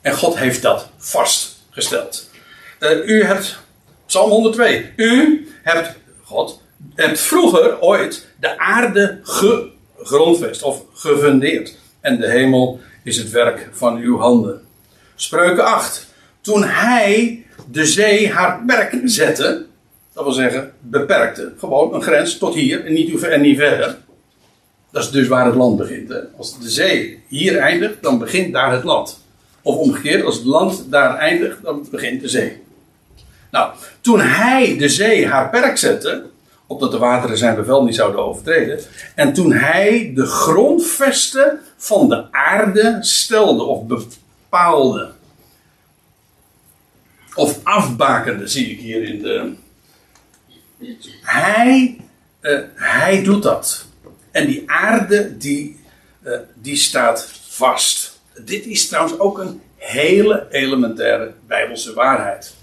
En 0.00 0.14
God 0.14 0.36
heeft 0.38 0.62
dat 0.62 0.88
vastgesteld. 1.82 2.30
Eh, 2.78 3.08
u 3.08 3.24
hebt, 3.24 3.58
Psalm 4.06 4.30
102, 4.30 4.92
u 4.96 5.46
hebt, 5.62 5.94
God, 6.22 6.62
hebt 6.94 7.20
vroeger 7.20 7.80
ooit 7.80 8.26
de 8.40 8.58
aarde 8.58 9.20
gegrondvest 9.22 10.62
of 10.62 10.82
gefundeerd. 10.94 11.76
En 12.00 12.20
de 12.20 12.30
hemel 12.30 12.80
is 13.02 13.16
het 13.16 13.30
werk 13.30 13.68
van 13.72 13.96
uw 13.96 14.18
handen. 14.18 14.60
Spreuken 15.14 15.64
8. 15.64 16.06
Toen 16.40 16.64
hij 16.64 17.44
de 17.70 17.86
zee 17.86 18.32
haar 18.32 18.62
werk 18.66 19.00
zette, 19.04 19.66
dat 20.12 20.24
wil 20.24 20.32
zeggen, 20.32 20.72
beperkte. 20.80 21.52
Gewoon 21.58 21.94
een 21.94 22.02
grens 22.02 22.38
tot 22.38 22.54
hier 22.54 22.84
en 22.84 22.92
niet, 22.92 23.22
en 23.22 23.40
niet 23.40 23.58
verder. 23.58 23.96
Dat 24.90 25.02
is 25.02 25.10
dus 25.10 25.28
waar 25.28 25.46
het 25.46 25.54
land 25.54 25.76
begint. 25.76 26.12
Als 26.36 26.60
de 26.60 26.68
zee 26.68 27.22
hier 27.28 27.58
eindigt, 27.58 28.02
dan 28.02 28.18
begint 28.18 28.52
daar 28.52 28.72
het 28.72 28.84
land. 28.84 29.18
Of 29.68 29.76
omgekeerd, 29.76 30.24
als 30.24 30.36
het 30.36 30.44
land 30.44 30.90
daar 30.90 31.16
eindigt, 31.16 31.62
dan 31.62 31.86
begint 31.90 32.20
de 32.20 32.28
zee. 32.28 32.62
Nou, 33.50 33.72
toen 34.00 34.20
hij 34.20 34.76
de 34.78 34.88
zee 34.88 35.26
haar 35.26 35.50
perk 35.50 35.78
zette, 35.78 36.24
opdat 36.66 36.90
de 36.90 36.98
wateren 36.98 37.38
zijn 37.38 37.54
bevel 37.54 37.84
niet 37.84 37.94
zouden 37.94 38.24
overtreden. 38.24 38.80
En 39.14 39.32
toen 39.32 39.52
hij 39.52 40.12
de 40.14 40.26
grondvesten 40.26 41.60
van 41.76 42.08
de 42.08 42.32
aarde 42.32 42.96
stelde 43.00 43.62
of 43.62 43.86
bepaalde. 43.86 45.12
Of 47.34 47.58
afbakende, 47.62 48.46
zie 48.46 48.70
ik 48.70 48.80
hier 48.80 49.02
in 49.02 49.22
de. 49.22 49.54
Hij, 51.22 51.96
uh, 52.40 52.60
hij 52.74 53.22
doet 53.22 53.42
dat. 53.42 53.86
En 54.30 54.46
die 54.46 54.70
aarde, 54.70 55.36
die, 55.36 55.80
uh, 56.22 56.38
die 56.54 56.76
staat 56.76 57.30
vast. 57.48 58.17
Dit 58.44 58.66
is 58.66 58.88
trouwens 58.88 59.18
ook 59.18 59.38
een 59.38 59.60
hele 59.76 60.46
elementaire 60.50 61.32
Bijbelse 61.46 61.94
waarheid. 61.94 62.54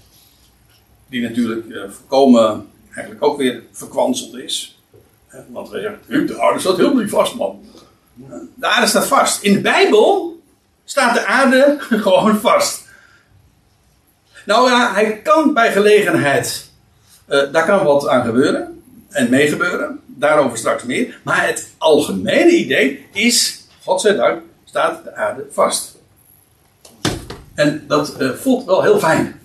Die 1.08 1.22
natuurlijk 1.22 1.66
uh, 1.66 1.82
voorkomen 1.90 2.68
eigenlijk 2.94 3.24
ook 3.24 3.38
weer 3.38 3.62
verkwanseld 3.72 4.36
is. 4.36 4.80
Want 5.48 5.68
we 5.68 5.80
zeggen, 5.80 6.26
de 6.26 6.40
aarde 6.40 6.58
staat 6.58 6.76
helemaal 6.76 7.02
niet 7.02 7.10
vast, 7.10 7.34
man. 7.34 7.64
De 8.54 8.66
aarde 8.66 8.86
staat 8.86 9.06
vast. 9.06 9.42
In 9.42 9.52
de 9.52 9.60
Bijbel 9.60 10.40
staat 10.84 11.14
de 11.14 11.26
aarde 11.26 11.76
gewoon 12.04 12.36
vast. 12.36 12.84
Nou 14.46 14.70
ja, 14.70 14.92
hij 14.92 15.20
kan 15.22 15.54
bij 15.54 15.72
gelegenheid, 15.72 16.70
uh, 17.28 17.52
daar 17.52 17.66
kan 17.66 17.84
wat 17.84 18.08
aan 18.08 18.24
gebeuren 18.24 18.82
en 19.08 19.30
meegebeuren. 19.30 20.00
Daarover 20.06 20.58
straks 20.58 20.82
meer. 20.82 21.18
Maar 21.22 21.46
het 21.46 21.70
algemene 21.78 22.50
idee 22.50 23.06
is, 23.12 23.66
godzijdank, 23.84 24.42
staat 24.66 25.04
de 25.04 25.14
aarde 25.14 25.46
vast. 25.50 25.96
En 27.54 27.84
dat 27.88 28.20
uh, 28.20 28.30
voelt 28.30 28.64
wel 28.64 28.82
heel 28.82 28.98
fijn. 28.98 29.40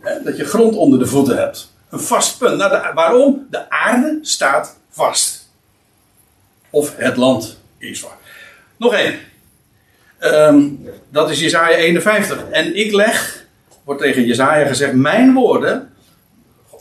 Hè, 0.00 0.22
dat 0.22 0.36
je 0.36 0.44
grond 0.44 0.76
onder 0.76 0.98
de 0.98 1.06
voeten 1.06 1.36
hebt. 1.36 1.72
Een 1.90 2.00
vast 2.00 2.38
punt. 2.38 2.56
Nou, 2.56 2.94
waarom? 2.94 3.46
De 3.50 3.70
aarde 3.70 4.18
staat 4.22 4.76
vast. 4.90 5.48
Of 6.70 6.96
het 6.96 7.16
land 7.16 7.58
is 7.78 8.00
vast. 8.00 8.14
Nog 8.76 8.94
één. 8.94 9.18
Um, 10.20 10.88
dat 11.08 11.30
is 11.30 11.40
Jezaja 11.40 11.76
51. 11.76 12.44
En 12.50 12.76
ik 12.76 12.92
leg, 12.92 13.46
wordt 13.84 14.00
tegen 14.00 14.26
Jezaja 14.26 14.66
gezegd, 14.66 14.92
mijn 14.92 15.34
woorden, 15.34 15.92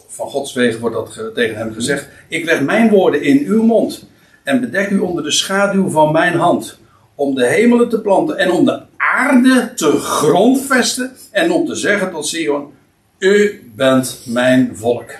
van 0.08 0.30
Gods 0.30 0.54
wegen 0.54 0.80
wordt 0.80 0.96
dat 0.96 1.34
tegen 1.34 1.58
hem 1.58 1.74
gezegd, 1.74 2.08
ik 2.28 2.46
leg 2.46 2.62
mijn 2.62 2.90
woorden 2.90 3.22
in 3.22 3.46
uw 3.46 3.64
mond 3.64 4.06
en 4.44 4.60
bedek 4.60 4.90
u 4.90 5.00
onder 5.00 5.24
de 5.24 5.32
schaduw 5.32 5.90
van 5.90 6.12
mijn 6.12 6.36
hand, 6.36 6.78
om 7.16 7.36
de 7.36 7.46
hemelen 7.46 7.90
te 7.90 8.02
planten 8.02 8.38
en 8.38 8.52
om 8.52 8.66
de 8.66 8.82
aarde 8.98 9.74
te 9.76 9.92
grondvesten 9.92 11.12
en 11.32 11.52
om 11.52 11.66
te 11.66 11.76
zeggen 11.76 12.12
tot 12.12 12.28
Sion, 12.28 12.74
u 13.18 13.72
bent 13.76 14.22
mijn 14.26 14.72
volk. 14.78 15.12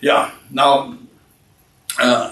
Ja, 0.00 0.32
nou, 0.48 0.94
uh, 2.00 2.26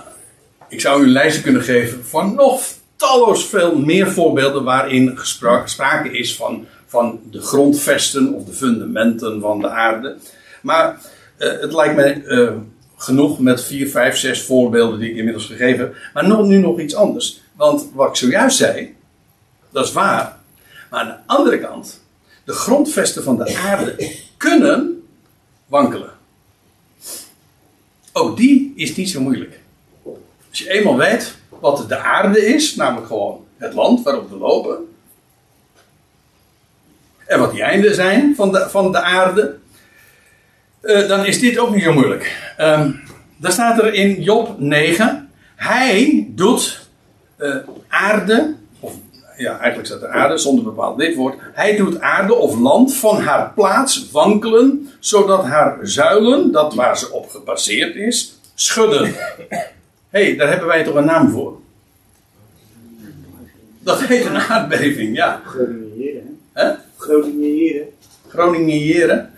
ik 0.68 0.80
zou 0.80 1.00
u 1.00 1.04
een 1.04 1.10
lijstje 1.10 1.42
kunnen 1.42 1.62
geven 1.62 2.04
van 2.04 2.34
nog 2.34 2.62
talloos 2.96 3.46
veel 3.46 3.78
meer 3.78 4.10
voorbeelden 4.10 4.64
waarin 4.64 5.18
sprake 5.64 6.10
is 6.10 6.36
van, 6.36 6.66
van 6.86 7.20
de 7.30 7.40
grondvesten 7.40 8.34
of 8.34 8.44
de 8.44 8.52
fundamenten 8.52 9.40
van 9.40 9.60
de 9.60 9.68
aarde. 9.68 10.16
Maar 10.62 11.00
uh, 11.38 11.60
het 11.60 11.72
lijkt 11.72 11.96
mij 11.96 12.22
uh, 12.26 12.50
genoeg 13.02 13.38
met 13.38 13.64
vier, 13.64 13.88
vijf, 13.88 14.16
zes 14.16 14.42
voorbeelden 14.42 14.98
die 14.98 15.10
ik 15.10 15.16
inmiddels 15.16 15.46
gegeven 15.46 15.78
heb. 15.78 15.96
Maar 16.14 16.28
nog, 16.28 16.46
nu 16.46 16.58
nog 16.58 16.80
iets 16.80 16.94
anders. 16.94 17.40
Want 17.52 17.88
wat 17.94 18.08
ik 18.08 18.16
zojuist 18.16 18.56
zei, 18.56 18.96
dat 19.70 19.84
is 19.84 19.92
waar. 19.92 20.38
Maar 20.90 21.00
aan 21.00 21.06
de 21.06 21.16
andere 21.26 21.58
kant 21.58 22.00
de 22.44 22.52
grondvesten 22.52 23.22
van 23.22 23.36
de 23.36 23.56
aarde 23.56 24.16
kunnen 24.36 25.02
wankelen. 25.66 26.10
Ook 28.12 28.36
die 28.36 28.72
is 28.76 28.96
niet 28.96 29.10
zo 29.10 29.20
moeilijk. 29.20 29.60
Als 30.48 30.58
je 30.58 30.70
eenmaal 30.70 30.96
weet 30.96 31.36
wat 31.48 31.88
de 31.88 31.98
aarde 31.98 32.46
is, 32.46 32.74
namelijk 32.74 33.06
gewoon 33.06 33.44
het 33.56 33.74
land 33.74 34.02
waarop 34.02 34.30
we 34.30 34.36
lopen, 34.36 34.88
en 37.26 37.38
wat 37.38 37.52
die 37.52 37.62
einden 37.62 37.94
zijn 37.94 38.34
van 38.36 38.52
de, 38.52 38.66
van 38.70 38.92
de 38.92 39.00
aarde, 39.00 39.58
uh, 40.82 41.08
dan 41.08 41.26
is 41.26 41.40
dit 41.40 41.58
ook 41.58 41.74
niet 41.74 41.82
zo 41.82 41.92
moeilijk. 41.92 42.54
Um, 42.60 43.00
daar 43.36 43.52
staat 43.52 43.78
er 43.78 43.94
in 43.94 44.22
Job 44.22 44.58
9: 44.58 45.30
Hij 45.56 46.26
doet 46.34 46.88
uh, 47.38 47.56
aarde 47.88 48.54
ja, 49.40 49.58
eigenlijk 49.58 49.86
staat 49.86 50.02
er 50.02 50.08
aarde 50.08 50.38
zonder 50.38 50.64
bepaald 50.64 50.98
lidwoord. 50.98 51.34
Hij 51.52 51.76
doet 51.76 52.00
aarde 52.00 52.34
of 52.34 52.58
land 52.58 52.94
van 52.94 53.20
haar 53.20 53.52
plaats 53.52 54.10
wankelen, 54.10 54.90
zodat 54.98 55.44
haar 55.44 55.78
zuilen, 55.82 56.52
dat 56.52 56.74
waar 56.74 56.98
ze 56.98 57.12
op 57.12 57.28
gebaseerd 57.28 57.94
is, 57.94 58.38
schudden. 58.54 59.14
Hé, 60.08 60.24
hey, 60.24 60.36
daar 60.36 60.48
hebben 60.48 60.66
wij 60.66 60.84
toch 60.84 60.94
een 60.94 61.04
naam 61.04 61.30
voor? 61.30 61.58
Dat 63.78 64.02
heet 64.02 64.24
een 64.24 64.36
aardbeving, 64.36 65.16
ja. 65.16 65.42
Groningen 65.44 66.38
hè? 66.52 66.70
Groningen 66.96 67.86
Groningen 68.30 69.30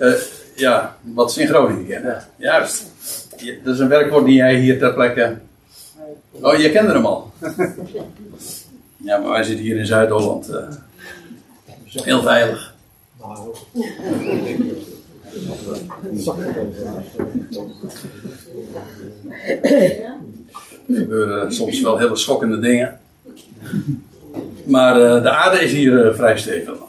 uh, 0.00 0.12
ja, 0.54 0.96
wat 1.02 1.32
ze 1.32 1.40
in 1.40 1.48
Groningen 1.48 1.86
kennen. 1.86 2.24
Juist. 2.36 2.86
Dat 3.64 3.74
is 3.74 3.80
een 3.80 3.88
werkwoord 3.88 4.24
die 4.24 4.34
jij 4.34 4.54
hier 4.54 4.78
ter 4.78 4.94
plekke. 4.94 5.36
Oh, 6.30 6.54
je 6.54 6.70
kende 6.70 6.92
hem 6.92 7.06
al. 7.06 7.32
Ja, 9.00 9.18
maar 9.18 9.30
wij 9.30 9.42
zitten 9.42 9.64
hier 9.64 9.76
in 9.76 9.86
Zuid-Holland. 9.86 10.50
Uh, 10.50 10.56
heel 11.84 12.22
veilig. 12.22 12.74
Er 20.86 20.94
gebeuren 20.94 21.52
soms 21.52 21.80
wel 21.80 21.98
hele 21.98 22.16
schokkende 22.16 22.58
dingen. 22.60 23.00
Maar 24.64 25.00
uh, 25.00 25.22
de 25.22 25.30
aarde 25.30 25.58
is 25.58 25.72
hier 25.72 26.06
uh, 26.06 26.14
vrij 26.14 26.38
stevig. 26.38 26.87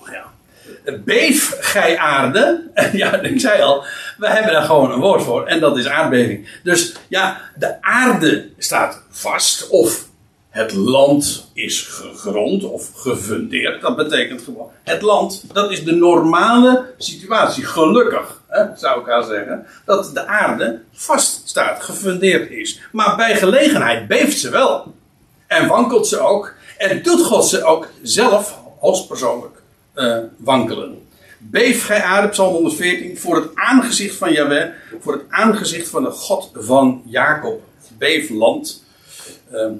Beef 0.97 1.57
gij 1.59 1.97
aarde. 1.97 2.69
ja, 2.93 3.21
ik 3.21 3.39
zei 3.39 3.61
al, 3.61 3.83
we 4.17 4.29
hebben 4.29 4.51
daar 4.51 4.63
gewoon 4.63 4.91
een 4.91 4.99
woord 4.99 5.23
voor. 5.23 5.45
En 5.45 5.59
dat 5.59 5.77
is 5.77 5.87
aardbeving. 5.87 6.47
Dus 6.63 6.95
ja, 7.07 7.41
de 7.55 7.81
aarde 7.81 8.49
staat 8.57 9.01
vast. 9.09 9.69
Of 9.69 10.07
het 10.49 10.73
land 10.73 11.49
is 11.53 11.81
gegrond 11.81 12.63
of 12.63 12.91
gefundeerd. 12.95 13.81
Dat 13.81 13.95
betekent 13.95 14.41
gewoon. 14.41 14.69
Het 14.83 15.01
land, 15.01 15.43
dat 15.53 15.71
is 15.71 15.83
de 15.83 15.91
normale 15.91 16.85
situatie. 16.97 17.65
Gelukkig, 17.65 18.41
hè, 18.47 18.65
zou 18.75 19.01
ik 19.01 19.07
haar 19.07 19.23
zeggen. 19.23 19.65
Dat 19.85 20.11
de 20.13 20.25
aarde 20.25 20.81
vast 20.93 21.41
staat, 21.49 21.83
gefundeerd 21.83 22.49
is. 22.49 22.79
Maar 22.91 23.15
bij 23.15 23.35
gelegenheid 23.35 24.07
beeft 24.07 24.39
ze 24.39 24.49
wel. 24.49 24.93
En 25.47 25.67
wankelt 25.67 26.07
ze 26.07 26.19
ook. 26.19 26.53
En 26.77 27.03
doet 27.03 27.25
God 27.25 27.45
ze 27.47 27.63
ook 27.63 27.87
zelf, 28.01 28.59
hoogstpersoonlijk, 28.79 29.58
uh, 29.99 30.17
wankelen. 30.37 30.97
Beef 31.37 31.85
gij 31.85 32.01
aarde, 32.01 32.27
Psalm 32.27 32.53
114, 32.53 33.17
voor 33.17 33.35
het 33.35 33.49
aangezicht 33.53 34.15
van 34.15 34.31
Yahweh, 34.31 34.69
voor 34.99 35.13
het 35.13 35.23
aangezicht 35.29 35.87
van 35.87 36.03
de 36.03 36.11
God 36.11 36.51
van 36.53 37.01
Jacob. 37.05 37.61
Beef 37.97 38.29
land. 38.29 38.83
Ehm, 39.51 39.73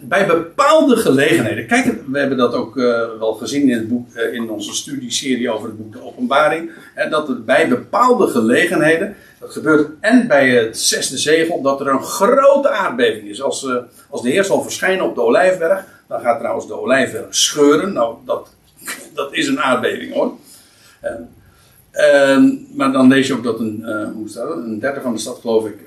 bij 0.00 0.26
bepaalde 0.26 0.96
gelegenheden. 0.96 1.66
Kijk, 1.66 1.94
we 2.06 2.18
hebben 2.18 2.38
dat 2.38 2.54
ook 2.54 2.76
uh, 2.76 2.84
wel 3.18 3.32
gezien 3.32 3.68
in, 3.68 3.76
het 3.76 3.88
boek, 3.88 4.08
uh, 4.14 4.34
in 4.34 4.50
onze 4.50 4.74
studieserie 4.74 5.50
over 5.50 5.68
het 5.68 5.76
boek 5.76 5.92
De 5.92 6.04
Openbaring. 6.04 6.70
Hè, 6.94 7.08
dat 7.08 7.28
er 7.28 7.44
bij 7.44 7.68
bepaalde 7.68 8.26
gelegenheden. 8.26 9.16
Dat 9.38 9.52
gebeurt 9.52 9.88
en 10.00 10.26
bij 10.26 10.50
het 10.50 10.78
zesde 10.78 11.18
zegel. 11.18 11.62
Dat 11.62 11.80
er 11.80 11.86
een 11.86 12.02
grote 12.02 12.68
aardbeving 12.68 13.28
is. 13.28 13.42
Als, 13.42 13.68
als 14.10 14.22
de 14.22 14.30
Heer 14.30 14.44
zal 14.44 14.62
verschijnen 14.62 15.04
op 15.04 15.14
de 15.14 15.22
Olijfberg. 15.22 15.84
Dan 16.08 16.20
gaat 16.20 16.38
trouwens 16.38 16.66
de 16.66 16.80
Olijfberg 16.80 17.34
scheuren. 17.34 17.92
Nou, 17.92 18.14
dat, 18.24 18.48
dat 19.22 19.34
is 19.34 19.46
een 19.46 19.60
aardbeving 19.60 20.12
hoor. 20.12 20.32
Ehm, 21.90 22.48
maar 22.74 22.92
dan 22.92 23.08
lees 23.08 23.26
je 23.26 23.34
ook 23.34 23.44
dat 23.44 23.60
een, 23.60 23.84
hoe 24.14 24.28
staat 24.28 24.48
het, 24.48 24.56
een 24.56 24.78
derde 24.78 25.00
van 25.00 25.12
de 25.12 25.18
stad, 25.18 25.38
geloof 25.40 25.66
ik, 25.66 25.78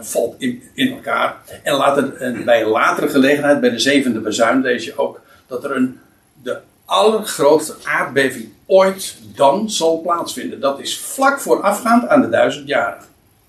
valt 0.00 0.34
in, 0.38 0.62
elkaar. 0.74 1.36
En 1.62 1.74
later, 1.74 2.12
bij 2.44 2.62
een 2.62 2.68
latere 2.68 3.08
gelegenheid, 3.08 3.60
bij 3.60 3.70
de 3.70 3.78
zevende 3.78 4.20
bezuin, 4.20 4.60
lees 4.60 4.84
je 4.84 4.98
ook 4.98 5.20
dat 5.46 5.64
er 5.64 5.76
een, 5.76 5.98
de 6.42 6.58
allergrootste 6.84 7.74
aardbeving 7.84 8.48
ooit 8.66 9.16
dan 9.34 9.70
zal 9.70 10.00
plaatsvinden. 10.00 10.60
Dat 10.60 10.80
is 10.80 10.98
vlak 10.98 11.40
voorafgaand 11.40 12.08
aan 12.08 12.20
de 12.20 12.28
duizend 12.28 12.68
jaren. 12.68 13.04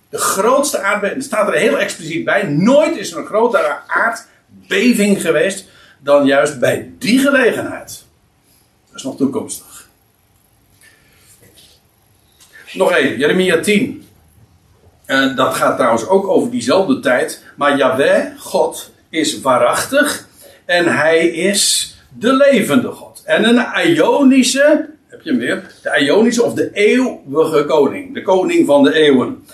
De 0.10 0.18
grootste 0.18 0.80
aardbeving, 0.80 1.20
er 1.20 1.26
staat 1.26 1.48
er 1.48 1.54
heel 1.54 1.78
expliciet 1.78 2.26
bij, 2.26 2.44
nooit 2.44 2.98
is 2.98 3.12
er 3.12 3.18
een 3.18 3.26
grotere 3.26 3.78
aardbeving 3.88 5.22
geweest 5.22 5.66
dan 6.00 6.26
juist 6.26 6.60
bij 6.60 6.92
die 7.00 7.20
gelegenheid. 7.20 8.03
Dat 8.94 9.02
is 9.02 9.08
nog 9.08 9.18
toekomstig. 9.18 9.90
Nog 12.74 12.92
één, 12.92 13.18
Jeremia 13.18 13.60
10. 13.60 14.08
En 15.06 15.36
dat 15.36 15.54
gaat 15.54 15.76
trouwens 15.76 16.08
ook 16.08 16.28
over 16.28 16.52
diezelfde 16.52 17.00
tijd. 17.00 17.44
Maar 17.56 17.78
Yahweh, 17.78 18.26
God, 18.38 18.92
is 19.10 19.42
waarachtig. 19.42 20.28
En 20.66 20.98
hij 20.98 21.28
is 21.28 21.96
de 22.10 22.34
levende 22.34 22.88
God. 22.88 23.22
En 23.26 23.44
een 23.44 23.88
Ionische, 23.88 24.90
heb 25.08 25.22
je 25.22 25.30
hem 25.30 25.40
weer? 25.40 25.72
De 25.82 26.00
Ionische 26.00 26.44
of 26.44 26.54
de 26.54 26.70
eeuwige 26.74 27.66
koning. 27.66 28.14
De 28.14 28.22
koning 28.22 28.66
van 28.66 28.84
de 28.84 28.94
eeuwen. 28.94 29.48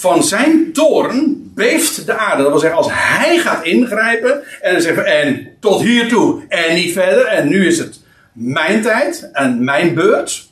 Van 0.00 0.22
zijn 0.22 0.72
toren 0.72 1.52
beeft 1.54 2.06
de 2.06 2.16
aarde. 2.16 2.42
Dat 2.42 2.50
wil 2.50 2.60
zeggen, 2.60 2.78
als 2.78 2.88
hij 2.90 3.38
gaat 3.38 3.64
ingrijpen 3.64 4.42
en 4.60 4.82
zeggen 4.82 5.06
en 5.06 5.56
tot 5.58 5.80
hiertoe 5.80 6.42
en 6.48 6.74
niet 6.74 6.92
verder. 6.92 7.26
En 7.26 7.48
nu 7.48 7.66
is 7.66 7.78
het 7.78 8.00
mijn 8.32 8.82
tijd 8.82 9.30
en 9.32 9.64
mijn 9.64 9.94
beurt. 9.94 10.48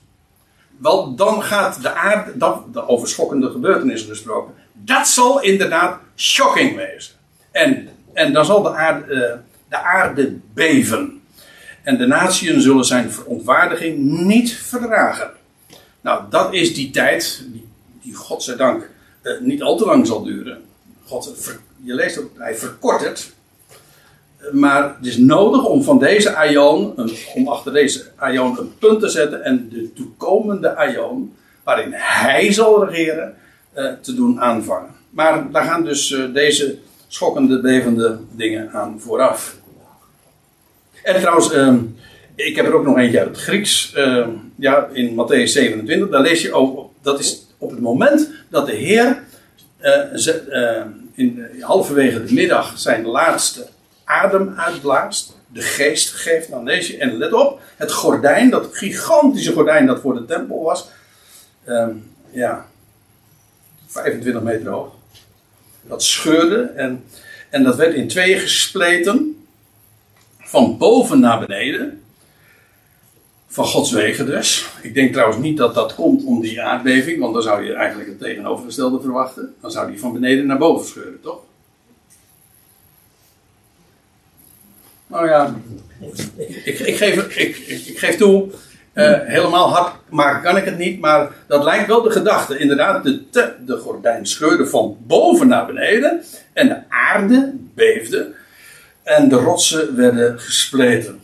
Wel, 0.77 1.15
dan 1.15 1.43
gaat 1.43 1.83
de 1.83 1.95
aarde, 1.95 2.39
dat, 2.39 2.63
de 2.73 2.89
overschokkende 2.89 3.51
gebeurtenissen 3.51 4.09
gesproken, 4.09 4.55
dat 4.73 5.09
zal 5.09 5.43
inderdaad 5.43 5.99
shocking 6.17 6.77
wezen. 6.77 7.15
En, 7.51 7.89
en 8.13 8.33
dan 8.33 8.45
zal 8.45 8.63
de 8.63 8.75
aarde, 8.75 9.15
eh, 9.15 9.37
de 9.69 9.83
aarde 9.83 10.37
beven. 10.55 11.23
En 11.83 11.99
de 11.99 12.07
naties 12.07 12.63
zullen 12.63 12.85
zijn 12.85 13.13
verontwaardiging 13.13 13.99
niet 14.21 14.53
verdragen. 14.53 15.31
Nou, 16.01 16.23
dat 16.31 16.55
is 16.55 16.75
die 16.75 16.91
tijd, 16.91 17.45
die, 17.53 17.69
die 18.03 18.15
godzijdank 18.15 18.97
uh, 19.29 19.41
niet 19.41 19.63
al 19.63 19.77
te 19.77 19.85
lang 19.85 20.07
zal 20.07 20.23
duren. 20.23 20.59
God, 21.05 21.35
je 21.83 21.95
leest 21.95 22.19
ook, 22.19 22.31
hij 22.35 22.55
verkort 22.55 23.05
het. 23.05 23.33
Maar 24.53 24.95
het 24.97 25.07
is 25.07 25.17
nodig 25.17 25.65
om 25.65 25.83
van 25.83 25.99
deze 25.99 26.35
aion, 26.35 26.95
om 27.35 27.49
achter 27.49 27.73
deze 27.73 28.11
aion 28.17 28.59
een 28.59 28.79
punt 28.79 29.01
te 29.01 29.09
zetten 29.09 29.45
en 29.45 29.69
de 29.69 29.93
toekomende 29.93 30.77
aion, 30.77 31.35
waarin 31.63 31.93
hij 31.93 32.53
zal 32.53 32.89
regeren, 32.89 33.35
uh, 33.77 33.93
te 34.01 34.15
doen 34.15 34.41
aanvangen. 34.41 34.91
Maar 35.11 35.51
daar 35.51 35.65
gaan 35.65 35.85
dus 35.85 36.11
uh, 36.11 36.35
deze 36.35 36.79
schokkende, 37.09 37.61
bevende 37.61 38.19
dingen 38.31 38.71
aan 38.73 39.01
vooraf. 39.01 39.57
En 41.03 41.21
trouwens, 41.21 41.55
uh, 41.55 41.75
ik 42.35 42.57
heb 42.57 42.67
er 42.67 42.75
ook 42.75 42.85
nog 42.85 42.97
eentje 42.97 43.19
uit 43.19 43.29
het 43.29 43.39
Grieks. 43.39 43.93
Ehm, 43.95 44.31
ja, 44.57 44.89
in 44.93 45.11
Matthäus 45.11 45.51
27, 45.53 46.09
daar 46.09 46.23
lees 46.23 46.43
je 46.43 46.53
over, 46.53 46.85
dat 47.03 47.19
is 47.19 47.47
op 47.59 47.71
het 47.71 47.81
moment 47.81 48.31
dat 48.49 48.67
de 48.67 48.75
Heer 48.75 49.23
uh, 49.81 50.85
in, 51.15 51.47
halverwege 51.61 52.25
de 52.25 52.33
middag 52.33 52.79
zijn 52.79 53.07
laatste 53.07 53.67
adem 54.05 54.55
uitblaast, 54.57 55.37
de 55.53 55.61
geest 55.61 56.11
geeft, 56.11 56.49
lees 56.65 56.87
je, 56.87 56.97
en 56.97 57.17
let 57.17 57.33
op, 57.33 57.61
het 57.77 57.93
gordijn, 57.93 58.51
dat 58.51 58.69
gigantische 58.71 59.53
gordijn 59.53 59.87
dat 59.87 60.01
voor 60.01 60.15
de 60.15 60.25
tempel 60.25 60.63
was, 60.63 60.89
um, 61.67 62.13
ja, 62.31 62.67
25 63.87 64.43
meter 64.43 64.69
hoog, 64.71 64.95
dat 65.83 66.03
scheurde 66.03 66.63
en, 66.63 67.05
en 67.51 67.63
dat 67.63 67.77
werd 67.77 67.95
in 67.95 68.09
tweeën 68.09 68.39
gespleten, 68.39 69.47
van 70.39 70.79
boven 70.79 71.21
naar 71.21 71.47
beneden, 71.47 72.03
van 73.59 73.67
Gods 73.67 73.93
wegen 73.93 74.27
dus. 74.27 74.67
Ik 74.83 74.95
denk 74.95 75.13
trouwens 75.13 75.39
niet 75.39 75.57
dat 75.57 75.75
dat 75.75 75.95
komt 75.95 76.25
om 76.25 76.41
die 76.41 76.63
aardbeving, 76.63 77.21
want 77.21 77.35
dan 77.35 77.43
zou 77.43 77.65
je 77.65 77.73
eigenlijk 77.73 78.09
het 78.09 78.21
tegenovergestelde 78.21 79.01
verwachten. 79.01 79.55
Dan 79.61 79.71
zou 79.71 79.91
die 79.91 80.01
van 80.01 80.13
beneden 80.13 80.47
naar 80.47 80.59
boven 80.59 80.87
scheuren, 80.87 81.21
toch? 81.21 81.41
Nou 85.07 85.29
ja, 85.29 85.55
ik, 86.65 86.79
ik, 86.79 86.97
geef, 86.97 87.37
ik, 87.37 87.99
geef 87.99 88.17
toe, 88.17 88.49
uh, 88.95 89.19
helemaal 89.23 89.69
hard 89.69 89.95
maken 90.11 90.43
kan 90.43 90.57
ik 90.57 90.65
het 90.65 90.79
niet, 90.79 91.01
maar 91.01 91.31
dat 91.47 91.65
lijkt 91.65 91.87
wel 91.87 92.03
de 92.03 92.11
gedachte. 92.11 92.59
Inderdaad, 92.59 93.05
de, 93.05 93.29
te, 93.31 93.53
de 93.67 93.77
gordijn 93.77 94.27
scheurde 94.27 94.67
van 94.67 94.97
boven 95.07 95.49
naar 95.49 95.67
beneden 95.67 96.23
en 96.53 96.69
de 96.69 96.79
aarde 96.89 97.55
beefde 97.75 98.33
en 99.03 99.29
de 99.29 99.37
rotsen 99.37 99.97
werden 99.97 100.41
gespleten. 100.41 101.21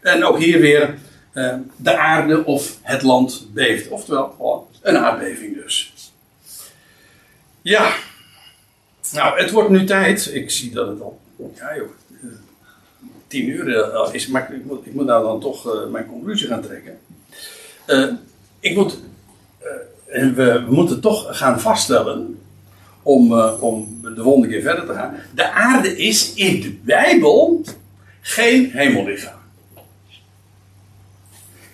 En 0.00 0.24
ook 0.24 0.38
hier 0.38 0.60
weer 0.60 0.94
uh, 1.34 1.54
de 1.76 1.96
aarde 1.96 2.44
of 2.44 2.78
het 2.82 3.02
land 3.02 3.46
beeft. 3.52 3.88
Oftewel, 3.88 4.30
gewoon 4.36 4.66
een 4.82 4.96
aardbeving 4.96 5.62
dus. 5.62 5.92
Ja, 7.62 7.94
nou, 9.12 9.40
het 9.40 9.50
wordt 9.50 9.70
nu 9.70 9.84
tijd. 9.84 10.30
Ik 10.34 10.50
zie 10.50 10.70
dat 10.70 10.88
het 10.88 11.00
al. 11.00 11.20
Ja, 11.54 11.76
joh 11.76 11.88
tien 13.30 13.48
uur 13.48 13.66
uh, 13.66 14.08
is, 14.12 14.26
maar 14.26 14.54
ik 14.54 14.64
moet, 14.64 14.86
ik 14.86 14.94
moet 14.94 15.06
nou 15.06 15.24
dan 15.24 15.40
toch 15.40 15.74
uh, 15.74 15.90
mijn 15.90 16.06
conclusie 16.06 16.48
gaan 16.48 16.62
trekken. 16.62 16.98
Ik 18.60 18.76
moet, 18.76 18.98
we, 20.06 20.32
we, 20.34 20.66
moeten 20.68 21.00
toch 21.00 21.38
gaan 21.38 21.60
vaststellen, 21.60 22.38
om, 23.02 23.32
om 23.42 24.00
de 24.02 24.22
volgende 24.22 24.48
keer 24.48 24.62
verder 24.62 24.86
te 24.86 24.92
gaan. 24.92 25.14
De 25.34 25.50
aarde 25.50 25.96
is 25.96 26.34
in 26.34 26.60
de 26.60 26.70
Bijbel 26.70 27.64
geen 28.20 28.70
hemellichaam. 28.70 29.39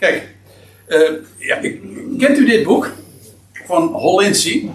Kijk, 0.07 0.29
ja, 1.39 1.57
ik, 1.57 1.81
kent 2.19 2.39
u 2.39 2.45
dit 2.45 2.65
boek 2.65 2.91
van 3.53 3.87
Hollinsie? 3.87 4.71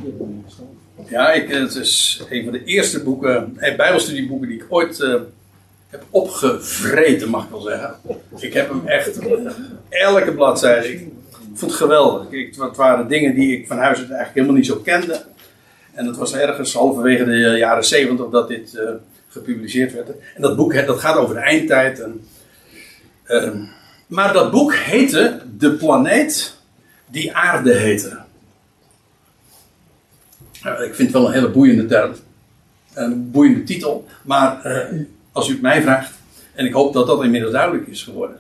Ja, 1.10 1.32
ik, 1.32 1.50
het 1.50 1.76
is 1.76 2.24
een 2.30 2.44
van 2.44 2.54
de 2.54 2.64
eerste 2.64 3.04
boeken, 3.04 3.58
bijbelstudieboeken 3.78 4.48
die 4.48 4.58
ik 4.58 4.66
ooit 4.70 4.98
heb 5.90 6.04
opgevreten, 6.10 7.30
mag 7.30 7.44
ik 7.44 7.50
wel 7.50 7.62
zeggen. 7.62 7.96
Ik 8.40 8.54
heb 8.54 8.70
hem 8.70 8.88
echt, 8.88 9.20
elke 9.90 10.34
bladzijde, 10.34 10.94
ik 10.94 11.08
vond 11.54 11.72
het 11.72 11.80
geweldig. 11.80 12.32
Ik, 12.32 12.56
het 12.56 12.76
waren 12.76 13.08
dingen 13.08 13.36
die 13.36 13.58
ik 13.58 13.68
van 13.68 13.78
huis 13.78 13.98
uit 13.98 14.10
eigenlijk 14.10 14.36
helemaal 14.36 14.56
niet 14.56 14.66
zo 14.66 14.76
kende. 14.76 15.24
En 15.94 16.06
het 16.06 16.18
was 16.18 16.34
ergens 16.34 16.74
halverwege 16.74 17.26
de 17.26 17.38
jaren 17.58 17.86
zeventig 17.86 18.30
dat 18.30 18.48
dit 18.48 18.82
gepubliceerd 19.28 19.94
werd. 19.94 20.10
En 20.36 20.42
dat 20.42 20.56
boek 20.56 20.86
dat 20.86 21.00
gaat 21.00 21.18
over 21.18 21.36
de 21.36 21.42
eindtijd. 21.42 22.00
En, 22.00 22.22
uh, 23.28 23.80
maar 24.12 24.34
dat 24.34 24.52
boek 24.52 24.76
heette 24.76 25.42
De 25.58 25.72
planeet 25.72 26.56
die 27.06 27.36
aarde 27.36 27.74
heette. 27.74 28.20
Ik 30.64 30.96
vind 30.96 30.98
het 30.98 31.12
wel 31.12 31.26
een 31.26 31.34
hele 31.34 31.50
boeiende 31.50 31.86
term. 31.86 32.16
Een 32.94 33.32
boeiende 33.32 33.64
titel. 33.64 34.08
Maar 34.22 34.66
eh, 34.66 35.00
als 35.32 35.48
u 35.48 35.52
het 35.52 35.62
mij 35.62 35.82
vraagt, 35.82 36.14
en 36.54 36.66
ik 36.66 36.74
hoop 36.74 36.94
dat 36.94 37.08
dat 37.08 37.24
inmiddels 37.24 37.54
duidelijk 37.54 37.88
is 37.88 38.04
geworden, 38.04 38.40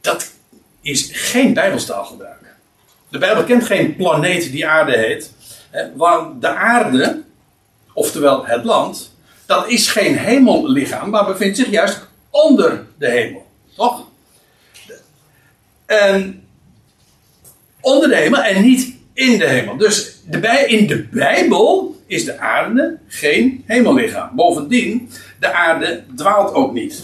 dat 0.00 0.32
is 0.80 1.10
geen 1.12 1.54
Bijbelstaalgebruik. 1.54 2.54
De 3.08 3.18
Bijbel 3.18 3.44
kent 3.44 3.64
geen 3.64 3.96
planeet 3.96 4.50
die 4.50 4.66
aarde 4.66 4.96
heet, 4.96 5.32
want 5.94 6.40
de 6.40 6.48
aarde, 6.48 7.22
oftewel 7.92 8.46
het 8.46 8.64
land, 8.64 9.14
dat 9.46 9.68
is 9.68 9.90
geen 9.90 10.16
hemellichaam, 10.16 11.10
maar 11.10 11.26
bevindt 11.26 11.56
zich 11.56 11.70
juist 11.70 12.06
onder 12.30 12.86
de 12.98 13.08
hemel. 13.10 13.46
Toch? 13.76 14.05
En 15.86 16.46
onder 17.80 18.08
de 18.08 18.16
hemel 18.16 18.42
en 18.42 18.62
niet 18.62 18.96
in 19.12 19.38
de 19.38 19.48
hemel. 19.48 19.76
Dus 19.76 20.20
de, 20.24 20.64
in 20.66 20.86
de 20.86 21.02
Bijbel 21.02 21.96
is 22.06 22.24
de 22.24 22.38
aarde 22.38 22.98
geen 23.08 23.64
hemellichaam. 23.66 24.30
Bovendien, 24.36 25.10
de 25.40 25.52
aarde 25.52 26.04
dwaalt 26.16 26.54
ook 26.54 26.72
niet. 26.72 27.02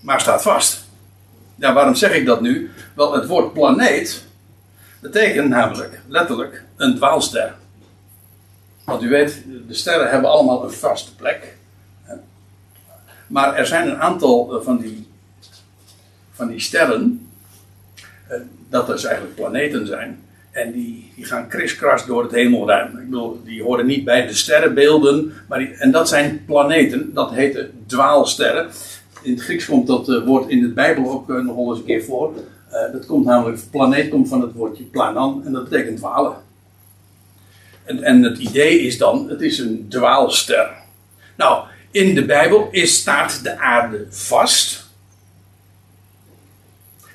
Maar 0.00 0.20
staat 0.20 0.42
vast. 0.42 0.86
Ja, 1.54 1.72
waarom 1.72 1.94
zeg 1.94 2.12
ik 2.12 2.26
dat 2.26 2.40
nu? 2.40 2.70
Wel, 2.94 3.12
het 3.12 3.26
woord 3.26 3.52
planeet 3.52 4.26
betekent 5.00 5.48
namelijk 5.48 6.00
letterlijk 6.06 6.64
een 6.76 6.96
dwaalster. 6.96 7.54
Want 8.84 9.02
u 9.02 9.08
weet, 9.08 9.44
de 9.68 9.74
sterren 9.74 10.10
hebben 10.10 10.30
allemaal 10.30 10.64
een 10.64 10.72
vaste 10.72 11.14
plek. 11.14 11.56
Maar 13.26 13.54
er 13.54 13.66
zijn 13.66 13.88
een 13.88 14.00
aantal 14.00 14.56
eh, 14.56 14.64
van 14.64 14.78
die, 14.78 15.07
van 16.38 16.48
die 16.48 16.60
sterren, 16.60 17.28
eh, 18.28 18.38
dat 18.68 18.86
dus 18.86 19.04
eigenlijk 19.04 19.34
planeten 19.34 19.86
zijn, 19.86 20.18
en 20.50 20.72
die, 20.72 21.12
die 21.14 21.24
gaan 21.24 21.48
kriskras 21.48 22.06
door 22.06 22.22
het 22.22 22.32
hemelruim. 22.32 22.98
Ik 22.98 23.04
bedoel, 23.04 23.40
die 23.44 23.62
horen 23.62 23.86
niet 23.86 24.04
bij 24.04 24.26
de 24.26 24.34
sterrenbeelden. 24.34 25.32
Maar 25.48 25.58
die, 25.58 25.74
en 25.74 25.90
dat 25.90 26.08
zijn 26.08 26.44
planeten. 26.46 27.14
Dat 27.14 27.30
heten 27.30 27.70
dwaalsterren. 27.86 28.68
In 29.22 29.32
het 29.32 29.42
Grieks 29.42 29.66
komt 29.66 29.86
dat 29.86 30.08
uh, 30.08 30.24
woord 30.26 30.50
in 30.50 30.60
de 30.60 30.68
Bijbel 30.68 31.10
ook 31.10 31.30
uh, 31.30 31.44
nog 31.44 31.56
wel 31.56 31.70
eens 31.70 31.78
een 31.78 31.84
keer 31.84 32.04
voor. 32.04 32.32
Uh, 32.72 32.92
dat 32.92 33.06
komt 33.06 33.24
namelijk, 33.24 33.60
planeet 33.70 34.08
komt 34.08 34.28
van 34.28 34.40
het 34.40 34.52
woordje 34.52 34.84
planan. 34.84 35.42
En 35.44 35.52
dat 35.52 35.68
betekent 35.68 35.96
dwalen. 35.96 36.36
En, 37.84 38.02
en 38.02 38.22
het 38.22 38.38
idee 38.38 38.80
is 38.80 38.98
dan, 38.98 39.28
het 39.28 39.40
is 39.40 39.58
een 39.58 39.86
dwaalster. 39.88 40.70
Nou, 41.36 41.64
in 41.90 42.14
de 42.14 42.24
Bijbel 42.24 42.68
is, 42.70 42.96
staat 42.96 43.42
de 43.42 43.58
aarde 43.58 44.06
vast. 44.10 44.87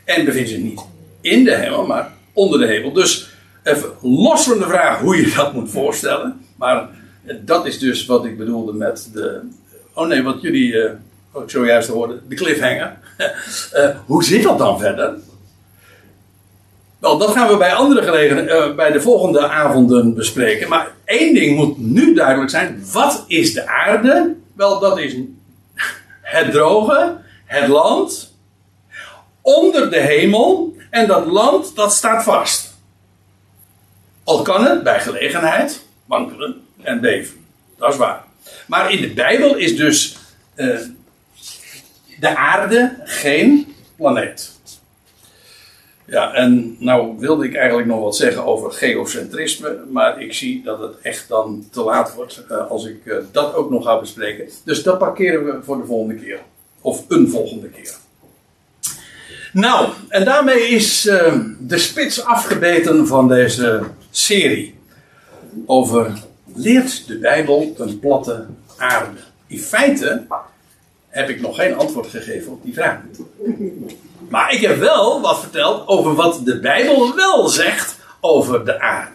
En 0.05 0.25
bevindt 0.25 0.49
zich 0.49 0.59
niet 0.59 0.81
in 1.21 1.43
de 1.43 1.55
hemel, 1.55 1.85
maar 1.85 2.11
onder 2.33 2.59
de 2.59 2.65
hemel. 2.65 2.93
Dus 2.93 3.29
even 3.63 3.89
los 4.01 4.43
van 4.43 4.57
de 4.57 4.63
vraag 4.63 4.99
hoe 4.99 5.15
je 5.15 5.33
dat 5.35 5.53
moet 5.53 5.69
voorstellen. 5.69 6.45
Maar 6.55 6.89
dat 7.41 7.65
is 7.65 7.79
dus 7.79 8.05
wat 8.05 8.25
ik 8.25 8.37
bedoelde 8.37 8.73
met 8.73 9.09
de. 9.13 9.39
Oh 9.93 10.07
nee, 10.07 10.23
wat 10.23 10.41
jullie, 10.41 10.73
uh, 10.73 10.91
ik 11.43 11.49
zojuist 11.49 11.87
hoorde, 11.87 12.19
de 12.27 12.35
cliffhanger. 12.35 12.97
hoe 14.05 14.23
zit 14.23 14.43
dat 14.43 14.57
dan 14.57 14.79
verder? 14.79 15.13
Wel, 16.99 17.17
dat 17.17 17.31
gaan 17.31 17.47
we 17.47 17.57
bij 17.57 17.73
andere 17.73 18.03
gelegenheden, 18.03 18.75
bij 18.75 18.91
de 18.91 19.01
volgende 19.01 19.47
avonden 19.47 20.13
bespreken. 20.13 20.69
Maar 20.69 20.91
één 21.05 21.33
ding 21.33 21.55
moet 21.55 21.77
nu 21.77 22.13
duidelijk 22.13 22.49
zijn. 22.49 22.83
Wat 22.91 23.23
is 23.27 23.53
de 23.53 23.67
aarde? 23.67 24.35
Wel, 24.55 24.79
dat 24.79 24.99
is 24.99 25.15
het 26.21 26.51
droge, 26.51 27.15
het 27.45 27.67
land, 27.67 28.32
onder 29.43 29.89
de 29.89 29.99
hemel. 29.99 30.75
En 30.89 31.07
dat 31.07 31.25
land, 31.25 31.75
dat 31.75 31.93
staat 31.93 32.23
vast. 32.23 32.73
Al 34.23 34.41
kan 34.41 34.65
het 34.65 34.83
bij 34.83 34.99
gelegenheid 34.99 35.85
wankelen 36.05 36.61
en 36.81 37.01
beven. 37.01 37.45
Dat 37.77 37.91
is 37.91 37.97
waar. 37.97 38.23
Maar 38.67 38.91
in 38.91 39.01
de 39.01 39.13
Bijbel 39.13 39.55
is 39.55 39.75
dus 39.75 40.17
uh, 40.55 40.79
de 42.19 42.35
aarde 42.35 42.95
geen 43.03 43.75
planeet. 43.95 44.51
Ja, 46.05 46.33
en 46.33 46.75
nou 46.79 47.19
wilde 47.19 47.45
ik 47.45 47.55
eigenlijk 47.55 47.87
nog 47.87 47.99
wat 47.99 48.15
zeggen 48.15 48.45
over 48.45 48.71
geocentrisme, 48.71 49.79
maar 49.91 50.21
ik 50.21 50.33
zie 50.33 50.63
dat 50.63 50.79
het 50.79 51.01
echt 51.01 51.27
dan 51.27 51.67
te 51.71 51.81
laat 51.81 52.13
wordt 52.15 52.43
uh, 52.51 52.69
als 52.69 52.85
ik 52.85 53.05
uh, 53.05 53.17
dat 53.31 53.53
ook 53.53 53.69
nog 53.69 53.83
ga 53.83 53.99
bespreken. 53.99 54.49
Dus 54.63 54.83
dat 54.83 54.97
parkeren 54.97 55.45
we 55.45 55.63
voor 55.63 55.77
de 55.77 55.85
volgende 55.85 56.23
keer. 56.23 56.39
Of 56.81 57.05
een 57.07 57.29
volgende 57.29 57.69
keer. 57.69 57.95
Nou, 59.53 59.89
en 60.09 60.25
daarmee 60.25 60.67
is 60.67 61.05
uh, 61.05 61.35
de 61.59 61.77
spits 61.77 62.25
afgebeten 62.25 63.07
van 63.07 63.27
deze 63.27 63.83
serie. 64.11 64.79
Over 65.65 66.11
leert 66.55 67.07
de 67.07 67.19
Bijbel 67.19 67.73
een 67.77 67.99
platte 67.99 68.45
aarde? 68.77 69.19
In 69.47 69.59
feite 69.59 70.25
heb 71.07 71.29
ik 71.29 71.41
nog 71.41 71.55
geen 71.55 71.75
antwoord 71.75 72.07
gegeven 72.07 72.51
op 72.51 72.63
die 72.63 72.73
vraag. 72.73 72.99
Maar 74.29 74.53
ik 74.53 74.61
heb 74.61 74.77
wel 74.77 75.21
wat 75.21 75.39
verteld 75.39 75.87
over 75.87 76.15
wat 76.15 76.41
de 76.45 76.59
Bijbel 76.59 77.15
wel 77.15 77.47
zegt 77.47 77.97
over 78.19 78.65
de 78.65 78.79
aarde. 78.79 79.11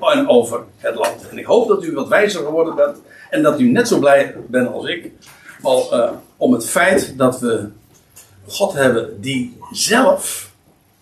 En 0.00 0.28
over 0.28 0.60
het 0.76 0.94
land. 0.94 1.28
En 1.30 1.38
ik 1.38 1.46
hoop 1.46 1.68
dat 1.68 1.84
u 1.84 1.92
wat 1.94 2.08
wijzer 2.08 2.44
geworden 2.44 2.74
bent. 2.74 2.96
En 3.30 3.42
dat 3.42 3.60
u 3.60 3.70
net 3.70 3.88
zo 3.88 3.98
blij 3.98 4.34
bent 4.46 4.72
als 4.72 4.86
ik. 4.86 5.10
Al, 5.62 5.88
uh, 5.92 6.10
om 6.36 6.52
het 6.52 6.66
feit 6.66 7.14
dat 7.16 7.40
we 7.40 7.68
God 8.48 8.72
hebben 8.72 9.20
die 9.20 9.58
zelf 9.70 10.50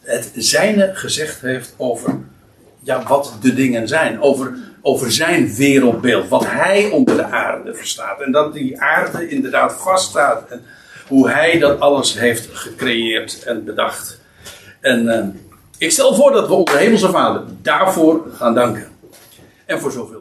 het 0.01 0.31
zijne 0.35 0.91
gezegd 0.95 1.41
heeft 1.41 1.75
over 1.77 2.19
ja, 2.83 3.03
wat 3.03 3.37
de 3.41 3.55
dingen 3.55 3.89
zijn. 3.89 4.21
Over, 4.21 4.57
over 4.83 5.13
zijn 5.13 5.55
wereldbeeld. 5.55 6.29
Wat 6.29 6.47
hij 6.47 6.91
onder 6.91 7.17
de 7.17 7.25
aarde 7.25 7.75
verstaat. 7.75 8.21
En 8.21 8.33
dat 8.33 8.53
die 8.53 8.81
aarde 8.81 9.29
inderdaad 9.29 9.73
vaststaat. 9.73 10.49
En 10.49 10.65
hoe 11.09 11.31
hij 11.31 11.59
dat 11.59 11.81
alles 11.81 12.19
heeft 12.19 12.49
gecreëerd 12.53 13.43
en 13.45 13.65
bedacht. 13.65 14.21
En 14.81 15.05
uh, 15.05 15.25
ik 15.79 15.91
stel 15.91 16.15
voor 16.15 16.33
dat 16.33 16.49
we 16.49 16.55
onze 16.55 16.77
hemelse 16.77 17.11
vader 17.11 17.43
daarvoor 17.63 18.27
gaan 18.33 18.55
danken. 18.55 18.89
En 19.65 19.81
voor 19.81 19.93
zoveel. 19.93 20.16